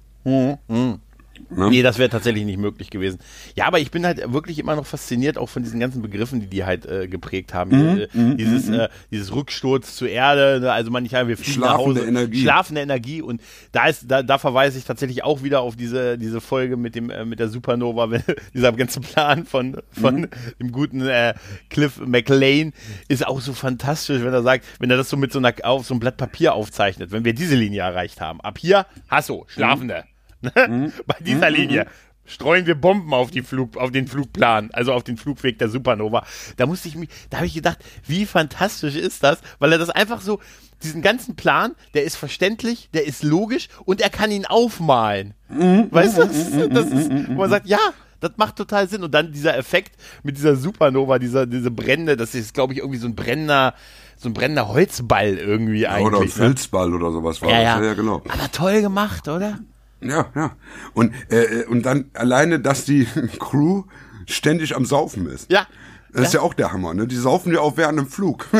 Ne? 1.50 1.70
Nee, 1.70 1.82
das 1.82 1.98
wäre 1.98 2.08
tatsächlich 2.08 2.44
nicht 2.44 2.58
möglich 2.58 2.90
gewesen. 2.90 3.18
Ja, 3.54 3.66
aber 3.66 3.78
ich 3.78 3.90
bin 3.90 4.04
halt 4.06 4.32
wirklich 4.32 4.58
immer 4.58 4.76
noch 4.76 4.86
fasziniert 4.86 5.38
auch 5.38 5.48
von 5.48 5.62
diesen 5.62 5.80
ganzen 5.80 6.02
Begriffen, 6.02 6.40
die 6.40 6.46
die 6.46 6.64
halt 6.64 6.86
äh, 6.86 7.08
geprägt 7.08 7.54
haben. 7.54 7.70
Mhm, 7.70 7.98
äh, 7.98 8.36
dieses, 8.36 8.66
mhm. 8.66 8.74
äh, 8.74 8.88
dieses 9.10 9.34
Rücksturz 9.34 9.96
zur 9.96 10.08
Erde, 10.08 10.60
ne? 10.60 10.72
also 10.72 10.90
man 10.90 11.02
nicht, 11.02 11.12
wir 11.12 11.36
fliegen 11.36 11.42
schlafende 11.52 11.66
nach 11.66 11.78
Hause, 11.78 12.06
Energie. 12.06 12.42
schlafende 12.42 12.80
Energie 12.80 13.22
und 13.22 13.40
da 13.72 13.86
ist, 13.86 14.10
da, 14.10 14.22
da 14.22 14.38
verweise 14.38 14.78
ich 14.78 14.84
tatsächlich 14.84 15.24
auch 15.24 15.42
wieder 15.42 15.60
auf 15.60 15.76
diese, 15.76 16.18
diese 16.18 16.40
Folge 16.40 16.76
mit 16.76 16.94
dem, 16.94 17.10
äh, 17.10 17.24
mit 17.24 17.38
der 17.38 17.48
Supernova, 17.48 18.10
wenn, 18.10 18.22
dieser 18.52 18.72
ganze 18.72 19.00
Plan 19.00 19.44
von, 19.44 19.76
von 19.92 20.22
mhm. 20.22 20.28
dem 20.60 20.72
guten 20.72 21.00
äh, 21.02 21.34
Cliff 21.70 22.00
McLean 22.04 22.72
ist 23.08 23.26
auch 23.26 23.40
so 23.40 23.52
fantastisch, 23.52 24.22
wenn 24.22 24.32
er 24.32 24.42
sagt, 24.42 24.64
wenn 24.78 24.90
er 24.90 24.96
das 24.96 25.10
so 25.10 25.16
mit 25.16 25.32
so 25.32 25.38
einer, 25.38 25.52
auf 25.62 25.86
so 25.86 25.94
einem 25.94 26.00
Blatt 26.00 26.16
Papier 26.16 26.54
aufzeichnet, 26.54 27.10
wenn 27.10 27.24
wir 27.24 27.34
diese 27.34 27.54
Linie 27.54 27.82
erreicht 27.82 28.20
haben. 28.20 28.40
Ab 28.40 28.58
hier, 28.58 28.86
Hasso, 29.08 29.46
Schlafende. 29.48 30.04
Mhm. 30.06 30.13
Bei 31.06 31.16
dieser 31.20 31.50
mhm. 31.50 31.56
Linie 31.56 31.86
streuen 32.26 32.66
wir 32.66 32.74
Bomben 32.74 33.12
auf, 33.12 33.30
die 33.30 33.42
Flug, 33.42 33.76
auf 33.76 33.90
den 33.90 34.06
Flugplan, 34.06 34.70
also 34.72 34.92
auf 34.92 35.04
den 35.04 35.16
Flugweg 35.16 35.58
der 35.58 35.68
Supernova. 35.68 36.24
Da 36.56 36.66
musste 36.66 36.88
ich 36.88 36.96
mich, 36.96 37.10
da 37.30 37.38
habe 37.38 37.46
ich 37.46 37.54
gedacht, 37.54 37.78
wie 38.06 38.26
fantastisch 38.26 38.96
ist 38.96 39.22
das, 39.22 39.40
weil 39.58 39.72
er 39.72 39.78
das 39.78 39.90
einfach 39.90 40.20
so, 40.20 40.40
diesen 40.82 41.02
ganzen 41.02 41.36
Plan, 41.36 41.74
der 41.94 42.04
ist 42.04 42.16
verständlich, 42.16 42.88
der 42.94 43.06
ist 43.06 43.22
logisch 43.22 43.68
und 43.84 44.00
er 44.00 44.10
kann 44.10 44.30
ihn 44.30 44.46
aufmalen. 44.46 45.34
Mhm. 45.48 45.88
Weißt 45.90 46.18
du, 46.18 46.26
das 46.26 46.36
ist, 46.36 46.72
das 46.72 46.86
ist, 46.86 47.10
wo 47.28 47.40
man 47.40 47.50
sagt, 47.50 47.66
ja, 47.66 47.78
das 48.20 48.32
macht 48.36 48.56
total 48.56 48.88
Sinn. 48.88 49.02
Und 49.02 49.12
dann 49.12 49.32
dieser 49.32 49.56
Effekt 49.56 49.96
mit 50.22 50.36
dieser 50.36 50.56
Supernova, 50.56 51.18
dieser, 51.18 51.46
diese 51.46 51.70
Brände, 51.70 52.16
das 52.16 52.34
ist, 52.34 52.54
glaube 52.54 52.72
ich, 52.72 52.80
irgendwie 52.80 52.98
so 52.98 53.06
ein 53.06 53.14
brennender, 53.14 53.74
so 54.16 54.28
ein 54.28 54.34
brennender 54.34 54.68
Holzball 54.68 55.34
irgendwie 55.34 55.86
eigentlich. 55.86 56.06
Oder 56.06 56.20
ein 56.20 56.28
Filzball 56.28 56.90
ne? 56.90 56.96
oder 56.96 57.12
sowas 57.12 57.40
war 57.42 57.50
ja, 57.50 57.56
das. 57.56 57.80
Ja. 57.80 57.84
ja, 57.84 57.94
genau. 57.94 58.22
Aber 58.28 58.50
toll 58.52 58.80
gemacht, 58.80 59.28
oder? 59.28 59.58
Ja, 60.04 60.26
ja. 60.34 60.56
Und, 60.92 61.12
äh, 61.30 61.60
äh, 61.60 61.66
und 61.66 61.84
dann 61.84 62.10
alleine, 62.14 62.60
dass 62.60 62.84
die 62.84 63.06
Crew 63.38 63.84
ständig 64.26 64.74
am 64.76 64.84
Saufen 64.84 65.26
ist. 65.26 65.50
Ja. 65.50 65.66
Das 66.12 66.22
ja. 66.22 66.26
ist 66.28 66.34
ja 66.34 66.40
auch 66.42 66.54
der 66.54 66.72
Hammer, 66.72 66.94
ne? 66.94 67.08
Die 67.08 67.16
saufen 67.16 67.52
ja 67.52 67.60
auch 67.60 67.76
während 67.76 67.98
dem 67.98 68.06
Flug. 68.06 68.48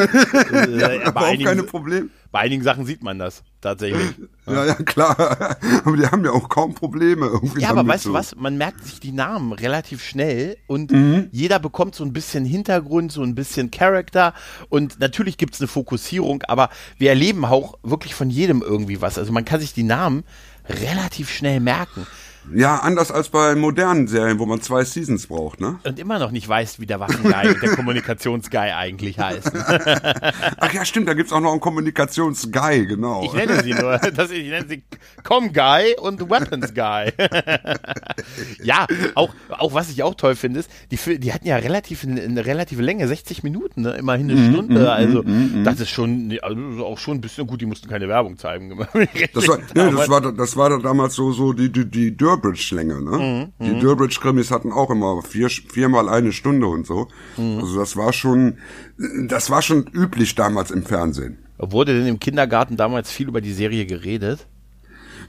Äh, 0.52 0.78
ja, 0.78 1.06
aber 1.06 1.28
auch 1.28 1.38
keine 1.42 1.62
Probleme. 1.62 2.08
Bei 2.30 2.40
einigen 2.40 2.64
Sachen 2.64 2.84
sieht 2.84 3.02
man 3.02 3.18
das 3.18 3.44
tatsächlich. 3.60 4.14
Ja, 4.46 4.66
ja, 4.66 4.74
klar. 4.74 5.56
Aber 5.86 5.96
die 5.96 6.06
haben 6.06 6.22
ja 6.22 6.32
auch 6.32 6.50
kaum 6.50 6.74
Probleme. 6.74 7.26
Irgendwie 7.26 7.62
ja, 7.62 7.70
aber 7.70 7.86
weißt 7.86 8.04
du 8.04 8.12
was? 8.12 8.36
Man 8.36 8.58
merkt 8.58 8.84
sich 8.84 9.00
die 9.00 9.12
Namen 9.12 9.54
relativ 9.54 10.04
schnell 10.04 10.58
und 10.66 10.92
mhm. 10.92 11.28
jeder 11.32 11.58
bekommt 11.58 11.94
so 11.94 12.04
ein 12.04 12.12
bisschen 12.12 12.44
Hintergrund, 12.44 13.10
so 13.10 13.22
ein 13.22 13.34
bisschen 13.34 13.70
Charakter 13.70 14.34
und 14.68 15.00
natürlich 15.00 15.38
gibt 15.38 15.54
es 15.54 15.60
eine 15.62 15.68
Fokussierung, 15.68 16.42
aber 16.42 16.68
wir 16.98 17.08
erleben 17.08 17.46
auch 17.46 17.78
wirklich 17.82 18.14
von 18.14 18.28
jedem 18.28 18.60
irgendwie 18.60 19.00
was. 19.00 19.16
Also 19.16 19.32
man 19.32 19.46
kann 19.46 19.60
sich 19.60 19.72
die 19.72 19.82
Namen 19.82 20.24
relativ 20.68 21.30
schnell 21.30 21.60
merken. 21.60 22.06
Ja, 22.52 22.76
anders 22.76 23.10
als 23.10 23.30
bei 23.30 23.54
modernen 23.54 24.06
Serien, 24.06 24.38
wo 24.38 24.46
man 24.46 24.60
zwei 24.60 24.84
Seasons 24.84 25.26
braucht, 25.26 25.60
ne? 25.60 25.78
Und 25.84 25.98
immer 25.98 26.18
noch 26.18 26.30
nicht 26.30 26.48
weiß, 26.48 26.78
wie 26.78 26.86
der 26.86 27.00
Waffenguy 27.00 27.58
der 27.60 27.70
Kommunikationsguy 27.76 28.70
eigentlich 28.72 29.18
heißen. 29.18 29.52
Ach 30.58 30.72
ja, 30.72 30.84
stimmt, 30.84 31.08
da 31.08 31.14
gibt's 31.14 31.32
auch 31.32 31.40
noch 31.40 31.52
einen 31.52 31.60
Kommunikationsguy, 31.60 32.86
genau. 32.86 33.24
Ich 33.24 33.32
nenne 33.32 33.62
sie 33.62 33.72
nur, 33.72 33.98
das, 34.14 34.30
ich 34.30 34.48
nenne 34.48 34.66
sie 34.68 34.82
Com-Guy 35.22 35.96
und 36.00 36.28
Weapons-Guy. 36.28 37.12
ja, 38.62 38.86
auch, 39.14 39.34
auch 39.48 39.72
was 39.72 39.90
ich 39.90 40.02
auch 40.02 40.14
toll 40.14 40.36
finde, 40.36 40.60
ist, 40.60 40.70
die, 40.90 41.18
die 41.18 41.32
hatten 41.32 41.46
ja 41.46 41.56
relativ 41.56 42.04
eine 42.04 42.44
relative 42.44 42.82
Länge, 42.82 43.08
60 43.08 43.42
Minuten, 43.42 43.82
ne? 43.82 43.92
immerhin 43.92 44.30
eine 44.30 44.40
mhm, 44.40 44.52
Stunde. 44.52 44.80
Mhm, 44.80 44.86
also 44.86 45.22
mhm, 45.22 45.64
das 45.64 45.80
ist 45.80 45.90
schon, 45.90 46.38
also 46.42 46.84
auch 46.84 46.98
schon 46.98 47.18
ein 47.18 47.20
bisschen 47.20 47.46
gut, 47.46 47.60
die 47.60 47.66
mussten 47.66 47.88
keine 47.88 48.08
Werbung 48.08 48.36
zeigen. 48.36 48.76
das 49.32 49.48
war, 49.48 49.58
nee, 49.58 49.90
das 49.90 50.08
war, 50.08 50.20
das 50.20 50.56
war 50.56 50.78
damals 50.80 51.14
so, 51.14 51.32
so 51.32 51.52
die, 51.52 51.72
die, 51.72 51.90
die 51.90 52.16
Dürr 52.16 52.33
Durbridge-Länge, 52.34 53.00
ne? 53.02 53.52
Mhm. 53.58 53.64
Die 53.64 53.78
Durbridge-Krimis 53.80 54.50
hatten 54.50 54.72
auch 54.72 54.90
immer 54.90 55.22
vier, 55.22 55.48
viermal 55.48 56.08
eine 56.08 56.32
Stunde 56.32 56.66
und 56.66 56.86
so. 56.86 57.08
Mhm. 57.36 57.58
Also 57.60 57.78
das 57.78 57.96
war 57.96 58.12
schon, 58.12 58.58
das 59.28 59.50
war 59.50 59.62
schon 59.62 59.86
üblich 59.92 60.34
damals 60.34 60.70
im 60.70 60.84
Fernsehen. 60.84 61.38
Wurde 61.58 61.94
denn 61.94 62.06
im 62.06 62.18
Kindergarten 62.18 62.76
damals 62.76 63.10
viel 63.10 63.28
über 63.28 63.40
die 63.40 63.52
Serie 63.52 63.86
geredet? 63.86 64.46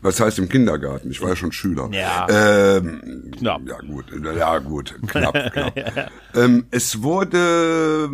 Was 0.01 0.19
heißt 0.19 0.37
im 0.39 0.49
Kindergarten? 0.49 1.09
Ich 1.09 1.21
war 1.21 1.29
ja 1.29 1.35
schon 1.35 1.51
Schüler. 1.51 1.89
Ja. 1.91 2.27
Ähm, 2.29 3.31
knapp. 3.37 3.61
Ja 3.65 3.77
gut, 3.79 4.05
ja 4.37 4.59
gut, 4.59 4.93
knapp, 5.07 5.33
knapp. 5.53 5.77
ja. 5.77 6.07
ähm, 6.35 6.65
es 6.69 7.01
wurde 7.01 8.09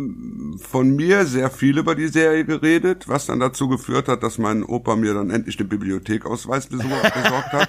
von 0.58 0.96
mir 0.96 1.26
sehr 1.26 1.50
viel 1.50 1.78
über 1.78 1.94
die 1.94 2.08
Serie 2.08 2.44
geredet, 2.44 3.08
was 3.08 3.26
dann 3.26 3.40
dazu 3.40 3.68
geführt 3.68 4.08
hat, 4.08 4.22
dass 4.22 4.38
mein 4.38 4.62
Opa 4.62 4.96
mir 4.96 5.12
dann 5.12 5.30
endlich 5.30 5.56
den 5.56 5.68
Bibliothekausweis 5.68 6.66
besorgt 6.68 7.52
hat. 7.52 7.68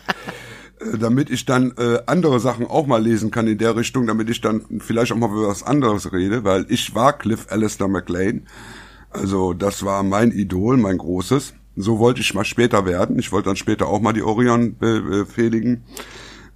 Äh, 0.84 0.98
damit 0.98 1.30
ich 1.30 1.46
dann 1.46 1.74
äh, 1.78 2.00
andere 2.06 2.40
Sachen 2.40 2.68
auch 2.68 2.88
mal 2.88 3.02
lesen 3.02 3.32
kann 3.32 3.48
in 3.48 3.58
der 3.58 3.76
Richtung, 3.76 4.08
damit 4.08 4.30
ich 4.30 4.42
dann 4.42 4.62
vielleicht 4.80 5.12
auch 5.12 5.18
mal 5.18 5.30
über 5.30 5.48
was 5.48 5.64
anderes 5.64 6.12
rede, 6.12 6.44
weil 6.44 6.66
ich 6.70 6.96
war 6.96 7.14
Cliff 7.14 7.48
Alistair 7.50 7.88
McLean. 7.88 8.48
Also 9.10 9.54
das 9.54 9.84
war 9.86 10.04
mein 10.04 10.32
Idol, 10.32 10.78
mein 10.78 10.98
großes. 10.98 11.54
So 11.76 12.00
wollte 12.00 12.22
ich 12.22 12.34
mal 12.34 12.46
später 12.46 12.86
werden. 12.86 13.18
Ich 13.20 13.32
wollte 13.32 13.50
dann 13.50 13.56
später 13.56 13.88
auch 13.88 14.00
mal 14.00 14.14
die 14.14 14.22
Orion 14.22 14.78
befehligen. 14.78 15.84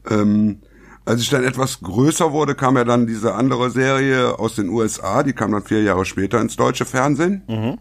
Ähm, 0.09 0.59
als 1.05 1.21
ich 1.21 1.29
dann 1.29 1.43
etwas 1.43 1.79
größer 1.81 2.31
wurde, 2.33 2.53
kam 2.53 2.75
ja 2.75 2.83
dann 2.83 3.07
diese 3.07 3.33
andere 3.33 3.71
Serie 3.71 4.37
aus 4.39 4.55
den 4.55 4.69
USA, 4.69 5.23
die 5.23 5.33
kam 5.33 5.53
dann 5.53 5.63
vier 5.63 5.81
Jahre 5.81 6.05
später 6.05 6.41
ins 6.41 6.55
deutsche 6.55 6.85
Fernsehen. 6.85 7.43
Mhm. 7.47 7.77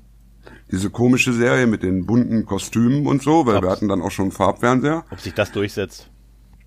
Diese 0.70 0.90
komische 0.90 1.32
Serie 1.32 1.66
mit 1.66 1.82
den 1.82 2.06
bunten 2.06 2.46
Kostümen 2.46 3.06
und 3.06 3.22
so, 3.22 3.46
weil 3.46 3.56
Ob's, 3.56 3.66
wir 3.66 3.70
hatten 3.70 3.88
dann 3.88 4.02
auch 4.02 4.11
schon 4.11 4.30
Farbfernseher. 4.30 5.04
Ob 5.11 5.20
sich 5.20 5.35
das 5.35 5.52
durchsetzt? 5.52 6.09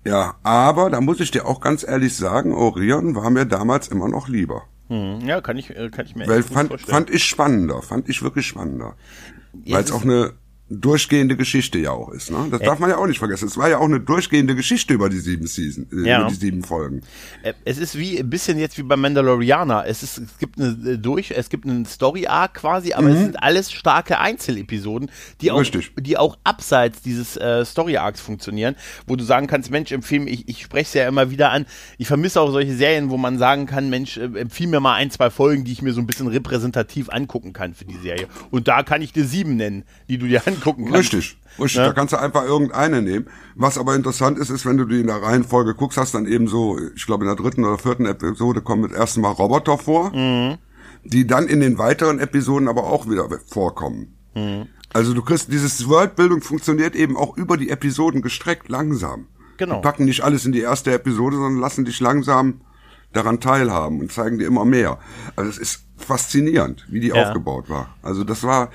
Ja, 0.04 0.34
aber 0.42 0.90
da 0.90 1.00
muss 1.00 1.20
ich 1.20 1.30
dir 1.30 1.46
auch 1.46 1.60
ganz 1.60 1.82
ehrlich 1.86 2.16
sagen, 2.16 2.54
Orion 2.54 3.14
war 3.14 3.30
mir 3.30 3.44
damals 3.44 3.88
immer 3.88 4.08
noch 4.08 4.28
lieber. 4.28 4.62
Hm, 4.88 5.20
ja, 5.20 5.40
kann 5.40 5.56
ich, 5.56 5.70
äh, 5.76 5.90
kann 5.90 6.06
ich 6.06 6.16
mir 6.16 6.26
Weil 6.26 6.42
fand, 6.42 6.70
vorstellen. 6.70 6.94
fand 6.94 7.10
ich 7.10 7.24
spannender, 7.24 7.82
fand 7.82 8.08
ich 8.08 8.22
wirklich 8.22 8.46
spannender. 8.46 8.96
Weil 9.52 9.84
es 9.84 9.92
auch 9.92 10.02
eine 10.02 10.32
durchgehende 10.70 11.36
Geschichte 11.36 11.78
ja 11.78 11.90
auch 11.90 12.10
ist. 12.10 12.30
Ne? 12.30 12.46
Das 12.48 12.60
äh, 12.60 12.64
darf 12.64 12.78
man 12.78 12.90
ja 12.90 12.96
auch 12.96 13.08
nicht 13.08 13.18
vergessen. 13.18 13.48
Es 13.48 13.56
war 13.56 13.68
ja 13.68 13.78
auch 13.78 13.86
eine 13.86 13.98
durchgehende 13.98 14.54
Geschichte 14.54 14.94
über 14.94 15.08
die 15.08 15.18
sieben 15.18 15.48
Season, 15.48 15.88
äh, 15.92 16.08
ja. 16.08 16.20
über 16.20 16.28
die 16.30 16.36
sieben 16.36 16.62
Folgen. 16.62 17.02
Es 17.64 17.78
ist 17.78 17.98
wie 17.98 18.20
ein 18.20 18.30
bisschen 18.30 18.56
jetzt 18.56 18.78
wie 18.78 18.84
bei 18.84 18.94
Mandalorianer. 18.94 19.84
Es 19.88 20.04
ist, 20.04 20.18
es 20.18 20.38
gibt 20.38 20.60
eine 20.60 20.92
äh, 20.92 20.96
durch, 20.96 21.32
es 21.32 21.48
gibt 21.48 21.66
einen 21.66 21.86
Story 21.86 22.28
Arc 22.28 22.54
quasi, 22.54 22.92
aber 22.92 23.08
mhm. 23.08 23.14
es 23.14 23.18
sind 23.18 23.42
alles 23.42 23.72
starke 23.72 24.20
Einzelepisoden, 24.20 25.10
die 25.40 25.50
auch, 25.50 25.64
die 25.98 26.16
auch 26.16 26.38
abseits 26.44 27.02
dieses 27.02 27.36
äh, 27.36 27.64
Story 27.64 27.96
Arcs 27.96 28.20
funktionieren, 28.20 28.76
wo 29.08 29.16
du 29.16 29.24
sagen 29.24 29.48
kannst, 29.48 29.72
Mensch, 29.72 29.90
empfehle 29.90 30.30
ich, 30.30 30.48
ich 30.48 30.62
spreche 30.62 30.86
es 30.86 30.94
ja 30.94 31.08
immer 31.08 31.32
wieder 31.32 31.50
an. 31.50 31.66
Ich 31.98 32.06
vermisse 32.06 32.40
auch 32.40 32.52
solche 32.52 32.76
Serien, 32.76 33.10
wo 33.10 33.16
man 33.16 33.38
sagen 33.38 33.66
kann, 33.66 33.90
Mensch, 33.90 34.18
äh, 34.18 34.26
empfehle 34.38 34.70
mir 34.70 34.80
mal 34.80 34.94
ein, 34.94 35.10
zwei 35.10 35.30
Folgen, 35.30 35.64
die 35.64 35.72
ich 35.72 35.82
mir 35.82 35.92
so 35.92 36.00
ein 36.00 36.06
bisschen 36.06 36.28
repräsentativ 36.28 37.08
angucken 37.08 37.52
kann 37.52 37.74
für 37.74 37.86
die 37.86 37.98
Serie. 37.98 38.28
Und 38.52 38.68
da 38.68 38.84
kann 38.84 39.02
ich 39.02 39.12
dir 39.12 39.24
sieben 39.24 39.56
nennen, 39.56 39.82
die 40.08 40.18
du 40.18 40.28
dir 40.28 40.42
angucken 40.46 40.59
gucken 40.60 40.84
kannst. 40.84 40.98
Richtig. 40.98 41.36
Richtig, 41.58 41.78
ja? 41.78 41.86
da 41.88 41.92
kannst 41.92 42.12
du 42.12 42.18
einfach 42.18 42.44
irgendeine 42.44 43.02
nehmen. 43.02 43.26
Was 43.54 43.76
aber 43.76 43.94
interessant 43.94 44.38
ist, 44.38 44.50
ist, 44.50 44.64
wenn 44.64 44.76
du 44.76 44.84
die 44.84 45.00
in 45.00 45.08
der 45.08 45.22
Reihenfolge 45.22 45.74
guckst, 45.74 45.98
hast 45.98 46.14
dann 46.14 46.26
eben 46.26 46.46
so, 46.46 46.78
ich 46.94 47.06
glaube 47.06 47.24
in 47.24 47.28
der 47.28 47.36
dritten 47.36 47.64
oder 47.64 47.76
vierten 47.76 48.06
Episode 48.06 48.62
kommen 48.62 48.82
das 48.88 48.92
erste 48.92 49.20
Mal 49.20 49.30
Roboter 49.30 49.76
vor, 49.76 50.10
mhm. 50.14 50.58
die 51.04 51.26
dann 51.26 51.48
in 51.48 51.60
den 51.60 51.76
weiteren 51.76 52.18
Episoden 52.18 52.68
aber 52.68 52.84
auch 52.84 53.08
wieder 53.08 53.28
vorkommen. 53.46 54.16
Mhm. 54.34 54.66
Also 54.92 55.14
du 55.14 55.22
kriegst, 55.22 55.52
dieses 55.52 55.88
Worldbildung 55.88 56.40
funktioniert 56.40 56.96
eben 56.96 57.16
auch 57.16 57.36
über 57.36 57.56
die 57.56 57.70
Episoden 57.70 58.22
gestreckt 58.22 58.68
langsam. 58.68 59.26
Genau. 59.56 59.76
Die 59.76 59.82
packen 59.82 60.04
nicht 60.04 60.22
alles 60.22 60.46
in 60.46 60.52
die 60.52 60.60
erste 60.60 60.92
Episode, 60.92 61.36
sondern 61.36 61.60
lassen 61.60 61.84
dich 61.84 62.00
langsam 62.00 62.62
daran 63.12 63.40
teilhaben 63.40 64.00
und 64.00 64.12
zeigen 64.12 64.38
dir 64.38 64.46
immer 64.46 64.64
mehr. 64.64 64.98
Also 65.36 65.50
es 65.50 65.58
ist 65.58 65.84
faszinierend, 65.96 66.86
wie 66.88 67.00
die 67.00 67.08
ja. 67.08 67.22
aufgebaut 67.22 67.68
war. 67.68 67.94
Also 68.02 68.24
das 68.24 68.42
war, 68.42 68.70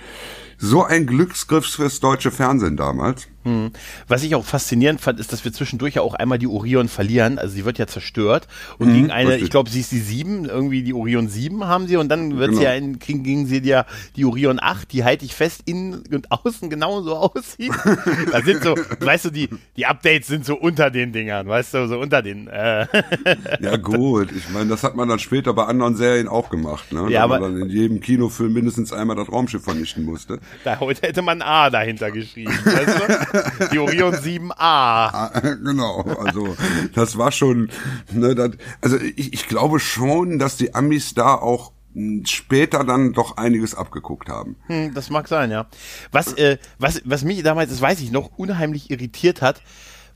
so 0.66 0.84
ein 0.84 1.06
Glücksgriff 1.06 1.66
fürs 1.66 2.00
deutsche 2.00 2.32
Fernsehen 2.32 2.76
damals. 2.76 3.28
Hm. 3.46 3.72
Was 4.08 4.24
ich 4.24 4.34
auch 4.34 4.44
faszinierend 4.44 5.00
fand, 5.00 5.20
ist, 5.20 5.32
dass 5.32 5.46
wir 5.46 5.54
zwischendurch 5.54 5.94
ja 5.94 6.02
auch 6.02 6.16
einmal 6.16 6.40
die 6.40 6.48
Orion 6.48 6.90
verlieren. 6.90 7.38
Also 7.38 7.54
sie 7.54 7.64
wird 7.64 7.78
ja 7.78 7.86
zerstört 7.86 8.48
und 8.80 8.90
mhm, 8.90 8.94
gegen 8.94 9.12
eine, 9.12 9.30
richtig. 9.30 9.44
ich 9.44 9.50
glaube, 9.52 9.70
sie 9.70 9.82
ist 9.82 9.92
die 9.92 10.00
7, 10.00 10.46
irgendwie 10.46 10.82
die 10.82 10.96
Orion 10.96 11.30
7 11.30 11.64
haben 11.66 11.88
sie 11.88 11.98
und 11.98 12.10
dann 12.10 12.38
wird 12.38 12.50
genau. 12.50 12.60
sie 12.60 12.66
ja 12.66 12.74
in, 12.74 12.98
kriegen, 12.98 13.22
gegen 13.22 13.46
sie 13.46 13.60
ja 13.60 13.86
die 14.16 14.26
Orion 14.26 14.60
8, 14.60 14.92
die 14.92 15.04
halte 15.04 15.26
ich 15.26 15.36
fest, 15.36 15.62
innen 15.66 16.04
und 16.12 16.32
außen 16.32 16.72
genauso 16.72 17.16
aussieht. 17.16 17.72
da 18.32 18.42
sind 18.42 18.64
so, 18.64 18.76
weißt 19.00 19.26
du, 19.26 19.30
die, 19.30 19.50
die 19.78 19.86
Updates 19.86 20.26
sind 20.26 20.44
so 20.44 20.56
unter 20.56 20.90
den 20.90 21.14
Dingern, 21.14 21.48
weißt 21.48 21.76
du, 21.76 21.88
so 21.88 22.00
unter 22.00 22.24
den. 22.24 22.48
Äh 22.48 22.88
ja 23.60 23.78
gut, 23.78 24.32
ich 24.36 24.50
meine, 24.50 24.72
das 24.72 24.84
hat 24.84 24.96
man 24.96 25.08
dann 25.08 25.20
später 25.20 25.54
bei 25.54 25.66
anderen 25.66 25.96
Serien 25.96 26.28
auch 26.28 26.50
gemacht, 26.50 26.92
ne? 26.92 27.12
Ja, 27.12 27.24
aber, 27.24 27.40
man 27.40 27.60
dann 27.60 27.62
in 27.62 27.70
jedem 27.70 28.00
Kinofilm 28.00 28.54
mindestens 28.54 28.92
einmal 28.92 29.16
das 29.16 29.32
Raumschiff 29.32 29.64
vernichten 29.64 30.04
musste. 30.04 30.40
Da 30.64 30.80
heute 30.80 31.08
hätte 31.08 31.22
man 31.22 31.44
A 31.44 31.70
dahinter 31.70 32.10
geschrieben, 32.10 32.52
weißt 32.66 33.00
du? 33.00 33.35
Die 33.72 33.80
Orion 33.80 34.16
7A. 34.16 34.54
Ah, 34.58 35.32
genau, 35.64 36.02
also 36.02 36.56
das 36.94 37.18
war 37.18 37.32
schon, 37.32 37.70
ne, 38.12 38.36
das, 38.36 38.52
also 38.82 38.98
ich, 38.98 39.34
ich 39.34 39.48
glaube 39.48 39.80
schon, 39.80 40.40
dass 40.40 40.58
die 40.58 40.74
Amis 40.76 41.14
da 41.14 41.36
auch 41.36 41.72
später 42.26 42.84
dann 42.84 43.14
doch 43.14 43.38
einiges 43.38 43.74
abgeguckt 43.74 44.28
haben. 44.28 44.58
Hm, 44.68 44.94
das 44.94 45.10
mag 45.10 45.28
sein, 45.28 45.50
ja. 45.50 45.68
Was, 46.12 46.34
äh, 46.34 46.58
was, 46.78 47.02
was 47.06 47.24
mich 47.24 47.42
damals, 47.44 47.70
das 47.70 47.82
weiß 47.82 48.02
ich 48.02 48.12
noch, 48.12 48.38
unheimlich 48.38 48.92
irritiert 48.92 49.42
hat, 49.42 49.62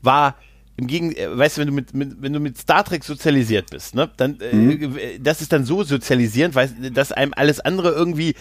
war 0.02 0.36
im 0.76 0.86
Gegen, 0.86 1.12
äh, 1.12 1.36
weißt 1.36 1.56
du, 1.56 1.60
wenn 1.62 1.68
du 1.68 1.74
mit, 1.74 1.94
mit, 1.94 2.22
wenn 2.22 2.32
du 2.32 2.40
mit 2.40 2.58
Star 2.58 2.84
Trek 2.84 3.04
sozialisiert 3.04 3.70
bist, 3.70 3.94
ne, 3.94 4.10
dann, 4.16 4.38
mhm. 4.52 4.96
äh, 4.96 5.18
das 5.18 5.40
ist 5.40 5.52
dann 5.52 5.64
so 5.64 5.82
sozialisierend, 5.82 6.54
weil, 6.54 6.68
dass 6.92 7.12
einem 7.12 7.32
alles 7.34 7.60
andere 7.60 7.90
irgendwie, 7.90 8.34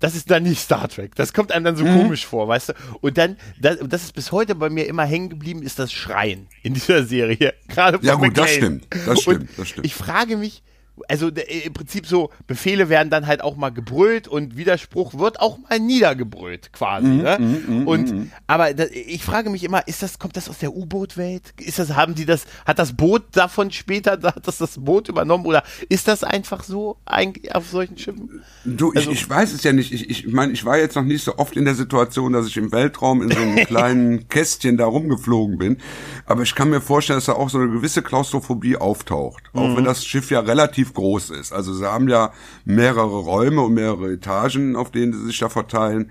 das 0.00 0.14
ist 0.14 0.30
dann 0.30 0.42
nicht 0.42 0.60
Star 0.60 0.88
Trek. 0.88 1.14
Das 1.14 1.32
kommt 1.32 1.52
einem 1.52 1.64
dann 1.64 1.76
so 1.76 1.84
mhm. 1.84 1.98
komisch 1.98 2.26
vor, 2.26 2.48
weißt 2.48 2.70
du? 2.70 2.72
Und 3.00 3.18
dann, 3.18 3.36
das, 3.60 3.78
das 3.86 4.04
ist 4.04 4.14
bis 4.14 4.32
heute 4.32 4.54
bei 4.54 4.70
mir 4.70 4.86
immer 4.86 5.04
hängen 5.04 5.28
geblieben, 5.28 5.62
ist 5.62 5.78
das 5.78 5.92
Schreien 5.92 6.46
in 6.62 6.74
dieser 6.74 7.04
Serie. 7.04 7.54
Gerade 7.68 7.98
Ja, 8.02 8.14
gut, 8.14 8.28
McCain. 8.28 8.34
das 8.34 8.50
stimmt. 8.52 8.86
Das 9.06 9.20
stimmt, 9.20 9.48
das 9.56 9.68
stimmt. 9.68 9.86
Ich 9.86 9.94
frage 9.94 10.36
mich, 10.36 10.62
also 11.08 11.28
im 11.28 11.72
Prinzip 11.72 12.06
so, 12.06 12.30
Befehle 12.46 12.88
werden 12.88 13.10
dann 13.10 13.26
halt 13.26 13.42
auch 13.42 13.56
mal 13.56 13.70
gebrüllt 13.70 14.28
und 14.28 14.56
Widerspruch 14.56 15.14
wird 15.14 15.40
auch 15.40 15.58
mal 15.58 15.80
niedergebrüllt, 15.80 16.72
quasi. 16.72 17.06
Mhm, 17.06 17.22
ne? 17.22 17.38
Mm, 17.38 17.82
mm, 17.82 17.88
und 17.88 18.12
mm, 18.12 18.32
aber 18.46 18.74
da, 18.74 18.84
ich 18.84 19.24
frage 19.24 19.50
mich 19.50 19.64
immer, 19.64 19.86
ist 19.88 20.02
das, 20.02 20.18
kommt 20.18 20.36
das 20.36 20.48
aus 20.48 20.58
der 20.58 20.74
U-Boot-Welt? 20.74 21.54
Ist 21.60 21.78
das, 21.78 21.94
haben 21.94 22.14
die 22.14 22.24
das, 22.24 22.44
hat 22.64 22.78
das 22.78 22.92
Boot 22.92 23.24
davon 23.32 23.70
später, 23.70 24.12
hat 24.22 24.46
das 24.46 24.58
das 24.58 24.78
Boot 24.84 25.08
übernommen 25.08 25.46
oder 25.46 25.64
ist 25.88 26.08
das 26.08 26.22
einfach 26.22 26.62
so 26.64 26.96
eigentlich 27.04 27.54
auf 27.54 27.68
solchen 27.68 27.98
Schiffen? 27.98 28.42
Du, 28.64 28.92
also, 28.92 29.10
ich, 29.10 29.22
ich 29.22 29.28
weiß 29.28 29.52
es 29.52 29.62
ja 29.64 29.72
nicht. 29.72 29.92
Ich, 29.92 30.08
ich 30.08 30.26
meine, 30.28 30.52
ich 30.52 30.64
war 30.64 30.78
jetzt 30.78 30.96
noch 30.96 31.04
nicht 31.04 31.24
so 31.24 31.38
oft 31.38 31.56
in 31.56 31.64
der 31.64 31.74
Situation, 31.74 32.32
dass 32.32 32.46
ich 32.46 32.56
im 32.56 32.72
Weltraum 32.72 33.22
in 33.22 33.30
so 33.30 33.40
einem 33.40 33.56
kleinen 33.66 34.28
Kästchen 34.28 34.76
da 34.76 34.86
rumgeflogen 34.86 35.58
bin. 35.58 35.78
Aber 36.26 36.42
ich 36.42 36.54
kann 36.54 36.70
mir 36.70 36.80
vorstellen, 36.80 37.18
dass 37.18 37.26
da 37.26 37.32
auch 37.32 37.50
so 37.50 37.58
eine 37.58 37.70
gewisse 37.70 38.02
Klaustrophobie 38.02 38.76
auftaucht. 38.76 39.42
Auch 39.52 39.68
mhm. 39.68 39.76
wenn 39.76 39.84
das 39.84 40.04
Schiff 40.06 40.30
ja 40.30 40.40
relativ 40.40 40.83
relativ 40.84 40.94
groß 40.94 41.30
ist. 41.30 41.52
Also 41.52 41.74
sie 41.74 41.90
haben 41.90 42.08
ja 42.08 42.32
mehrere 42.64 43.18
Räume 43.18 43.62
und 43.62 43.74
mehrere 43.74 44.12
Etagen, 44.12 44.76
auf 44.76 44.90
denen 44.90 45.12
sie 45.12 45.26
sich 45.26 45.38
da 45.38 45.48
verteilen. 45.48 46.10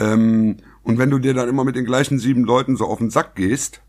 Ähm, 0.00 0.56
und 0.82 0.98
wenn 0.98 1.10
du 1.10 1.18
dir 1.18 1.34
dann 1.34 1.48
immer 1.48 1.64
mit 1.64 1.76
den 1.76 1.84
gleichen 1.84 2.18
sieben 2.18 2.44
Leuten 2.44 2.76
so 2.76 2.86
auf 2.86 2.98
den 2.98 3.10
Sack 3.10 3.34
gehst, 3.34 3.82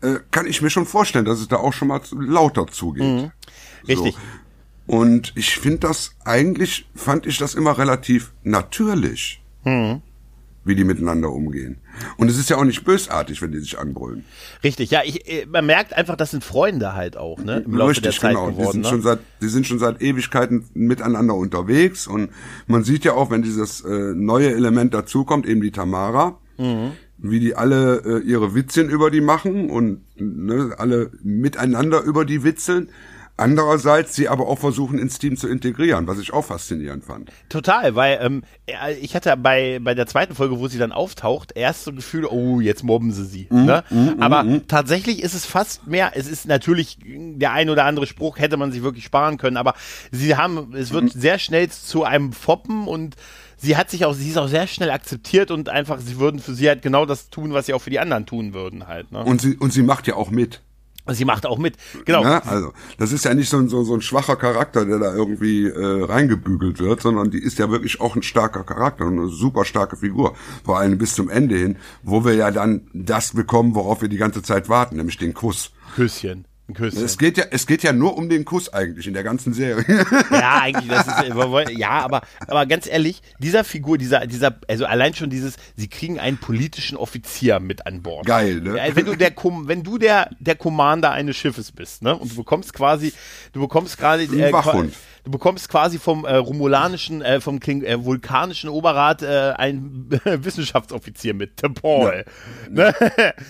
äh, 0.00 0.18
kann 0.30 0.46
ich 0.46 0.62
mir 0.62 0.70
schon 0.70 0.86
vorstellen, 0.86 1.24
dass 1.24 1.40
es 1.40 1.48
da 1.48 1.56
auch 1.56 1.72
schon 1.72 1.88
mal 1.88 2.00
lauter 2.12 2.66
zugeht. 2.66 3.02
Mhm. 3.02 3.30
Richtig. 3.86 4.14
So. 4.14 4.96
Und 4.96 5.32
ich 5.36 5.56
finde 5.56 5.78
das 5.78 6.16
eigentlich, 6.24 6.88
fand 6.94 7.26
ich 7.26 7.38
das 7.38 7.54
immer 7.54 7.78
relativ 7.78 8.32
natürlich. 8.42 9.42
Mhm 9.64 10.02
wie 10.64 10.74
die 10.74 10.84
miteinander 10.84 11.30
umgehen. 11.30 11.78
Und 12.16 12.30
es 12.30 12.38
ist 12.38 12.48
ja 12.50 12.56
auch 12.56 12.64
nicht 12.64 12.84
bösartig, 12.84 13.42
wenn 13.42 13.52
die 13.52 13.58
sich 13.58 13.78
anbrüllen. 13.78 14.24
Richtig, 14.62 14.90
ja, 14.90 15.00
ich, 15.04 15.28
äh, 15.28 15.46
man 15.46 15.66
merkt 15.66 15.92
einfach, 15.92 16.16
das 16.16 16.30
sind 16.30 16.44
Freunde 16.44 16.94
halt 16.94 17.16
auch, 17.16 17.38
ne? 17.38 17.62
Im 17.66 17.74
Laufe 17.74 17.90
Richtig, 17.90 18.04
der 18.04 18.12
Zeit 18.12 18.34
genau. 18.34 18.50
geworden. 18.50 18.66
Die 18.66 18.72
sind, 18.72 18.82
ne? 18.82 18.88
schon 18.88 19.02
seit, 19.02 19.18
die 19.40 19.48
sind 19.48 19.66
schon 19.66 19.78
seit 19.78 20.00
Ewigkeiten 20.00 20.64
miteinander 20.74 21.34
unterwegs 21.34 22.06
und 22.06 22.30
man 22.66 22.84
sieht 22.84 23.04
ja 23.04 23.14
auch, 23.14 23.30
wenn 23.30 23.42
dieses 23.42 23.80
äh, 23.84 24.14
neue 24.14 24.52
Element 24.52 24.94
dazukommt, 24.94 25.46
eben 25.46 25.60
die 25.60 25.72
Tamara, 25.72 26.38
mhm. 26.58 26.92
wie 27.18 27.40
die 27.40 27.56
alle 27.56 28.02
äh, 28.04 28.18
ihre 28.20 28.54
Witzchen 28.54 28.88
über 28.88 29.10
die 29.10 29.20
machen 29.20 29.68
und 29.68 30.02
ne, 30.16 30.74
alle 30.78 31.10
miteinander 31.22 32.02
über 32.02 32.24
die 32.24 32.44
witzeln 32.44 32.88
Andererseits 33.38 34.14
sie 34.14 34.28
aber 34.28 34.46
auch 34.46 34.58
versuchen, 34.58 34.98
ins 34.98 35.18
Team 35.18 35.36
zu 35.36 35.48
integrieren, 35.48 36.06
was 36.06 36.18
ich 36.18 36.32
auch 36.32 36.44
faszinierend 36.44 37.04
fand. 37.04 37.30
Total, 37.48 37.94
weil 37.94 38.18
ähm, 38.22 38.42
ich 39.00 39.16
hatte 39.16 39.34
bei, 39.38 39.80
bei 39.82 39.94
der 39.94 40.06
zweiten 40.06 40.34
Folge, 40.34 40.58
wo 40.58 40.68
sie 40.68 40.78
dann 40.78 40.92
auftaucht, 40.92 41.52
erst 41.54 41.84
so 41.84 41.90
ein 41.90 41.96
Gefühl, 41.96 42.26
oh, 42.26 42.60
jetzt 42.60 42.84
mobben 42.84 43.10
sie 43.10 43.24
sie. 43.24 43.46
Mm, 43.50 43.64
ne? 43.64 43.84
mm, 43.88 44.22
aber 44.22 44.44
mm, 44.44 44.68
tatsächlich 44.68 45.22
ist 45.22 45.34
es 45.34 45.46
fast 45.46 45.86
mehr, 45.86 46.12
es 46.14 46.28
ist 46.28 46.46
natürlich 46.46 46.98
der 47.02 47.52
ein 47.52 47.70
oder 47.70 47.86
andere 47.86 48.06
Spruch, 48.06 48.38
hätte 48.38 48.58
man 48.58 48.70
sich 48.70 48.82
wirklich 48.82 49.04
sparen 49.04 49.38
können, 49.38 49.56
aber 49.56 49.74
sie 50.10 50.36
haben, 50.36 50.74
es 50.74 50.92
wird 50.92 51.04
mhm. 51.04 51.20
sehr 51.20 51.38
schnell 51.38 51.70
zu 51.70 52.04
einem 52.04 52.34
Foppen 52.34 52.86
und 52.86 53.16
sie 53.56 53.76
hat 53.76 53.90
sich 53.90 54.04
auch, 54.04 54.12
sie 54.12 54.28
ist 54.28 54.36
auch 54.36 54.48
sehr 54.48 54.66
schnell 54.66 54.90
akzeptiert 54.90 55.50
und 55.50 55.70
einfach, 55.70 56.00
sie 56.00 56.18
würden 56.18 56.38
für 56.38 56.54
sie 56.54 56.68
halt 56.68 56.82
genau 56.82 57.06
das 57.06 57.30
tun, 57.30 57.54
was 57.54 57.66
sie 57.66 57.72
auch 57.72 57.80
für 57.80 57.90
die 57.90 57.98
anderen 57.98 58.26
tun 58.26 58.52
würden 58.52 58.88
halt. 58.88 59.10
Ne? 59.10 59.24
Und 59.24 59.40
sie, 59.40 59.56
und 59.56 59.72
sie 59.72 59.82
macht 59.82 60.06
ja 60.06 60.16
auch 60.16 60.30
mit. 60.30 60.60
Sie 61.08 61.24
macht 61.24 61.46
auch 61.46 61.58
mit, 61.58 61.76
genau. 62.04 62.22
Ja, 62.22 62.38
also 62.44 62.72
das 62.96 63.10
ist 63.10 63.24
ja 63.24 63.34
nicht 63.34 63.48
so 63.48 63.58
ein, 63.58 63.68
so, 63.68 63.82
so 63.82 63.94
ein 63.94 64.02
schwacher 64.02 64.36
Charakter, 64.36 64.84
der 64.84 64.98
da 64.98 65.12
irgendwie 65.12 65.66
äh, 65.66 66.04
reingebügelt 66.04 66.78
wird, 66.78 67.02
sondern 67.02 67.30
die 67.30 67.42
ist 67.42 67.58
ja 67.58 67.70
wirklich 67.70 68.00
auch 68.00 68.14
ein 68.14 68.22
starker 68.22 68.62
Charakter 68.62 69.06
und 69.06 69.18
eine 69.18 69.28
super 69.28 69.64
starke 69.64 69.96
Figur. 69.96 70.36
Vor 70.64 70.78
allem 70.78 70.98
bis 70.98 71.14
zum 71.14 71.28
Ende 71.28 71.56
hin, 71.56 71.76
wo 72.04 72.24
wir 72.24 72.34
ja 72.34 72.52
dann 72.52 72.88
das 72.92 73.32
bekommen, 73.32 73.74
worauf 73.74 74.00
wir 74.00 74.08
die 74.08 74.16
ganze 74.16 74.42
Zeit 74.42 74.68
warten, 74.68 74.96
nämlich 74.96 75.18
den 75.18 75.34
Kuss. 75.34 75.72
Küsschen. 75.96 76.46
Küsschen. 76.74 77.04
Es 77.04 77.18
geht 77.18 77.36
ja, 77.36 77.44
es 77.50 77.66
geht 77.66 77.82
ja 77.82 77.92
nur 77.92 78.16
um 78.16 78.28
den 78.28 78.44
Kuss 78.44 78.72
eigentlich 78.72 79.06
in 79.06 79.14
der 79.14 79.24
ganzen 79.24 79.52
Serie. 79.52 79.84
Ja, 80.30 80.60
eigentlich, 80.62 80.88
das 80.88 81.06
ist, 81.06 81.78
ja, 81.78 81.90
aber, 81.90 82.22
aber 82.46 82.66
ganz 82.66 82.86
ehrlich, 82.86 83.20
dieser 83.38 83.64
Figur, 83.64 83.98
dieser, 83.98 84.26
dieser, 84.26 84.58
also 84.68 84.86
allein 84.86 85.14
schon 85.14 85.28
dieses, 85.28 85.56
sie 85.76 85.88
kriegen 85.88 86.18
einen 86.18 86.38
politischen 86.38 86.96
Offizier 86.96 87.60
mit 87.60 87.86
an 87.86 88.02
Bord. 88.02 88.26
Geil, 88.26 88.60
ne? 88.60 88.78
Wenn 88.94 89.06
du 89.06 89.16
der, 89.16 89.32
wenn 89.34 89.82
du 89.82 89.98
der, 89.98 90.30
der 90.38 90.54
Commander 90.54 91.10
eines 91.10 91.36
Schiffes 91.36 91.72
bist, 91.72 92.02
ne, 92.02 92.16
und 92.16 92.30
du 92.30 92.36
bekommst 92.36 92.72
quasi, 92.72 93.12
du 93.52 93.60
bekommst 93.60 93.98
gerade, 93.98 94.22
äh, 94.22 94.52
Wachhund 94.52 94.94
du 95.24 95.30
bekommst 95.30 95.68
quasi 95.68 95.98
vom 95.98 96.24
äh, 96.24 96.34
romulanischen, 96.34 97.22
äh, 97.22 97.40
vom 97.40 97.60
King, 97.60 97.82
äh, 97.84 98.04
vulkanischen 98.04 98.68
Oberrat 98.68 99.22
äh, 99.22 99.52
einen 99.56 100.10
Wissenschaftsoffizier 100.24 101.34
mit, 101.34 101.62
der 101.62 101.68
Paul. 101.68 102.24
Ja. 102.26 102.32
Ne? 102.72 102.94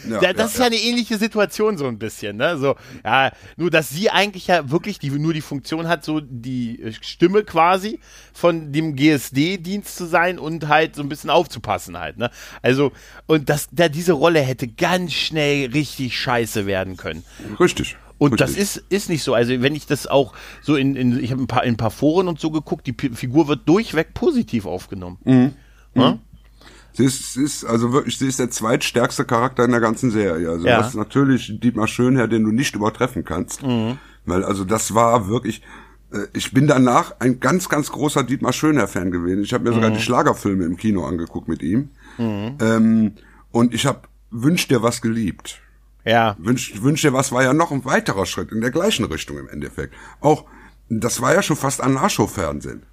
Ja, 0.08 0.20
ja, 0.20 0.32
das 0.32 0.54
ist 0.54 0.58
ja, 0.58 0.66
eine 0.66 0.76
ähnliche 0.76 1.16
Situation 1.16 1.78
so 1.78 1.86
ein 1.86 1.98
bisschen, 1.98 2.36
ne? 2.36 2.58
So, 2.58 2.74
ja, 3.04 3.30
nur 3.56 3.70
dass 3.70 3.88
sie 3.90 4.10
eigentlich 4.10 4.48
ja 4.48 4.70
wirklich 4.70 4.98
die, 4.98 5.10
nur 5.10 5.32
die 5.32 5.40
Funktion 5.40 5.86
hat, 5.86 6.04
so 6.04 6.20
die 6.20 6.92
Stimme 7.00 7.44
quasi 7.44 8.00
von 8.32 8.72
dem 8.72 8.96
GSD-Dienst 8.96 9.96
zu 9.96 10.06
sein 10.06 10.38
und 10.40 10.66
halt 10.66 10.96
so 10.96 11.02
ein 11.02 11.08
bisschen 11.08 11.30
aufzupassen 11.30 11.98
halt, 11.98 12.18
ne? 12.18 12.30
Also, 12.62 12.90
und 13.26 13.48
dass 13.48 13.68
da 13.70 13.88
diese 13.88 14.12
Rolle 14.12 14.40
hätte 14.40 14.66
ganz 14.66 15.12
schnell 15.12 15.70
richtig 15.70 16.18
scheiße 16.18 16.66
werden 16.66 16.96
können. 16.96 17.24
Richtig. 17.60 17.96
Und 18.22 18.40
das 18.40 18.56
ist, 18.56 18.76
ist 18.88 19.08
nicht 19.08 19.24
so. 19.24 19.34
Also 19.34 19.62
wenn 19.62 19.74
ich 19.74 19.86
das 19.86 20.06
auch 20.06 20.32
so 20.60 20.76
in, 20.76 20.94
in 20.94 21.18
ich 21.18 21.32
habe 21.32 21.42
ein 21.42 21.48
paar, 21.48 21.64
in 21.64 21.74
ein 21.74 21.76
paar 21.76 21.90
Foren 21.90 22.28
und 22.28 22.38
so 22.38 22.52
geguckt, 22.52 22.86
die 22.86 22.92
P 22.92 23.10
Figur 23.10 23.48
wird 23.48 23.68
durchweg 23.68 24.14
positiv 24.14 24.64
aufgenommen. 24.64 25.18
Mhm. 25.24 25.52
Ja? 25.94 26.18
Sie 26.92 27.04
ist, 27.04 27.32
sie 27.32 27.42
ist, 27.42 27.64
also 27.64 27.92
wirklich, 27.92 28.18
sie 28.18 28.28
ist 28.28 28.38
der 28.38 28.50
zweitstärkste 28.50 29.24
Charakter 29.24 29.64
in 29.64 29.72
der 29.72 29.80
ganzen 29.80 30.12
Serie. 30.12 30.50
Also 30.50 30.68
ja. 30.68 30.78
das 30.78 30.90
ist 30.90 30.94
natürlich 30.94 31.58
Dietmar 31.60 31.88
Schönherr, 31.88 32.28
den 32.28 32.44
du 32.44 32.52
nicht 32.52 32.76
übertreffen 32.76 33.24
kannst. 33.24 33.64
Mhm. 33.64 33.98
Weil 34.24 34.44
also 34.44 34.62
das 34.64 34.94
war 34.94 35.26
wirklich, 35.26 35.62
äh, 36.12 36.26
ich 36.32 36.52
bin 36.52 36.68
danach 36.68 37.16
ein 37.18 37.40
ganz, 37.40 37.68
ganz 37.68 37.90
großer 37.90 38.22
Dietmar 38.22 38.52
Schönherr-Fan 38.52 39.10
gewesen. 39.10 39.42
Ich 39.42 39.52
habe 39.52 39.64
mir 39.64 39.70
mhm. 39.70 39.74
sogar 39.74 39.90
die 39.90 40.00
Schlagerfilme 40.00 40.64
im 40.64 40.76
Kino 40.76 41.04
angeguckt 41.04 41.48
mit 41.48 41.62
ihm. 41.62 41.90
Mhm. 42.18 42.56
Ähm, 42.60 43.12
und 43.50 43.74
ich 43.74 43.84
habe 43.84 44.02
Wünsch 44.30 44.68
dir 44.68 44.82
was 44.82 45.02
geliebt. 45.02 45.60
Ja. 46.04 46.36
Wünsch, 46.38 46.82
Wünsch 46.82 47.02
dir 47.02 47.12
was 47.12 47.32
war 47.32 47.42
ja 47.42 47.52
noch 47.52 47.70
ein 47.70 47.84
weiterer 47.84 48.26
Schritt 48.26 48.52
in 48.52 48.60
der 48.60 48.70
gleichen 48.70 49.04
Richtung 49.04 49.38
im 49.38 49.48
Endeffekt. 49.48 49.94
Auch, 50.20 50.44
das 50.88 51.20
war 51.20 51.34
ja 51.34 51.42
schon 51.42 51.56
fast 51.56 51.80
Anarcho-Fernsehen. 51.80 52.84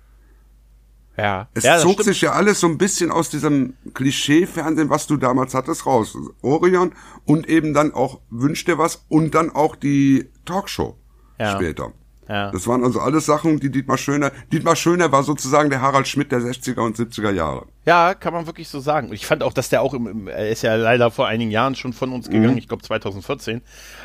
Ja. 1.18 1.50
Es 1.54 1.66
ja, 1.66 1.80
zog 1.80 1.94
stimmt. 1.94 2.06
sich 2.06 2.22
ja 2.22 2.32
alles 2.32 2.62
so 2.62 2.68
ein 2.68 2.78
bisschen 2.78 3.12
aus 3.12 3.30
diesem 3.30 3.74
Klischee-Fernsehen, 3.94 4.90
was 4.90 5.06
du 5.06 5.18
damals 5.18 5.54
hattest, 5.54 5.86
raus. 5.86 6.18
Orion 6.42 6.94
und 7.26 7.50
eben 7.50 7.74
dann 7.74 7.94
auch 7.94 8.22
Wünsch 8.30 8.64
dir 8.64 8.78
was 8.78 9.06
und 9.10 9.36
dann 9.36 9.50
auch 9.50 9.76
die 9.76 10.30
Talkshow 10.46 10.98
ja. 11.38 11.56
später. 11.56 11.92
Ja. 12.30 12.52
Das 12.52 12.68
waren 12.68 12.84
also 12.84 13.00
alles 13.00 13.26
Sachen, 13.26 13.60
die 13.60 13.72
Dietmar 13.72 13.98
Schöner, 13.98 14.32
Dietmar 14.52 14.76
Schöner 14.76 15.12
war 15.12 15.24
sozusagen 15.24 15.72
der 15.72 15.82
Harald 15.82 16.08
Schmidt 16.08 16.32
der 16.32 16.40
60er 16.40 16.82
und 16.82 16.96
70er 16.96 17.32
Jahre. 17.32 17.66
Ja, 17.86 18.14
kann 18.14 18.34
man 18.34 18.46
wirklich 18.46 18.68
so 18.70 18.80
sagen. 18.80 19.12
Ich 19.14 19.26
fand 19.26 19.42
auch, 19.42 19.52
dass 19.52 19.70
der 19.70 19.82
auch 19.82 19.96
im, 19.96 20.06
im 20.06 20.28
er 20.28 20.50
ist 20.50 20.62
ja 20.62 20.76
leider 20.76 21.10
vor 21.10 21.26
einigen 21.28 21.50
Jahren 21.50 21.74
schon 21.74 21.92
von 21.92 22.14
uns 22.14 22.28
gegangen, 22.30 22.52
mhm. 22.52 22.58
ich 22.60 22.68
glaube 22.68 22.84
2014. 22.84 23.62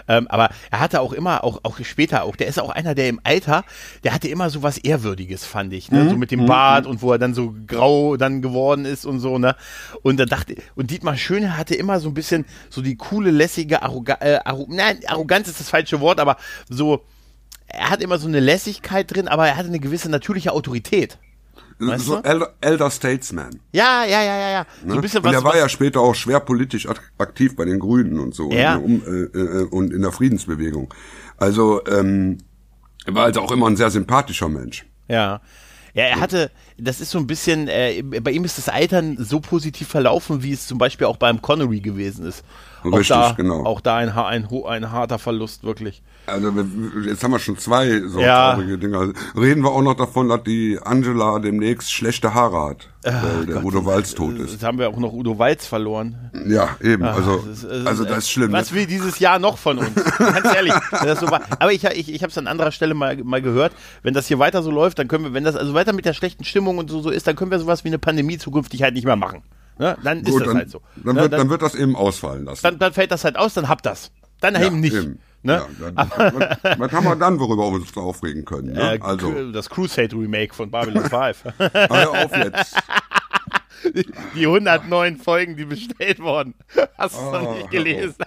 Ähm, 0.08 0.26
aber 0.28 0.48
er 0.70 0.80
hatte 0.80 1.02
auch 1.02 1.12
immer, 1.12 1.44
auch, 1.44 1.60
auch 1.64 1.78
später 1.82 2.22
auch, 2.22 2.34
der 2.34 2.46
ist 2.46 2.58
auch 2.58 2.70
einer, 2.70 2.94
der 2.94 3.10
im 3.10 3.20
Alter, 3.24 3.62
der 4.04 4.14
hatte 4.14 4.28
immer 4.28 4.48
so 4.48 4.62
was 4.62 4.78
Ehrwürdiges, 4.78 5.44
fand 5.44 5.74
ich, 5.74 5.90
ne? 5.90 6.04
Mhm. 6.04 6.08
So 6.08 6.16
mit 6.16 6.30
dem 6.30 6.42
mhm. 6.42 6.46
Bart 6.46 6.86
und 6.86 7.02
wo 7.02 7.12
er 7.12 7.18
dann 7.18 7.34
so 7.34 7.54
grau 7.66 8.16
dann 8.16 8.40
geworden 8.40 8.86
ist 8.86 9.04
und 9.04 9.20
so, 9.20 9.36
ne? 9.36 9.54
Und 10.02 10.18
da 10.18 10.24
dachte, 10.24 10.54
und 10.76 10.90
Dietmar 10.90 11.18
Schöner 11.18 11.58
hatte 11.58 11.74
immer 11.74 12.00
so 12.00 12.08
ein 12.08 12.14
bisschen 12.14 12.46
so 12.70 12.80
die 12.80 12.96
coole, 12.96 13.30
lässige, 13.32 13.82
Arroga 13.82 14.16
äh, 14.20 14.38
Arro 14.46 14.66
nein, 14.70 15.00
Arroganz 15.06 15.48
ist 15.48 15.60
das 15.60 15.68
falsche 15.68 16.00
Wort, 16.00 16.20
aber 16.20 16.38
so, 16.70 17.04
er 17.76 17.90
hat 17.90 18.02
immer 18.02 18.18
so 18.18 18.28
eine 18.28 18.40
Lässigkeit 18.40 19.14
drin, 19.14 19.28
aber 19.28 19.46
er 19.46 19.56
hatte 19.56 19.68
eine 19.68 19.80
gewisse 19.80 20.10
natürliche 20.10 20.52
Autorität. 20.52 21.18
Weißt 21.78 22.06
so 22.06 22.22
Elder, 22.22 22.54
Elder, 22.60 22.90
Statesman. 22.90 23.60
Ja, 23.72 24.04
ja, 24.04 24.22
ja, 24.22 24.38
ja, 24.38 24.50
ja. 24.50 24.66
So 24.82 24.90
ein 24.90 24.96
ne? 24.96 25.00
bisschen 25.00 25.18
und 25.18 25.24
was, 25.24 25.34
er 25.34 25.44
war 25.44 25.56
ja 25.56 25.68
später 25.68 26.00
auch 26.00 26.14
schwer 26.14 26.40
politisch 26.40 26.88
aktiv 27.18 27.56
bei 27.56 27.64
den 27.64 27.80
Grünen 27.80 28.20
und 28.20 28.34
so 28.34 28.50
ja. 28.52 28.76
und, 28.76 29.04
äh, 29.06 29.38
äh, 29.38 29.64
und 29.64 29.92
in 29.92 30.02
der 30.02 30.12
Friedensbewegung. 30.12 30.92
Also 31.36 31.84
ähm, 31.86 32.38
er 33.04 33.14
war 33.14 33.24
also 33.24 33.40
auch 33.40 33.50
immer 33.50 33.66
ein 33.66 33.76
sehr 33.76 33.90
sympathischer 33.90 34.48
Mensch. 34.48 34.86
Ja. 35.08 35.40
Ja, 35.94 36.04
er 36.04 36.20
hatte, 36.20 36.50
das 36.76 37.00
ist 37.00 37.12
so 37.12 37.18
ein 37.18 37.28
bisschen, 37.28 37.68
äh, 37.68 38.02
bei 38.02 38.32
ihm 38.32 38.44
ist 38.44 38.58
das 38.58 38.68
Altern 38.68 39.16
so 39.16 39.38
positiv 39.38 39.86
verlaufen, 39.86 40.42
wie 40.42 40.52
es 40.52 40.66
zum 40.66 40.76
Beispiel 40.76 41.06
auch 41.06 41.18
beim 41.18 41.40
Connery 41.40 41.78
gewesen 41.78 42.26
ist. 42.26 42.44
Richtig, 42.84 43.12
auch 43.12 43.28
da, 43.28 43.32
genau. 43.32 43.64
Auch 43.64 43.80
da 43.80 43.96
ein, 43.98 44.08
ein, 44.10 44.48
ein 44.66 44.90
harter 44.90 45.20
Verlust, 45.20 45.62
wirklich. 45.62 46.02
Also 46.26 46.50
jetzt 47.04 47.22
haben 47.22 47.32
wir 47.32 47.38
schon 47.38 47.58
zwei 47.58 48.00
so 48.06 48.18
Ja. 48.20 48.52
traurige 48.54 48.78
Dinge. 48.78 49.12
Reden 49.36 49.62
wir 49.62 49.70
auch 49.70 49.82
noch 49.82 49.94
davon, 49.94 50.28
dass 50.30 50.42
die 50.42 50.78
Angela 50.82 51.38
demnächst 51.38 51.92
schlechte 51.92 52.32
Haare 52.32 52.70
hat, 52.70 52.88
Ah, 53.04 53.22
weil 53.22 53.46
der 53.46 53.62
Udo 53.64 53.84
Walz 53.84 54.14
tot 54.14 54.38
ist. 54.38 54.52
Jetzt 54.52 54.64
haben 54.64 54.78
wir 54.78 54.88
auch 54.88 54.96
noch 54.96 55.12
Udo 55.12 55.38
Walz 55.38 55.66
verloren. 55.66 56.30
Ja, 56.46 56.76
eben. 56.80 57.04
Also, 57.04 57.38
Das 57.46 57.62
ist, 57.62 57.64
äh, 57.64 57.82
also 57.86 58.04
das 58.04 58.18
ist 58.18 58.30
schlimm. 58.30 58.52
Was 58.52 58.70
ne? 58.70 58.78
will 58.78 58.86
dieses 58.86 59.18
Jahr 59.18 59.38
noch 59.38 59.58
von 59.58 59.78
uns? 59.78 59.94
Ganz 60.18 60.54
ehrlich. 60.54 60.72
so. 61.20 61.26
Aber 61.26 61.72
ich, 61.72 61.84
ich, 61.84 62.12
ich 62.12 62.22
habe 62.22 62.30
es 62.30 62.38
an 62.38 62.46
anderer 62.46 62.72
Stelle 62.72 62.94
mal, 62.94 63.16
mal 63.22 63.42
gehört. 63.42 63.72
Wenn 64.02 64.14
das 64.14 64.26
hier 64.26 64.38
weiter 64.38 64.62
so 64.62 64.70
läuft, 64.70 64.98
dann 64.98 65.08
können 65.08 65.24
wir, 65.24 65.32
wenn 65.34 65.44
das 65.44 65.56
also 65.56 65.74
weiter 65.74 65.92
mit 65.92 66.06
der 66.06 66.14
schlechten 66.14 66.44
Stimmung 66.44 66.78
und 66.78 66.88
so, 66.90 67.00
so 67.02 67.10
ist, 67.10 67.26
dann 67.26 67.36
können 67.36 67.50
wir 67.50 67.58
sowas 67.58 67.84
wie 67.84 67.88
eine 67.88 67.98
Pandemie 67.98 68.38
zukünftig 68.38 68.82
halt 68.82 68.94
nicht 68.94 69.04
mehr 69.04 69.16
machen. 69.16 69.42
Ne? 69.78 69.96
Dann 70.02 70.20
ist 70.20 70.30
Gut, 70.30 70.40
das 70.40 70.48
dann, 70.48 70.56
halt 70.56 70.70
so. 70.70 70.80
dann, 71.04 71.16
Ne? 71.16 71.22
wird, 71.22 71.32
dann 71.34 71.50
wird 71.50 71.60
das 71.60 71.74
eben 71.74 71.96
ausfallen 71.96 72.44
lassen. 72.46 72.60
dann, 72.62 72.78
dann 72.78 72.92
fällt 72.94 73.10
das 73.10 73.24
halt 73.24 73.36
aus, 73.36 73.52
dann 73.54 73.68
habt 73.68 73.84
das. 73.84 74.10
Dann 74.40 74.54
Ja, 74.54 74.64
eben 74.64 74.80
nicht. 74.80 74.94
eben. 74.94 75.18
Ne? 75.44 75.52
Ja, 75.52 75.68
dann, 75.92 75.96
was, 75.96 76.78
was 76.78 76.92
haben 76.92 77.04
wir 77.04 77.16
dann, 77.16 77.38
worüber 77.38 77.64
wir 77.70 77.74
uns 77.80 77.96
aufregen 77.96 78.44
können? 78.44 78.72
Ne? 78.72 78.94
Äh, 78.94 78.98
also, 79.00 79.52
Das 79.52 79.68
Crusade 79.68 80.16
Remake 80.16 80.54
von 80.54 80.70
Babylon 80.70 81.04
5. 81.04 81.44
hör 81.58 82.10
auf 82.10 82.34
jetzt. 82.36 82.76
Die 84.34 84.46
109 84.46 85.18
Folgen, 85.18 85.56
die 85.56 85.64
bestellt 85.66 86.18
wurden. 86.20 86.54
Hast 86.96 87.14
du 87.14 87.18
es 87.20 87.24
Oh, 87.26 87.32
noch 87.32 87.42
hör 87.42 87.54
nicht 87.56 87.70
gelesen? 87.70 88.16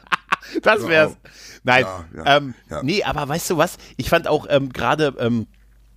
Das 0.62 0.88
wär's. 0.88 1.18
Nein, 1.64 1.84
Ja, 1.84 2.06
ja, 2.24 2.38
ähm, 2.38 2.54
ja. 2.70 2.82
nee, 2.82 3.04
aber 3.04 3.28
weißt 3.28 3.50
du 3.50 3.58
was? 3.58 3.78
Ich 3.98 4.10
fand 4.10 4.30
auch 4.30 4.46
ähm, 4.50 4.72
gerade 4.72 5.14
ähm, 5.20 5.48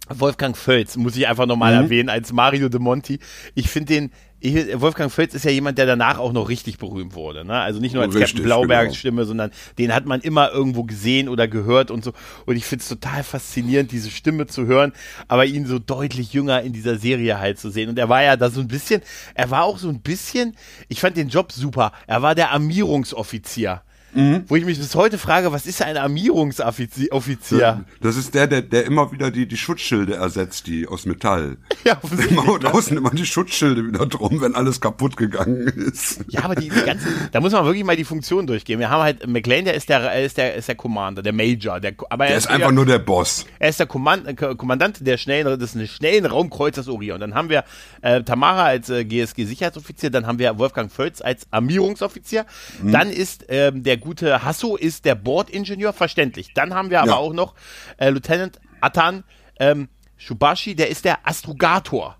Wolfgang 0.09 0.57
Völz, 0.57 0.97
muss 0.97 1.15
ich 1.17 1.29
einfach 1.29 1.47
nochmal 1.47 1.77
Mhm. 1.77 1.85
erwähnen, 1.85 2.09
als 2.09 2.33
Mario 2.33 2.69
de 2.69 2.81
Monti. 2.81 3.21
Ich 3.55 3.71
finde 3.71 3.93
den, 3.95 4.13
ich, 4.41 4.81
Wolfgang 4.81 5.13
Völz 5.13 5.35
ist 5.35 5.45
ja 5.45 5.51
jemand, 5.51 5.79
der 5.79 5.87
danach 5.87 6.19
auch 6.19 6.33
noch 6.33 6.49
richtig 6.49 6.79
berühmt 6.79 7.15
wurde. 7.15 7.45
Ne? 7.45 7.55
Also 7.55 7.79
nicht 7.79 7.95
nur 7.95 8.03
als 8.03 8.15
Richtig, 8.15 8.31
Captain 8.31 8.45
Blaubergs 8.45 8.85
genau. 8.85 8.99
Stimme, 8.99 9.25
sondern 9.27 9.51
den 9.79 9.95
hat 9.95 10.07
man 10.07 10.21
immer 10.21 10.51
irgendwo 10.51 10.85
gesehen 10.85 11.29
oder 11.29 11.47
gehört 11.47 11.91
und 11.91 12.03
so. 12.03 12.13
Und 12.47 12.57
ich 12.57 12.65
finde 12.65 12.83
es 12.83 12.89
total 12.89 13.23
faszinierend, 13.23 13.93
diese 13.93 14.11
Stimme 14.11 14.47
zu 14.47 14.67
hören, 14.67 14.93
aber 15.29 15.45
ihn 15.45 15.67
so 15.67 15.79
deutlich 15.79 16.33
jünger 16.33 16.63
in 16.63 16.73
dieser 16.73 16.97
Serie 16.97 17.39
halt 17.39 17.59
zu 17.59 17.71
sehen. 17.71 17.91
Und 17.91 17.99
er 17.99 18.09
war 18.09 18.23
ja 18.23 18.37
da 18.37 18.51
so 18.51 18.61
ein 18.61 18.69
bisschen, 18.69 19.03
er 19.35 19.51
war 19.51 19.65
auch 19.65 19.79
so 19.79 19.89
ein 19.89 20.01
bisschen, 20.01 20.57
ich 20.89 21.01
fand 21.01 21.17
den 21.17 21.29
Job 21.29 21.53
super. 21.53 21.93
Er 22.07 22.23
war 22.23 22.35
der 22.35 22.51
Armierungsoffizier. 22.53 23.83
Mhm. 24.13 24.45
Wo 24.49 24.57
ich 24.57 24.65
mich 24.65 24.79
bis 24.79 24.95
heute 24.95 25.19
frage, 25.19 25.53
was 25.53 25.67
ist 25.67 25.83
ein 25.83 25.97
Armierungsoffizier? 25.97 27.85
Das 28.01 28.17
ist 28.17 28.35
der, 28.35 28.47
der, 28.47 28.63
der 28.63 28.85
immer 28.85 29.13
wieder 29.13 29.31
die, 29.31 29.47
die 29.47 29.57
Schutzschilde 29.57 30.15
ersetzt, 30.15 30.67
die 30.67 30.87
aus 30.89 31.07
Metall. 31.07 31.57
Ja, 31.83 31.95
Der 31.95 32.05
offensichtlich, 32.05 32.37
macht 32.45 32.63
ne? 32.63 32.75
außen 32.75 32.97
immer 32.99 33.11
die 33.11 33.25
Schutzschilde 33.25 33.87
wieder 33.87 34.05
drum, 34.05 34.43
wenn 34.43 34.55
alles 34.55 34.83
kaputt 34.83 35.17
gegangen 35.17 35.67
ist. 35.67 36.21
Ja, 36.29 36.45
aber 36.45 36.55
die, 36.55 36.69
die 36.69 36.83
ganzen, 36.83 37.09
da 37.33 37.41
muss 37.41 37.53
man 37.53 37.65
wirklich 37.65 37.85
mal 37.85 37.97
die 37.97 38.05
Funktion 38.05 38.47
durchgehen. 38.47 38.79
Wir 38.81 38.91
haben 38.91 39.03
halt, 39.03 39.27
McLean, 39.27 39.65
der 39.65 39.75
ist 39.75 39.89
der, 39.89 40.23
ist 40.23 40.37
der, 40.37 40.55
ist 40.57 40.69
der 40.69 40.75
Commander, 40.75 41.23
der 41.23 41.33
Major, 41.33 41.81
der, 41.81 41.95
aber 42.11 42.25
er 42.25 42.31
Der 42.33 42.39
ist 42.39 42.49
einfach 42.49 42.71
nur 42.71 42.85
der 42.85 42.99
Boss. 42.99 43.47
Er 43.59 43.71
ist 43.71 43.81
der 43.81 43.87
Kommand 43.87 44.27
äh, 44.27 44.35
Ko- 44.35 44.55
Kommandant 44.57 45.07
der 45.07 45.17
schnellen, 45.17 45.59
des 45.59 45.75
schnellen 45.91 46.27
Raumkreuzers 46.27 46.87
Orion. 46.89 47.19
Dann 47.19 47.35
haben 47.35 47.49
wir 47.49 47.65
äh, 48.03 48.23
Tamara 48.23 48.65
als 48.65 48.91
äh, 48.91 49.05
GSG-Sicherheitsoffizier, 49.07 50.11
dann 50.11 50.27
haben 50.27 50.39
wir 50.39 50.59
Wolfgang 50.59 50.93
Völz 50.93 51.23
als 51.23 51.47
Armierungsoffizier. 51.51 52.45
Mhm. 52.83 52.93
Dann 52.93 53.09
ist 53.11 53.47
ähm, 53.49 53.83
der 53.83 53.97
gute 54.01 54.43
Hasso 54.43 54.77
ist 54.77 55.05
der 55.05 55.15
Bordingenieur, 55.15 55.93
verständlich. 55.93 56.53
Dann 56.55 56.75
haben 56.75 56.91
wir 56.91 57.01
aber 57.01 57.11
Ja. 57.11 57.17
auch 57.17 57.33
noch 57.33 57.55
äh, 57.99 58.11
Lieutenant 58.11 58.59
Atan 58.81 59.25
ähm, 59.59 59.89
Shubashi, 60.17 60.75
der 60.75 60.89
ist 60.91 61.05
der 61.05 61.27
Astrogator. 61.27 62.17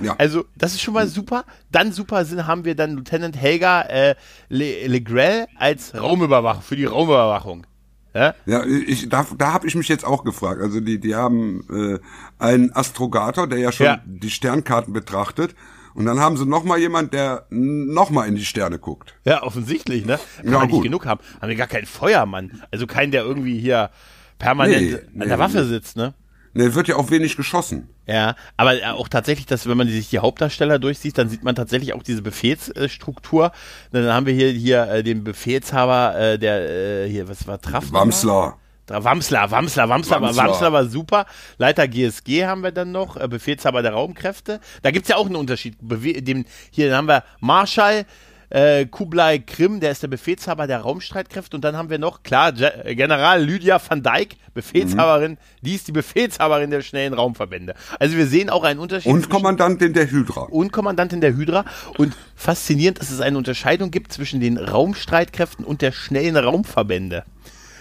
Ja. 0.00 0.14
Also, 0.18 0.44
das 0.56 0.72
ist 0.74 0.82
schon 0.82 0.94
mal 0.94 1.06
super. 1.06 1.44
Dann 1.70 1.92
super 1.92 2.24
sind, 2.24 2.46
haben 2.46 2.64
wir 2.64 2.74
dann 2.74 2.96
Lieutenant 2.96 3.36
Helga 3.36 3.82
äh, 3.82 4.14
Le 4.48 4.86
Legrell 4.88 5.46
als 5.56 5.94
Raumüberwachung, 5.94 6.62
für 6.62 6.76
die 6.76 6.86
Raumüberwachung. 6.86 7.66
Ja? 8.14 8.34
Ja, 8.46 8.64
ich, 8.64 9.08
da, 9.08 9.26
da 9.38 9.52
habe 9.52 9.66
ich 9.68 9.74
mich 9.74 9.88
jetzt 9.88 10.04
auch 10.04 10.24
gefragt. 10.24 10.60
Also 10.60 10.80
die, 10.80 10.98
die 10.98 11.14
haben 11.14 11.64
äh, 11.70 11.98
einen 12.42 12.72
Astrogator, 12.74 13.46
der 13.46 13.58
ja 13.58 13.70
schon 13.72 13.86
Ja. 13.86 14.00
die 14.04 14.30
Sternkarten 14.30 14.92
betrachtet. 14.92 15.54
Und 15.94 16.06
dann 16.06 16.18
haben 16.20 16.36
sie 16.36 16.46
noch 16.46 16.64
mal 16.64 16.78
jemand, 16.78 17.12
der 17.12 17.46
noch 17.50 18.10
mal 18.10 18.26
in 18.26 18.34
die 18.34 18.44
Sterne 18.44 18.78
guckt. 18.78 19.14
Ja, 19.24 19.42
offensichtlich, 19.42 20.04
ne? 20.06 20.18
Kann 20.42 20.52
Ja, 20.52 20.58
man 20.60 20.68
nicht 20.68 20.82
genug 20.82 21.06
haben. 21.06 21.20
Haben 21.40 21.48
wir 21.48 21.56
gar 21.56 21.66
keinen 21.66 21.86
Feuermann. 21.86 22.62
Also 22.70 22.86
keinen, 22.86 23.12
der 23.12 23.24
irgendwie 23.24 23.58
hier 23.58 23.90
permanent 24.38 24.98
Nee, 25.14 25.22
an 25.22 25.28
der 25.28 25.38
Waffe 25.38 25.60
nee. 25.60 25.68
sitzt, 25.68 25.96
ne? 25.96 26.14
Ne, 26.54 26.74
wird 26.74 26.88
ja 26.88 26.96
auch 26.96 27.10
wenig 27.10 27.36
geschossen. 27.36 27.88
Ja, 28.06 28.36
aber 28.58 28.74
auch 28.94 29.08
tatsächlich, 29.08 29.46
dass 29.46 29.66
wenn 29.66 29.76
man 29.78 29.88
sich 29.88 30.10
die 30.10 30.18
Hauptdarsteller 30.18 30.78
durchsieht, 30.78 31.16
dann 31.16 31.30
sieht 31.30 31.44
man 31.44 31.54
tatsächlich 31.54 31.94
auch 31.94 32.02
diese 32.02 32.20
Befehlsstruktur. 32.20 33.52
Dann 33.90 34.12
haben 34.12 34.26
wir 34.26 34.34
hier 34.34 34.50
hier 34.50 34.82
äh, 34.88 35.02
den 35.02 35.24
Befehlshaber, 35.24 36.18
äh, 36.18 36.38
der 36.38 37.04
äh, 37.04 37.08
hier, 37.08 37.28
was 37.28 37.46
war 37.46 37.58
Traff? 37.60 37.90
Wamsler. 37.92 38.58
Wamsler, 38.92 39.50
Wamsler, 39.50 39.88
Wamsler, 39.88 40.20
Wamsler. 40.20 40.44
Wamsler. 40.44 40.72
war 40.72 40.84
super. 40.86 41.26
Leiter 41.58 41.88
GSG 41.88 42.46
haben 42.46 42.62
wir 42.62 42.72
dann 42.72 42.92
noch, 42.92 43.16
äh, 43.16 43.28
Befehlshaber 43.28 43.82
der 43.82 43.92
Raumkräfte. 43.92 44.60
Da 44.82 44.90
gibt's 44.90 45.08
ja 45.08 45.16
auch 45.16 45.26
einen 45.26 45.36
Unterschied. 45.36 45.76
Bewe 45.80 46.22
dem, 46.22 46.44
hier 46.70 46.96
haben 46.96 47.08
wir 47.08 47.24
Marschall, 47.40 48.06
äh, 48.52 48.84
Kublai 48.86 49.38
Krim, 49.38 49.80
der 49.80 49.92
ist 49.92 50.02
der 50.02 50.08
Befehlshaber 50.08 50.66
der 50.66 50.80
Raumstreitkräfte. 50.80 51.56
Und 51.56 51.64
dann 51.64 51.76
haben 51.76 51.88
wir 51.88 51.98
noch, 51.98 52.22
klar, 52.22 52.52
Ge 52.52 52.94
General 52.94 53.42
Lydia 53.42 53.80
van 53.86 54.02
Dijk, 54.02 54.36
Befehlshaberin, 54.52 55.38
die 55.62 55.74
ist 55.74 55.88
die 55.88 55.92
Befehlshaberin 55.92 56.70
der 56.70 56.82
schnellen 56.82 57.14
Raumverbände. 57.14 57.74
Also 57.98 58.16
wir 58.16 58.26
sehen 58.26 58.50
auch 58.50 58.64
einen 58.64 58.78
Unterschied. 58.78 59.10
Und 59.10 59.30
Kommandantin 59.30 59.94
der 59.94 60.10
Hydra. 60.10 60.42
und 60.42 60.72
Kommandantin 60.72 61.22
der 61.22 61.34
Hydra. 61.34 61.64
Und 61.96 62.14
faszinierend, 62.36 63.00
dass 63.00 63.10
es 63.10 63.20
eine 63.20 63.38
Unterscheidung 63.38 63.90
gibt 63.90 64.12
zwischen 64.12 64.40
den 64.40 64.58
Raumstreitkräften 64.58 65.64
und 65.64 65.80
der 65.80 65.92
schnellen 65.92 66.36
Raumverbände. 66.36 67.24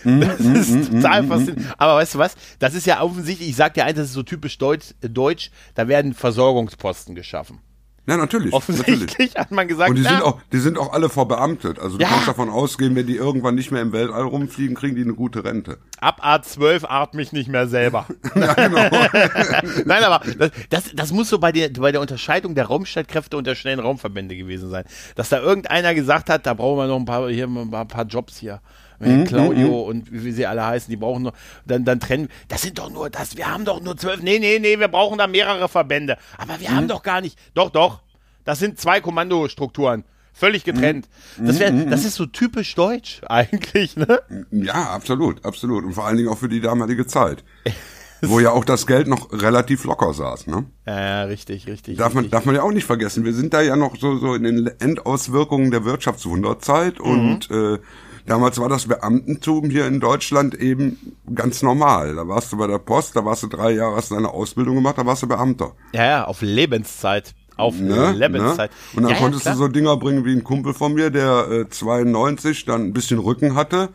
Das 0.04 0.40
ist 0.40 0.92
total 0.92 1.24
faszinierend. 1.28 1.74
Aber 1.78 1.96
weißt 1.96 2.16
du 2.16 2.20
was? 2.20 2.36
Das 2.60 2.74
ist 2.74 2.86
ja 2.88 3.02
offensichtlich, 3.02 3.50
ich 3.50 3.56
sag 3.56 3.74
dir 3.74 3.86
eins, 3.86 3.98
das 3.98 4.08
ist 4.08 4.14
so 4.14 4.24
typisch 4.24 4.58
Deutsch, 4.58 4.92
äh, 5.02 5.10
Deutsch 5.10 5.52
da 5.76 5.88
werden 5.88 6.14
Versorgungsposten 6.14 7.16
geschaffen. 7.16 7.60
Ja, 8.08 8.18
natürlich. 8.18 8.52
natürlich. 8.52 8.54
Offensichtlich 8.88 9.36
hat 9.36 9.52
man 9.52 9.68
gesagt, 9.68 9.92
Und 9.92 9.96
die 9.98 10.02
ja, 10.02 10.10
sind 10.10 10.24
auch, 10.24 10.40
die 10.52 10.58
sind 10.58 10.80
auch 10.80 10.92
alle 10.92 11.08
verbeamtet. 11.08 11.78
Also 11.78 11.98
du 11.98 12.04
Ja. 12.04 12.10
kannst 12.10 12.28
davon 12.28 12.50
ausgehen, 12.50 12.96
wenn 12.96 13.06
die 13.06 13.16
irgendwann 13.16 13.54
nicht 13.54 13.70
mehr 13.72 13.84
im 13.84 13.92
Weltall 13.94 14.24
rumfliegen, 14.24 14.76
kriegen 14.76 14.96
die 14.96 15.04
eine 15.04 15.14
gute 15.14 15.44
Rente. 15.46 15.78
ab 16.00 16.20
A12 16.26 16.86
atme 16.90 17.22
ich 17.22 17.32
nicht 17.32 17.48
mehr 17.48 17.68
selber. 17.68 18.08
Ja, 18.36 18.54
genau. 18.56 18.80
Nein, 19.86 20.04
aber 20.04 20.22
das, 20.38 20.52
das, 20.72 20.84
das 20.96 21.12
muss 21.12 21.30
so 21.30 21.38
bei 21.38 21.52
der, 21.52 21.70
bei 21.70 21.92
der 21.92 22.02
Unterscheidung 22.02 22.56
der 22.56 22.66
Raumstreitkräfte 22.66 23.38
und 23.38 23.46
der 23.46 23.54
schnellen 23.54 23.80
Raumverbände 23.80 24.36
gewesen 24.36 24.72
sein. 24.72 24.84
Dass 25.16 25.30
da 25.30 25.40
irgendeiner 25.40 25.94
gesagt 25.94 26.32
hat, 26.32 26.48
da 26.48 26.56
brauchen 26.56 26.80
wir 26.80 26.88
noch 26.88 26.98
ein 26.98 27.06
paar, 27.06 27.30
hier 27.30 27.46
ein 27.48 27.70
paar, 27.70 27.86
paar 27.86 28.06
Jobs 28.06 28.36
hier. 28.38 28.62
Mhm, 29.02 29.26
Claudio 29.26 29.82
und 29.82 30.12
wie 30.12 30.32
sie 30.32 30.46
alle 30.46 30.66
heißen, 30.66 30.90
die 30.90 30.98
brauchen 30.98 31.24
noch, 31.24 31.34
dann, 31.66 31.86
dann 31.86 32.00
trennen, 32.00 32.28
das 32.48 32.62
sind 32.62 32.78
doch 32.80 32.90
nur, 32.90 33.10
das, 33.10 33.36
wir 33.38 33.52
haben 33.52 33.66
doch 33.66 33.82
nur 33.82 33.98
zwölf, 33.98 34.22
nee, 34.22 34.40
nee, 34.40 34.60
nee, 34.60 34.80
wir 34.80 34.88
brauchen 34.88 35.18
da 35.18 35.28
mehrere 35.28 35.68
Verbände. 35.70 36.18
Aber 36.38 36.60
wir 36.60 36.70
Mhm. 36.72 36.76
haben 36.76 36.88
doch 36.88 37.04
gar 37.04 37.22
nicht, 37.22 37.38
doch, 37.54 37.70
doch, 37.70 38.02
das 38.46 38.60
sind 38.60 38.80
zwei 38.80 39.02
Kommandostrukturen. 39.02 40.04
Völlig 40.34 40.64
getrennt. 40.64 41.10
Mhm. 41.38 41.46
Das, 41.48 41.60
wär, 41.60 41.72
das 41.72 42.06
ist 42.06 42.16
so 42.16 42.26
typisch 42.26 42.74
deutsch 42.76 43.22
eigentlich, 43.28 43.98
ne? 43.98 44.22
Ja, 44.52 44.90
absolut, 44.92 45.44
absolut. 45.44 45.84
Und 45.84 45.94
vor 45.94 46.06
allen 46.08 46.16
Dingen 46.18 46.30
auch 46.30 46.38
für 46.38 46.48
die 46.50 46.62
damalige 46.62 47.06
Zeit. 47.06 47.44
Wo 48.24 48.40
ja 48.40 48.52
auch 48.52 48.64
das 48.64 48.86
Geld 48.86 49.08
noch 49.08 49.32
relativ 49.34 49.84
locker 49.84 50.14
saß, 50.14 50.46
ne? 50.48 50.66
Ja, 50.86 51.24
richtig, 51.24 51.66
richtig. 51.68 51.98
Darf 51.98 52.14
man, 52.14 52.24
richtig. 52.26 52.32
darf 52.32 52.46
man 52.46 52.54
ja 52.56 52.62
auch 52.62 52.72
nicht 52.72 52.86
vergessen. 52.86 53.26
Wir 53.26 53.34
sind 53.34 53.52
da 53.54 53.62
ja 53.62 53.76
noch 53.76 53.98
so, 53.98 54.18
so 54.20 54.36
in 54.36 54.44
den 54.44 54.68
Endauswirkungen 54.80 55.72
der 55.72 55.86
Wirtschaftswunderzeit 55.86 57.00
Mhm. 57.00 57.06
und 57.06 57.50
äh, 57.52 57.80
damals 58.26 58.60
war 58.60 58.70
das 58.70 58.88
Beamtentum 58.88 59.70
hier 59.70 59.88
in 59.88 60.00
Deutschland 60.00 60.56
eben 60.56 61.16
ganz 61.34 61.62
normal. 61.62 62.16
Da 62.16 62.28
warst 62.28 62.52
du 62.52 62.58
bei 62.58 62.68
der 62.68 62.80
Post, 62.80 63.16
da 63.16 63.26
warst 63.26 63.44
du 63.44 63.48
drei 63.48 63.72
Jahre, 63.72 63.96
hast 63.96 64.12
deine 64.12 64.30
Ausbildung 64.30 64.76
gemacht, 64.76 64.98
da 64.98 65.06
warst 65.06 65.24
du 65.24 65.28
Beamter. 65.28 65.74
Ja, 65.94 66.06
ja, 66.06 66.26
auf 66.26 66.42
Lebenszeit. 66.42 67.34
Auf 67.58 67.80
Ne? 67.80 68.14
Lebenszeit. 68.14 68.72
Ne? 68.72 68.98
Und 68.98 69.04
dann 69.04 69.12
ja, 69.12 69.18
konntest 69.18 69.46
ja, 69.46 69.52
du 69.52 69.58
so 69.58 69.68
Dinger 69.68 69.98
bringen 69.98 70.26
wie 70.26 70.34
ein 70.34 70.44
Kumpel 70.44 70.74
von 70.74 70.94
mir, 70.94 71.10
der 71.10 71.48
äh, 71.50 71.70
92 71.70 72.66
dann 72.66 72.86
ein 72.86 72.94
bisschen 72.94 73.20
Rücken 73.20 73.56
hatte 73.56 73.90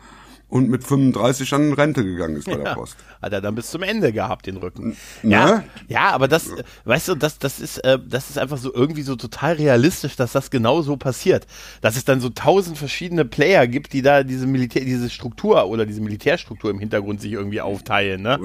und 0.49 0.69
mit 0.69 0.83
35 0.83 1.49
dann 1.49 1.67
in 1.67 1.73
Rente 1.73 2.03
gegangen 2.05 2.37
ist 2.37 2.45
bei 2.45 2.55
der 2.55 2.65
Ja, 2.65 2.73
Post. 2.75 2.95
hat 3.21 3.33
er 3.33 3.41
dann 3.41 3.55
bis 3.55 3.69
zum 3.69 3.83
Ende 3.83 4.13
gehabt, 4.13 4.45
den 4.45 4.57
Rücken. 4.57 4.95
Ne? 5.21 5.31
Ja, 5.31 5.63
ja, 5.87 6.09
aber 6.11 6.27
das, 6.27 6.51
weißt 6.85 7.09
du, 7.09 7.15
das, 7.15 7.37
das 7.37 7.59
ist, 7.59 7.79
äh, 7.79 7.99
das 8.07 8.29
ist 8.29 8.37
einfach 8.37 8.57
so 8.57 8.73
irgendwie 8.73 9.01
so 9.01 9.15
total 9.17 9.53
realistisch, 9.55 10.15
dass 10.15 10.31
das 10.31 10.49
genau 10.49 10.81
so 10.81 10.95
passiert. 10.95 11.45
Dass 11.81 11.97
es 11.97 12.05
dann 12.05 12.21
so 12.21 12.29
tausend 12.29 12.77
verschiedene 12.77 13.25
Player 13.25 13.67
gibt, 13.67 13.91
die 13.93 14.01
da 14.01 14.23
diese 14.23 14.47
Militär, 14.47 14.85
diese 14.85 15.09
Struktur 15.09 15.65
oder 15.67 15.85
diese 15.85 16.01
Militärstruktur 16.01 16.71
im 16.71 16.79
Hintergrund 16.79 17.19
sich 17.19 17.33
irgendwie 17.33 17.59
aufteilen, 17.61 18.21
ne? 18.21 18.39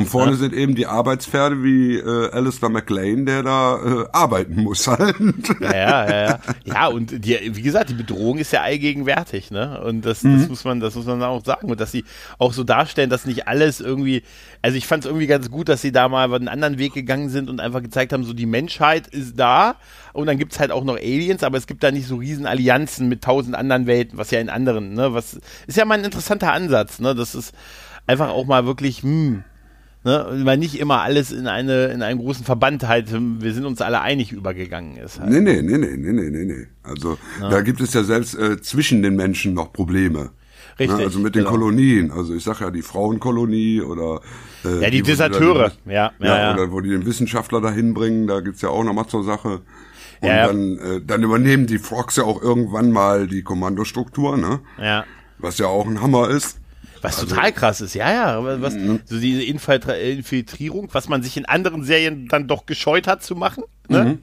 Und 0.00 0.06
vorne 0.08 0.36
sind 0.36 0.52
eben 0.54 0.74
die 0.74 0.86
Arbeitspferde 0.86 1.62
wie 1.62 1.96
äh, 1.96 2.30
Alistair 2.30 2.68
McLean, 2.68 3.26
der 3.26 3.42
da 3.42 3.76
äh, 3.76 4.04
arbeiten 4.12 4.62
muss 4.62 4.86
halt. 4.86 5.16
Ja, 5.60 5.72
ja, 5.74 6.10
ja, 6.10 6.24
ja. 6.26 6.38
Ja, 6.64 6.86
und 6.88 7.24
die, 7.24 7.38
wie 7.54 7.62
gesagt, 7.62 7.90
die 7.90 7.94
Bedrohung 7.94 8.38
ist 8.38 8.52
ja 8.52 8.62
allgegenwärtig, 8.62 9.50
ne? 9.50 9.80
Und 9.82 10.04
das, 10.04 10.22
Mhm. 10.22 10.38
das 10.40 10.48
muss 10.48 10.64
man, 10.64 10.80
das 10.80 10.94
muss 10.94 11.06
man 11.06 11.22
auch 11.22 11.44
sagen 11.44 11.70
und 11.70 11.80
dass 11.80 11.92
sie 11.92 12.04
auch 12.38 12.52
so 12.52 12.64
darstellen, 12.64 13.10
dass 13.10 13.24
nicht 13.26 13.48
alles 13.48 13.80
irgendwie, 13.80 14.22
also 14.62 14.76
ich 14.76 14.86
fand 14.86 15.04
es 15.04 15.08
irgendwie 15.10 15.26
ganz 15.26 15.50
gut, 15.50 15.68
dass 15.68 15.82
sie 15.82 15.92
da 15.92 16.08
mal 16.08 16.32
einen 16.32 16.48
anderen 16.48 16.78
Weg 16.78 16.92
gegangen 16.94 17.28
sind 17.28 17.48
und 17.50 17.60
einfach 17.60 17.82
gezeigt 17.82 18.12
haben, 18.12 18.24
so 18.24 18.32
die 18.32 18.46
Menschheit 18.46 19.06
ist 19.08 19.38
da 19.38 19.76
und 20.12 20.26
dann 20.26 20.38
gibt 20.38 20.52
es 20.52 20.60
halt 20.60 20.70
auch 20.72 20.84
noch 20.84 20.96
Aliens, 20.96 21.42
aber 21.42 21.58
es 21.58 21.66
gibt 21.66 21.82
da 21.82 21.90
nicht 21.90 22.06
so 22.06 22.16
riesen 22.16 22.46
Allianzen 22.46 23.08
mit 23.08 23.22
tausend 23.22 23.54
anderen 23.56 23.86
Welten, 23.86 24.18
was 24.18 24.30
ja 24.30 24.40
in 24.40 24.48
anderen, 24.50 24.94
ne, 24.94 25.14
was 25.14 25.38
ist 25.66 25.76
ja 25.76 25.84
mal 25.84 25.98
ein 25.98 26.04
interessanter 26.04 26.52
Ansatz, 26.52 26.98
ne, 27.00 27.14
das 27.14 27.34
ist 27.34 27.52
einfach 28.06 28.30
auch 28.30 28.46
mal 28.46 28.66
wirklich, 28.66 29.02
hm, 29.02 29.44
Ne, 30.02 30.26
weil 30.44 30.56
nicht 30.56 30.80
immer 30.80 31.02
alles 31.02 31.30
in 31.30 31.46
eine 31.46 31.88
in 31.88 32.02
einen 32.02 32.20
großen 32.20 32.42
Verband 32.42 32.88
halt, 32.88 33.12
wir 33.12 33.52
sind 33.52 33.66
uns 33.66 33.82
alle 33.82 34.00
einig 34.00 34.32
übergegangen 34.32 34.96
ist. 34.96 35.20
Halt. 35.20 35.28
Nee, 35.28 35.40
nee, 35.40 35.60
nee, 35.60 35.76
nee, 35.76 35.96
nee, 35.96 36.30
nee, 36.30 36.44
nee. 36.44 36.66
Also 36.82 37.18
ja. 37.38 37.50
da 37.50 37.60
gibt 37.60 37.82
es 37.82 37.92
ja 37.92 38.02
selbst 38.02 38.34
äh, 38.34 38.62
zwischen 38.62 39.02
den 39.02 39.14
Menschen 39.14 39.52
noch 39.52 39.74
Probleme. 39.74 40.18
Ne, 40.18 40.30
Richtig. 40.78 40.98
Ne, 40.98 41.04
also 41.04 41.18
mit 41.18 41.34
den 41.34 41.40
genau. 41.40 41.50
Kolonien. 41.50 42.10
Also 42.12 42.34
ich 42.34 42.42
sag 42.42 42.60
ja 42.60 42.70
die 42.70 42.80
Frauenkolonie 42.80 43.82
oder 43.82 44.22
äh, 44.64 44.82
Ja, 44.82 44.90
die, 44.90 44.98
die 44.98 45.02
Deserteure, 45.02 45.72
ja, 45.84 45.92
ja, 45.92 46.12
ja, 46.18 46.38
ja. 46.38 46.54
Oder 46.54 46.72
wo 46.72 46.80
die 46.80 46.88
den 46.88 47.04
Wissenschaftler 47.04 47.60
dahin 47.60 47.92
bringen, 47.92 48.26
da 48.26 48.40
gibt's 48.40 48.62
ja 48.62 48.70
auch 48.70 48.84
noch 48.84 48.94
mal 48.94 49.06
zur 49.06 49.24
Sache. 49.24 49.60
Und 50.20 50.28
ja, 50.28 50.46
dann, 50.46 50.78
äh, 50.78 51.00
dann 51.04 51.22
übernehmen 51.22 51.66
die 51.66 51.78
Frogs 51.78 52.16
ja 52.16 52.24
auch 52.24 52.40
irgendwann 52.40 52.90
mal 52.90 53.26
die 53.26 53.42
Kommandostruktur, 53.42 54.38
ne? 54.38 54.60
Ja. 54.78 55.04
Was 55.38 55.58
ja 55.58 55.66
auch 55.66 55.86
ein 55.86 56.00
Hammer 56.00 56.28
ist. 56.28 56.59
Was 57.02 57.18
also, 57.18 57.34
total 57.34 57.52
krass 57.52 57.80
ist, 57.80 57.94
ja, 57.94 58.12
ja. 58.12 58.60
Was, 58.60 58.74
mhm. 58.74 59.00
so 59.04 59.18
diese 59.18 59.42
Infiltrierung, 59.42 60.88
was 60.92 61.08
man 61.08 61.22
sich 61.22 61.36
in 61.36 61.46
anderen 61.46 61.84
Serien 61.84 62.28
dann 62.28 62.46
doch 62.46 62.66
gescheut 62.66 63.06
hat 63.06 63.22
zu 63.22 63.34
machen 63.36 63.64
ne? 63.90 64.04
Mhm. 64.04 64.18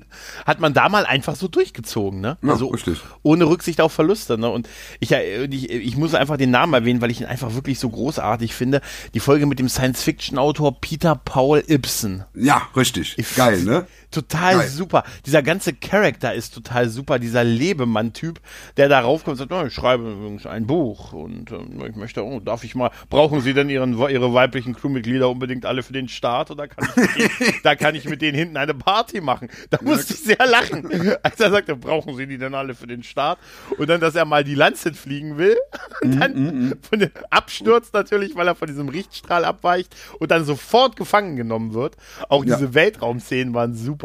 hat 0.46 0.60
man 0.60 0.74
da 0.74 0.90
mal 0.90 1.06
einfach 1.06 1.36
so 1.36 1.48
durchgezogen, 1.48 2.22
ne? 2.22 2.38
Ja, 2.42 2.52
also 2.52 2.68
richtig. 2.68 3.00
ohne 3.22 3.46
Rücksicht 3.46 3.82
auf 3.82 3.94
Verluste, 3.94 4.38
ne? 4.38 4.50
Und 4.50 4.68
ich, 5.00 5.12
ich, 5.12 5.70
ich 5.70 5.98
muss 5.98 6.16
einfach 6.16 6.38
den 6.38 6.52
Namen 6.52 6.74
erwähnen, 6.74 7.02
weil 7.02 7.12
ich 7.12 7.22
ihn 7.22 7.28
einfach 7.28 7.54
wirklich 7.54 7.80
so 7.80 7.90
großartig 7.90 8.56
finde. 8.56 8.82
Die 9.14 9.20
Folge 9.20 9.46
mit 9.46 9.60
dem 9.60 9.70
Science-Fiction-Autor 9.70 10.80
Peter 10.82 11.16
Paul 11.16 11.64
Ibsen. 11.68 12.24
Ja, 12.34 12.62
richtig. 12.76 13.16
Ich, 13.18 13.36
Geil, 13.36 13.64
ne? 13.64 13.86
Total 14.10 14.60
Geil. 14.60 14.68
super. 14.70 15.04
Dieser 15.26 15.44
ganze 15.44 15.74
Charakter 15.74 16.34
ist 16.34 16.54
total 16.54 16.88
super. 16.88 17.20
Dieser 17.20 17.44
Lebemann-Typ, 17.44 18.40
der 18.78 18.88
darauf 18.88 19.26
kommt 19.26 19.40
und 19.40 19.50
sagt, 19.50 19.52
oh, 19.52 19.68
ich 19.68 19.74
schreibe 19.74 20.10
übrigens 20.10 20.46
ein 20.46 20.66
Buch 20.66 21.12
und 21.12 21.52
äh, 21.52 21.90
ich 21.90 21.96
möchte, 21.96 22.24
oh, 22.24 22.40
darf 22.40 22.64
ich 22.64 22.74
mal, 22.74 22.92
brauchen 23.10 23.42
Sie 23.42 23.54
denn 23.54 23.70
Ihren, 23.70 23.98
Ihre 23.98 24.34
weiblichen 24.34 24.76
Crewmitglieder 24.76 25.30
unbedingt 25.30 25.66
alle 25.66 25.84
für 25.84 25.92
den 25.92 26.08
Start 26.08 26.52
oder 26.52 26.70
kann 26.70 26.88
ich 26.96 27.14
denen, 27.14 27.54
da 27.64 27.76
kann 27.76 27.96
ich 27.96 28.08
mit 28.08 28.22
denen 28.22 28.38
hinten 28.38 28.56
eine 28.56 28.74
Party 28.74 29.20
machen? 29.20 29.50
Da 29.70 29.80
musste 29.82 30.14
ich 30.14 30.22
sehr 30.22 30.46
lachen, 30.46 30.90
als 31.22 31.40
er 31.42 31.52
sagte, 31.52 31.76
brauchen 31.76 32.16
Sie 32.16 32.28
die 32.28 32.38
denn 32.38 32.56
alle 32.56 32.76
für 32.76 32.88
den 32.88 33.04
Start? 33.04 33.40
Und 33.78 33.90
dann, 33.90 34.00
dass 34.00 34.16
er 34.16 34.24
mal 34.24 34.46
die 34.46 34.56
Lanze 34.56 34.94
fliegen 34.94 35.38
will 35.38 35.58
und 36.02 36.16
mhm, 36.16 36.20
dann 36.20 36.34
mm, 36.34 36.70
mm, 36.70 36.74
von 36.82 37.00
dem 37.00 37.12
abstürzt 37.30 37.94
natürlich, 37.94 38.36
weil 38.38 38.48
er 38.48 38.56
von 38.56 38.68
diesem 38.70 38.88
Richtstrahl 38.88 39.44
abweicht 39.44 39.94
und 40.20 40.32
dann 40.32 40.46
sofort 40.46 40.96
gefangen 40.96 41.36
genommen 41.36 41.74
wird. 41.74 41.98
Auch 42.30 42.46
diese 42.46 42.66
ja. 42.66 42.74
Weltraumszenen 42.74 43.54
waren 43.54 43.76
super. 43.76 43.97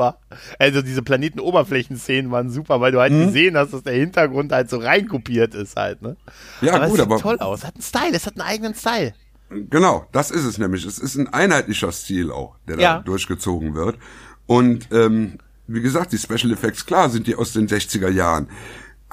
Also 0.58 0.82
diese 0.82 1.02
Planetenoberflächenszenen 1.02 2.30
waren 2.30 2.50
super, 2.50 2.80
weil 2.80 2.92
du 2.92 3.00
halt 3.00 3.12
mhm. 3.12 3.26
gesehen 3.26 3.56
hast, 3.56 3.72
dass 3.72 3.82
der 3.82 3.94
Hintergrund 3.94 4.52
halt 4.52 4.70
so 4.70 4.78
reinkopiert 4.78 5.54
ist 5.54 5.76
halt, 5.76 6.02
ne? 6.02 6.16
Ja, 6.60 6.74
aber 6.74 6.86
gut, 6.86 6.98
es 6.98 7.00
sieht 7.00 7.12
aber 7.12 7.20
toll 7.20 7.38
aus. 7.38 7.60
Es 7.60 7.66
hat 7.66 7.74
einen 7.74 7.82
Style, 7.82 8.16
es 8.16 8.26
hat 8.26 8.34
einen 8.34 8.48
eigenen 8.48 8.74
Style. 8.74 9.14
Genau, 9.70 10.06
das 10.12 10.30
ist 10.30 10.44
es 10.44 10.58
nämlich. 10.58 10.84
Es 10.84 10.98
ist 10.98 11.16
ein 11.16 11.28
einheitlicher 11.28 11.92
Stil 11.92 12.30
auch, 12.30 12.56
der 12.66 12.78
ja. 12.78 12.96
da 12.96 13.02
durchgezogen 13.02 13.74
wird. 13.74 13.98
Und 14.46 14.88
ähm, 14.92 15.38
wie 15.66 15.80
gesagt, 15.80 16.12
die 16.12 16.18
Special 16.18 16.52
Effects, 16.52 16.86
klar, 16.86 17.10
sind 17.10 17.26
die 17.26 17.34
aus 17.34 17.52
den 17.52 17.68
60er 17.68 18.10
Jahren. 18.10 18.48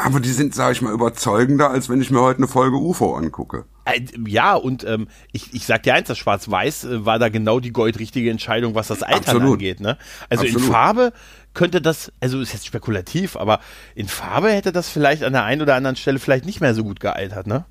Aber 0.02 0.22
die 0.22 0.32
sind, 0.32 0.56
sage 0.56 0.72
ich 0.72 0.82
mal, 0.82 0.94
überzeugender, 0.94 1.72
als 1.72 1.90
wenn 1.90 2.02
ich 2.02 2.10
mir 2.10 2.22
heute 2.22 2.38
eine 2.38 2.48
Folge 2.48 2.78
UFO 2.78 3.16
angucke. 3.16 3.66
Äh, 3.84 4.00
ja, 4.26 4.56
und 4.56 4.86
ähm, 4.86 5.10
ich, 5.34 5.54
ich 5.54 5.66
sag 5.66 5.84
dir 5.84 5.94
eins, 5.94 6.08
das 6.08 6.18
Schwarz-Weiß 6.18 6.86
äh, 6.86 7.06
war 7.06 7.20
da 7.20 7.28
genau 7.28 7.60
die 7.60 7.74
goldrichtige 7.74 8.32
Entscheidung, 8.32 8.76
was 8.76 8.88
das 8.88 9.04
Altern 9.04 9.36
Absolut. 9.36 9.54
angeht. 9.54 9.82
Ne? 9.82 9.98
Also 10.30 10.46
Absolut. 10.46 10.64
in 10.64 10.72
Farbe 10.72 11.14
könnte 11.54 11.82
das, 11.82 12.14
also 12.22 12.40
ist 12.40 12.54
jetzt 12.54 12.66
spekulativ, 12.66 13.36
aber 13.36 13.60
in 13.94 14.08
Farbe 14.08 14.52
hätte 14.52 14.72
das 14.72 14.88
vielleicht 14.88 15.22
an 15.26 15.34
der 15.34 15.44
einen 15.44 15.62
oder 15.62 15.76
anderen 15.76 15.98
Stelle 15.98 16.20
vielleicht 16.20 16.46
nicht 16.46 16.62
mehr 16.62 16.74
so 16.74 16.86
gut 16.86 17.02
gealtert, 17.02 17.46
ne? 17.46 17.66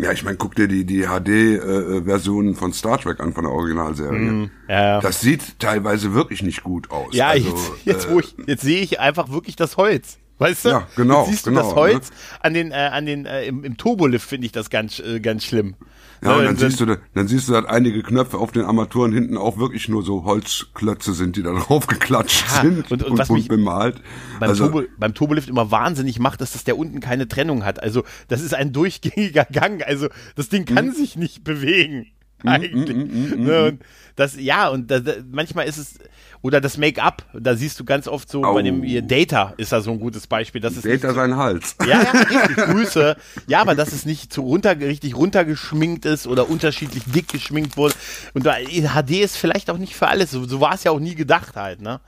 Ja, 0.00 0.10
ich 0.10 0.24
meine, 0.24 0.36
guck 0.36 0.56
dir 0.56 0.66
die, 0.66 0.84
die 0.84 1.06
HD-Versionen 1.06 2.54
äh, 2.54 2.56
von 2.56 2.72
Star 2.72 2.98
Trek 2.98 3.20
an, 3.20 3.32
von 3.32 3.44
der 3.44 3.52
Originalserie. 3.52 4.18
Mm, 4.18 4.50
ja. 4.68 5.00
Das 5.00 5.20
sieht 5.20 5.58
teilweise 5.60 6.12
wirklich 6.12 6.42
nicht 6.42 6.62
gut 6.62 6.90
aus. 6.90 7.14
Ja, 7.14 7.28
also, 7.28 7.48
jetzt, 7.48 7.70
jetzt, 7.84 8.08
äh, 8.08 8.20
ich, 8.20 8.36
jetzt 8.46 8.62
sehe 8.62 8.80
ich 8.80 9.00
einfach 9.00 9.30
wirklich 9.30 9.56
das 9.56 9.76
Holz. 9.76 10.18
Weißt 10.38 10.64
du? 10.64 10.68
Ja, 10.70 10.86
genau. 10.94 11.22
Jetzt 11.22 11.30
siehst 11.30 11.44
genau, 11.44 11.60
du 11.62 11.66
das 11.66 11.74
Holz 11.74 12.10
ne? 12.10 12.16
an 12.40 12.54
den, 12.54 12.70
äh, 12.70 12.74
an 12.74 13.06
den, 13.06 13.26
äh, 13.26 13.44
im, 13.44 13.64
im 13.64 13.76
Turbolift 13.76 14.28
finde 14.28 14.46
ich 14.46 14.52
das 14.52 14.70
ganz, 14.70 15.00
äh, 15.00 15.20
ganz 15.20 15.44
schlimm. 15.44 15.74
Ja, 16.22 16.32
und 16.32 16.38
dann, 16.38 16.56
dann 16.56 16.56
siehst 16.56 16.80
du, 16.80 16.98
dann 17.14 17.28
siehst 17.28 17.48
du, 17.48 17.52
dass 17.52 17.64
einige 17.66 18.02
Knöpfe 18.02 18.38
auf 18.38 18.50
den 18.50 18.64
Armaturen 18.64 19.12
hinten 19.12 19.36
auch 19.36 19.58
wirklich 19.58 19.88
nur 19.88 20.02
so 20.02 20.24
Holzklötze 20.24 21.12
sind, 21.12 21.36
die 21.36 21.42
da 21.42 21.52
drauf 21.58 21.86
geklatscht 21.86 22.44
ja, 22.48 22.62
sind 22.62 22.90
und, 22.90 23.02
und, 23.02 23.12
und 23.12 23.18
was 23.18 23.30
mich 23.30 23.48
bemalt. 23.48 24.00
Beim, 24.40 24.50
also, 24.50 24.68
Turbo, 24.68 24.88
beim 24.96 25.14
Turbolift 25.14 25.48
immer 25.48 25.70
wahnsinnig 25.70 26.18
macht, 26.18 26.40
ist, 26.40 26.54
dass 26.54 26.64
der 26.64 26.78
unten 26.78 27.00
keine 27.00 27.28
Trennung 27.28 27.64
hat. 27.64 27.82
Also, 27.82 28.04
das 28.28 28.40
ist 28.40 28.54
ein 28.54 28.72
durchgängiger 28.72 29.44
Gang. 29.44 29.82
Also, 29.82 30.08
das 30.34 30.48
Ding 30.48 30.64
kann 30.64 30.86
mhm. 30.86 30.92
sich 30.92 31.16
nicht 31.16 31.44
bewegen. 31.44 32.06
Eigentlich. 32.44 32.96
Mhm, 32.96 33.44
ne? 33.44 33.64
Und 33.64 33.82
das, 34.16 34.36
ja, 34.38 34.68
und 34.68 34.90
das, 34.90 35.02
manchmal 35.30 35.66
ist 35.66 35.76
es, 35.76 35.94
oder 36.40 36.60
das 36.60 36.76
Make-up, 36.76 37.24
da 37.32 37.56
siehst 37.56 37.78
du 37.80 37.84
ganz 37.84 38.06
oft 38.06 38.28
so, 38.28 38.44
oh. 38.44 38.54
bei 38.54 38.62
dem 38.62 38.84
ihr 38.84 39.02
Data 39.02 39.54
ist 39.56 39.72
da 39.72 39.80
so 39.80 39.90
ein 39.90 39.98
gutes 39.98 40.26
Beispiel. 40.26 40.60
Das 40.60 40.76
ist 40.76 40.84
Data 40.84 41.14
sein 41.14 41.36
Hals. 41.36 41.76
Ja, 41.86 42.02
ja, 42.02 42.10
richtig, 42.10 42.56
Grüße. 42.56 43.16
Ja, 43.46 43.60
aber 43.60 43.74
dass 43.74 43.92
es 43.92 44.04
nicht 44.04 44.32
zu 44.32 44.42
runter, 44.42 44.78
richtig 44.78 45.16
runtergeschminkt 45.16 46.04
ist 46.04 46.26
oder 46.26 46.48
unterschiedlich 46.48 47.04
dick 47.06 47.28
geschminkt 47.28 47.76
wurde. 47.76 47.94
Und 48.34 48.46
da, 48.46 48.56
HD 48.56 49.10
ist 49.22 49.36
vielleicht 49.36 49.70
auch 49.70 49.78
nicht 49.78 49.94
für 49.94 50.08
alles. 50.08 50.30
So, 50.30 50.44
so 50.46 50.60
war 50.60 50.74
es 50.74 50.84
ja 50.84 50.90
auch 50.90 51.00
nie 51.00 51.14
gedacht 51.14 51.56
halt, 51.56 51.80
ne? 51.80 52.00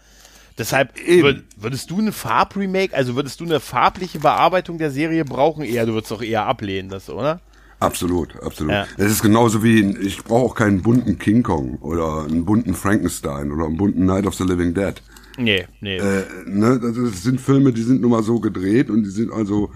Deshalb 0.58 0.98
Eben. 0.98 1.44
würdest 1.56 1.90
du 1.90 1.98
eine 1.98 2.12
Farbremake, 2.12 2.94
also 2.94 3.16
würdest 3.16 3.40
du 3.40 3.44
eine 3.44 3.60
farbliche 3.60 4.18
Bearbeitung 4.18 4.76
der 4.76 4.90
Serie 4.90 5.24
brauchen? 5.24 5.64
Eher, 5.64 5.86
du 5.86 5.94
würdest 5.94 6.10
doch 6.10 6.22
eher 6.22 6.44
ablehnen, 6.44 6.90
das, 6.90 7.08
oder? 7.08 7.40
Absolut, 7.80 8.40
absolut. 8.42 8.72
Ja. 8.72 8.86
Es 8.98 9.10
ist 9.10 9.22
genauso 9.22 9.62
wie, 9.62 9.80
ich 10.02 10.22
brauche 10.22 10.50
auch 10.50 10.54
keinen 10.54 10.82
bunten 10.82 11.18
King 11.18 11.42
Kong 11.42 11.78
oder 11.80 12.24
einen 12.24 12.44
bunten 12.44 12.74
Frankenstein 12.74 13.50
oder 13.50 13.64
einen 13.64 13.78
bunten 13.78 14.04
Night 14.04 14.26
of 14.26 14.34
the 14.34 14.44
Living 14.44 14.74
Dead. 14.74 14.94
Nee, 15.38 15.66
nee. 15.80 15.96
Äh, 15.96 16.24
ne, 16.46 16.78
das 16.78 17.22
sind 17.22 17.40
Filme, 17.40 17.72
die 17.72 17.82
sind 17.82 18.02
nun 18.02 18.10
mal 18.10 18.22
so 18.22 18.38
gedreht 18.38 18.90
und 18.90 19.04
die 19.04 19.10
sind 19.10 19.32
also 19.32 19.70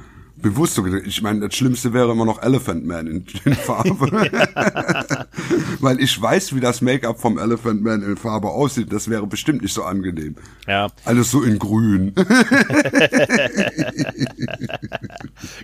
bewusst 0.45 0.75
so 0.75 0.83
gedreht. 0.83 1.05
Ich 1.07 1.23
meine, 1.23 1.41
das 1.41 1.57
Schlimmste 1.57 1.95
wäre 1.95 2.13
immer 2.13 2.27
noch 2.27 2.43
Elephant 2.43 2.85
Man 2.85 3.07
in, 3.07 3.25
in 3.47 3.55
Farbe. 3.55 4.11
Weil 5.81 6.01
ich 6.01 6.21
weiß, 6.21 6.55
wie 6.55 6.61
das 6.61 6.83
Make-up 6.83 7.19
vom 7.19 7.39
Elephant 7.39 7.83
Man 7.83 8.03
in 8.03 8.19
Farbe 8.19 8.51
aussieht. 8.51 8.93
Das 8.93 9.09
wäre 9.09 9.27
bestimmt 9.27 9.63
nicht 9.63 9.73
so 9.73 9.85
angenehm. 9.85 10.37
Ja. 10.67 10.89
Alles 11.07 11.31
so 11.31 11.43
in 11.43 11.59
grün. 11.59 12.15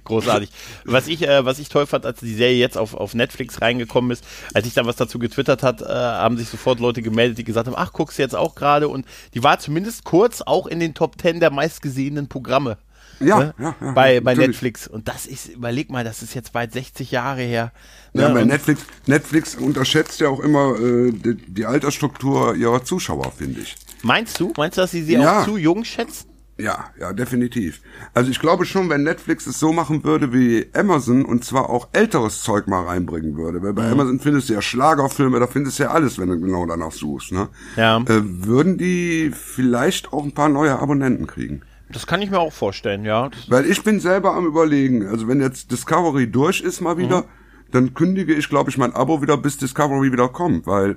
Großartig. 0.04 0.50
Was 0.86 1.08
ich, 1.08 1.28
äh, 1.28 1.44
was 1.44 1.58
ich 1.58 1.68
toll 1.68 1.84
fand, 1.86 2.06
als 2.06 2.20
die 2.20 2.34
Serie 2.34 2.56
jetzt 2.56 2.78
auf, 2.78 2.94
auf 2.94 3.12
Netflix 3.14 3.60
reingekommen 3.60 4.10
ist, 4.12 4.24
als 4.54 4.66
ich 4.66 4.72
dann 4.72 4.86
was 4.86 4.96
dazu 4.96 5.18
getwittert 5.18 5.62
hat, 5.62 5.82
äh, 5.82 5.84
haben 5.84 6.38
sich 6.38 6.48
sofort 6.48 6.80
Leute 6.80 7.02
gemeldet, 7.02 7.36
die 7.36 7.44
gesagt 7.44 7.66
haben, 7.66 7.76
ach, 7.76 7.92
guckst 7.92 8.18
du 8.18 8.22
jetzt 8.22 8.34
auch 8.34 8.54
gerade 8.54 8.88
und 8.88 9.04
die 9.34 9.42
war 9.42 9.58
zumindest 9.58 10.04
kurz 10.04 10.40
auch 10.40 10.66
in 10.66 10.80
den 10.80 10.94
Top 10.94 11.18
Ten 11.18 11.38
der 11.38 11.50
meistgesehenen 11.50 12.28
Programme. 12.28 12.78
Ja, 13.20 13.38
ne? 13.38 13.54
ja, 13.58 13.74
ja, 13.80 13.92
bei, 13.92 14.20
bei 14.20 14.34
Netflix. 14.34 14.88
Und 14.88 15.08
das 15.08 15.26
ist, 15.26 15.48
überleg 15.48 15.90
mal, 15.90 16.04
das 16.04 16.22
ist 16.22 16.34
jetzt 16.34 16.52
bald 16.52 16.72
60 16.72 17.10
Jahre 17.10 17.42
her. 17.42 17.72
Ne? 18.12 18.22
Ja, 18.22 18.28
bei 18.30 18.44
Netflix, 18.44 18.84
Netflix 19.06 19.54
unterschätzt 19.54 20.20
ja 20.20 20.28
auch 20.28 20.40
immer 20.40 20.78
äh, 20.78 21.12
die, 21.12 21.36
die 21.36 21.66
Altersstruktur 21.66 22.54
ihrer 22.54 22.84
Zuschauer, 22.84 23.32
finde 23.36 23.60
ich. 23.60 23.76
Meinst 24.02 24.40
du? 24.40 24.52
Meinst 24.56 24.78
du, 24.78 24.82
dass 24.82 24.90
sie 24.90 25.02
sie 25.02 25.14
ja. 25.14 25.40
auch 25.40 25.44
zu 25.44 25.56
jung 25.56 25.84
schätzen? 25.84 26.30
Ja, 26.60 26.90
ja, 27.00 27.12
definitiv. 27.12 27.80
Also 28.12 28.30
ich 28.30 28.38
glaube 28.38 28.66
schon, 28.66 28.90
wenn 28.90 29.02
Netflix 29.02 29.46
es 29.46 29.58
so 29.58 29.72
machen 29.72 30.04
würde 30.04 30.32
wie 30.32 30.66
Amazon 30.74 31.24
und 31.24 31.44
zwar 31.44 31.70
auch 31.70 31.88
älteres 31.92 32.42
Zeug 32.42 32.66
mal 32.66 32.84
reinbringen 32.84 33.36
würde, 33.36 33.62
weil 33.62 33.72
bei 33.72 33.86
mhm. 33.86 33.92
Amazon 33.92 34.20
findest 34.20 34.50
du 34.50 34.54
ja 34.54 34.62
Schlagerfilme, 34.62 35.40
da 35.40 35.46
findest 35.46 35.78
du 35.78 35.84
ja 35.84 35.90
alles, 35.90 36.18
wenn 36.18 36.28
du 36.28 36.38
genau 36.38 36.66
danach 36.66 36.92
suchst, 36.92 37.32
ne? 37.32 37.48
Ja. 37.76 37.98
Äh, 37.98 38.22
würden 38.22 38.76
die 38.76 39.32
vielleicht 39.34 40.12
auch 40.12 40.22
ein 40.22 40.32
paar 40.32 40.50
neue 40.50 40.78
Abonnenten 40.78 41.26
kriegen? 41.26 41.62
Das 41.92 42.06
kann 42.06 42.22
ich 42.22 42.30
mir 42.30 42.38
auch 42.38 42.52
vorstellen, 42.52 43.04
ja. 43.04 43.30
Weil 43.48 43.66
ich 43.66 43.82
bin 43.82 44.00
selber 44.00 44.34
am 44.34 44.46
überlegen, 44.46 45.06
also 45.06 45.28
wenn 45.28 45.40
jetzt 45.40 45.70
Discovery 45.70 46.30
durch 46.30 46.60
ist 46.60 46.80
mal 46.80 46.96
wieder, 46.98 47.22
mhm. 47.22 47.26
dann 47.72 47.94
kündige 47.94 48.34
ich, 48.34 48.48
glaube 48.48 48.70
ich, 48.70 48.78
mein 48.78 48.94
Abo 48.94 49.22
wieder, 49.22 49.36
bis 49.36 49.58
Discovery 49.58 50.12
wieder 50.12 50.28
kommt, 50.28 50.66
weil 50.66 50.96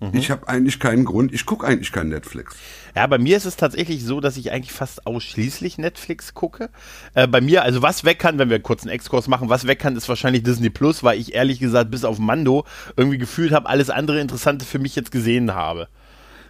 mhm. 0.00 0.10
ich 0.12 0.30
habe 0.30 0.48
eigentlich 0.48 0.78
keinen 0.78 1.04
Grund, 1.04 1.32
ich 1.32 1.46
gucke 1.46 1.66
eigentlich 1.66 1.90
kein 1.90 2.08
Netflix. 2.08 2.54
Ja, 2.94 3.06
bei 3.06 3.18
mir 3.18 3.36
ist 3.36 3.44
es 3.44 3.56
tatsächlich 3.56 4.04
so, 4.04 4.20
dass 4.20 4.36
ich 4.36 4.52
eigentlich 4.52 4.72
fast 4.72 5.06
ausschließlich 5.06 5.78
Netflix 5.78 6.34
gucke. 6.34 6.70
Äh, 7.14 7.26
bei 7.26 7.40
mir, 7.40 7.62
also 7.62 7.82
was 7.82 8.04
weg 8.04 8.18
kann, 8.18 8.38
wenn 8.38 8.50
wir 8.50 8.60
kurz 8.60 8.82
einen 8.82 8.90
Exkurs 8.90 9.28
machen, 9.28 9.48
was 9.48 9.66
weg 9.66 9.78
kann, 9.78 9.96
ist 9.96 10.08
wahrscheinlich 10.08 10.42
Disney 10.42 10.70
Plus, 10.70 11.02
weil 11.02 11.18
ich 11.18 11.34
ehrlich 11.34 11.60
gesagt 11.60 11.90
bis 11.90 12.04
auf 12.04 12.18
Mando 12.18 12.64
irgendwie 12.96 13.18
gefühlt 13.18 13.52
habe, 13.52 13.68
alles 13.68 13.90
andere 13.90 14.20
Interessante 14.20 14.64
für 14.64 14.78
mich 14.78 14.96
jetzt 14.96 15.10
gesehen 15.10 15.54
habe. 15.54 15.88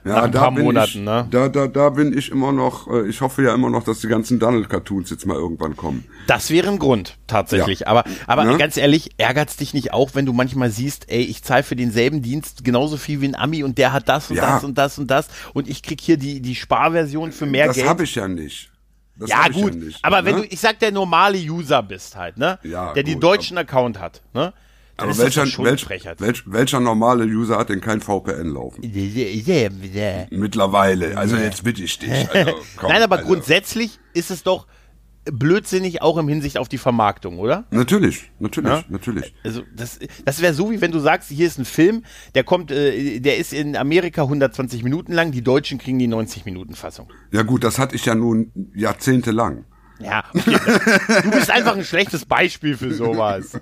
Ja, 0.06 0.14
Nach 0.14 0.22
ein 0.24 0.32
da 0.32 0.38
paar 0.38 0.52
bin 0.52 0.64
Monaten, 0.64 0.88
ich, 0.90 0.96
ne? 1.04 1.26
Da, 1.30 1.48
da, 1.48 1.66
da 1.66 1.90
bin 1.90 2.16
ich 2.16 2.30
immer 2.30 2.52
noch, 2.52 2.86
äh, 2.86 3.08
ich 3.08 3.20
hoffe 3.20 3.42
ja 3.42 3.52
immer 3.52 3.70
noch, 3.70 3.82
dass 3.82 4.00
die 4.00 4.06
ganzen 4.06 4.38
Donald-Cartoons 4.38 5.10
jetzt 5.10 5.26
mal 5.26 5.34
irgendwann 5.36 5.76
kommen. 5.76 6.04
Das 6.28 6.50
wäre 6.50 6.68
ein 6.68 6.78
Grund, 6.78 7.18
tatsächlich. 7.26 7.80
Ja. 7.80 7.86
Aber, 7.88 8.04
aber 8.28 8.44
Ne? 8.44 8.56
ganz 8.56 8.76
ehrlich, 8.76 9.10
ärgert's 9.18 9.56
dich 9.56 9.74
nicht 9.74 9.92
auch, 9.92 10.10
wenn 10.14 10.24
du 10.24 10.32
manchmal 10.32 10.70
siehst, 10.70 11.10
ey, 11.10 11.22
ich 11.22 11.42
zahle 11.42 11.64
für 11.64 11.74
denselben 11.74 12.22
Dienst 12.22 12.62
genauso 12.64 12.96
viel 12.98 13.20
wie 13.20 13.26
ein 13.26 13.34
Ami 13.34 13.64
und 13.64 13.78
der 13.78 13.92
hat 13.92 14.08
das 14.08 14.30
und 14.30 14.36
Ja. 14.36 14.54
das 14.54 14.62
und 14.64 14.78
das 14.78 14.98
und 14.98 15.10
das 15.10 15.28
und 15.54 15.68
ich 15.68 15.82
krieg 15.82 16.00
hier 16.00 16.16
die, 16.16 16.40
die 16.40 16.54
Sparversion 16.54 17.32
für 17.32 17.46
mehr 17.46 17.66
das 17.66 17.74
Geld. 17.76 17.88
habe 17.88 18.04
ich 18.04 18.14
ja 18.14 18.28
nicht. 18.28 18.70
Das 19.18 19.30
ja, 19.30 19.48
gut. 19.48 19.74
ja 19.74 19.80
nicht, 19.80 20.04
aber 20.04 20.24
wenn 20.26 20.36
ne? 20.36 20.40
du, 20.42 20.46
ich 20.48 20.60
sag, 20.60 20.78
der 20.78 20.92
normale 20.92 21.38
User 21.38 21.82
bist 21.82 22.16
halt, 22.16 22.36
ne? 22.36 22.58
Ja, 22.62 22.92
der 22.92 23.02
die 23.02 23.14
gut, 23.14 23.22
deutschen 23.24 23.56
Account 23.58 23.98
hat, 23.98 24.20
ne? 24.34 24.52
Dann 24.96 25.10
Aber 25.10 25.18
welcher, 25.18 25.44
welch, 25.44 25.86
welch, 26.18 26.42
welcher 26.46 26.80
normale 26.80 27.24
User 27.24 27.58
hat 27.58 27.68
denn 27.68 27.82
kein 27.82 28.00
VPN 28.00 28.48
laufen? 28.48 28.80
Mittlerweile. 30.30 31.16
Also 31.18 31.36
jetzt 31.36 31.64
bitte 31.64 31.82
ich 31.82 31.98
dich. 31.98 32.10
Also, 32.32 32.54
komm, 32.76 32.90
Nein, 32.90 33.02
aber 33.02 33.16
also. 33.18 33.28
grundsätzlich 33.28 33.98
ist 34.14 34.30
es 34.30 34.42
doch 34.42 34.66
blödsinnig 35.30 36.02
auch 36.02 36.16
im 36.18 36.28
Hinsicht 36.28 36.56
auf 36.56 36.68
die 36.68 36.78
Vermarktung, 36.78 37.38
oder? 37.38 37.64
Natürlich, 37.70 38.30
natürlich, 38.38 38.70
Ja? 38.70 38.84
natürlich. 38.88 39.34
Also 39.42 39.62
das, 39.74 39.98
das 40.24 40.40
wäre 40.40 40.54
so, 40.54 40.70
wie 40.70 40.80
wenn 40.80 40.92
du 40.92 41.00
sagst, 41.00 41.30
hier 41.30 41.46
ist 41.46 41.58
ein 41.58 41.64
Film, 41.64 42.04
der 42.34 42.44
kommt, 42.44 42.70
äh, 42.70 43.18
der 43.20 43.36
ist 43.36 43.52
in 43.52 43.76
Amerika 43.76 44.22
120 44.22 44.82
Minuten 44.84 45.12
lang, 45.12 45.32
die 45.32 45.42
Deutschen 45.42 45.78
kriegen 45.78 45.98
die 45.98 46.06
90 46.06 46.44
Minuten 46.44 46.74
Fassung. 46.74 47.08
Ja 47.32 47.42
gut, 47.42 47.64
das 47.64 47.78
hatte 47.78 47.96
ich 47.96 48.06
ja 48.06 48.14
nun 48.14 48.52
jahrzehntelang. 48.74 49.64
Ja, 49.98 50.24
okay. 50.34 50.58
du 51.22 51.30
bist 51.30 51.50
einfach 51.50 51.74
ein 51.76 51.84
schlechtes 51.84 52.24
Beispiel 52.24 52.76
für 52.76 52.92
sowas. 52.92 53.52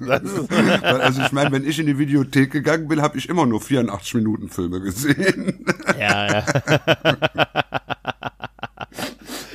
Also 0.82 1.22
ich 1.22 1.32
meine, 1.32 1.52
wenn 1.52 1.64
ich 1.64 1.78
in 1.78 1.86
die 1.86 1.98
Videothek 1.98 2.50
gegangen 2.50 2.88
bin, 2.88 3.02
habe 3.02 3.18
ich 3.18 3.28
immer 3.28 3.46
nur 3.46 3.60
84 3.60 4.14
Minuten 4.14 4.48
Filme 4.48 4.80
gesehen. 4.80 5.64
ja, 5.98 6.26
ja. 6.26 6.44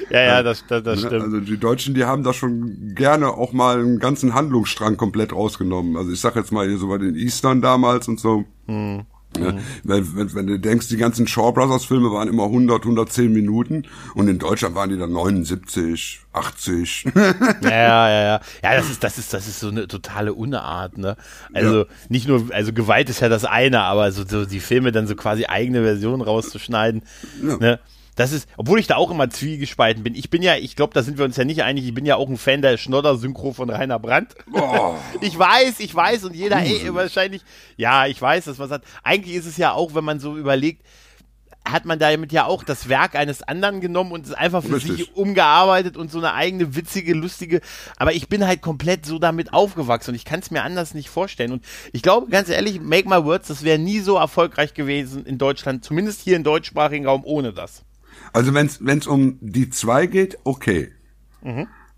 ja, 0.10 0.22
ja, 0.22 0.44
das, 0.44 0.66
das, 0.68 0.84
das 0.84 1.00
stimmt. 1.00 1.24
Also 1.24 1.40
die 1.40 1.58
Deutschen, 1.58 1.94
die 1.94 2.06
haben 2.06 2.24
da 2.24 2.34
schon 2.34 2.94
gerne 2.96 3.30
auch 3.30 3.54
mal 3.54 3.80
einen 3.80 4.00
ganzen 4.00 4.34
Handlungsstrang 4.34 4.98
komplett 4.98 5.34
rausgenommen. 5.34 5.98
Also 5.98 6.12
ich 6.12 6.20
sag 6.20 6.36
jetzt 6.36 6.52
mal 6.52 6.68
hier 6.68 6.78
so 6.78 6.88
bei 6.88 6.98
den 6.98 7.16
Eastern 7.16 7.62
damals 7.62 8.08
und 8.08 8.20
so. 8.20 8.46
Hm. 8.68 9.06
Ja, 9.44 9.54
wenn, 9.84 10.16
wenn, 10.16 10.34
wenn 10.36 10.48
du 10.48 10.60
denkst, 10.60 10.88
die 10.90 10.98
ganzen 10.98 11.28
Shaw 11.28 11.52
Brothers 11.52 11.86
Filme 11.86 12.12
waren 12.12 12.28
immer 12.28 12.44
100, 12.46 12.84
110 12.84 13.32
Minuten 13.32 13.84
und 14.16 14.28
in 14.28 14.40
Deutschland 14.40 14.76
waren 14.76 14.90
die 14.90 14.98
dann 14.98 15.12
79, 15.12 16.20
80. 16.34 17.06
Ja, 17.62 17.70
ja, 17.70 18.10
ja, 18.10 18.22
ja. 18.24 18.42
Ja, 18.64 18.76
das 18.76 18.90
ist, 18.90 19.04
das 19.04 19.18
ist, 19.18 19.34
das 19.34 19.48
ist 19.48 19.60
so 19.60 19.70
eine 19.70 19.88
totale 19.88 20.34
Unart, 20.34 20.98
ne? 20.98 21.16
Also 21.54 21.86
nicht 22.10 22.28
nur, 22.28 22.46
also 22.54 22.74
Gewalt 22.74 23.10
ist 23.10 23.20
ja 23.22 23.30
das 23.30 23.46
eine, 23.46 23.82
aber 23.82 24.12
so, 24.12 24.24
so 24.28 24.46
die 24.46 24.60
Filme 24.60 24.92
dann 24.92 25.08
so 25.08 25.16
quasi 25.16 25.46
eigene 25.46 25.84
Versionen 25.84 26.22
rauszuschneiden, 26.22 27.04
Ja. 27.44 27.58
ne? 27.58 27.80
Das 28.20 28.34
ist, 28.34 28.50
obwohl 28.58 28.82
ich 28.82 28.88
da 28.88 28.98
auch 28.98 29.12
immer 29.12 29.30
zwiegespalten 29.30 30.04
bin. 30.04 30.14
Ich 30.14 30.30
bin 30.30 30.42
ja, 30.42 30.58
ich 30.58 30.76
glaube, 30.76 30.94
da 30.94 31.04
sind 31.04 31.18
wir 31.18 31.24
uns 31.24 31.38
ja 31.38 31.46
nicht 31.46 31.64
einig. 31.64 31.86
Ich 31.86 31.94
bin 31.94 32.06
ja 32.06 32.18
auch 32.18 32.28
ein 32.28 32.36
Fan 32.36 32.62
der 32.62 32.76
Schnodder-Synchro 32.76 33.54
von 33.54 33.70
Rainer 33.70 33.98
Brandt. 33.98 34.36
Boah. 34.52 35.00
Ich 35.22 35.40
weiß, 35.40 35.80
ich 35.80 35.96
weiß 35.96 36.26
und 36.26 36.36
jeder, 36.36 36.58
ey, 36.58 36.94
wahrscheinlich, 36.94 37.44
ja, 37.78 38.08
ich 38.08 38.22
weiß, 38.22 38.44
dass 38.44 38.58
man 38.58 38.68
sagt, 38.68 38.86
eigentlich 39.04 39.36
ist 39.36 39.46
es 39.46 39.56
ja 39.56 39.72
auch, 39.72 39.96
wenn 39.96 40.04
man 40.04 40.20
so 40.20 40.36
überlegt, 40.36 40.84
hat 41.64 41.86
man 41.86 41.98
damit 41.98 42.34
ja 42.34 42.46
auch 42.46 42.66
das 42.66 42.90
Werk 42.90 43.16
eines 43.16 43.42
anderen 43.42 43.80
genommen 43.80 44.12
und 44.12 44.26
es 44.26 44.34
einfach 44.34 44.64
für 44.64 44.76
Richtig. 44.76 44.98
sich 44.98 45.16
umgearbeitet 45.16 45.96
und 45.96 46.12
so 46.12 46.18
eine 46.18 46.34
eigene 46.34 46.76
witzige, 46.76 47.14
lustige, 47.14 47.62
aber 47.96 48.12
ich 48.14 48.28
bin 48.28 48.46
halt 48.46 48.62
komplett 48.62 49.06
so 49.06 49.20
damit 49.20 49.54
aufgewachsen 49.54 50.12
und 50.12 50.16
ich 50.16 50.26
kann 50.26 50.42
es 50.42 50.52
mir 50.52 50.64
anders 50.64 50.94
nicht 50.94 51.10
vorstellen 51.10 51.54
und 51.54 51.64
ich 51.94 52.02
glaube, 52.02 52.30
ganz 52.30 52.50
ehrlich, 52.50 52.82
Make 52.82 53.08
My 53.08 53.24
Words, 53.24 53.48
das 53.48 53.64
wäre 53.64 53.80
nie 53.80 54.00
so 54.00 54.18
erfolgreich 54.18 54.74
gewesen 54.74 55.26
in 55.26 55.38
Deutschland, 55.38 55.86
zumindest 55.86 56.22
hier 56.22 56.36
im 56.36 56.44
deutschsprachigen 56.44 57.06
Raum 57.06 57.24
ohne 57.24 57.54
das. 57.54 57.84
Also 58.34 58.54
wenn 58.54 58.68
es 58.68 59.08
um 59.08 59.38
die 59.42 59.70
zwei 59.70 60.06
geht, 60.06 60.38
okay. 60.44 60.90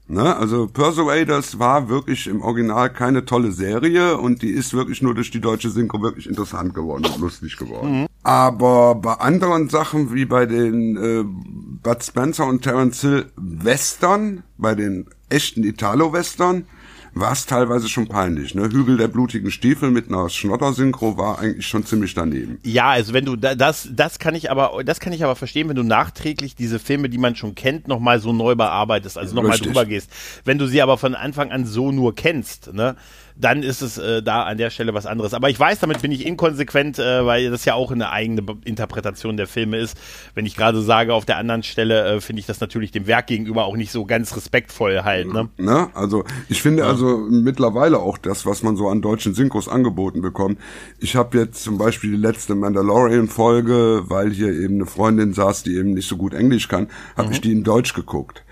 Ne, 0.07 0.36
also 0.36 0.67
Persuaders 0.67 1.57
war 1.57 1.88
wirklich 1.88 2.27
im 2.27 2.41
Original 2.41 2.91
keine 2.91 3.23
tolle 3.23 3.53
Serie 3.53 4.17
und 4.17 4.41
die 4.41 4.49
ist 4.49 4.73
wirklich 4.73 5.01
nur 5.01 5.15
durch 5.15 5.32
die 5.32 5.39
deutsche 5.39 5.69
Synchro 5.69 6.01
wirklich 6.01 6.27
interessant 6.27 6.73
geworden 6.73 7.05
und 7.05 7.21
lustig 7.21 7.55
geworden. 7.55 8.07
Aber 8.21 8.95
bei 8.95 9.13
anderen 9.13 9.69
Sachen 9.69 10.13
wie 10.13 10.25
bei 10.25 10.45
den 10.45 10.97
äh, 10.97 11.23
Bud 11.23 12.03
Spencer 12.03 12.45
und 12.45 12.61
Terence 12.61 12.99
Hill 12.99 13.32
Western, 13.38 14.43
bei 14.57 14.75
den 14.75 15.07
echten 15.29 15.63
Italo-Western, 15.63 16.65
war 17.14 17.34
es 17.34 17.45
teilweise 17.45 17.89
schon 17.89 18.07
peinlich. 18.07 18.55
Ne? 18.55 18.70
Hügel 18.72 18.97
der 18.97 19.07
blutigen 19.07 19.51
Stiefel 19.51 19.91
mit 19.91 20.07
einer 20.07 20.30
Schnotter-Synchro 20.30 21.18
war 21.18 21.39
eigentlich 21.39 21.68
schon 21.68 21.86
ziemlich 21.86 22.14
daneben. 22.14 22.59
Ja, 22.64 22.89
also 22.91 23.14
wenn 23.14 23.26
du 23.26 23.36
da, 23.36 23.55
das, 23.55 23.89
das 23.91 24.20
kann 24.20 24.34
ich 24.34 24.49
aber, 24.49 24.84
das 24.84 24.99
kann 24.99 25.12
ich 25.12 25.24
aber 25.24 25.36
verstehen, 25.36 25.68
wenn 25.68 25.76
du 25.76 25.84
nachträglich 25.84 26.55
diese 26.55 26.80
Filme, 26.80 27.09
die 27.09 27.18
man 27.18 27.36
schon 27.36 27.55
kennt, 27.55 27.88
nochmal 27.88 28.20
so 28.20 28.32
neu 28.32 28.55
bearbeitest, 28.55 29.18
also 29.18 29.36
nochmal 29.36 29.57
drüber 29.57 29.86
gehst. 29.86 30.09
Wenn 30.45 30.57
du 30.57 30.68
sie 30.68 30.82
aber 30.82 30.97
von 30.97 31.16
Anfang 31.16 31.51
an 31.51 31.66
so 31.66 31.91
nur 31.91 32.16
kennst, 32.16 32.74
ne, 32.74 32.95
dann 33.41 33.63
ist 33.63 33.81
es 33.81 33.97
äh, 33.97 34.21
da 34.21 34.43
an 34.43 34.57
der 34.57 34.69
Stelle 34.69 34.93
was 34.93 35.05
anderes. 35.05 35.33
Aber 35.33 35.49
ich 35.49 35.59
weiß, 35.59 35.79
damit 35.79 36.01
bin 36.01 36.11
ich 36.11 36.25
inkonsequent, 36.25 36.99
äh, 36.99 37.25
weil 37.25 37.49
das 37.49 37.65
ja 37.65 37.73
auch 37.73 37.91
eine 37.91 38.11
eigene 38.11 38.43
Interpretation 38.63 39.35
der 39.35 39.47
Filme 39.47 39.77
ist. 39.77 39.97
Wenn 40.35 40.45
ich 40.45 40.55
gerade 40.55 40.81
sage, 40.81 41.13
auf 41.13 41.25
der 41.25 41.37
anderen 41.37 41.63
Stelle 41.63 42.05
äh, 42.05 42.21
finde 42.21 42.39
ich 42.39 42.45
das 42.45 42.61
natürlich 42.61 42.91
dem 42.91 43.07
Werk 43.07 43.27
gegenüber 43.27 43.65
auch 43.65 43.75
nicht 43.75 43.91
so 43.91 44.05
ganz 44.05 44.35
respektvoll 44.35 45.03
halt, 45.03 45.33
ne? 45.33 45.49
Ne? 45.57 45.89
Also 45.93 46.23
ich 46.49 46.61
finde 46.61 46.85
also 46.85 47.17
mittlerweile 47.29 47.99
auch 47.99 48.17
das, 48.17 48.45
was 48.45 48.63
man 48.63 48.77
so 48.77 48.87
an 48.89 49.01
deutschen 49.01 49.33
Synchros 49.33 49.67
angeboten 49.67 50.21
bekommt. 50.21 50.59
Ich 50.99 51.15
habe 51.15 51.39
jetzt 51.39 51.63
zum 51.63 51.77
Beispiel 51.77 52.11
die 52.11 52.17
letzte 52.17 52.55
Mandalorian-Folge, 52.55 54.03
weil 54.05 54.31
hier 54.31 54.51
eben 54.51 54.75
eine 54.75 54.85
Freundin 54.85 55.33
saß, 55.33 55.63
die 55.63 55.75
eben 55.75 55.91
nicht 55.91 56.07
so 56.07 56.17
gut 56.17 56.33
Englisch 56.33 56.67
kann, 56.67 56.87
habe 57.17 57.33
ich 57.33 57.41
die 57.41 57.51
in 57.51 57.63
Deutsch 57.63 57.93
geguckt. 57.93 58.43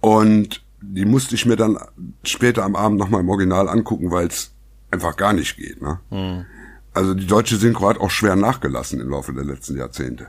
Und 0.00 0.62
die 0.80 1.04
musste 1.04 1.34
ich 1.34 1.46
mir 1.46 1.56
dann 1.56 1.78
später 2.24 2.64
am 2.64 2.76
Abend 2.76 2.98
nochmal 2.98 3.20
im 3.20 3.28
Original 3.28 3.68
angucken, 3.68 4.10
weil 4.10 4.26
es 4.26 4.52
einfach 4.90 5.16
gar 5.16 5.32
nicht 5.32 5.56
geht. 5.56 5.82
Ne? 5.82 6.46
Also 6.94 7.14
die 7.14 7.26
deutsche 7.26 7.56
Synchro 7.56 7.88
hat 7.88 7.98
auch 7.98 8.10
schwer 8.10 8.36
nachgelassen 8.36 9.00
im 9.00 9.10
Laufe 9.10 9.32
der 9.32 9.44
letzten 9.44 9.76
Jahrzehnte. 9.76 10.28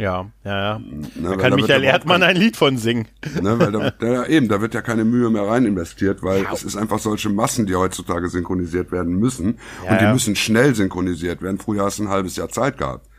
Ja, 0.00 0.30
ja, 0.44 0.62
ja. 0.62 0.78
Ne, 0.78 1.08
Da 1.22 1.36
kann 1.36 1.50
da 1.50 1.56
Michael 1.56 1.84
ja 1.84 1.90
Erdmann 1.90 2.22
ein 2.22 2.34
Lied 2.34 2.56
von 2.56 2.78
singen. 2.78 3.06
Ne, 3.42 3.58
weil 3.58 3.70
da, 3.70 3.90
da, 3.90 4.26
eben, 4.28 4.48
da 4.48 4.62
wird 4.62 4.72
ja 4.72 4.80
keine 4.80 5.04
Mühe 5.04 5.28
mehr 5.28 5.46
rein 5.46 5.66
investiert, 5.66 6.22
weil 6.22 6.46
es 6.54 6.62
ist 6.62 6.76
einfach 6.76 6.98
solche 6.98 7.28
Massen, 7.28 7.66
die 7.66 7.74
heutzutage 7.74 8.30
synchronisiert 8.30 8.92
werden 8.92 9.18
müssen. 9.18 9.58
Ja, 9.84 9.92
und 9.92 10.00
die 10.00 10.04
ja. 10.04 10.12
müssen 10.14 10.36
schnell 10.36 10.74
synchronisiert 10.74 11.42
werden. 11.42 11.58
Früher 11.58 11.84
hast 11.84 11.98
du 11.98 12.04
ein 12.04 12.08
halbes 12.08 12.34
Jahr 12.36 12.48
Zeit 12.48 12.78
gehabt. 12.78 13.09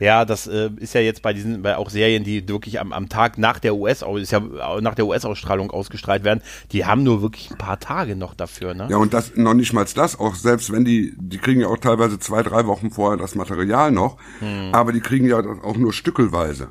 Ja, 0.00 0.24
das 0.24 0.46
äh, 0.46 0.70
ist 0.76 0.94
ja 0.94 1.00
jetzt 1.00 1.22
bei 1.22 1.32
diesen, 1.32 1.62
bei 1.62 1.76
auch 1.76 1.90
Serien, 1.90 2.24
die 2.24 2.48
wirklich 2.48 2.80
am, 2.80 2.92
am 2.92 3.08
Tag 3.08 3.38
nach 3.38 3.58
der 3.58 3.74
US, 3.74 4.02
ist 4.02 4.32
ja 4.32 4.40
nach 4.80 4.94
der 4.94 5.06
US-Ausstrahlung 5.06 5.70
ausgestrahlt 5.70 6.24
werden, 6.24 6.42
die 6.72 6.84
haben 6.86 7.02
nur 7.02 7.22
wirklich 7.22 7.50
ein 7.50 7.58
paar 7.58 7.80
Tage 7.80 8.16
noch 8.16 8.34
dafür, 8.34 8.74
ne? 8.74 8.88
Ja, 8.90 8.96
und 8.98 9.12
das 9.12 9.36
noch 9.36 9.54
nicht 9.54 9.72
mal 9.72 9.86
das, 9.92 10.18
auch 10.18 10.34
selbst 10.34 10.72
wenn 10.72 10.84
die, 10.84 11.14
die 11.18 11.38
kriegen 11.38 11.60
ja 11.60 11.68
auch 11.68 11.78
teilweise 11.78 12.18
zwei, 12.18 12.42
drei 12.42 12.66
Wochen 12.66 12.90
vorher 12.90 13.16
das 13.16 13.34
Material 13.34 13.90
noch, 13.90 14.18
Hm. 14.40 14.70
aber 14.72 14.92
die 14.92 15.00
kriegen 15.00 15.26
ja 15.26 15.38
auch 15.38 15.76
nur 15.76 15.92
stückelweise. 15.92 16.70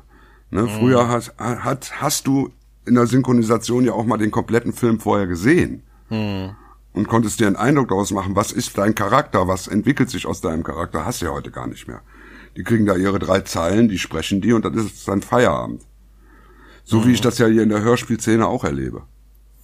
Ne? 0.50 0.66
Früher 0.66 1.08
hast, 1.08 1.34
hat, 1.38 2.00
hast 2.00 2.26
du 2.26 2.50
in 2.86 2.94
der 2.94 3.06
Synchronisation 3.06 3.84
ja 3.84 3.92
auch 3.92 4.04
mal 4.04 4.16
den 4.16 4.30
kompletten 4.30 4.72
Film 4.72 4.98
vorher 4.98 5.26
gesehen. 5.26 5.82
Hm. 6.08 6.50
Und 6.94 7.06
konntest 7.06 7.38
dir 7.38 7.46
einen 7.46 7.56
Eindruck 7.56 7.88
daraus 7.88 8.10
machen, 8.10 8.34
was 8.34 8.50
ist 8.50 8.76
dein 8.78 8.94
Charakter, 8.94 9.46
was 9.46 9.68
entwickelt 9.68 10.10
sich 10.10 10.26
aus 10.26 10.40
deinem 10.40 10.64
Charakter, 10.64 11.04
hast 11.04 11.20
du 11.20 11.26
ja 11.26 11.32
heute 11.32 11.50
gar 11.50 11.66
nicht 11.66 11.86
mehr. 11.86 12.00
Die 12.58 12.64
kriegen 12.64 12.86
da 12.86 12.96
ihre 12.96 13.20
drei 13.20 13.40
Zeilen, 13.42 13.88
die 13.88 13.98
sprechen 14.00 14.40
die 14.40 14.52
und 14.52 14.64
dann 14.64 14.74
ist 14.74 14.92
es 14.92 15.04
dann 15.04 15.22
Feierabend. 15.22 15.82
So 16.84 17.00
Hm. 17.00 17.06
wie 17.08 17.12
ich 17.12 17.20
das 17.20 17.38
ja 17.38 17.46
hier 17.46 17.62
in 17.62 17.68
der 17.68 17.82
Hörspielszene 17.82 18.46
auch 18.46 18.64
erlebe. 18.64 19.02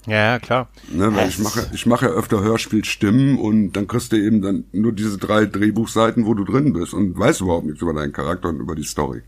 Ja, 0.06 0.32
ja, 0.32 0.38
klar. 0.38 0.68
Ne, 0.92 1.12
weil 1.16 1.28
ich 1.28 1.38
mache, 1.40 1.66
ich 1.72 1.86
mache 1.86 2.06
ja 2.06 2.12
öfter 2.12 2.40
Hörspielstimmen 2.42 3.36
und 3.38 3.72
dann 3.72 3.88
kriegst 3.88 4.12
du 4.12 4.16
eben 4.16 4.42
dann 4.42 4.64
nur 4.72 4.92
diese 4.92 5.18
drei 5.18 5.44
Drehbuchseiten, 5.46 6.24
wo 6.24 6.34
du 6.34 6.44
drin 6.44 6.72
bist 6.72 6.94
und 6.94 7.18
weißt 7.18 7.40
überhaupt 7.40 7.66
nichts 7.66 7.82
über 7.82 7.94
deinen 7.94 8.12
Charakter 8.12 8.50
und 8.50 8.60
über 8.60 8.76
die 8.76 8.84
Story. 8.84 9.22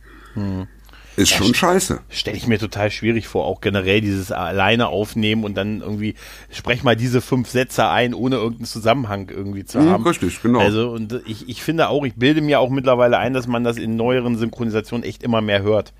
Ist 1.17 1.33
schon 1.33 1.55
scheiße. 1.55 2.01
Stelle 2.11 2.37
ich 2.37 2.47
mir 2.47 2.59
total 2.59 2.91
schwierig 2.91 3.27
vor, 3.27 3.47
auch 3.47 3.61
generell 3.61 4.01
dieses 4.01 4.33
alleine 4.33 4.89
aufnehmen 4.89 5.45
und 5.45 5.55
dann 5.57 5.81
irgendwie, 5.81 6.15
sprech 6.51 6.83
mal 6.83 6.95
diese 6.97 7.21
fünf 7.21 7.49
Sätze 7.49 7.89
ein, 7.89 8.13
ohne 8.15 8.37
irgendeinen 8.37 8.67
Zusammenhang 8.67 9.29
irgendwie 9.31 9.65
zu 9.65 9.79
Mhm, 9.79 9.91
haben. 9.91 10.05
richtig, 10.07 10.43
genau. 10.43 10.61
Also, 10.61 10.91
und 10.91 11.23
ich, 11.27 11.49
ich 11.49 11.63
finde 11.63 11.89
auch, 11.89 12.05
ich 12.05 12.15
bilde 12.17 12.41
mir 12.43 12.61
auch 12.61 12.71
mittlerweile 12.71 13.19
ein, 13.19 13.33
dass 13.33 13.47
man 13.47 13.65
das 13.65 13.79
in 13.79 13.97
neueren 13.97 14.37
Synchronisationen 14.37 15.05
echt 15.05 15.23
immer 15.23 15.41
mehr 15.41 15.63
hört. 15.63 15.93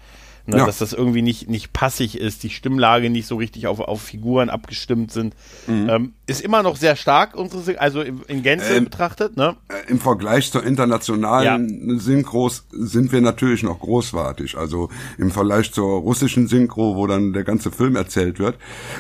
Ne, 0.47 0.59
Ja. 0.59 0.67
Dass 0.67 0.79
das 0.79 0.93
irgendwie 0.93 1.23
nicht, 1.23 1.49
nicht 1.49 1.73
passig 1.73 2.19
ist, 2.19 2.43
die 2.43 2.51
Stimmlage 2.51 3.11
nicht 3.11 3.27
so 3.27 3.37
richtig 3.37 3.67
auf, 3.67 3.81
auf 3.81 4.01
Figuren 4.03 4.49
abgestimmt 4.49 5.11
sind. 5.13 5.35
Mhm. 5.67 5.89
Ähm, 5.89 6.13
ist 6.27 6.41
immer 6.41 6.63
noch 6.63 6.77
sehr 6.77 6.95
stark, 6.97 7.35
unsere, 7.35 7.81
also 7.81 8.01
in, 8.01 8.21
in 8.29 8.43
Gänze 8.43 8.75
Ähm, 8.75 8.85
betrachtet, 8.85 9.37
ne? 9.37 9.57
Äh, 9.69 9.91
Im 9.91 9.99
Vergleich 10.01 10.51
zur 10.53 10.65
internationalen 10.65 11.99
Synchros 11.99 12.65
sind 12.71 13.13
wir 13.13 13.21
natürlich 13.21 13.63
noch 13.63 13.81
großartig. 13.81 14.57
Also 14.57 14.89
im 15.19 15.31
Vergleich 15.31 15.73
zur 15.73 16.01
russischen 16.01 16.47
Synchro, 16.49 16.97
wo 16.97 17.07
dann 17.07 17.33
der 17.33 17.45
ganze 17.45 17.71
Film 17.71 17.97
erzählt 17.97 18.39
wird, 18.39 18.57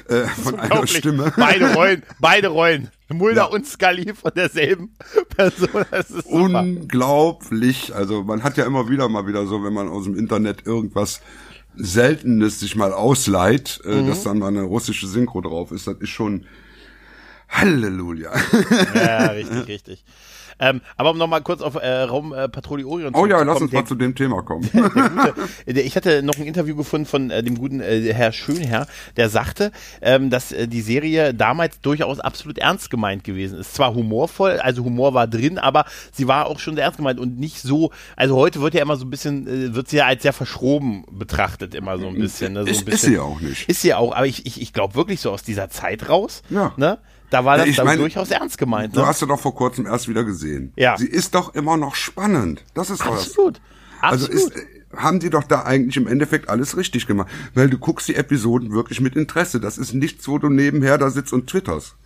äh, 0.08 0.26
von 0.26 0.58
einer. 0.58 0.86
Stimme. 0.86 1.32
Beide 1.36 1.74
Rollen, 1.74 2.02
beide 2.20 2.48
Rollen. 2.48 2.90
Mulder 3.08 3.42
ja. 3.42 3.44
und 3.46 3.66
Scully 3.66 4.14
von 4.14 4.32
derselben 4.34 4.94
Person. 5.36 5.84
Das 5.90 6.10
ist. 6.10 6.26
Unglaublich. 6.26 7.94
Also 7.94 8.24
man 8.24 8.42
hat 8.42 8.56
ja 8.56 8.64
immer 8.64 8.88
wieder 8.88 9.08
mal 9.08 9.26
wieder 9.26 9.46
so, 9.46 9.62
wenn 9.62 9.72
man 9.72 9.88
aus 9.88 10.04
dem 10.04 10.18
Internet 10.18 10.66
irgendwas 10.66 11.20
Seltenes 11.76 12.60
sich 12.60 12.74
mal 12.74 12.92
ausleiht, 12.92 13.80
äh, 13.84 14.02
mhm. 14.02 14.08
dass 14.08 14.24
dann 14.24 14.38
mal 14.38 14.48
eine 14.48 14.62
russische 14.62 15.06
Synchro 15.06 15.40
drauf 15.40 15.72
ist, 15.72 15.86
das 15.86 15.96
ist 15.98 16.08
schon 16.08 16.46
Halleluja. 17.48 18.32
Ja, 18.94 19.26
richtig, 19.26 19.68
richtig. 19.68 20.04
Ähm, 20.58 20.80
aber 20.96 21.10
um 21.10 21.18
nochmal 21.18 21.42
kurz 21.42 21.60
auf 21.60 21.74
äh, 21.74 22.02
Raumpatrouille 22.02 22.84
äh, 22.84 22.86
Orion 22.86 23.14
zu 23.14 23.20
Oh 23.20 23.26
ja, 23.26 23.42
lass 23.42 23.60
uns 23.60 23.70
der, 23.70 23.80
mal 23.80 23.86
zu 23.86 23.94
dem 23.94 24.14
Thema 24.14 24.42
kommen. 24.42 24.68
Der, 24.72 24.88
der 24.90 25.08
gute, 25.08 25.34
der, 25.66 25.84
ich 25.84 25.96
hatte 25.96 26.22
noch 26.22 26.36
ein 26.36 26.44
Interview 26.44 26.76
gefunden 26.76 27.06
von 27.06 27.30
äh, 27.30 27.42
dem 27.42 27.58
guten 27.58 27.80
äh, 27.80 28.12
Herr 28.12 28.32
Schönherr, 28.32 28.86
der 29.16 29.28
sagte, 29.28 29.72
ähm, 30.00 30.30
dass 30.30 30.52
äh, 30.52 30.66
die 30.66 30.80
Serie 30.80 31.34
damals 31.34 31.80
durchaus 31.80 32.20
absolut 32.20 32.58
ernst 32.58 32.90
gemeint 32.90 33.24
gewesen 33.24 33.58
ist. 33.58 33.74
Zwar 33.74 33.94
humorvoll, 33.94 34.58
also 34.58 34.84
Humor 34.84 35.14
war 35.14 35.26
drin, 35.26 35.58
aber 35.58 35.84
sie 36.12 36.26
war 36.26 36.46
auch 36.46 36.58
schon 36.58 36.74
sehr 36.74 36.84
ernst 36.84 36.98
gemeint 36.98 37.20
und 37.20 37.38
nicht 37.38 37.60
so, 37.60 37.90
also 38.16 38.36
heute 38.36 38.60
wird 38.60 38.74
ja 38.74 38.82
immer 38.82 38.96
so 38.96 39.04
ein 39.04 39.10
bisschen, 39.10 39.46
äh, 39.46 39.74
wird 39.74 39.88
sie 39.88 39.98
ja 39.98 40.06
als 40.06 40.22
sehr 40.22 40.32
verschroben 40.32 41.04
betrachtet, 41.10 41.74
immer 41.74 41.98
so 41.98 42.08
ein 42.08 42.14
bisschen. 42.14 42.54
Ne? 42.54 42.64
So 42.64 42.70
ist, 42.70 42.78
ein 42.80 42.84
bisschen 42.86 43.12
ist 43.12 43.16
sie 43.16 43.18
auch 43.18 43.40
nicht. 43.40 43.68
Ist 43.68 43.82
sie 43.82 43.94
auch, 43.94 44.14
aber 44.14 44.26
ich, 44.26 44.46
ich, 44.46 44.60
ich 44.60 44.72
glaube 44.72 44.94
wirklich 44.94 45.20
so 45.20 45.30
aus 45.30 45.42
dieser 45.42 45.68
Zeit 45.68 46.08
raus. 46.08 46.42
Ja. 46.48 46.72
Ne? 46.76 46.98
Da 47.30 47.44
war 47.44 47.58
das 47.58 47.74
ja, 47.74 47.84
meine, 47.84 48.00
durchaus 48.00 48.30
ernst 48.30 48.58
gemeint. 48.58 48.94
Ne? 48.94 49.00
Du 49.00 49.06
hast 49.06 49.20
ja 49.20 49.26
doch 49.26 49.40
vor 49.40 49.54
kurzem 49.54 49.86
erst 49.86 50.08
wieder 50.08 50.24
gesehen. 50.24 50.72
Ja. 50.76 50.96
Sie 50.96 51.06
ist 51.06 51.34
doch 51.34 51.54
immer 51.54 51.76
noch 51.76 51.94
spannend. 51.94 52.64
Das 52.74 52.90
ist 52.90 53.02
Absolut. 53.02 53.60
Was. 54.00 54.12
Also 54.12 54.28
ist, 54.28 54.52
haben 54.94 55.20
die 55.20 55.30
doch 55.30 55.44
da 55.44 55.62
eigentlich 55.62 55.96
im 55.96 56.06
Endeffekt 56.06 56.48
alles 56.48 56.76
richtig 56.76 57.06
gemacht. 57.06 57.28
Weil 57.54 57.68
du 57.68 57.78
guckst 57.78 58.08
die 58.08 58.14
Episoden 58.14 58.72
wirklich 58.72 59.00
mit 59.00 59.16
Interesse. 59.16 59.60
Das 59.60 59.78
ist 59.78 59.94
nichts, 59.94 60.28
wo 60.28 60.38
du 60.38 60.48
nebenher 60.48 60.98
da 60.98 61.10
sitzt 61.10 61.32
und 61.32 61.48
twitterst. 61.48 61.96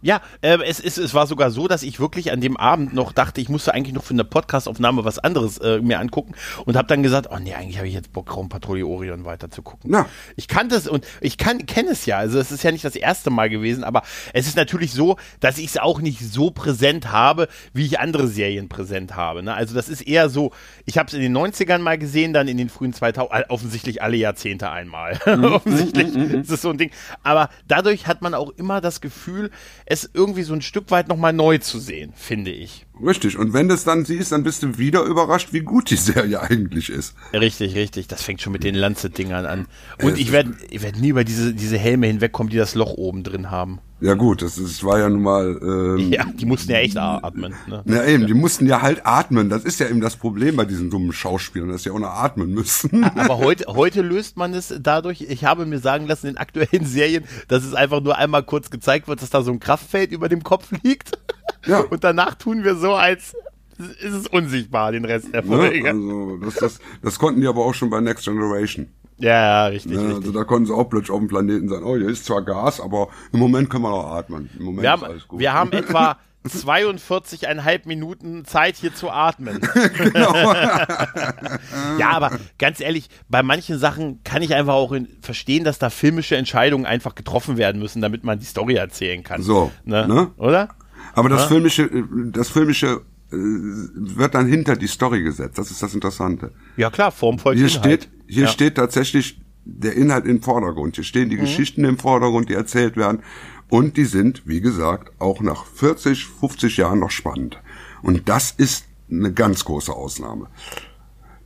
Ja, 0.00 0.20
äh, 0.42 0.58
es, 0.64 0.80
es, 0.80 0.96
es 0.96 1.14
war 1.14 1.26
sogar 1.26 1.50
so, 1.50 1.66
dass 1.66 1.82
ich 1.82 1.98
wirklich 1.98 2.30
an 2.30 2.40
dem 2.40 2.56
Abend 2.56 2.94
noch 2.94 3.12
dachte, 3.12 3.40
ich 3.40 3.48
musste 3.48 3.74
eigentlich 3.74 3.94
noch 3.94 4.04
für 4.04 4.14
eine 4.14 4.24
Podcastaufnahme 4.24 5.04
was 5.04 5.18
anderes 5.18 5.58
äh, 5.58 5.80
mir 5.80 5.98
angucken 5.98 6.34
und 6.64 6.76
habe 6.76 6.86
dann 6.88 7.02
gesagt, 7.02 7.28
oh 7.30 7.38
nee, 7.38 7.54
eigentlich 7.54 7.78
habe 7.78 7.88
ich 7.88 7.94
jetzt 7.94 8.12
Bock, 8.12 8.36
Raumpatrouille 8.36 8.86
Orion 8.86 9.24
weiter 9.24 9.50
zu 9.50 9.62
gucken. 9.62 9.92
Ja. 9.92 10.06
Ich 10.36 10.46
kannte 10.46 10.76
es 10.76 10.86
und 10.86 11.04
ich 11.20 11.36
kann 11.36 11.66
kenne 11.66 11.90
es 11.90 12.06
ja, 12.06 12.18
also 12.18 12.38
es 12.38 12.52
ist 12.52 12.62
ja 12.62 12.70
nicht 12.70 12.84
das 12.84 12.94
erste 12.96 13.30
Mal 13.30 13.50
gewesen, 13.50 13.82
aber 13.82 14.02
es 14.32 14.46
ist 14.46 14.56
natürlich 14.56 14.92
so, 14.92 15.16
dass 15.40 15.58
ich 15.58 15.66
es 15.66 15.76
auch 15.78 16.00
nicht 16.00 16.20
so 16.20 16.50
präsent 16.50 17.10
habe, 17.10 17.48
wie 17.72 17.86
ich 17.86 17.98
andere 17.98 18.28
Serien 18.28 18.68
präsent 18.68 19.16
habe. 19.16 19.42
Ne? 19.42 19.54
Also 19.54 19.74
das 19.74 19.88
ist 19.88 20.02
eher 20.02 20.28
so, 20.28 20.52
ich 20.84 20.98
habe 20.98 21.08
es 21.08 21.14
in 21.14 21.20
den 21.20 21.36
90ern 21.36 21.78
mal 21.78 21.98
gesehen, 21.98 22.32
dann 22.32 22.48
in 22.48 22.56
den 22.56 22.68
frühen 22.68 22.92
2000 22.92 23.50
offensichtlich 23.50 24.02
alle 24.02 24.16
Jahrzehnte 24.16 24.70
einmal. 24.70 25.18
Mhm. 25.38 25.44
offensichtlich 25.44 26.14
mhm. 26.14 26.40
ist 26.40 26.50
es 26.50 26.62
so 26.62 26.70
ein 26.70 26.78
Ding. 26.78 26.90
Aber 27.22 27.50
dadurch 27.68 28.06
hat 28.06 28.22
man 28.22 28.34
auch 28.34 28.50
immer 28.50 28.80
das 28.80 29.00
Gefühl, 29.00 29.50
es 29.90 30.08
irgendwie 30.12 30.42
so 30.42 30.52
ein 30.52 30.60
Stück 30.60 30.90
weit 30.90 31.08
nochmal 31.08 31.32
neu 31.32 31.56
zu 31.56 31.78
sehen, 31.78 32.12
finde 32.14 32.50
ich. 32.50 32.84
Richtig. 33.02 33.38
Und 33.38 33.54
wenn 33.54 33.68
du 33.68 33.74
es 33.74 33.84
dann 33.84 34.04
siehst, 34.04 34.32
dann 34.32 34.42
bist 34.42 34.62
du 34.62 34.76
wieder 34.76 35.02
überrascht, 35.02 35.52
wie 35.52 35.60
gut 35.60 35.88
die 35.88 35.96
Serie 35.96 36.42
eigentlich 36.50 36.90
ist. 36.90 37.14
Richtig, 37.32 37.74
richtig. 37.74 38.06
Das 38.06 38.22
fängt 38.22 38.42
schon 38.42 38.52
mit 38.52 38.64
den 38.64 38.74
Lancet-Dingern 38.74 39.46
an. 39.46 39.66
Und 40.02 40.12
es 40.12 40.18
ich 40.18 40.30
werde 40.30 40.54
ich 40.68 40.82
werd 40.82 40.98
nie 40.98 41.08
über 41.08 41.24
diese, 41.24 41.54
diese 41.54 41.78
Helme 41.78 42.06
hinwegkommen, 42.06 42.50
die 42.50 42.58
das 42.58 42.74
Loch 42.74 42.92
oben 42.92 43.24
drin 43.24 43.50
haben. 43.50 43.80
Ja 44.00 44.14
gut, 44.14 44.42
das, 44.42 44.54
das 44.56 44.84
war 44.84 45.00
ja 45.00 45.08
nun 45.08 45.22
mal. 45.22 45.58
Ähm, 45.60 46.12
ja, 46.12 46.24
die 46.24 46.46
mussten 46.46 46.70
ja 46.70 46.78
echt 46.78 46.96
atmen. 46.96 47.54
Ne? 47.66 47.82
Na 47.84 48.04
eben, 48.06 48.28
die 48.28 48.34
mussten 48.34 48.66
ja 48.66 48.80
halt 48.80 49.04
atmen. 49.04 49.48
Das 49.48 49.64
ist 49.64 49.80
ja 49.80 49.88
eben 49.88 50.00
das 50.00 50.16
Problem 50.16 50.54
bei 50.54 50.64
diesen 50.64 50.88
dummen 50.88 51.12
Schauspielern, 51.12 51.70
dass 51.70 51.82
sie 51.82 51.90
auch 51.90 51.98
noch 51.98 52.10
atmen 52.10 52.50
müssen. 52.50 53.02
Aber 53.16 53.38
heute, 53.38 53.66
heute 53.66 54.02
löst 54.02 54.36
man 54.36 54.54
es 54.54 54.72
dadurch. 54.80 55.22
Ich 55.22 55.44
habe 55.44 55.66
mir 55.66 55.80
sagen 55.80 56.06
lassen 56.06 56.28
in 56.28 56.36
aktuellen 56.36 56.68
Serien, 56.86 57.24
dass 57.48 57.64
es 57.64 57.74
einfach 57.74 58.00
nur 58.00 58.16
einmal 58.16 58.44
kurz 58.44 58.70
gezeigt 58.70 59.08
wird, 59.08 59.20
dass 59.20 59.30
da 59.30 59.42
so 59.42 59.50
ein 59.50 59.58
Kraftfeld 59.58 60.12
über 60.12 60.28
dem 60.28 60.44
Kopf 60.44 60.70
liegt. 60.82 61.18
Ja. 61.66 61.80
Und 61.90 62.04
danach 62.04 62.36
tun 62.36 62.62
wir 62.62 62.76
so, 62.76 62.94
als 62.94 63.34
ist 63.78 64.14
es 64.14 64.26
unsichtbar, 64.26 64.92
den 64.92 65.04
Rest 65.04 65.32
der 65.32 65.42
Folge. 65.42 65.84
Ja, 65.84 65.92
also 65.92 66.36
das, 66.38 66.54
das, 66.54 66.78
das 67.02 67.18
konnten 67.18 67.40
die 67.40 67.46
aber 67.46 67.64
auch 67.64 67.74
schon 67.74 67.90
bei 67.90 68.00
Next 68.00 68.24
Generation. 68.24 68.88
Ja, 69.18 69.30
ja, 69.30 69.66
richtig, 69.66 69.92
ne, 69.92 69.98
richtig. 69.98 70.16
Also 70.16 70.32
da 70.32 70.44
konnten 70.44 70.66
sie 70.66 70.74
auch 70.74 70.88
plötzlich 70.88 71.10
auf 71.10 71.18
dem 71.18 71.28
Planeten 71.28 71.68
sein, 71.68 71.82
oh, 71.82 71.96
hier 71.96 72.08
ist 72.08 72.24
zwar 72.24 72.42
Gas, 72.42 72.80
aber 72.80 73.08
im 73.32 73.40
Moment 73.40 73.68
können 73.68 73.82
wir 73.82 73.90
noch 73.90 74.12
atmen. 74.12 74.48
Im 74.58 74.64
Moment 74.64 74.82
wir 74.82 74.90
haben, 74.90 75.02
ist 75.02 75.08
alles 75.08 75.28
gut. 75.28 75.40
Wir 75.40 75.52
haben 75.52 75.72
etwa 75.72 76.16
42,5 76.46 77.86
Minuten 77.86 78.44
Zeit 78.44 78.76
hier 78.76 78.94
zu 78.94 79.10
atmen. 79.10 79.60
genau. 79.96 80.32
ja, 81.98 82.10
aber 82.10 82.38
ganz 82.58 82.80
ehrlich, 82.80 83.08
bei 83.28 83.42
manchen 83.42 83.78
Sachen 83.78 84.22
kann 84.22 84.42
ich 84.42 84.54
einfach 84.54 84.74
auch 84.74 84.92
in, 84.92 85.08
verstehen, 85.20 85.64
dass 85.64 85.78
da 85.78 85.90
filmische 85.90 86.36
Entscheidungen 86.36 86.86
einfach 86.86 87.14
getroffen 87.14 87.56
werden 87.56 87.80
müssen, 87.80 88.00
damit 88.00 88.24
man 88.24 88.38
die 88.38 88.46
Story 88.46 88.74
erzählen 88.74 89.22
kann. 89.24 89.42
So. 89.42 89.72
Ne? 89.84 90.06
ne? 90.06 90.30
Oder? 90.36 90.68
Aber 91.14 91.28
das 91.28 91.42
ja? 91.42 91.48
filmische, 91.48 91.90
das 92.32 92.48
filmische 92.48 93.02
wird 93.30 94.34
dann 94.34 94.46
hinter 94.46 94.76
die 94.76 94.86
Story 94.86 95.22
gesetzt. 95.22 95.58
Das 95.58 95.70
ist 95.70 95.82
das 95.82 95.94
Interessante. 95.94 96.52
Ja 96.76 96.90
klar, 96.90 97.10
Form 97.10 97.38
folgt 97.38 97.58
Hier 97.58 97.68
Inhalt. 97.68 98.02
steht, 98.02 98.08
hier 98.26 98.44
ja. 98.44 98.48
steht 98.48 98.74
tatsächlich 98.76 99.40
der 99.64 99.94
Inhalt 99.94 100.24
im 100.24 100.42
Vordergrund. 100.42 100.94
Hier 100.94 101.04
stehen 101.04 101.28
die 101.28 101.36
mhm. 101.36 101.42
Geschichten 101.42 101.84
im 101.84 101.98
Vordergrund, 101.98 102.48
die 102.48 102.54
erzählt 102.54 102.96
werden. 102.96 103.22
Und 103.68 103.98
die 103.98 104.06
sind, 104.06 104.42
wie 104.46 104.62
gesagt, 104.62 105.12
auch 105.18 105.42
nach 105.42 105.66
40, 105.66 106.24
50 106.24 106.78
Jahren 106.78 107.00
noch 107.00 107.10
spannend. 107.10 107.60
Und 108.02 108.28
das 108.28 108.50
ist 108.50 108.86
eine 109.10 109.32
ganz 109.32 109.64
große 109.64 109.92
Ausnahme. 109.92 110.48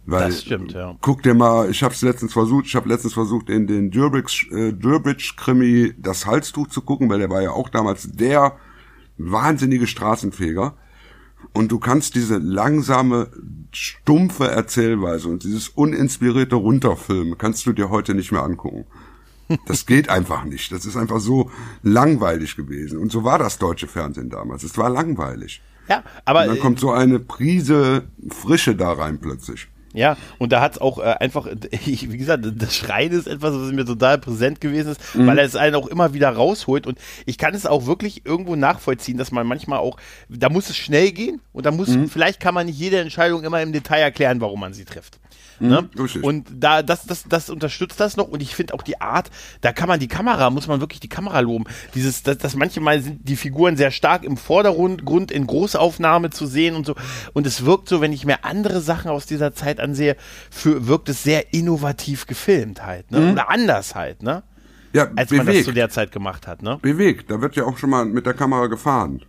Weil, 0.05 0.31
das 0.31 0.43
stimmt, 0.43 0.73
ja. 0.73 0.97
Guck 1.01 1.23
dir 1.23 1.35
mal, 1.35 1.71
ich 1.71 1.83
habe 1.83 1.95
es 1.95 2.03
letztens 2.03 2.33
versucht, 2.33 2.67
ich 2.67 2.75
habe 2.75 2.89
letztens 2.89 3.15
versucht, 3.15 3.49
in 3.49 3.67
den 3.67 3.91
Durbridge, 3.91 4.49
äh, 4.51 5.15
Krimi 5.37 5.95
das 5.97 6.27
Halstuch 6.27 6.69
zu 6.69 6.83
gucken, 6.83 7.09
weil 7.09 7.21
der 7.21 7.31
war 7.31 7.43
ja 7.43 7.51
auch 7.51 7.69
damals 7.69 8.11
der 8.11 8.57
wahnsinnige 9.17 9.87
Straßenfeger. 9.87 10.75
Und 11.53 11.71
du 11.71 11.79
kannst 11.79 12.15
diese 12.15 12.39
langsame, 12.39 13.29
stumpfe 13.73 14.49
Erzählweise 14.49 15.29
und 15.29 15.45
dieses 15.45 15.69
uninspirierte 15.69 16.57
Runterfilmen 16.57 17.37
kannst 17.39 17.67
du 17.67 17.73
dir 17.73 17.91
heute 17.91 18.15
nicht 18.15 18.33
mehr 18.33 18.43
angucken. 18.43 18.87
Das 19.67 19.87
geht 19.87 20.09
einfach 20.09 20.45
nicht. 20.45 20.73
Das 20.73 20.87
ist 20.87 20.97
einfach 20.97 21.21
so 21.21 21.51
langweilig 21.83 22.57
gewesen. 22.57 22.99
Und 22.99 23.13
so 23.13 23.25
war 23.25 23.39
das 23.39 23.59
deutsche 23.59 23.87
Fernsehen 23.87 24.31
damals. 24.31 24.63
Es 24.63 24.79
war 24.79 24.89
langweilig. 24.89 25.63
Ja, 25.89 26.05
aber. 26.25 26.43
Und 26.43 26.49
dann 26.49 26.61
kommt 26.61 26.81
so 26.81 26.93
eine 26.93 27.19
Prise 27.19 28.05
Frische 28.29 28.75
da 28.75 28.93
rein 28.93 29.19
plötzlich. 29.19 29.69
Ja, 29.95 30.17
und 30.39 30.53
da 30.53 30.61
hat 30.61 30.73
es 30.73 30.81
auch 30.81 30.99
äh, 30.99 31.03
einfach, 31.21 31.47
ich, 31.71 32.11
wie 32.11 32.19
gesagt, 32.19 32.45
das 32.57 32.77
Schreien 32.77 33.13
ist 33.13 33.27
etwas, 33.27 33.55
was 33.55 33.73
mir 33.73 33.85
total 33.85 34.19
präsent 34.19 34.61
gewesen 34.61 34.93
ist, 34.93 35.15
mhm. 35.15 35.27
weil 35.27 35.39
er 35.39 35.45
es 35.45 35.57
einen 35.57 35.75
auch 35.75 35.87
immer 35.87 36.15
wieder 36.15 36.31
rausholt. 36.31 36.87
Und 36.87 36.99
ich 37.27 37.39
kann 37.39 37.55
es 37.55 37.67
auch 37.67 37.87
wirklich 37.87 38.25
irgendwo 38.25 38.57
nachvollziehen, 38.57 39.19
dass 39.19 39.33
man 39.33 39.47
manchmal 39.47 39.79
auch, 39.79 39.97
da 40.29 40.49
muss 40.49 40.71
es 40.71 40.77
schnell 40.77 41.13
gehen 41.13 41.41
und 41.53 41.67
da 41.67 41.71
muss, 41.71 41.89
mhm. 41.89 42.09
vielleicht 42.09 42.41
kann 42.41 42.55
man 42.55 42.67
nicht 42.67 42.79
jede 42.79 42.99
Entscheidung 42.99 43.45
immer 43.45 43.61
im 43.63 43.73
Detail 43.73 44.01
erklären, 44.01 44.41
warum 44.41 44.61
man 44.61 44.73
sie 44.73 44.85
trifft. 44.85 45.22
Ne? 45.69 45.89
Mhm, 45.95 46.25
und 46.25 46.47
da, 46.53 46.83
das, 46.83 47.07
das, 47.07 47.25
das 47.29 47.51
unterstützt 47.51 48.01
das 48.01 48.17
noch 48.17 48.29
und 48.29 48.43
ich 48.43 48.55
finde 48.55 48.75
auch 48.75 48.83
die 48.83 49.01
Art, 49.01 49.31
da 49.61 49.73
kann 49.73 49.89
man 49.89 50.01
die 50.01 50.09
Kamera, 50.09 50.51
muss 50.51 50.67
man 50.67 50.81
wirklich 50.81 51.01
die 51.01 51.09
Kamera 51.09 51.41
loben. 51.41 51.65
Dieses, 51.95 52.23
dass, 52.23 52.39
dass 52.39 52.57
manchmal 52.57 53.01
sind 53.01 53.29
die 53.29 53.37
Figuren 53.37 53.77
sehr 53.77 53.91
stark 53.91 54.25
im 54.25 54.37
Vordergrund 54.37 55.31
in 55.31 55.47
Großaufnahme 55.47 56.31
zu 56.31 56.47
sehen 56.47 56.75
und 56.75 56.87
so. 56.87 56.95
Und 57.33 57.47
es 57.47 57.65
wirkt 57.65 57.89
so, 57.89 58.01
wenn 58.01 58.13
ich 58.13 58.25
mir 58.25 58.45
andere 58.45 58.81
Sachen 58.81 59.11
aus 59.11 59.27
dieser 59.27 59.55
Zeit 59.55 59.81
ansehe, 59.81 60.17
für, 60.51 60.87
wirkt 60.87 61.09
es 61.09 61.23
sehr 61.23 61.55
innovativ 61.55 62.27
gefilmt 62.27 62.85
halt, 62.85 63.11
ne? 63.11 63.21
Mhm. 63.21 63.33
Oder 63.33 63.51
anders 63.51 63.95
halt, 63.95 64.23
ne? 64.23 64.43
Ja, 64.93 65.11
als 65.17 65.31
bewegt. 65.31 65.47
man 65.47 65.55
das 65.55 65.65
zu 65.65 65.73
der 65.73 65.89
Zeit 65.89 66.13
gemacht 66.13 66.47
hat, 66.47 66.63
ne? 66.63 66.79
Bewegt, 66.83 67.31
da 67.31 67.41
wird 67.41 67.57
ja 67.57 67.65
auch 67.65 67.79
schon 67.79 67.91
mal 67.91 68.05
mit 68.05 68.27
der 68.27 68.35
Kamera 68.35 68.67
gefahren. 68.67 69.23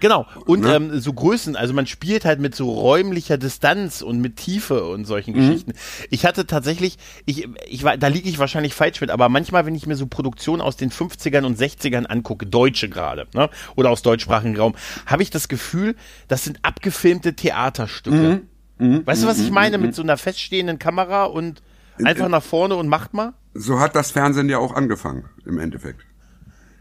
Genau. 0.00 0.26
Und 0.46 0.60
ne? 0.60 0.74
ähm, 0.74 1.00
so 1.00 1.12
Größen, 1.12 1.56
also 1.56 1.74
man 1.74 1.86
spielt 1.86 2.24
halt 2.24 2.40
mit 2.40 2.54
so 2.54 2.70
räumlicher 2.70 3.38
Distanz 3.38 4.02
und 4.02 4.20
mit 4.20 4.36
Tiefe 4.36 4.84
und 4.84 5.04
solchen 5.04 5.34
mhm. 5.34 5.40
Geschichten. 5.40 5.72
Ich 6.10 6.26
hatte 6.26 6.46
tatsächlich, 6.46 6.98
ich, 7.24 7.48
ich 7.66 7.84
war, 7.84 7.96
da 7.96 8.08
liege 8.08 8.28
ich 8.28 8.38
wahrscheinlich 8.38 8.74
falsch 8.74 9.00
mit, 9.00 9.10
aber 9.10 9.28
manchmal, 9.28 9.66
wenn 9.66 9.74
ich 9.74 9.86
mir 9.86 9.96
so 9.96 10.06
Produktionen 10.06 10.62
aus 10.62 10.76
den 10.76 10.90
50ern 10.90 11.44
und 11.44 11.58
60ern 11.58 12.06
angucke, 12.06 12.46
deutsche 12.46 12.88
gerade, 12.88 13.26
ne? 13.34 13.50
Oder 13.74 13.90
aus 13.90 14.02
deutschsprachigen 14.02 14.56
Raum, 14.56 14.74
habe 15.06 15.22
ich 15.22 15.30
das 15.30 15.48
Gefühl, 15.48 15.96
das 16.28 16.44
sind 16.44 16.58
abgefilmte 16.62 17.34
Theaterstücke. 17.34 18.42
Mhm. 18.78 18.86
Mhm. 18.86 19.06
Weißt 19.06 19.22
du, 19.22 19.26
was 19.26 19.38
ich 19.38 19.48
mhm. 19.48 19.54
meine? 19.54 19.78
Mit 19.78 19.94
so 19.94 20.02
einer 20.02 20.16
feststehenden 20.16 20.78
Kamera 20.78 21.24
und 21.24 21.62
einfach 22.02 22.28
nach 22.28 22.42
vorne 22.42 22.76
und 22.76 22.88
macht 22.88 23.14
mal? 23.14 23.32
So 23.54 23.80
hat 23.80 23.96
das 23.96 24.10
Fernsehen 24.10 24.48
ja 24.48 24.58
auch 24.58 24.74
angefangen, 24.74 25.24
im 25.44 25.58
Endeffekt. 25.58 26.05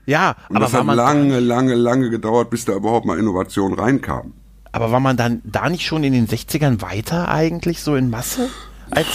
Ja, 0.05 0.35
und 0.49 0.57
aber 0.57 0.65
das 0.65 0.73
hat 0.73 0.85
lange, 0.85 1.39
lange, 1.39 1.75
lange 1.75 2.09
gedauert, 2.09 2.49
bis 2.49 2.65
da 2.65 2.73
überhaupt 2.73 3.05
mal 3.05 3.17
Innovation 3.17 3.73
reinkam. 3.73 4.33
Aber 4.71 4.91
war 4.91 4.99
man 4.99 5.17
dann 5.17 5.41
da 5.45 5.69
nicht 5.69 5.85
schon 5.85 6.03
in 6.03 6.13
den 6.13 6.27
60ern 6.27 6.81
weiter 6.81 7.29
eigentlich, 7.29 7.81
so 7.81 7.95
in 7.95 8.09
Masse? 8.09 8.49
Als 8.91 9.07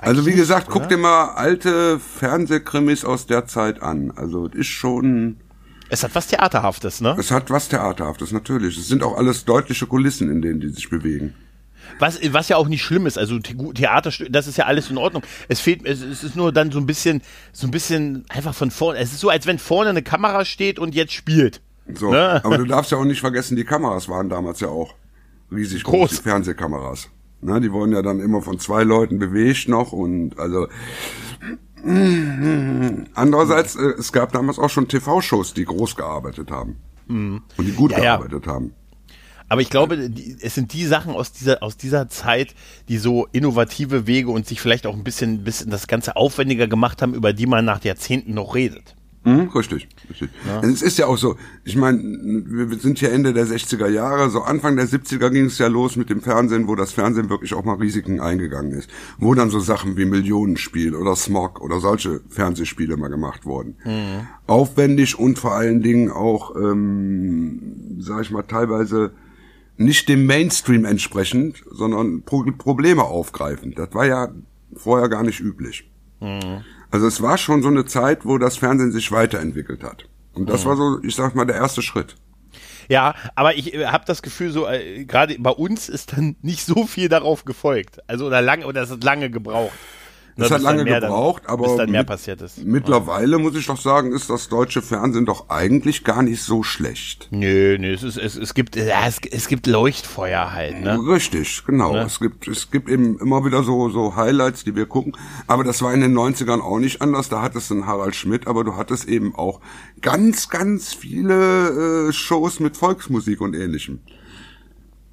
also 0.00 0.24
wie 0.24 0.32
gesagt, 0.32 0.68
guck 0.70 0.88
dir 0.88 0.98
mal 0.98 1.34
alte 1.34 1.98
Fernsehkrimis 1.98 3.04
aus 3.04 3.26
der 3.26 3.46
Zeit 3.46 3.82
an. 3.82 4.12
Also 4.14 4.46
es 4.46 4.54
ist 4.54 4.66
schon. 4.68 5.38
Es 5.88 6.04
hat 6.04 6.14
was 6.14 6.28
Theaterhaftes, 6.28 7.00
ne? 7.00 7.16
Es 7.18 7.30
hat 7.30 7.50
was 7.50 7.68
Theaterhaftes, 7.68 8.32
natürlich. 8.32 8.78
Es 8.78 8.88
sind 8.88 9.02
auch 9.02 9.16
alles 9.16 9.44
deutliche 9.44 9.86
Kulissen, 9.86 10.30
in 10.30 10.42
denen 10.42 10.60
die 10.60 10.68
sich 10.68 10.90
bewegen. 10.90 11.34
Was, 11.98 12.20
was 12.32 12.48
ja 12.48 12.56
auch 12.56 12.68
nicht 12.68 12.82
schlimm 12.82 13.06
ist, 13.06 13.18
also 13.18 13.38
Theater, 13.38 14.10
das 14.30 14.46
ist 14.46 14.56
ja 14.58 14.66
alles 14.66 14.90
in 14.90 14.98
Ordnung. 14.98 15.22
Es 15.48 15.60
fehlt, 15.60 15.84
es, 15.84 16.02
es 16.02 16.24
ist 16.24 16.36
nur 16.36 16.52
dann 16.52 16.70
so 16.70 16.78
ein 16.78 16.86
bisschen, 16.86 17.22
so 17.52 17.66
ein 17.66 17.70
bisschen 17.70 18.24
einfach 18.28 18.54
von 18.54 18.70
vorne. 18.70 18.98
Es 18.98 19.12
ist 19.12 19.20
so, 19.20 19.28
als 19.30 19.46
wenn 19.46 19.58
vorne 19.58 19.90
eine 19.90 20.02
Kamera 20.02 20.44
steht 20.44 20.78
und 20.78 20.94
jetzt 20.94 21.12
spielt. 21.12 21.60
So, 21.94 22.10
ne? 22.10 22.44
aber 22.44 22.58
du 22.58 22.64
darfst 22.64 22.90
ja 22.90 22.98
auch 22.98 23.04
nicht 23.04 23.20
vergessen, 23.20 23.56
die 23.56 23.64
Kameras 23.64 24.08
waren 24.08 24.28
damals 24.28 24.60
ja 24.60 24.68
auch 24.68 24.94
riesig 25.52 25.84
groß, 25.84 26.10
groß 26.10 26.10
die 26.10 26.22
Fernsehkameras. 26.22 27.08
Ne, 27.42 27.60
die 27.60 27.70
wurden 27.70 27.92
ja 27.92 28.02
dann 28.02 28.18
immer 28.18 28.42
von 28.42 28.58
zwei 28.58 28.82
Leuten 28.82 29.18
bewegt 29.18 29.68
noch 29.68 29.92
und 29.92 30.38
also 30.38 30.68
andererseits, 33.14 33.76
äh, 33.76 33.94
es 33.98 34.12
gab 34.12 34.32
damals 34.32 34.58
auch 34.58 34.70
schon 34.70 34.88
TV-Shows, 34.88 35.54
die 35.54 35.64
groß 35.64 35.96
gearbeitet 35.96 36.50
haben 36.50 36.76
mhm. 37.06 37.42
und 37.56 37.66
die 37.66 37.72
gut 37.72 37.92
ja, 37.92 38.00
gearbeitet 38.00 38.46
ja. 38.46 38.52
haben. 38.52 38.72
Aber 39.48 39.60
ich 39.60 39.70
glaube, 39.70 40.10
die, 40.10 40.36
es 40.40 40.54
sind 40.54 40.72
die 40.72 40.84
Sachen 40.84 41.12
aus 41.14 41.32
dieser, 41.32 41.62
aus 41.62 41.76
dieser 41.76 42.08
Zeit, 42.08 42.54
die 42.88 42.98
so 42.98 43.26
innovative 43.32 44.06
Wege 44.06 44.30
und 44.30 44.46
sich 44.46 44.60
vielleicht 44.60 44.86
auch 44.86 44.94
ein 44.94 45.04
bisschen, 45.04 45.44
bisschen 45.44 45.70
das 45.70 45.86
Ganze 45.86 46.16
aufwendiger 46.16 46.66
gemacht 46.66 47.02
haben, 47.02 47.14
über 47.14 47.32
die 47.32 47.46
man 47.46 47.64
nach 47.64 47.82
Jahrzehnten 47.84 48.34
noch 48.34 48.54
redet. 48.54 48.96
Mhm, 49.26 49.48
richtig, 49.56 49.88
richtig. 50.08 50.30
Ja. 50.46 50.60
Es 50.60 50.82
ist 50.82 50.98
ja 50.98 51.06
auch 51.06 51.18
so, 51.18 51.34
ich 51.64 51.74
meine, 51.74 51.98
wir 52.00 52.78
sind 52.78 53.00
ja 53.00 53.08
Ende 53.08 53.32
der 53.32 53.44
60er 53.44 53.88
Jahre, 53.88 54.30
so 54.30 54.42
Anfang 54.42 54.76
der 54.76 54.86
70er 54.86 55.30
ging 55.30 55.46
es 55.46 55.58
ja 55.58 55.66
los 55.66 55.96
mit 55.96 56.10
dem 56.10 56.22
Fernsehen, 56.22 56.68
wo 56.68 56.76
das 56.76 56.92
Fernsehen 56.92 57.28
wirklich 57.28 57.52
auch 57.54 57.64
mal 57.64 57.74
Risiken 57.74 58.20
eingegangen 58.20 58.70
ist. 58.70 58.88
Wo 59.18 59.34
dann 59.34 59.50
so 59.50 59.58
Sachen 59.58 59.96
wie 59.96 60.04
Millionenspiel 60.04 60.94
oder 60.94 61.16
Smog 61.16 61.60
oder 61.60 61.80
solche 61.80 62.20
Fernsehspiele 62.28 62.96
mal 62.96 63.08
gemacht 63.08 63.44
wurden. 63.46 63.74
Mhm. 63.84 64.28
Aufwendig 64.46 65.18
und 65.18 65.40
vor 65.40 65.54
allen 65.54 65.82
Dingen 65.82 66.12
auch, 66.12 66.54
ähm, 66.54 67.96
sag 67.98 68.22
ich 68.22 68.30
mal, 68.30 68.42
teilweise 68.42 69.10
nicht 69.76 70.08
dem 70.08 70.26
Mainstream 70.26 70.84
entsprechend, 70.84 71.62
sondern 71.70 72.22
Pro 72.22 72.44
Probleme 72.56 73.04
aufgreifend. 73.04 73.78
Das 73.78 73.92
war 73.92 74.06
ja 74.06 74.28
vorher 74.74 75.08
gar 75.08 75.22
nicht 75.22 75.40
üblich. 75.40 75.90
Mhm. 76.20 76.64
Also 76.90 77.06
es 77.06 77.20
war 77.20 77.36
schon 77.38 77.62
so 77.62 77.68
eine 77.68 77.84
Zeit, 77.84 78.24
wo 78.24 78.38
das 78.38 78.56
Fernsehen 78.56 78.92
sich 78.92 79.12
weiterentwickelt 79.12 79.82
hat. 79.82 80.08
Und 80.32 80.48
das 80.48 80.64
mhm. 80.64 80.68
war 80.68 80.76
so, 80.76 81.02
ich 81.02 81.14
sag 81.14 81.34
mal, 81.34 81.44
der 81.44 81.56
erste 81.56 81.82
Schritt. 81.82 82.16
Ja, 82.88 83.14
aber 83.34 83.56
ich 83.56 83.74
äh, 83.74 83.86
habe 83.86 84.04
das 84.06 84.22
Gefühl, 84.22 84.50
so 84.50 84.66
äh, 84.66 85.04
gerade 85.04 85.36
bei 85.38 85.50
uns 85.50 85.88
ist 85.88 86.12
dann 86.12 86.36
nicht 86.42 86.64
so 86.64 86.86
viel 86.86 87.08
darauf 87.08 87.44
gefolgt. 87.44 87.98
Also 88.06 88.26
oder 88.26 88.42
lange 88.42 88.66
oder 88.66 88.82
es 88.82 88.90
hat 88.90 89.02
lange 89.02 89.30
gebraucht. 89.30 89.74
Es 90.38 90.50
hat 90.50 90.60
lange 90.60 90.84
gebraucht, 90.84 91.44
dann, 91.46 91.52
aber 91.52 91.64
bis 91.64 91.76
dann 91.76 91.90
mehr 91.90 92.02
mit, 92.02 92.08
passiert 92.08 92.42
ist. 92.42 92.62
Mittlerweile 92.62 93.38
muss 93.38 93.56
ich 93.56 93.66
doch 93.66 93.80
sagen, 93.80 94.12
ist 94.12 94.28
das 94.28 94.48
deutsche 94.48 94.82
Fernsehen 94.82 95.24
doch 95.24 95.48
eigentlich 95.48 96.04
gar 96.04 96.22
nicht 96.22 96.42
so 96.42 96.62
schlecht. 96.62 97.28
Nö, 97.30 97.78
nö, 97.78 97.94
es, 97.94 98.02
ist, 98.02 98.18
es, 98.18 98.36
es 98.36 98.52
gibt 98.52 98.76
ja, 98.76 99.06
es, 99.06 99.18
es 99.30 99.48
gibt 99.48 99.66
Leuchtfeuer 99.66 100.52
halt, 100.52 100.82
ne? 100.82 100.98
Richtig, 101.08 101.64
genau. 101.64 101.94
Ne? 101.94 102.02
Es 102.02 102.20
gibt 102.20 102.48
es 102.48 102.70
gibt 102.70 102.90
eben 102.90 103.18
immer 103.18 103.46
wieder 103.46 103.62
so 103.62 103.88
so 103.88 104.14
Highlights, 104.14 104.64
die 104.64 104.76
wir 104.76 104.84
gucken, 104.84 105.16
aber 105.46 105.64
das 105.64 105.80
war 105.80 105.94
in 105.94 106.02
den 106.02 106.14
90ern 106.14 106.60
auch 106.60 106.78
nicht 106.78 107.00
anders, 107.00 107.30
da 107.30 107.40
hattest 107.40 107.70
du 107.70 107.74
einen 107.74 107.86
Harald 107.86 108.14
Schmidt, 108.14 108.46
aber 108.46 108.62
du 108.62 108.76
hattest 108.76 109.08
eben 109.08 109.34
auch 109.34 109.60
ganz 110.02 110.50
ganz 110.50 110.92
viele 110.92 112.08
äh, 112.08 112.12
Shows 112.12 112.60
mit 112.60 112.76
Volksmusik 112.76 113.40
und 113.40 113.54
ähnlichem. 113.54 114.00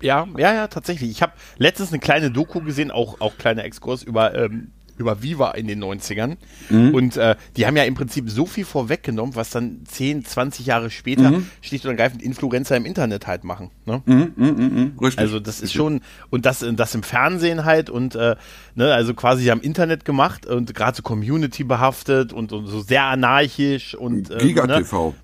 Ja, 0.02 0.28
ja, 0.38 0.54
ja, 0.54 0.68
tatsächlich. 0.68 1.10
Ich 1.12 1.22
habe 1.22 1.32
letztens 1.58 1.94
eine 1.94 2.00
kleine 2.00 2.30
Doku 2.30 2.60
gesehen, 2.60 2.92
auch 2.92 3.22
auch 3.22 3.38
kleiner 3.38 3.64
Exkurs 3.64 4.04
über 4.04 4.36
ähm, 4.36 4.72
über 4.98 5.22
Viva 5.24 5.52
in 5.52 5.68
den 5.68 5.84
90ern. 5.84 6.38
Mhm. 6.70 6.94
Und 6.94 7.18
äh, 7.18 7.36
die 7.58 7.66
haben 7.66 7.76
ja 7.76 7.84
im 7.84 7.96
Prinzip 7.96 8.30
so 8.30 8.46
viel 8.46 8.66
vorweggenommen, 8.66 9.36
was 9.36 9.50
dann 9.50 9.82
10, 9.86 10.26
20 10.26 10.66
Jahre 10.66 10.90
später 10.90 11.32
mhm. 11.32 11.48
schlicht 11.62 11.86
und 11.86 11.92
ergreifend 11.92 12.22
Influencer 12.22 12.78
im 12.78 12.86
Internet 12.86 13.28
halt 13.28 13.44
machen. 13.44 13.72
Ne? 13.86 14.02
Mhm, 14.06 14.34
mh, 14.36 14.52
mh, 14.52 14.92
mh. 15.00 15.12
Also 15.18 15.40
das 15.40 15.62
ist 15.62 15.74
schon, 15.74 16.02
und 16.30 16.46
das, 16.46 16.66
das 16.76 16.96
im 16.96 17.04
Fernsehen 17.04 17.66
halt 17.66 17.90
und 17.90 18.16
äh, 18.16 18.36
ne, 18.76 18.94
also 18.94 19.14
quasi 19.14 19.50
am 19.52 19.62
Internet 19.62 20.06
gemacht 20.06 20.46
und 20.46 20.74
gerade 20.74 20.98
so 20.98 21.04
Community 21.04 21.64
behaftet 21.64 22.34
und, 22.34 22.52
und 22.52 22.68
so 22.68 22.82
sehr 22.82 23.04
anarchisch 23.04 23.96
und 23.96 24.30
äh, 24.30 24.38
Giga 24.38 24.68
TV. 24.68 25.16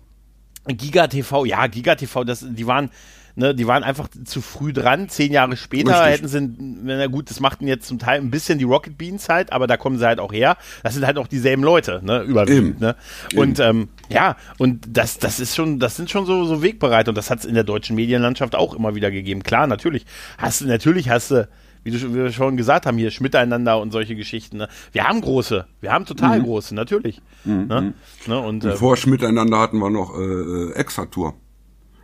Ne? 0.67 0.75
Giga 0.75 1.07
TV, 1.07 1.45
ja, 1.45 1.67
Giga 1.67 1.95
TV, 1.95 2.23
das, 2.23 2.45
die 2.47 2.67
waren 2.67 2.89
Ne, 3.39 3.55
die 3.55 3.67
waren 3.67 3.85
einfach 3.85 4.09
zu 4.25 4.41
früh 4.41 4.73
dran. 4.73 5.07
Zehn 5.07 5.31
Jahre 5.31 5.55
später 5.55 5.91
Richtig. 5.91 6.11
hätten 6.11 6.27
sie, 6.27 6.75
na 6.83 7.07
gut, 7.07 7.29
das 7.29 7.39
machten 7.39 7.67
jetzt 7.67 7.87
zum 7.87 7.97
Teil 7.97 8.19
ein 8.19 8.29
bisschen 8.29 8.59
die 8.59 8.65
Rocket 8.65 8.97
Beans 8.97 9.29
halt, 9.29 9.53
aber 9.53 9.65
da 9.65 9.77
kommen 9.77 9.97
sie 9.97 10.05
halt 10.05 10.19
auch 10.19 10.33
her. 10.33 10.57
Das 10.83 10.93
sind 10.93 11.05
halt 11.05 11.17
auch 11.17 11.27
dieselben 11.27 11.63
Leute, 11.63 12.01
ne, 12.03 12.21
überwiegend. 12.21 12.81
Ne? 12.81 12.97
Und 13.37 13.61
ähm, 13.61 13.87
ja, 14.09 14.35
und 14.57 14.85
das, 14.89 15.19
das 15.19 15.39
ist 15.39 15.55
schon, 15.55 15.79
das 15.79 15.95
sind 15.95 16.09
schon 16.09 16.25
so, 16.25 16.43
so 16.43 16.61
Wegbereiter 16.61 17.09
und 17.09 17.15
das 17.15 17.29
hat 17.29 17.39
es 17.39 17.45
in 17.45 17.53
der 17.53 17.63
deutschen 17.63 17.95
Medienlandschaft 17.95 18.55
auch 18.55 18.73
immer 18.73 18.93
wieder 18.93 19.09
gegeben. 19.09 19.41
Klar, 19.41 19.67
natürlich 19.67 20.05
hast 20.37 20.59
du, 20.59 20.65
natürlich 20.67 21.09
hast 21.09 21.31
du 21.31 21.47
wie, 21.85 21.91
du, 21.91 21.97
wie 22.09 22.15
wir 22.15 22.31
schon 22.33 22.57
gesagt 22.57 22.85
haben, 22.85 22.97
hier 22.97 23.09
Schmiteinander 23.09 23.79
und 23.79 23.91
solche 23.91 24.17
Geschichten. 24.17 24.57
Ne? 24.57 24.67
Wir 24.91 25.05
haben 25.05 25.21
große, 25.21 25.65
wir 25.79 25.93
haben 25.93 26.05
total 26.05 26.39
mhm. 26.39 26.43
große, 26.43 26.75
natürlich. 26.75 27.21
Mhm. 27.45 27.67
Ne? 27.67 27.93
Ne? 28.27 28.37
Und, 28.37 28.65
und, 28.65 28.73
vor 28.73 28.95
äh, 28.95 28.97
Schmiteinander 28.97 29.59
hatten 29.59 29.79
wir 29.79 29.89
noch 29.89 30.13
äh, 30.19 30.23
äh 30.23 30.73
Exatur. 30.73 31.35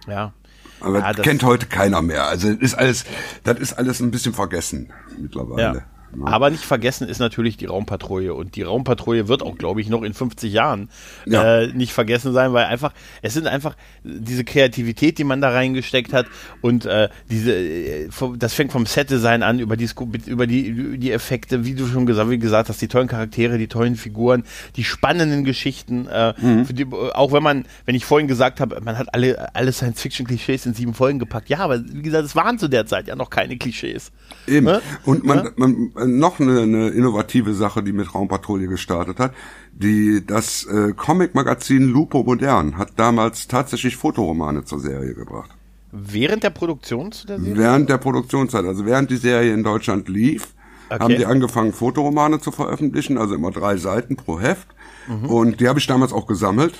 Ja. 0.08 0.32
Aber 0.80 1.00
ja, 1.00 1.14
kennt 1.14 1.44
heute 1.44 1.66
keiner 1.66 2.02
mehr. 2.02 2.26
Also 2.26 2.52
das 2.54 2.62
ist 2.62 2.74
alles, 2.76 3.06
das 3.44 3.60
ist 3.60 3.74
alles 3.74 4.00
ein 4.02 4.12
bisschen 4.12 4.34
vergessen 4.34 4.92
mittlerweile. 5.20 5.78
Ja. 5.78 5.95
Aber 6.24 6.50
nicht 6.50 6.64
vergessen 6.64 7.08
ist 7.08 7.20
natürlich 7.20 7.58
die 7.58 7.66
Raumpatrouille. 7.66 8.34
Und 8.34 8.56
die 8.56 8.62
Raumpatrouille 8.62 9.28
wird 9.28 9.44
auch, 9.44 9.58
glaube 9.58 9.82
ich, 9.82 9.90
noch 9.90 10.04
in 10.04 10.14
50 10.14 10.52
Jahren 10.52 10.90
ja. 11.26 11.62
äh, 11.62 11.68
nicht 11.68 11.94
vergessen 11.94 12.34
sein, 12.34 12.54
weil 12.54 12.66
einfach, 12.66 12.94
es 13.22 13.34
sind 13.34 13.48
einfach 13.48 13.76
diese 14.04 14.44
Kreativität, 14.44 15.18
die 15.18 15.24
man 15.24 15.42
da 15.42 15.50
reingesteckt 15.50 16.14
hat 16.14 16.28
und 16.62 16.86
äh, 16.86 17.10
diese, 17.30 17.54
äh, 17.54 18.10
das 18.38 18.54
fängt 18.54 18.72
vom 18.72 18.86
Set-Design 18.86 19.44
an, 19.44 19.60
über 19.60 19.78
die, 19.78 19.90
über 20.26 20.48
die, 20.48 20.98
die 20.98 21.12
Effekte, 21.12 21.66
wie 21.66 21.74
du 21.74 21.88
schon 21.88 22.06
gesagt, 22.06 22.30
wie 22.30 22.38
gesagt 22.38 22.70
hast, 22.70 22.82
die 22.82 22.88
tollen 22.88 23.08
Charaktere, 23.08 23.58
die 23.58 23.68
tollen 23.68 23.96
Figuren, 23.96 24.44
die 24.76 24.84
spannenden 24.84 25.44
Geschichten. 25.44 26.08
Äh, 26.08 26.34
mhm. 26.40 26.66
die, 26.70 26.86
auch 26.92 27.32
wenn 27.32 27.44
man, 27.44 27.66
wenn 27.86 27.96
ich 27.96 28.06
vorhin 28.06 28.28
gesagt 28.28 28.60
habe, 28.60 28.80
man 28.82 28.98
hat 28.98 29.14
alle, 29.14 29.56
alle 29.56 29.72
Science-Fiction-Klischees 29.72 30.66
in 30.66 30.74
sieben 30.74 30.94
Folgen 30.94 31.20
gepackt. 31.20 31.50
Ja, 31.50 31.60
aber 31.60 31.84
wie 31.84 32.02
gesagt, 32.02 32.26
es 32.26 32.36
waren 32.36 32.60
zu 32.60 32.68
der 32.68 32.86
Zeit 32.86 33.08
ja 33.08 33.16
noch 33.16 33.30
keine 33.30 33.58
Klischees. 33.58 34.12
Eben. 34.48 34.66
Ne? 34.66 34.82
Und 35.06 35.24
man, 35.24 35.44
ne? 35.44 35.54
man, 35.56 35.92
noch 36.08 36.40
eine, 36.40 36.62
eine 36.62 36.90
innovative 36.90 37.54
Sache, 37.54 37.84
die 37.84 37.92
mit 37.92 38.14
Raumpatrouille 38.14 38.68
gestartet 38.68 39.20
hat. 39.20 39.34
Die, 39.74 40.26
das 40.26 40.66
äh, 40.66 40.94
Comic-Magazin 40.94 41.84
Lupo 41.84 42.24
Modern 42.24 42.78
hat 42.78 42.94
damals 42.98 43.48
tatsächlich 43.48 43.98
Fotoromane 43.98 44.64
zur 44.64 44.80
Serie 44.80 45.14
gebracht. 45.14 45.52
Während 45.92 46.44
der 46.44 46.50
Produktion 46.50 47.12
der 47.28 47.40
Serie? 47.40 47.58
Während 47.58 47.90
der 47.90 47.98
Produktionszeit, 47.98 48.66
also 48.66 48.86
während 48.86 49.10
die 49.12 49.18
Serie 49.18 49.54
in 49.54 49.64
Deutschland 49.64 50.10
lief, 50.10 50.54
okay. 50.90 51.00
haben 51.00 51.16
die 51.16 51.26
angefangen, 51.26 51.74
Fotoromane 51.74 52.40
zu 52.40 52.52
veröffentlichen, 52.52 53.18
also 53.18 53.36
immer 53.36 53.52
drei 53.52 53.78
Seiten 53.78 54.16
pro 54.16 54.40
Heft. 54.40 54.68
Mhm. 55.08 55.26
Und 55.30 55.60
die 55.62 55.68
habe 55.68 55.80
ich 55.80 55.88
damals 55.88 56.14
auch 56.14 56.28
gesammelt. 56.28 56.74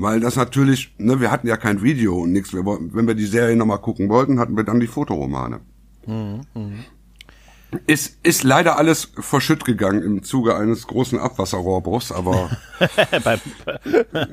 Weil 0.00 0.20
das 0.20 0.36
natürlich, 0.36 0.94
ne, 0.98 1.20
wir 1.20 1.32
hatten 1.32 1.48
ja 1.48 1.56
kein 1.56 1.82
Video 1.82 2.18
und 2.22 2.32
nichts. 2.32 2.54
Wenn 2.54 3.08
wir 3.08 3.14
die 3.14 3.26
Serie 3.26 3.56
nochmal 3.56 3.80
gucken 3.80 4.08
wollten, 4.08 4.38
hatten 4.38 4.56
wir 4.56 4.62
dann 4.62 4.78
die 4.78 4.86
Fotoromane. 4.86 5.58
Mhm. 6.06 6.42
Ist, 7.86 8.18
ist 8.22 8.44
leider 8.44 8.78
alles 8.78 9.12
verschütt 9.18 9.66
gegangen 9.66 10.02
im 10.02 10.22
Zuge 10.22 10.56
eines 10.56 10.86
großen 10.86 11.18
Abwasserrohrbruchs, 11.18 12.12
aber 12.12 12.50
beim, 13.24 13.40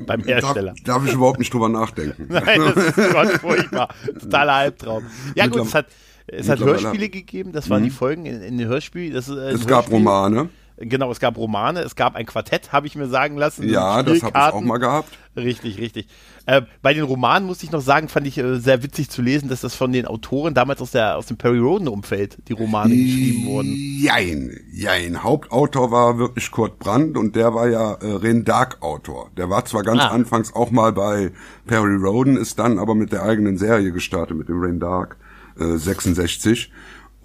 beim 0.06 0.24
Hersteller. 0.24 0.74
Darf, 0.84 1.02
darf, 1.02 1.06
ich 1.06 1.14
überhaupt 1.14 1.40
nicht 1.40 1.54
drüber 1.54 1.68
nachdenken. 1.68 2.28
Nein, 2.30 2.62
das 2.74 2.98
ist 2.98 3.12
Gott 3.12 3.32
furchtbar. 3.42 3.90
Totaler 4.22 4.54
Albtraum. 4.54 5.06
Ja 5.36 5.48
gut, 5.48 5.64
es 5.64 5.74
hat, 5.74 5.88
es 6.28 6.48
hat 6.48 6.60
Hörspiele 6.62 7.10
gegeben, 7.10 7.52
das 7.52 7.70
waren 7.70 7.82
mhm. 7.82 7.86
die 7.86 7.92
Folgen 7.92 8.26
in, 8.26 8.42
in 8.42 8.58
den 8.58 8.68
Hörspielen. 8.70 9.14
Das, 9.14 9.28
äh, 9.28 9.52
es 9.52 9.68
gab 9.68 9.92
Romane. 9.92 10.48
Genau, 10.78 11.10
es 11.10 11.20
gab 11.20 11.38
Romane, 11.38 11.80
es 11.82 11.96
gab 11.96 12.16
ein 12.16 12.26
Quartett, 12.26 12.74
habe 12.74 12.86
ich 12.86 12.96
mir 12.96 13.08
sagen 13.08 13.38
lassen. 13.38 13.68
Ja, 13.70 14.04
das 14.04 14.22
habe 14.24 14.38
ich 14.38 14.54
auch 14.54 14.62
mal 14.62 14.78
gehabt. 14.78 15.18
Richtig, 15.38 15.80
richtig. 15.80 16.08
Äh, 16.46 16.64
bei 16.82 16.94
den 16.94 17.04
Romanen 17.04 17.48
musste 17.48 17.66
ich 17.66 17.72
noch 17.72 17.82
sagen, 17.82 18.10
fand 18.10 18.28
ich 18.28 18.38
äh, 18.38 18.60
sehr 18.60 18.84
witzig 18.84 19.10
zu 19.10 19.22
lesen, 19.22 19.48
dass 19.48 19.62
das 19.62 19.74
von 19.74 19.92
den 19.92 20.06
Autoren 20.06 20.54
damals 20.54 20.82
aus, 20.82 20.92
der, 20.92 21.18
aus 21.18 21.28
dem 21.28 21.38
Perry 21.38 21.60
Roden-Umfeld 21.60 22.38
die 22.48 22.54
Romane 22.54 22.96
geschrieben 22.96 23.46
wurden. 23.46 23.74
Jein, 23.74 24.60
jein. 24.72 25.24
Hauptautor 25.24 25.92
war 25.92 26.18
wirklich 26.18 26.52
Kurt 26.52 26.78
Brandt 26.80 27.18
und 27.18 27.36
der 27.36 27.54
war 27.54 27.70
ja 27.70 27.94
äh, 27.94 28.12
Ren 28.12 28.44
Dark-Autor. 28.44 29.32
Der 29.38 29.50
war 29.50 29.66
zwar 29.66 29.84
ganz 29.84 30.02
ah. 30.02 30.10
anfangs 30.10 30.54
auch 30.54 30.72
mal 30.72 30.92
bei 30.92 31.32
Perry 31.66 31.96
Roden, 31.96 32.38
ist 32.38 32.60
dann 32.60 32.80
aber 32.80 32.96
mit 32.96 33.12
der 33.12 33.24
eigenen 33.24 33.58
Serie 33.58 33.92
gestartet, 33.92 34.38
mit 34.38 34.50
dem 34.50 34.62
Ren 34.62 34.80
Dark 34.80 35.18
äh, 35.60 35.78
66 35.78 36.72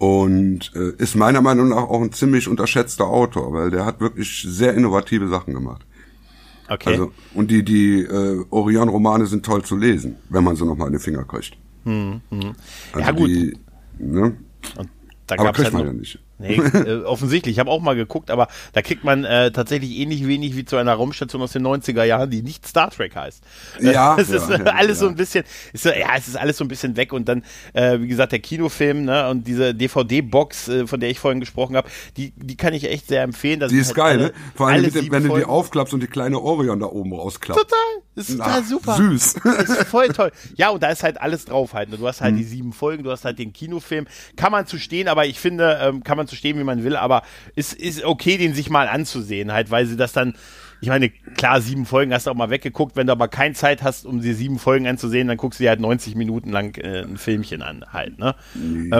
und 0.01 0.71
äh, 0.73 0.93
ist 0.97 1.15
meiner 1.15 1.41
Meinung 1.41 1.69
nach 1.69 1.83
auch 1.83 2.01
ein 2.01 2.11
ziemlich 2.11 2.47
unterschätzter 2.47 3.05
Autor, 3.05 3.53
weil 3.53 3.69
der 3.69 3.85
hat 3.85 3.99
wirklich 3.99 4.43
sehr 4.47 4.73
innovative 4.73 5.27
Sachen 5.27 5.53
gemacht. 5.53 5.85
Okay. 6.67 6.89
Also, 6.89 7.11
und 7.35 7.51
die, 7.51 7.63
die 7.63 7.99
äh, 8.01 8.43
Orion-Romane 8.49 9.27
sind 9.27 9.45
toll 9.45 9.63
zu 9.63 9.77
lesen, 9.77 10.15
wenn 10.29 10.43
man 10.43 10.55
sie 10.55 10.65
nochmal 10.65 10.87
in 10.87 10.93
den 10.93 11.01
Finger 11.01 11.23
kriegt. 11.23 11.55
Hm, 11.83 12.19
hm. 12.31 12.55
Also 12.93 13.07
ja, 13.07 13.11
gut. 13.11 13.29
Die, 13.29 13.57
ne? 13.99 14.35
Und 14.75 14.89
da 15.27 15.35
Aber 15.35 15.51
kriegt 15.51 15.65
halt 15.65 15.73
man 15.73 15.85
ja 15.85 15.93
nicht. 15.93 16.17
Nee, 16.41 16.55
äh, 16.55 17.03
offensichtlich. 17.03 17.53
Ich 17.55 17.59
habe 17.59 17.69
auch 17.71 17.81
mal 17.81 17.95
geguckt, 17.95 18.31
aber 18.31 18.47
da 18.73 18.81
kriegt 18.81 19.03
man 19.03 19.23
äh, 19.23 19.51
tatsächlich 19.51 19.91
ähnlich 19.97 20.27
wenig 20.27 20.55
wie 20.57 20.65
zu 20.65 20.75
einer 20.77 20.93
Raumstation 20.93 21.41
aus 21.41 21.51
den 21.51 21.65
90er 21.65 22.03
Jahren, 22.03 22.29
die 22.29 22.41
nicht 22.41 22.67
Star 22.67 22.89
Trek 22.91 23.15
heißt. 23.15 23.43
Ja, 23.79 24.15
es 24.19 24.29
ist 24.29 24.49
ja, 24.49 24.55
äh, 24.57 24.59
ja, 24.65 24.71
alles 24.73 24.99
so 24.99 25.07
ein 25.07 25.15
bisschen, 25.15 25.43
ist, 25.73 25.85
ja, 25.85 25.93
es 26.17 26.27
ist 26.27 26.35
alles 26.37 26.57
so 26.57 26.65
ein 26.65 26.67
bisschen 26.67 26.97
weg 26.97 27.13
und 27.13 27.27
dann, 27.29 27.43
äh, 27.73 27.99
wie 27.99 28.07
gesagt, 28.07 28.31
der 28.31 28.39
Kinofilm 28.39 29.05
ne, 29.05 29.29
und 29.29 29.47
diese 29.47 29.73
DVD-Box, 29.75 30.67
äh, 30.67 30.87
von 30.87 30.99
der 30.99 31.09
ich 31.09 31.19
vorhin 31.19 31.39
gesprochen 31.39 31.75
habe, 31.75 31.89
die, 32.17 32.33
die 32.35 32.57
kann 32.57 32.73
ich 32.73 32.89
echt 32.89 33.07
sehr 33.07 33.23
empfehlen. 33.23 33.59
Das 33.59 33.71
Die 33.71 33.77
ist 33.77 33.87
halt 33.89 33.95
geil, 33.97 34.17
alle- 34.17 34.23
ne? 34.27 34.33
Vor 34.55 34.67
allem, 34.67 34.81
mit 34.83 34.95
dem, 34.95 35.11
wenn 35.11 35.23
du 35.27 35.35
die 35.37 35.45
aufklappst 35.45 35.93
und 35.93 36.01
die 36.01 36.07
kleine 36.07 36.39
Orion 36.39 36.79
da 36.79 36.87
oben 36.87 37.13
rausklappt. 37.13 37.59
Total, 37.59 37.77
das 38.15 38.29
ist 38.29 38.37
total 38.37 38.63
super. 38.63 38.95
Süß. 38.97 39.35
Das 39.43 39.69
ist 39.69 39.83
voll 39.87 40.07
toll. 40.13 40.31
Ja, 40.55 40.69
und 40.69 40.81
da 40.83 40.89
ist 40.89 41.03
halt 41.03 41.21
alles 41.21 41.45
drauf 41.45 41.73
halt. 41.73 41.89
ne? 41.89 41.97
Du 41.97 42.03
Mhm. 42.03 42.07
hast 42.07 42.21
halt 42.21 42.37
die 42.37 42.43
sieben 42.43 42.73
Folgen, 42.73 43.03
du 43.03 43.11
hast 43.11 43.25
halt 43.25 43.39
den 43.39 43.53
Kinofilm. 43.53 44.07
Kann 44.35 44.51
man 44.51 44.65
zu 44.67 44.77
stehen, 44.79 45.07
aber 45.07 45.25
ich 45.25 45.39
finde, 45.39 45.79
ähm, 45.81 46.03
kann 46.03 46.17
man 46.17 46.27
zu 46.31 46.35
stehen, 46.37 46.57
wie 46.57 46.63
man 46.63 46.83
will, 46.83 46.95
aber 46.95 47.21
es 47.55 47.73
ist 47.73 48.03
okay, 48.03 48.37
den 48.37 48.55
sich 48.55 48.69
mal 48.69 48.87
anzusehen, 48.87 49.51
halt, 49.51 49.69
weil 49.69 49.85
sie 49.85 49.97
das 49.97 50.13
dann, 50.13 50.33
ich 50.81 50.89
meine, 50.89 51.09
klar, 51.09 51.61
sieben 51.61 51.85
Folgen 51.85 52.13
hast 52.13 52.25
du 52.27 52.31
auch 52.31 52.35
mal 52.35 52.49
weggeguckt, 52.49 52.95
wenn 52.95 53.07
du 53.07 53.13
aber 53.13 53.27
keine 53.27 53.53
Zeit 53.53 53.83
hast, 53.83 54.05
um 54.05 54.21
die 54.21 54.33
sieben 54.33 54.59
Folgen 54.59 54.87
anzusehen, 54.87 55.27
dann 55.27 55.37
guckst 55.37 55.59
du 55.59 55.63
dir 55.63 55.69
halt 55.69 55.79
90 55.79 56.15
Minuten 56.15 56.49
lang 56.51 56.75
äh, 56.77 57.03
ein 57.03 57.17
Filmchen 57.17 57.61
an, 57.61 57.85
halt, 57.93 58.17
ne? 58.19 58.35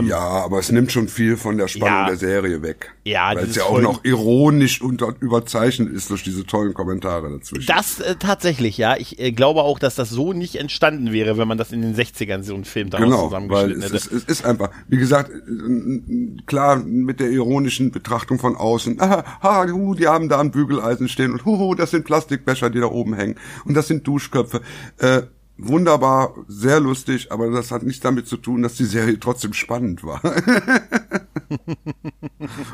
ja, 0.08 0.20
aber 0.20 0.60
es 0.60 0.72
nimmt 0.72 0.92
schon 0.92 1.08
viel 1.08 1.38
von 1.38 1.58
der 1.58 1.68
Spannung 1.68 1.96
Ja. 2.02 2.06
der 2.08 2.18
Serie 2.18 2.62
weg. 2.62 2.94
Ja, 3.04 3.34
Weil 3.36 3.46
es 3.46 3.56
ja 3.56 3.64
auch 3.64 3.82
noch 3.82 4.04
ironisch 4.06 4.82
und 4.82 5.02
überzeichnet 5.22 5.92
ist 5.92 6.10
durch 6.12 6.24
diese 6.24 6.46
tollen 6.46 6.74
Kommentare 6.74 7.30
dazwischen. 7.32 7.66
Das 7.68 8.00
äh, 8.00 8.16
tatsächlich, 8.16 8.78
ja. 8.78 8.96
Ich 8.98 9.20
äh, 9.20 9.32
glaube 9.32 9.64
auch, 9.64 9.80
dass 9.80 9.96
das 9.96 10.10
so 10.10 10.34
nicht 10.34 10.56
entstanden 10.58 11.12
wäre, 11.12 11.38
wenn 11.38 11.48
man 11.48 11.58
das 11.58 11.72
in 11.72 11.82
den 11.82 11.96
60ern 11.96 12.44
so 12.44 12.54
einen 12.54 12.66
Film 12.66 12.90
daraus 12.92 13.06
Genau, 13.06 13.24
weil 13.24 13.72
zusammengeschnitten 13.72 13.84
es 13.84 14.06
hätte. 14.06 14.16
ist, 14.16 14.24
es 14.30 14.40
ist 14.40 14.46
einfach, 14.46 14.70
wie 14.88 14.98
gesagt, 14.98 15.32
äh, 15.32 16.42
klar 16.46 16.78
mit 16.78 17.20
der 17.20 17.30
ironischen 17.32 17.92
Betrachtung 17.92 18.40
von 18.40 18.56
außen, 18.56 18.98
ah, 19.02 19.24
ha, 19.42 19.66
die 19.66 20.08
haben 20.08 20.30
da 20.30 20.40
ein 20.40 20.52
Bügeleisen 20.52 21.08
stehen 21.10 21.32
und 21.32 21.46
huhu, 21.46 21.71
das 21.76 21.92
sind 21.92 22.06
Plastikbecher, 22.06 22.70
die 22.70 22.80
da 22.80 22.88
oben 22.88 23.14
hängen 23.14 23.36
und 23.66 23.74
das 23.76 23.88
sind 23.88 24.06
Duschköpfe. 24.08 24.62
Äh, 24.98 25.24
wunderbar, 25.58 26.34
sehr 26.48 26.80
lustig, 26.80 27.32
aber 27.32 27.50
das 27.52 27.72
hat 27.72 27.84
nichts 27.84 28.02
damit 28.02 28.28
zu 28.28 28.38
tun, 28.38 28.62
dass 28.64 28.76
die 28.76 28.86
Serie 28.86 29.20
trotzdem 29.20 29.54
spannend 29.54 30.04
war. 30.04 30.22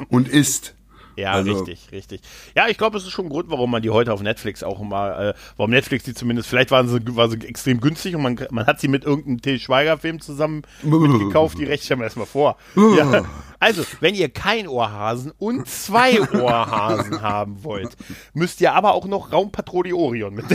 und 0.10 0.28
ist. 0.30 0.74
Ja, 1.16 1.32
Also- 1.32 1.52
richtig, 1.52 1.92
richtig. 1.92 2.22
Ja, 2.56 2.68
ich 2.68 2.78
glaube, 2.78 2.96
es 2.98 3.04
ist 3.04 3.10
schon 3.10 3.26
ein 3.26 3.30
Grund, 3.30 3.50
warum 3.50 3.72
man 3.72 3.82
die 3.82 3.90
heute 3.90 4.14
auf 4.14 4.22
Netflix 4.22 4.62
auch 4.62 4.80
mal, 4.84 5.30
äh, 5.30 5.34
warum 5.58 5.72
Netflix 5.72 6.04
die 6.04 6.14
zumindest, 6.14 6.48
vielleicht 6.48 6.70
waren 6.70 6.88
sie, 6.88 7.00
war 7.16 7.28
sie 7.28 7.38
extrem 7.40 7.82
günstig 7.82 8.16
und 8.16 8.22
man, 8.22 8.40
man 8.52 8.68
hat 8.68 8.80
sie 8.80 8.88
mit 8.88 9.04
irgendeinem 9.04 9.42
Til 9.42 9.60
Schweiger-Film 9.60 10.22
zusammen 10.22 10.62
mitgekauft, 10.84 11.58
die 11.58 11.64
Rechte 11.64 11.86
stellen 11.86 12.02
wir 12.02 12.06
erstmal 12.06 12.28
vor. 12.28 12.58
ja. 12.76 13.26
Also, 13.60 13.84
wenn 14.02 14.14
ihr 14.14 14.30
kein 14.30 14.68
Ohrhasen 14.68 15.32
und 15.38 15.68
zwei 15.68 16.22
Ohrhasen 16.42 17.22
haben 17.22 17.64
wollt, 17.64 17.96
müsst 18.34 18.62
ihr 18.62 18.74
aber 18.74 18.94
auch 18.94 19.06
noch 19.06 19.32
Raumpatrouille 19.32 19.96
Orion 19.96 20.36
mit 20.36 20.46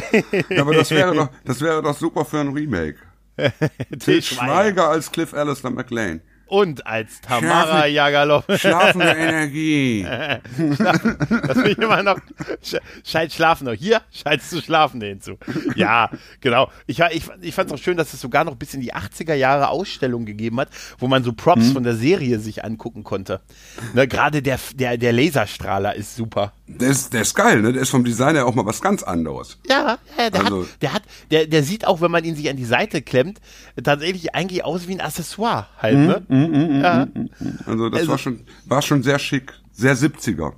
Ja, 0.48 0.62
aber 0.62 0.74
das 0.74 0.90
wäre 0.90 1.14
doch, 1.14 1.28
das 1.44 1.60
wäre 1.60 1.82
doch 1.82 1.96
super 1.96 2.24
für 2.24 2.40
ein 2.40 2.48
Remake. 2.48 2.98
Til 3.98 4.22
Schweiger 4.22 4.88
als 4.88 5.10
Cliff 5.10 5.34
Alistair 5.34 5.70
McLean. 5.70 6.20
Und 6.52 6.86
als 6.86 7.22
Tamara 7.22 7.64
Schlafen- 7.78 7.94
Jagalov. 7.94 8.44
Schlafende 8.56 9.06
Energie. 9.16 10.02
Das 10.04 11.56
will 11.56 11.70
ich 11.72 11.78
immer 11.78 12.02
noch. 12.02 12.18
Sch- 12.62 12.78
Schalt 13.04 13.32
schlafen 13.32 13.64
noch. 13.64 13.72
Hier 13.72 14.02
schaltest 14.12 14.52
du 14.52 14.60
Schlafende 14.60 15.06
hinzu. 15.06 15.38
Ja, 15.76 16.10
genau. 16.42 16.70
Ich, 16.86 16.98
ich, 17.00 17.22
ich 17.40 17.54
fand 17.54 17.70
es 17.70 17.72
auch 17.78 17.82
schön, 17.82 17.96
dass 17.96 18.12
es 18.12 18.20
sogar 18.20 18.44
noch 18.44 18.56
bis 18.56 18.74
in 18.74 18.82
die 18.82 18.92
80er 18.94 19.32
Jahre 19.32 19.68
Ausstellungen 19.68 20.26
gegeben 20.26 20.60
hat, 20.60 20.68
wo 20.98 21.08
man 21.08 21.24
so 21.24 21.32
Props 21.32 21.62
Mhm. 21.68 21.72
von 21.72 21.82
der 21.84 21.94
Serie 21.94 22.38
sich 22.38 22.64
angucken 22.64 23.02
konnte. 23.02 23.40
Ne, 23.94 24.06
Gerade 24.06 24.42
der, 24.42 24.58
der, 24.74 24.98
der 24.98 25.12
Laserstrahler 25.14 25.94
ist 25.96 26.16
super. 26.16 26.52
Der 26.66 26.90
ist, 26.90 27.12
der 27.14 27.22
ist 27.22 27.34
geil, 27.34 27.62
ne? 27.62 27.72
Der 27.72 27.80
ist 27.82 27.90
vom 27.90 28.04
Design 28.04 28.34
her 28.34 28.46
auch 28.46 28.54
mal 28.54 28.66
was 28.66 28.80
ganz 28.82 29.02
anderes. 29.02 29.58
Ja, 29.68 29.96
ja 30.18 30.28
der, 30.30 30.44
Also- 30.44 30.62
hat, 30.64 30.82
der 30.82 30.92
hat, 30.92 31.02
der, 31.30 31.46
der 31.46 31.62
sieht 31.62 31.86
auch, 31.86 32.00
wenn 32.02 32.10
man 32.10 32.24
ihn 32.24 32.36
sich 32.36 32.50
an 32.50 32.56
die 32.56 32.64
Seite 32.66 33.00
klemmt, 33.00 33.40
tatsächlich 33.82 34.34
eigentlich 34.34 34.64
aus 34.64 34.86
wie 34.88 34.92
ein 34.94 35.00
Accessoire 35.00 35.68
halt, 35.80 35.96
Mhm. 35.96 36.06
ne? 36.06 36.22
Ja. 36.82 37.06
Also 37.66 37.88
das 37.88 38.00
Also- 38.00 38.10
war 38.12 38.18
schon, 38.18 38.40
war 38.66 38.82
schon 38.82 39.02
sehr 39.02 39.18
schick, 39.18 39.52
sehr 39.72 39.96
70er. 39.96 40.52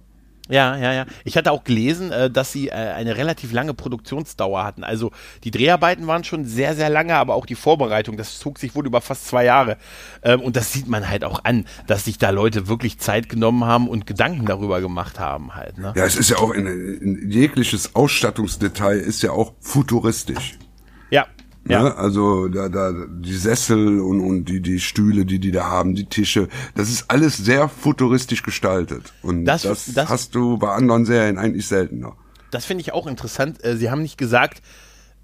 Ja, 0.51 0.77
ja, 0.77 0.93
ja. 0.93 1.07
Ich 1.25 1.39
hatte 1.39 1.51
auch 1.53 1.65
gelesen, 1.65 2.13
äh, 2.13 2.29
dass 2.31 2.53
sie 2.53 2.69
äh, 2.69 2.73
eine 2.73 3.17
relativ 3.17 3.51
lange 3.55 3.73
Produktionsdauer 3.73 4.63
hatten. 4.63 4.85
Also 4.85 5.11
die 5.43 5.51
Dreharbeiten 5.51 6.07
waren 6.07 6.23
schon 6.23 6.45
sehr, 6.45 6.75
sehr 6.75 6.91
lange, 6.91 7.15
aber 7.17 7.35
auch 7.35 7.47
die 7.47 7.55
Vorbereitung, 7.55 8.19
das 8.19 8.39
zog 8.39 8.59
sich 8.59 8.75
wohl 8.75 8.85
über 8.85 9.01
fast 9.01 9.27
zwei 9.27 9.47
Jahre. 9.47 9.79
Ähm, 10.23 10.43
und 10.43 10.55
das 10.57 10.71
sieht 10.71 10.87
man 10.87 11.09
halt 11.09 11.25
auch 11.25 11.45
an, 11.45 11.65
dass 11.87 12.05
sich 12.05 12.19
da 12.19 12.29
Leute 12.29 12.69
wirklich 12.69 12.99
Zeit 12.99 13.31
genommen 13.31 13.65
haben 13.65 13.89
und 13.89 14.07
Gedanken 14.07 14.45
darüber 14.45 14.83
gemacht 14.83 15.19
haben 15.19 15.55
halt. 15.55 15.79
Ne? 15.79 15.95
Ja, 15.97 16.05
es 16.05 16.15
ist 16.17 16.29
ja 16.29 16.37
auch 16.37 16.51
in, 16.51 16.67
in 16.67 17.31
jegliches 17.31 17.95
Ausstattungsdetail 17.95 18.99
ist 18.99 19.23
ja 19.23 19.31
auch 19.31 19.55
futuristisch. 19.61 20.59
Ja, 21.09 21.27
ja. 21.69 21.83
Ne? 21.83 21.97
Also 21.97 22.49
da, 22.49 22.69
da 22.69 22.93
die 23.09 23.35
Sessel 23.35 24.01
und, 24.01 24.21
und 24.21 24.45
die, 24.47 24.61
die 24.61 24.81
Stühle, 24.81 25.25
die 25.25 25.39
die 25.39 25.51
da 25.53 25.65
haben, 25.65 25.95
die 25.95 26.05
Tische, 26.07 26.49
das 26.75 26.89
ist 26.91 27.11
alles 27.11 27.37
sehr 27.37 27.69
futuristisch 27.69 28.43
gestaltet. 28.43 29.13
Und 29.23 29.45
Das- 29.45 29.63
das, 29.63 29.93
das- 29.95 30.09
hast 30.09 30.35
du 30.35 30.59
bei 30.59 30.71
anderen 30.73 31.05
Serien 31.05 31.39
eigentlich 31.39 31.67
seltener. 31.67 32.17
Das 32.51 32.65
finde 32.67 32.83
ich 32.83 32.93
auch 32.93 33.07
interessant. 33.07 33.65
Äh, 33.65 33.77
Sie 33.77 33.91
haben 33.91 34.03
nicht 34.03 34.17
gesagt, 34.19 34.63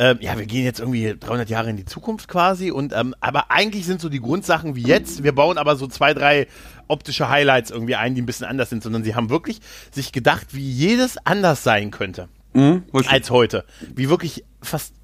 ähm, 0.01 0.16
ja, 0.20 0.38
wir 0.38 0.47
gehen 0.47 0.64
jetzt 0.64 0.80
irgendwie 0.80 1.14
300 1.20 1.51
Jahre 1.51 1.68
in 1.68 1.76
die 1.76 1.84
Zukunft 1.84 2.26
quasi 2.26 2.70
und 2.70 2.95
ähm, 2.95 3.14
aber 3.20 3.51
eigentlich 3.51 3.84
sind 3.84 4.01
so 4.01 4.09
die 4.09 4.18
Grundsachen 4.20 4.74
wie 4.74 4.82
jetzt. 4.82 5.22
Wir 5.22 5.32
bauen 5.34 5.59
aber 5.59 5.76
so 5.76 5.86
zwei, 5.86 6.14
drei 6.14 6.47
optische 6.88 7.28
Highlights 7.28 7.70
irgendwie 7.70 7.97
ein, 7.97 8.14
die 8.14 8.22
ein 8.22 8.26
bisschen 8.26 8.47
anders 8.47 8.70
sind, 8.70 8.82
sondern 8.82 9.05
sie 9.05 9.14
haben 9.14 9.28
wirklich 9.28 9.61
sich 9.93 10.11
gedacht, 10.11 10.49
wie 10.55 10.68
jedes 10.70 11.18
anders 11.26 11.62
sein 11.62 11.91
könnte 11.91 12.28
Hm? 12.55 12.82
Richtig. 12.95 13.12
als 13.12 13.30
heute. 13.30 13.64
Wie 13.95 14.09
wirklich 14.09 14.43
fast 14.62 14.95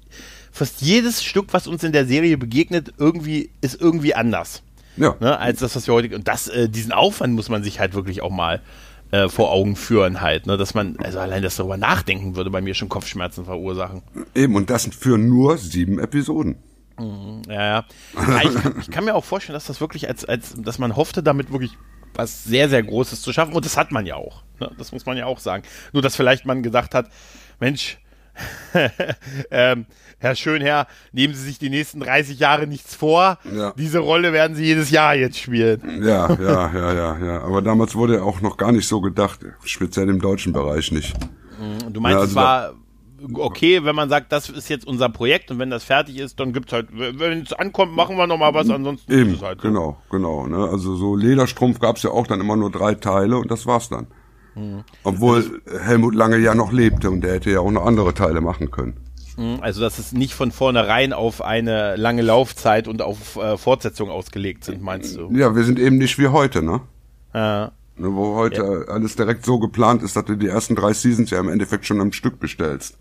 fast 0.57 0.81
jedes 0.81 1.23
Stück, 1.23 1.47
was 1.51 1.67
uns 1.67 1.83
in 1.83 1.91
der 1.91 2.05
Serie 2.05 2.37
begegnet, 2.37 2.93
irgendwie 2.97 3.51
ist 3.61 3.79
irgendwie 3.79 4.13
anders 4.15 4.63
ja. 4.97 5.15
ne, 5.19 5.39
als 5.39 5.59
das, 5.59 5.75
was 5.75 5.87
wir 5.87 5.93
heute. 5.93 6.15
Und 6.15 6.27
das, 6.27 6.47
äh, 6.47 6.67
diesen 6.69 6.91
Aufwand 6.91 7.33
muss 7.33 7.49
man 7.49 7.63
sich 7.63 7.79
halt 7.79 7.93
wirklich 7.93 8.21
auch 8.21 8.31
mal 8.31 8.61
äh, 9.11 9.29
vor 9.29 9.51
Augen 9.51 9.75
führen, 9.75 10.21
halt, 10.21 10.47
ne, 10.47 10.57
dass 10.57 10.73
man, 10.73 10.97
also 10.97 11.19
allein 11.19 11.41
das 11.41 11.55
darüber 11.55 11.77
nachdenken 11.77 12.35
würde 12.35 12.49
bei 12.49 12.61
mir 12.61 12.73
schon 12.73 12.89
Kopfschmerzen 12.89 13.45
verursachen. 13.45 14.01
Eben, 14.35 14.55
und 14.55 14.69
das 14.69 14.87
für 14.87 15.17
nur 15.17 15.57
sieben 15.57 15.99
Episoden. 15.99 16.57
Ja, 17.47 17.53
ja. 17.53 17.85
ja 18.15 18.41
ich, 18.43 18.55
kann, 18.55 18.75
ich 18.81 18.91
kann 18.91 19.05
mir 19.05 19.15
auch 19.15 19.23
vorstellen, 19.23 19.53
dass 19.53 19.65
das 19.65 19.79
wirklich 19.79 20.09
als, 20.09 20.25
als, 20.25 20.55
dass 20.57 20.79
man 20.79 20.95
hoffte, 20.95 21.21
damit 21.23 21.51
wirklich 21.51 21.71
was 22.15 22.43
sehr, 22.43 22.69
sehr 22.69 22.81
Großes 22.81 23.21
zu 23.21 23.31
schaffen. 23.31 23.53
Und 23.53 23.65
das 23.65 23.77
hat 23.77 23.91
man 23.91 24.07
ja 24.07 24.15
auch. 24.15 24.41
Ne? 24.59 24.71
Das 24.79 24.91
muss 24.91 25.05
man 25.05 25.15
ja 25.15 25.27
auch 25.27 25.37
sagen. 25.37 25.63
Nur, 25.93 26.01
dass 26.01 26.15
vielleicht 26.15 26.47
man 26.47 26.63
gedacht 26.63 26.95
hat, 26.95 27.11
Mensch, 27.59 27.99
ähm, 29.51 29.85
Herr 30.19 30.35
Schönherr, 30.35 30.87
nehmen 31.11 31.33
Sie 31.33 31.43
sich 31.43 31.59
die 31.59 31.69
nächsten 31.69 31.99
30 31.99 32.39
Jahre 32.39 32.65
nichts 32.67 32.95
vor. 32.95 33.37
Ja. 33.53 33.73
Diese 33.77 33.99
Rolle 33.99 34.33
werden 34.33 34.55
Sie 34.55 34.65
jedes 34.65 34.89
Jahr 34.89 35.15
jetzt 35.15 35.37
spielen. 35.37 36.01
Ja, 36.03 36.31
ja, 36.33 36.71
ja, 36.73 36.93
ja, 36.93 37.17
ja. 37.17 37.41
Aber 37.43 37.61
damals 37.61 37.95
wurde 37.95 38.23
auch 38.23 38.41
noch 38.41 38.57
gar 38.57 38.71
nicht 38.71 38.87
so 38.87 39.01
gedacht, 39.01 39.41
speziell 39.63 40.09
im 40.09 40.19
deutschen 40.19 40.53
Bereich 40.53 40.91
nicht. 40.91 41.13
Du 41.91 42.01
meinst, 42.01 42.15
Ja, 42.15 42.19
also 42.19 42.29
es 42.31 42.35
war 42.35 42.73
okay, 43.33 43.83
wenn 43.83 43.95
man 43.95 44.09
sagt, 44.09 44.31
das 44.31 44.49
ist 44.49 44.69
jetzt 44.69 44.85
unser 44.85 45.09
Projekt 45.09 45.51
und 45.51 45.59
wenn 45.59 45.69
das 45.69 45.83
fertig 45.83 46.17
ist, 46.19 46.39
dann 46.39 46.53
gibt's 46.53 46.73
halt, 46.73 46.87
wenn 46.91 47.41
es 47.41 47.53
ankommt, 47.53 47.95
machen 47.95 48.17
wir 48.17 48.27
noch 48.27 48.37
mal 48.37 48.53
was, 48.53 48.69
ansonsten 48.69 49.11
Eben, 49.11 49.31
ist 49.31 49.37
es 49.37 49.41
halt 49.43 49.61
so. 49.61 49.67
genau, 49.67 49.97
genau. 50.09 50.47
Ne? 50.47 50.57
Also 50.57 50.95
so 50.95 51.15
Lederstrumpf 51.15 51.79
gab's 51.79 52.03
ja 52.03 52.11
auch 52.11 52.27
dann 52.27 52.39
immer 52.41 52.55
nur 52.55 52.71
drei 52.71 52.95
Teile 52.95 53.37
und 53.37 53.49
das 53.49 53.65
war's 53.65 53.89
dann. 53.89 54.07
Mhm. 54.55 54.83
Obwohl 55.03 55.61
Helmut 55.83 56.15
Lange 56.15 56.37
ja 56.37 56.55
noch 56.55 56.71
lebte 56.71 57.09
und 57.09 57.21
der 57.21 57.35
hätte 57.35 57.51
ja 57.51 57.59
auch 57.59 57.71
noch 57.71 57.85
andere 57.85 58.13
Teile 58.13 58.41
machen 58.41 58.71
können. 58.71 58.99
Also, 59.61 59.81
dass 59.81 59.99
es 59.99 60.13
nicht 60.13 60.33
von 60.33 60.51
vornherein 60.51 61.13
auf 61.13 61.43
eine 61.43 61.95
lange 61.95 62.23
Laufzeit 62.23 62.87
und 62.87 63.01
auf 63.01 63.35
äh, 63.35 63.57
Fortsetzung 63.57 64.09
ausgelegt 64.09 64.63
sind, 64.63 64.81
meinst 64.81 65.15
du? 65.15 65.29
Ja, 65.31 65.55
wir 65.55 65.63
sind 65.63 65.77
eben 65.77 65.97
nicht 65.97 66.17
wie 66.17 66.27
heute, 66.27 66.63
ne? 66.63 66.81
Ja. 67.33 67.71
Ne, 67.97 68.15
Wo 68.15 68.35
heute 68.35 68.85
alles 68.89 69.15
direkt 69.15 69.45
so 69.45 69.59
geplant 69.59 70.03
ist, 70.03 70.15
dass 70.15 70.25
du 70.25 70.35
die 70.35 70.47
ersten 70.47 70.75
drei 70.75 70.93
Seasons 70.93 71.29
ja 71.29 71.39
im 71.39 71.49
Endeffekt 71.49 71.85
schon 71.85 72.01
am 72.01 72.11
Stück 72.11 72.39
bestellst. 72.39 72.97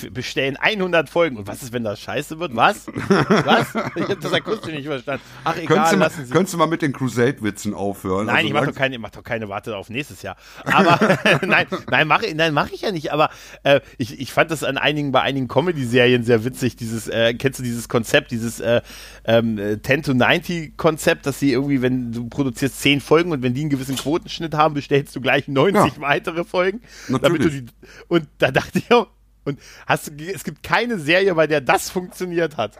Wir 0.00 0.10
bestellen 0.10 0.56
100 0.56 1.08
Folgen. 1.08 1.36
Und 1.36 1.46
was 1.46 1.62
ist, 1.62 1.72
wenn 1.72 1.84
das 1.84 2.00
scheiße 2.00 2.38
wird? 2.38 2.54
Was? 2.54 2.86
Was? 2.86 3.74
Ich 3.96 4.08
hab 4.08 4.20
das 4.20 4.32
akustisch 4.32 4.72
nicht 4.72 4.86
verstanden. 4.86 5.22
Ach, 5.44 5.54
Könntest 5.54 5.70
egal, 5.72 5.90
du, 5.90 5.96
mal, 5.96 6.04
lassen 6.04 6.24
Sie. 6.26 6.32
könntest 6.32 6.54
du 6.54 6.58
mal 6.58 6.66
mit 6.66 6.82
den 6.82 6.92
Crusade-Witzen 6.92 7.74
aufhören? 7.74 8.26
Nein, 8.26 8.36
Also 8.36 8.46
ich 8.48 8.52
mache 8.54 8.66
doch 8.66 8.74
keine, 8.74 8.94
ich 8.94 9.00
mach 9.00 9.10
doch 9.10 9.22
keine 9.24 9.48
Warte 9.48 9.76
auf 9.76 9.90
nächstes 9.90 10.22
Jahr. 10.22 10.36
Aber 10.64 10.98
nein, 11.46 11.66
nein, 11.90 12.06
mache 12.08 12.32
nein, 12.34 12.54
mach 12.54 12.70
ich 12.70 12.82
ja 12.82 12.92
nicht. 12.92 13.12
Aber 13.12 13.30
äh, 13.64 13.80
ich, 13.98 14.20
ich 14.20 14.32
fand 14.32 14.50
das 14.50 14.62
an 14.64 14.78
einigen 14.78 15.12
bei 15.12 15.20
einigen 15.22 15.48
Comedy-Serien 15.48 16.24
sehr 16.24 16.44
witzig. 16.44 16.76
Dieses, 16.76 17.08
äh, 17.08 17.34
kennst 17.34 17.58
du 17.58 17.62
dieses 17.64 17.88
Konzept, 17.88 18.30
dieses 18.30 18.60
äh, 18.60 18.80
ähm, 19.24 19.58
äh, 19.58 19.80
10 19.82 20.02
to 20.04 20.14
90 20.14 20.76
Konzept, 20.76 21.26
dass 21.26 21.38
sie 21.40 21.52
irgendwie, 21.52 21.82
wenn 21.82 22.12
du 22.12 22.28
produzierst 22.28 22.80
10 22.80 23.00
Folgen 23.00 23.32
und 23.32 23.42
wenn 23.42 23.54
die 23.54 23.62
einen 23.62 23.70
gewissen 23.70 23.96
Quotenschnitt 23.96 24.54
haben, 24.54 24.74
bestellst 24.74 25.14
du 25.16 25.20
gleich 25.20 25.48
90 25.48 25.96
Ja. 25.96 26.00
weitere 26.00 26.44
Folgen. 26.44 26.80
Natürlich. 27.08 27.64
die, 27.64 27.66
und 28.08 28.28
da 28.38 28.50
dachte 28.50 28.78
ich 28.78 28.90
auch, 28.92 29.08
und 29.44 29.58
hast 29.86 30.08
du, 30.08 30.24
es 30.32 30.44
gibt 30.44 30.62
keine 30.62 30.98
Serie, 30.98 31.34
bei 31.34 31.46
der 31.46 31.60
das 31.60 31.90
funktioniert 31.90 32.56
hat. 32.56 32.76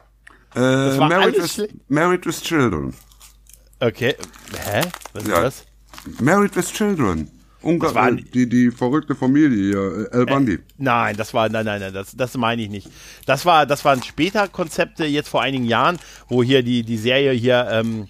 Äh, 0.54 0.60
war 0.60 1.08
Married, 1.08 1.36
with. 1.42 1.68
Married 1.88 2.26
with 2.26 2.42
Children. 2.42 2.94
Okay. 3.80 4.14
Hä? 4.66 4.82
Was 5.12 5.22
ist 5.24 5.28
Ja. 5.28 5.42
das? 5.42 5.64
Married 6.20 6.54
with 6.56 6.72
Children. 6.72 7.30
Ungar 7.62 7.90
Das 7.90 7.94
war- 7.94 8.10
äh, 8.10 8.16
die, 8.16 8.48
die 8.48 8.70
verrückte 8.72 9.14
Familie 9.14 9.48
hier, 9.70 10.08
äh, 10.12 10.16
El 10.18 10.26
Bundy. 10.26 10.58
Nein, 10.78 11.16
das 11.16 11.32
war, 11.32 11.48
nein, 11.48 11.64
nein, 11.64 11.80
nein, 11.80 11.92
das, 11.94 12.14
das 12.16 12.36
meine 12.36 12.60
ich 12.62 12.68
nicht. 12.70 12.90
Das 13.24 13.46
war, 13.46 13.66
das 13.66 13.84
waren 13.84 14.02
später 14.02 14.48
Konzepte, 14.48 15.04
jetzt 15.04 15.28
vor 15.28 15.42
einigen 15.42 15.64
Jahren, 15.64 15.98
wo 16.28 16.42
hier 16.42 16.62
die, 16.64 16.82
die 16.82 16.96
Serie 16.98 17.30
hier, 17.32 17.68
ähm, 17.70 18.08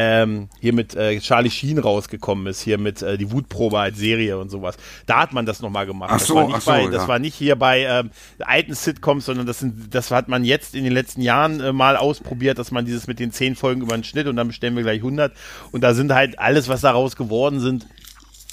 ähm, 0.00 0.48
hier 0.60 0.72
mit 0.72 0.94
äh, 0.94 1.18
Charlie 1.18 1.50
Sheen 1.50 1.76
rausgekommen 1.76 2.46
ist, 2.46 2.60
hier 2.60 2.78
mit 2.78 3.02
äh, 3.02 3.18
die 3.18 3.32
Wutprobe 3.32 3.80
als 3.80 3.98
Serie 3.98 4.38
und 4.38 4.48
sowas. 4.48 4.76
Da 5.06 5.22
hat 5.22 5.32
man 5.32 5.44
das 5.44 5.60
nochmal 5.60 5.86
gemacht. 5.86 6.10
Ach 6.12 6.18
das 6.18 6.28
so, 6.28 6.36
war 6.36 6.46
nicht 6.46 6.54
ach 6.54 6.60
so, 6.60 6.70
bei, 6.70 6.82
ja. 6.82 6.90
das 6.90 7.08
war 7.08 7.18
nicht 7.18 7.34
hier 7.34 7.56
bei 7.56 7.80
ähm, 7.80 8.10
alten 8.38 8.74
Sitcoms, 8.74 9.24
sondern 9.24 9.44
das 9.44 9.58
sind, 9.58 9.92
das 9.92 10.12
hat 10.12 10.28
man 10.28 10.44
jetzt 10.44 10.76
in 10.76 10.84
den 10.84 10.92
letzten 10.92 11.20
Jahren 11.20 11.58
äh, 11.58 11.72
mal 11.72 11.96
ausprobiert, 11.96 12.60
dass 12.60 12.70
man 12.70 12.84
dieses 12.84 13.08
mit 13.08 13.18
den 13.18 13.32
zehn 13.32 13.56
Folgen 13.56 13.82
über 13.82 13.96
den 13.96 14.04
Schnitt 14.04 14.28
und 14.28 14.36
dann 14.36 14.46
bestellen 14.46 14.76
wir 14.76 14.84
gleich 14.84 14.98
100 14.98 15.32
und 15.72 15.82
da 15.82 15.92
sind 15.94 16.14
halt 16.14 16.38
alles, 16.38 16.68
was 16.68 16.80
daraus 16.80 17.16
geworden 17.16 17.58
sind, 17.58 17.84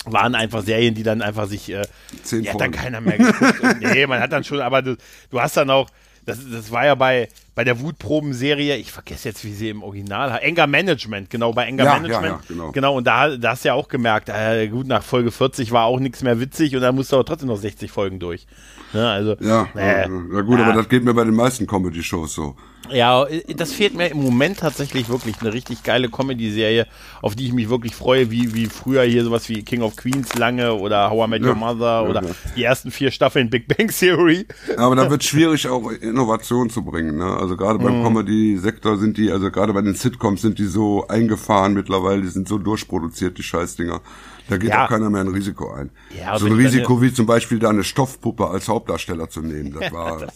waren 0.05 0.33
einfach 0.33 0.63
Serien, 0.63 0.95
die 0.95 1.03
dann 1.03 1.21
einfach 1.21 1.45
sich, 1.45 1.71
äh, 1.71 1.83
Zehn 2.23 2.41
die 2.41 2.49
hat 2.49 2.59
dann 2.59 2.71
keiner 2.71 3.01
mehr 3.01 3.19
geguckt. 3.19 3.59
Und, 3.61 3.81
nee, 3.81 4.07
man 4.07 4.19
hat 4.19 4.31
dann 4.31 4.43
schon, 4.43 4.61
aber 4.61 4.81
du, 4.81 4.97
du 5.29 5.39
hast 5.39 5.57
dann 5.57 5.69
auch, 5.69 5.91
das, 6.25 6.39
das 6.51 6.71
war 6.71 6.87
ja 6.87 6.95
bei, 6.95 7.29
bei 7.55 7.63
der 7.63 7.79
Wutproben-Serie, 7.79 8.75
ich 8.75 8.91
vergesse 8.91 9.29
jetzt, 9.29 9.43
wie 9.45 9.53
sie 9.53 9.69
im 9.69 9.81
Original 9.81 10.31
hat, 10.33 10.43
Anger 10.43 10.67
Management, 10.67 11.29
genau, 11.29 11.53
bei 11.53 11.67
Anger 11.67 11.85
Ja, 11.85 11.93
ja, 11.95 11.99
Management. 12.01 12.43
ja, 12.49 12.69
genau. 12.71 12.95
und 12.97 13.07
da, 13.07 13.35
da 13.37 13.51
hast 13.51 13.63
du 13.63 13.69
ja 13.69 13.73
auch 13.73 13.87
gemerkt, 13.87 14.29
äh, 14.29 14.67
gut, 14.67 14.87
nach 14.87 15.03
Folge 15.03 15.31
40 15.31 15.71
war 15.71 15.85
auch 15.85 15.99
nichts 15.99 16.21
mehr 16.21 16.39
witzig 16.39 16.75
und 16.75 16.81
dann 16.81 16.95
musst 16.95 17.11
du 17.11 17.15
aber 17.15 17.25
trotzdem 17.25 17.47
noch 17.47 17.57
60 17.57 17.89
Folgen 17.91 18.19
durch. 18.19 18.45
Ne, 18.93 19.09
also, 19.09 19.35
Ja, 19.39 19.67
ja, 19.75 19.99
ja 20.01 20.07
gut, 20.41 20.59
ja. 20.59 20.65
aber 20.65 20.73
das 20.73 20.89
geht 20.89 21.03
mir 21.03 21.13
bei 21.13 21.23
den 21.23 21.35
meisten 21.35 21.65
Comedy-Shows 21.65 22.33
so. 22.35 22.55
Ja, 22.91 23.25
das 23.57 23.71
fehlt 23.71 23.95
mir 23.95 24.09
im 24.09 24.21
Moment 24.21 24.59
tatsächlich 24.59 25.09
wirklich 25.09 25.41
eine 25.41 25.51
richtig 25.53 25.81
geile 25.81 26.07
Comedy-Serie, 26.07 26.85
auf 27.23 27.35
die 27.35 27.47
ich 27.47 27.51
mich 27.53 27.67
wirklich 27.67 27.95
freue, 27.95 28.29
wie, 28.29 28.53
wie 28.53 28.67
früher 28.67 29.01
hier 29.01 29.23
sowas 29.23 29.49
wie 29.49 29.63
King 29.63 29.81
of 29.81 29.95
Queens 29.95 30.35
lange 30.35 30.71
oder 30.75 31.09
How 31.09 31.25
I 31.25 31.29
Met 31.31 31.41
Your 31.41 31.47
Ja, 31.49 31.55
Mother 31.55 31.85
ja, 31.85 32.01
oder 32.03 32.23
ja. 32.23 32.29
die 32.55 32.63
ersten 32.63 32.91
vier 32.91 33.09
Staffeln 33.09 33.49
Big 33.49 33.67
Bang 33.67 33.87
Theory. 33.87 34.45
Aber 34.77 34.95
da 34.95 35.09
wird 35.09 35.23
schwierig, 35.23 35.67
auch 35.67 35.89
Innovation 35.93 36.69
zu 36.69 36.83
bringen. 36.85 37.17
Ne? 37.17 37.25
Also 37.45 37.57
gerade 37.57 37.79
Mhm. 37.79 37.83
beim 37.83 38.03
Comedy-Sektor 38.03 38.97
sind 38.97 39.17
die, 39.17 39.31
also 39.31 39.51
gerade 39.51 39.71
bei 39.73 39.81
den 39.81 39.93
Sitcoms 39.95 40.41
sind 40.41 40.57
die 40.59 40.65
so 40.65 41.07
eingefahren 41.07 41.73
mittlerweile, 41.73 42.21
die 42.23 42.27
sind 42.27 42.47
so 42.47 42.57
durchproduziert, 42.57 43.37
die 43.37 43.43
Scheißdinger. 43.43 44.01
Da 44.49 44.57
geht 44.57 44.69
Ja. 44.71 44.85
auch 44.85 44.89
keiner 44.89 45.09
mehr 45.09 45.21
ein 45.21 45.27
Risiko 45.27 45.71
ein. 45.71 45.91
Ja, 46.19 46.37
so 46.39 46.47
ein 46.47 46.53
Risiko 46.53 47.01
wie 47.01 47.13
zum 47.13 47.25
Beispiel 47.25 47.59
da 47.59 47.69
eine 47.69 47.83
Stoffpuppe 47.83 48.47
als 48.47 48.67
Hauptdarsteller 48.67 49.29
zu 49.29 49.41
nehmen, 49.41 49.71
das 49.79 49.91
war, 49.93 50.27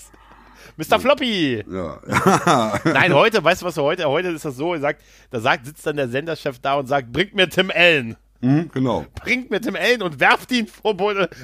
Mr. 0.78 1.00
Floppy! 1.00 1.64
ja. 1.70 2.00
Nein, 2.86 3.14
heute, 3.14 3.44
weißt 3.44 3.62
du 3.64 3.66
was 3.66 3.78
heute? 3.78 4.08
Heute 4.08 4.30
ist 4.30 4.46
das 4.46 4.56
so, 4.56 4.74
er 4.74 4.80
sagt, 4.80 5.02
da 5.32 5.40
sagt, 5.40 5.66
sitzt 5.66 5.86
dann 5.86 5.98
der 5.98 6.08
Senderchef 6.10 6.60
da 6.60 6.76
und 6.76 6.88
sagt, 6.88 7.12
bringt 7.12 7.36
mir 7.36 7.50
Tim 7.50 7.72
Allen. 7.76 8.16
Hm, 8.42 8.70
genau. 8.74 9.06
Bringt 9.22 9.52
mir 9.52 9.60
Tim 9.60 9.76
Allen 9.76 10.02
und 10.02 10.20
werft 10.22 10.52
ihn 10.54 10.68
vor, 10.68 10.96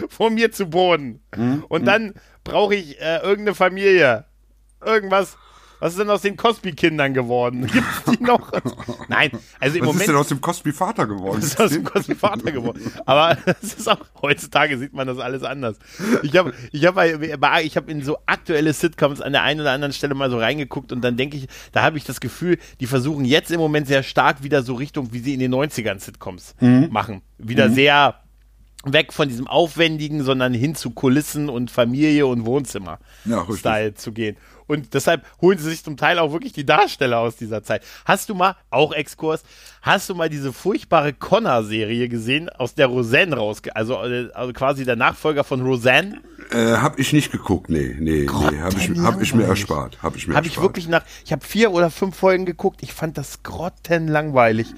vor 0.09 0.29
mir 0.29 0.51
zu 0.53 0.67
Boden. 0.67 1.19
Hm, 1.35 1.65
Und 1.67 1.85
dann 1.85 2.13
brauche 2.45 2.75
ich 2.75 3.01
äh, 3.01 3.17
irgendeine 3.17 3.53
Familie. 3.55 4.25
Irgendwas. 4.85 5.35
Was 5.79 5.93
ist 5.93 5.99
denn 5.99 6.09
aus 6.09 6.21
den 6.21 6.37
Cosby-Kindern 6.37 7.13
geworden? 7.13 7.67
Gibt's 7.71 8.03
die 8.17 8.23
noch? 8.23 8.51
Nein, 9.07 9.31
also 9.59 9.77
im 9.77 9.81
Was 9.85 9.89
ist 9.89 9.93
Moment 9.93 10.07
denn 10.09 10.15
aus 10.15 10.27
dem 10.29 10.41
Cosby-Vater 10.41 11.05
geworden? 11.07 11.41
ist 11.41 11.59
aus 11.59 11.71
dem 11.71 11.83
Cosby 11.83 12.15
Vater 12.15 12.51
geworden. 12.51 12.79
Aber 13.05 13.37
das 13.45 13.61
ist 13.73 13.87
auch, 13.89 13.99
heutzutage 14.21 14.77
sieht 14.77 14.93
man 14.93 15.07
das 15.07 15.19
alles 15.19 15.43
anders. 15.43 15.77
Ich 16.23 16.35
habe 16.37 16.53
ich 16.71 16.85
hab 16.85 16.95
bei, 16.95 17.63
ich 17.63 17.75
hab 17.77 17.89
in 17.89 18.01
so 18.03 18.17
aktuelle 18.25 18.73
Sitcoms 18.73 19.21
an 19.21 19.33
der 19.33 19.43
einen 19.43 19.61
oder 19.61 19.71
anderen 19.71 19.93
Stelle 19.93 20.15
mal 20.15 20.29
so 20.29 20.37
reingeguckt 20.39 20.91
und 20.91 21.01
dann 21.01 21.17
denke 21.17 21.37
ich, 21.37 21.47
da 21.71 21.83
habe 21.83 21.97
ich 21.97 22.03
das 22.03 22.19
Gefühl, 22.19 22.57
die 22.79 22.87
versuchen 22.87 23.25
jetzt 23.25 23.51
im 23.51 23.59
Moment 23.59 23.87
sehr 23.87 24.03
stark 24.03 24.43
wieder 24.43 24.63
so 24.63 24.75
Richtung, 24.75 25.13
wie 25.13 25.19
sie 25.19 25.33
in 25.33 25.39
den 25.39 25.53
90ern 25.53 25.99
Sitcoms 25.99 26.55
Mhm. 26.59 26.87
machen. 26.91 27.21
Wieder 27.37 27.69
sehr 27.69 28.15
weg 28.85 29.13
von 29.13 29.27
diesem 29.27 29.47
Aufwendigen, 29.47 30.23
sondern 30.23 30.53
hin 30.53 30.75
zu 30.75 30.91
Kulissen 30.91 31.49
und 31.49 31.71
Familie 31.71 32.27
und 32.27 32.45
Wohnzimmer 32.45 32.99
Ja, 33.25 33.45
zu 33.95 34.11
gehen. 34.11 34.37
Und 34.67 34.93
deshalb 34.93 35.25
holen 35.41 35.57
sie 35.57 35.69
sich 35.69 35.83
zum 35.83 35.97
Teil 35.97 36.19
auch 36.19 36.31
wirklich 36.31 36.53
die 36.53 36.65
Darsteller 36.65 37.19
aus 37.19 37.35
dieser 37.35 37.63
Zeit. 37.63 37.83
Hast 38.05 38.29
du 38.29 38.35
mal, 38.35 38.55
auch 38.69 38.93
Exkurs, 38.93 39.43
hast 39.81 40.09
du 40.09 40.15
mal 40.15 40.29
diese 40.29 40.53
furchtbare 40.53 41.13
Connor-Serie 41.13 42.09
gesehen, 42.09 42.49
aus 42.49 42.75
der 42.75 42.87
Roseanne 42.87 43.35
rausge... 43.35 43.75
Also, 43.75 44.03
äh, 44.03 44.29
also 44.33 44.53
quasi 44.53 44.85
der 44.85 44.95
Nachfolger 44.95 45.43
von 45.43 45.61
Roseanne? 45.61 46.21
Äh, 46.51 46.77
hab 46.77 46.99
ich 46.99 47.13
nicht 47.13 47.31
geguckt, 47.31 47.69
nee, 47.69 47.95
nee, 47.99 48.25
nee, 48.25 48.59
hab 48.59 48.77
ich, 48.77 48.89
hab 48.99 49.21
ich 49.21 49.33
mir 49.33 49.45
erspart, 49.45 49.97
hab 50.01 50.15
ich 50.15 50.27
mir 50.27 50.35
Habe 50.35 50.47
ich 50.47 50.53
erspart. 50.53 50.69
wirklich 50.69 50.87
nach... 50.87 51.03
Ich 51.23 51.31
habe 51.31 51.45
vier 51.45 51.71
oder 51.71 51.89
fünf 51.89 52.15
Folgen 52.15 52.45
geguckt. 52.45 52.81
Ich 52.81 52.93
fand 52.93 53.17
das 53.17 53.43
grottenlangweilig. 53.43 54.73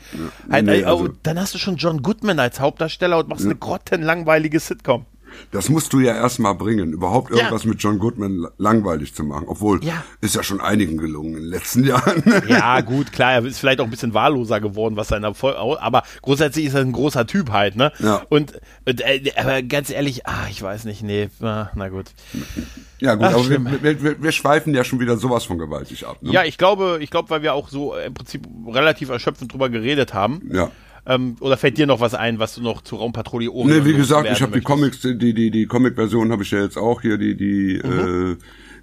Halt, 0.50 0.66
nee, 0.66 0.82
äh, 0.82 0.84
also- 0.86 1.06
oh, 1.06 1.10
dann 1.24 1.40
hast 1.40 1.54
du 1.54 1.58
schon 1.58 1.78
John 1.78 2.02
Goodman 2.02 2.40
als 2.40 2.60
Hauptdarsteller 2.60 3.18
und 3.20 3.30
machst 3.30 3.46
eine 3.46 3.56
grottenlangweilige 3.56 4.60
Sitcom. 4.60 5.06
Das 5.52 5.70
musst 5.70 5.94
du 5.94 6.00
ja 6.00 6.14
erstmal 6.16 6.56
bringen, 6.56 6.92
überhaupt 6.94 7.32
irgendwas 7.32 7.66
mit 7.66 7.82
John 7.82 8.00
Goodman 8.00 8.36
la- 8.38 8.52
langweilig 8.58 9.14
zu 9.14 9.24
machen. 9.24 9.46
Obwohl, 9.48 9.84
Ja. 9.84 10.04
ist 10.22 10.36
ja 10.36 10.44
schon 10.44 10.62
einigen 10.62 10.98
gelungen 10.98 11.36
in 11.36 11.42
den 11.42 11.50
letzten 11.50 11.84
Jahren. 11.86 12.24
Ja, 12.48 12.82
gut, 12.82 13.12
klar, 13.12 13.34
er 13.34 13.46
ist 13.46 13.60
vielleicht 13.60 13.80
auch 13.80 13.86
ein 13.86 13.90
bisschen 13.92 14.14
wahlloser 14.14 14.60
geworden, 14.60 14.96
was 14.96 15.08
seiner 15.10 15.28
Erfolg, 15.28 15.56
aber 15.58 16.04
grundsätzlich 16.22 16.66
ist 16.66 16.74
er 16.74 16.82
ein 16.82 16.92
großer 16.92 17.26
Typ 17.28 17.52
halt, 17.52 17.76
ne? 17.76 17.92
Ja. 18.00 18.22
Und, 18.30 18.54
und 18.86 19.02
äh, 19.02 19.32
aber 19.38 19.62
ganz 19.64 19.90
ehrlich, 19.90 20.26
ah, 20.28 20.48
ich 20.50 20.62
weiß 20.62 20.86
nicht, 20.86 21.02
nee, 21.04 21.30
na, 21.40 21.72
na 21.76 21.90
gut. 21.90 22.06
ja 23.00 23.16
gut, 23.16 23.26
Ach, 23.26 23.34
aber 23.34 23.50
wir, 23.50 23.82
wir, 23.84 24.04
wir, 24.04 24.22
wir 24.24 24.32
schweifen 24.32 24.74
ja 24.74 24.84
schon 24.84 25.00
wieder 25.00 25.18
sowas 25.18 25.44
von 25.46 25.58
gewaltig 25.58 26.06
ab. 26.06 26.18
Ne? 26.22 26.32
Ja, 26.32 26.44
ich 26.44 26.58
glaube, 26.58 26.98
ich 27.02 27.10
glaube, 27.10 27.30
weil 27.30 27.42
wir 27.42 27.54
auch 27.54 27.70
so 27.70 27.96
im 27.96 28.14
Prinzip 28.14 28.48
relativ 28.68 29.10
erschöpfend 29.10 29.54
drüber 29.54 29.70
geredet 29.70 30.14
haben. 30.14 30.42
Ja. 30.52 30.72
Ähm, 31.08 31.38
oder 31.40 31.56
fällt 31.58 31.78
dir 31.78 31.88
noch 31.88 32.02
was 32.02 32.14
ein, 32.14 32.38
was 32.38 32.56
du 32.56 32.62
noch 32.62 32.82
zu 32.82 32.98
Raumpatrouille 32.98 33.50
Orion 33.50 33.70
Nee, 33.70 33.86
wie 33.86 33.94
gesagt, 33.94 34.30
ich 34.32 34.42
habe 34.42 34.52
die? 34.60 34.62
Comics, 34.62 35.00
die 35.02 35.18
die 35.34 35.50
die 35.52 35.66
Comic-Version 35.66 36.32
habe 36.32 36.44
ich 36.44 36.52
ja 36.52 36.62
jetzt 36.62 36.78
auch 36.78 37.02
hier, 37.02 37.18
die 37.18 37.36
die 37.38 37.82
Mhm. 37.84 38.34
äh, 38.34 38.36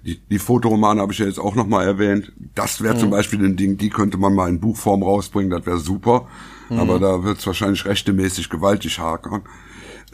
die, 0.05 0.19
die 0.29 0.39
Fotoromane 0.39 1.01
habe 1.01 1.13
ich 1.13 1.19
ja 1.19 1.25
jetzt 1.25 1.39
auch 1.39 1.55
noch 1.55 1.65
mal 1.67 1.83
erwähnt. 1.83 2.31
Das 2.55 2.81
wäre 2.83 2.93
Mhm. 2.95 2.99
zum 2.99 3.09
Beispiel 3.11 3.43
ein 3.43 3.55
Ding, 3.57 3.77
die 3.77 3.89
könnte 3.89 4.17
man 4.17 4.33
mal 4.35 4.49
in 4.49 4.59
Buchform 4.59 5.01
rausbringen, 5.03 5.49
das 5.51 5.65
wäre 5.65 5.79
super. 5.79 6.27
Mhm. 6.69 6.79
Aber 6.79 6.99
da 6.99 7.23
wird's 7.23 7.45
wahrscheinlich 7.47 7.85
rechtemäßig 7.85 8.49
gewaltig 8.49 8.99
hakern. 8.99 9.43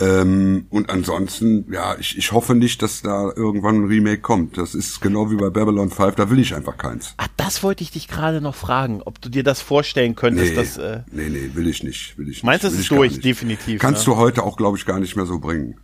Ähm, 0.01 0.65
und 0.71 0.89
ansonsten, 0.89 1.71
ja, 1.71 1.95
ich, 1.99 2.17
ich 2.17 2.31
hoffe 2.31 2.55
nicht, 2.55 2.81
dass 2.81 3.01
da 3.03 3.31
irgendwann 3.35 3.83
ein 3.83 3.85
Remake 3.85 4.21
kommt. 4.21 4.57
Das 4.57 4.73
ist 4.73 4.99
genau 4.99 5.29
wie 5.29 5.35
bei 5.35 5.49
Babylon 5.51 5.91
5, 5.91 6.15
da 6.15 6.29
will 6.31 6.39
ich 6.39 6.55
einfach 6.55 6.77
keins. 6.77 7.13
Ah, 7.17 7.27
das 7.37 7.61
wollte 7.61 7.83
ich 7.83 7.91
dich 7.91 8.07
gerade 8.07 8.41
noch 8.41 8.55
fragen, 8.55 9.01
ob 9.03 9.21
du 9.21 9.29
dir 9.29 9.43
das 9.43 9.61
vorstellen 9.61 10.15
könntest, 10.15 10.51
Nee, 10.51 10.55
dass, 10.55 10.77
äh, 10.77 11.01
nee, 11.11 11.29
nee, 11.29 11.51
will 11.53 11.67
ich 11.67 11.83
nicht. 11.83 12.17
Will 12.17 12.29
ich 12.29 12.43
Meinst 12.43 12.63
du, 12.63 12.69
es 12.69 12.79
ist 12.79 12.89
durch, 12.89 13.19
definitiv, 13.19 13.79
Kannst 13.79 14.07
ne? 14.07 14.13
du 14.13 14.17
heute 14.19 14.43
auch, 14.43 14.57
glaube 14.57 14.77
ich, 14.77 14.85
gar 14.85 14.99
nicht 14.99 15.15
mehr 15.15 15.25
so 15.27 15.39
bringen. 15.39 15.75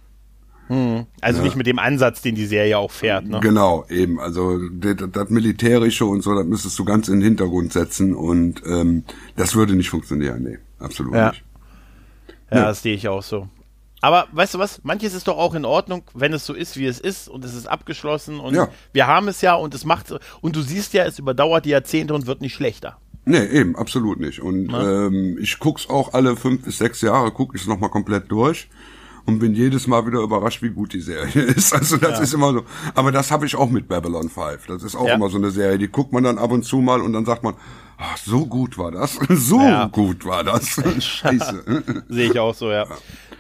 also 1.22 1.44
nicht 1.44 1.56
mit 1.56 1.68
dem 1.68 1.80
Ansatz, 1.80 2.22
den 2.22 2.36
die 2.36 2.46
Serie 2.46 2.78
auch 2.78 2.92
fährt, 2.92 3.26
ne? 3.26 3.40
Genau, 3.40 3.86
eben. 3.90 4.20
Also 4.20 4.58
das, 4.70 4.96
das 5.14 5.30
Militärische 5.30 6.06
und 6.06 6.22
so, 6.24 6.36
das 6.36 6.46
müsstest 6.46 6.78
du 6.80 6.84
ganz 6.86 7.08
in 7.08 7.20
den 7.20 7.24
Hintergrund 7.24 7.72
setzen 7.72 8.14
und 8.16 8.62
ähm, 8.66 9.04
das 9.38 9.56
würde 9.56 9.76
nicht 9.76 9.90
funktionieren. 9.90 10.44
Nee, 10.44 10.58
absolut 10.80 11.14
Ja. 11.14 11.30
nicht. 11.30 11.44
Ja, 12.52 12.58
Ja. 12.58 12.64
das 12.66 12.82
sehe 12.82 12.96
ich 12.96 13.08
auch 13.08 13.24
so. 13.24 13.48
Aber 14.02 14.28
weißt 14.32 14.54
du 14.54 14.60
was? 14.60 14.84
Manches 14.84 15.14
ist 15.14 15.28
doch 15.28 15.38
auch 15.38 15.56
in 15.56 15.66
Ordnung, 15.66 16.04
wenn 16.14 16.32
es 16.34 16.46
so 16.46 16.54
ist, 16.54 16.78
wie 16.78 16.86
es 16.86 17.00
ist 17.00 17.28
und 17.28 17.44
es 17.44 17.56
ist 17.56 17.68
abgeschlossen 17.68 18.40
und 18.40 18.54
Ja. 18.54 18.70
wir 18.94 19.08
haben 19.08 19.28
es 19.28 19.42
ja 19.42 19.56
und 19.56 19.74
es 19.74 19.86
macht 19.86 20.14
und 20.42 20.56
du 20.56 20.62
siehst 20.62 20.94
ja, 20.94 21.04
es 21.06 21.18
überdauert 21.20 21.66
die 21.66 21.70
Jahrzehnte 21.72 22.14
und 22.14 22.28
wird 22.28 22.42
nicht 22.42 22.54
schlechter. 22.54 22.98
Nee, 23.26 23.44
eben, 23.46 23.76
absolut 23.76 24.22
nicht. 24.22 24.40
Und 24.40 24.72
ähm, 24.74 25.38
ich 25.42 25.60
guck's 25.60 25.90
auch 25.90 26.14
alle 26.14 26.38
fünf 26.38 26.64
bis 26.64 26.78
sechs 26.78 27.02
Jahre, 27.02 27.32
gucke 27.32 27.58
ich 27.58 27.64
es 27.64 27.68
nochmal 27.68 27.90
komplett 27.90 28.32
durch 28.32 28.70
und 29.28 29.40
bin 29.40 29.54
jedes 29.54 29.86
Mal 29.88 30.08
wieder 30.08 30.20
überrascht, 30.22 30.62
wie 30.64 30.70
gut 30.70 30.94
die 30.94 31.02
Serie 31.02 31.42
ist. 31.56 31.74
Also 31.74 31.98
das 31.98 32.20
ist 32.20 32.34
immer 32.34 32.54
so. 32.54 32.64
Aber 32.96 33.12
das 33.12 33.30
habe 33.30 33.46
ich 33.46 33.56
auch 33.56 33.70
mit 33.70 33.88
Babylon 33.88 34.30
5. 34.30 34.66
Das 34.68 34.82
ist 34.84 34.96
auch 34.96 35.06
Ja. 35.08 35.16
immer 35.16 35.30
so 35.30 35.38
eine 35.38 35.52
Serie, 35.52 35.78
die 35.78 35.90
guckt 35.90 36.14
man 36.14 36.24
dann 36.24 36.38
ab 36.38 36.52
und 36.52 36.64
zu 36.64 36.78
mal 36.78 37.02
und 37.02 37.14
dann 37.14 37.26
sagt 37.26 37.44
man, 37.44 37.54
ach, 37.98 38.18
so 38.18 38.46
gut 38.48 38.78
war 38.78 38.92
das. 38.92 39.20
So 39.30 39.60
Ja. 39.60 39.88
gut 39.88 40.26
war 40.26 40.44
das. 40.44 40.82
Scheiße. 41.04 41.84
Sehe 42.10 42.32
ich 42.32 42.40
auch 42.40 42.56
so, 42.56 42.72
ja. 42.72 42.86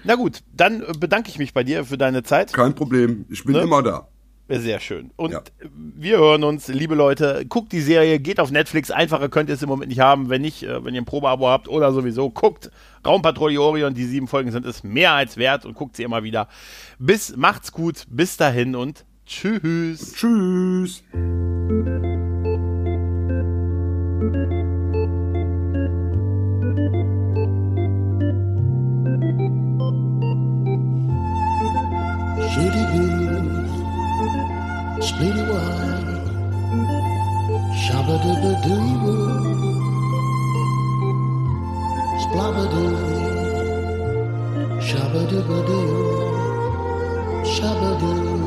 Na 0.03 0.15
gut, 0.15 0.43
dann 0.53 0.83
bedanke 0.99 1.29
ich 1.29 1.39
mich 1.39 1.53
bei 1.53 1.63
dir 1.63 1.83
für 1.85 1.97
deine 1.97 2.21
Zeit. 2.23 2.53
Kein 2.53 2.75
Problem. 2.75 3.25
Ich 3.29 3.43
bin 3.45 3.53
Ne? 3.55 3.61
immer 3.61 3.81
da. 3.81 4.07
Sehr 4.49 4.79
schön. 4.79 5.11
Und 5.17 5.31
Ja. 5.31 5.41
wir 5.69 6.17
hören 6.17 6.43
uns, 6.45 6.69
liebe 6.69 6.95
Leute. 6.95 7.45
Guckt 7.49 7.71
die 7.73 7.81
Serie, 7.81 8.19
geht 8.19 8.39
auf 8.39 8.49
Netflix. 8.49 8.91
Einfacher 8.91 9.27
könnt 9.27 9.49
ihr 9.49 9.55
es 9.55 9.61
im 9.61 9.67
Moment 9.69 9.89
nicht 9.89 9.99
haben. 9.99 10.29
Wenn 10.29 10.41
nicht, 10.41 10.63
äh, 10.63 10.83
wenn 10.85 10.93
ihr 10.95 11.01
ein 11.01 11.05
Probeabo 11.05 11.47
habt 11.49 11.67
oder 11.67 11.91
sowieso, 11.91 12.29
guckt 12.29 12.71
Raumpatrouille 13.05 13.61
Orion. 13.61 13.93
Die 13.93 14.05
sieben 14.05 14.27
Folgen 14.27 14.51
sind 14.51 14.65
es 14.65 14.83
mehr 14.83 15.11
als 15.13 15.35
wert 15.37 15.65
und 15.65 15.73
guckt 15.73 15.97
sie 15.97 16.03
immer 16.03 16.23
wieder. 16.23 16.47
Bis, 16.97 17.35
macht's 17.35 17.71
gut. 17.73 18.05
Bis 18.09 18.37
dahin 18.37 18.75
und 18.75 19.05
tschüss. 19.25 20.13
Tschüss. 20.13 21.03
Blues, 32.57 32.86
Speedy 35.07 35.43
Wye, 35.49 36.35
Shabba 37.83 38.15
Dibba 38.23 38.51
Doo 38.63 38.89
Woo, 39.03 39.27
Splabba 42.23 42.63
Doo, 42.73 42.97
Shabba 44.87 45.21
Dibba 45.31 45.59
Doo, 45.67 46.49
Shabba 47.53 47.91
Doo. 47.99 48.46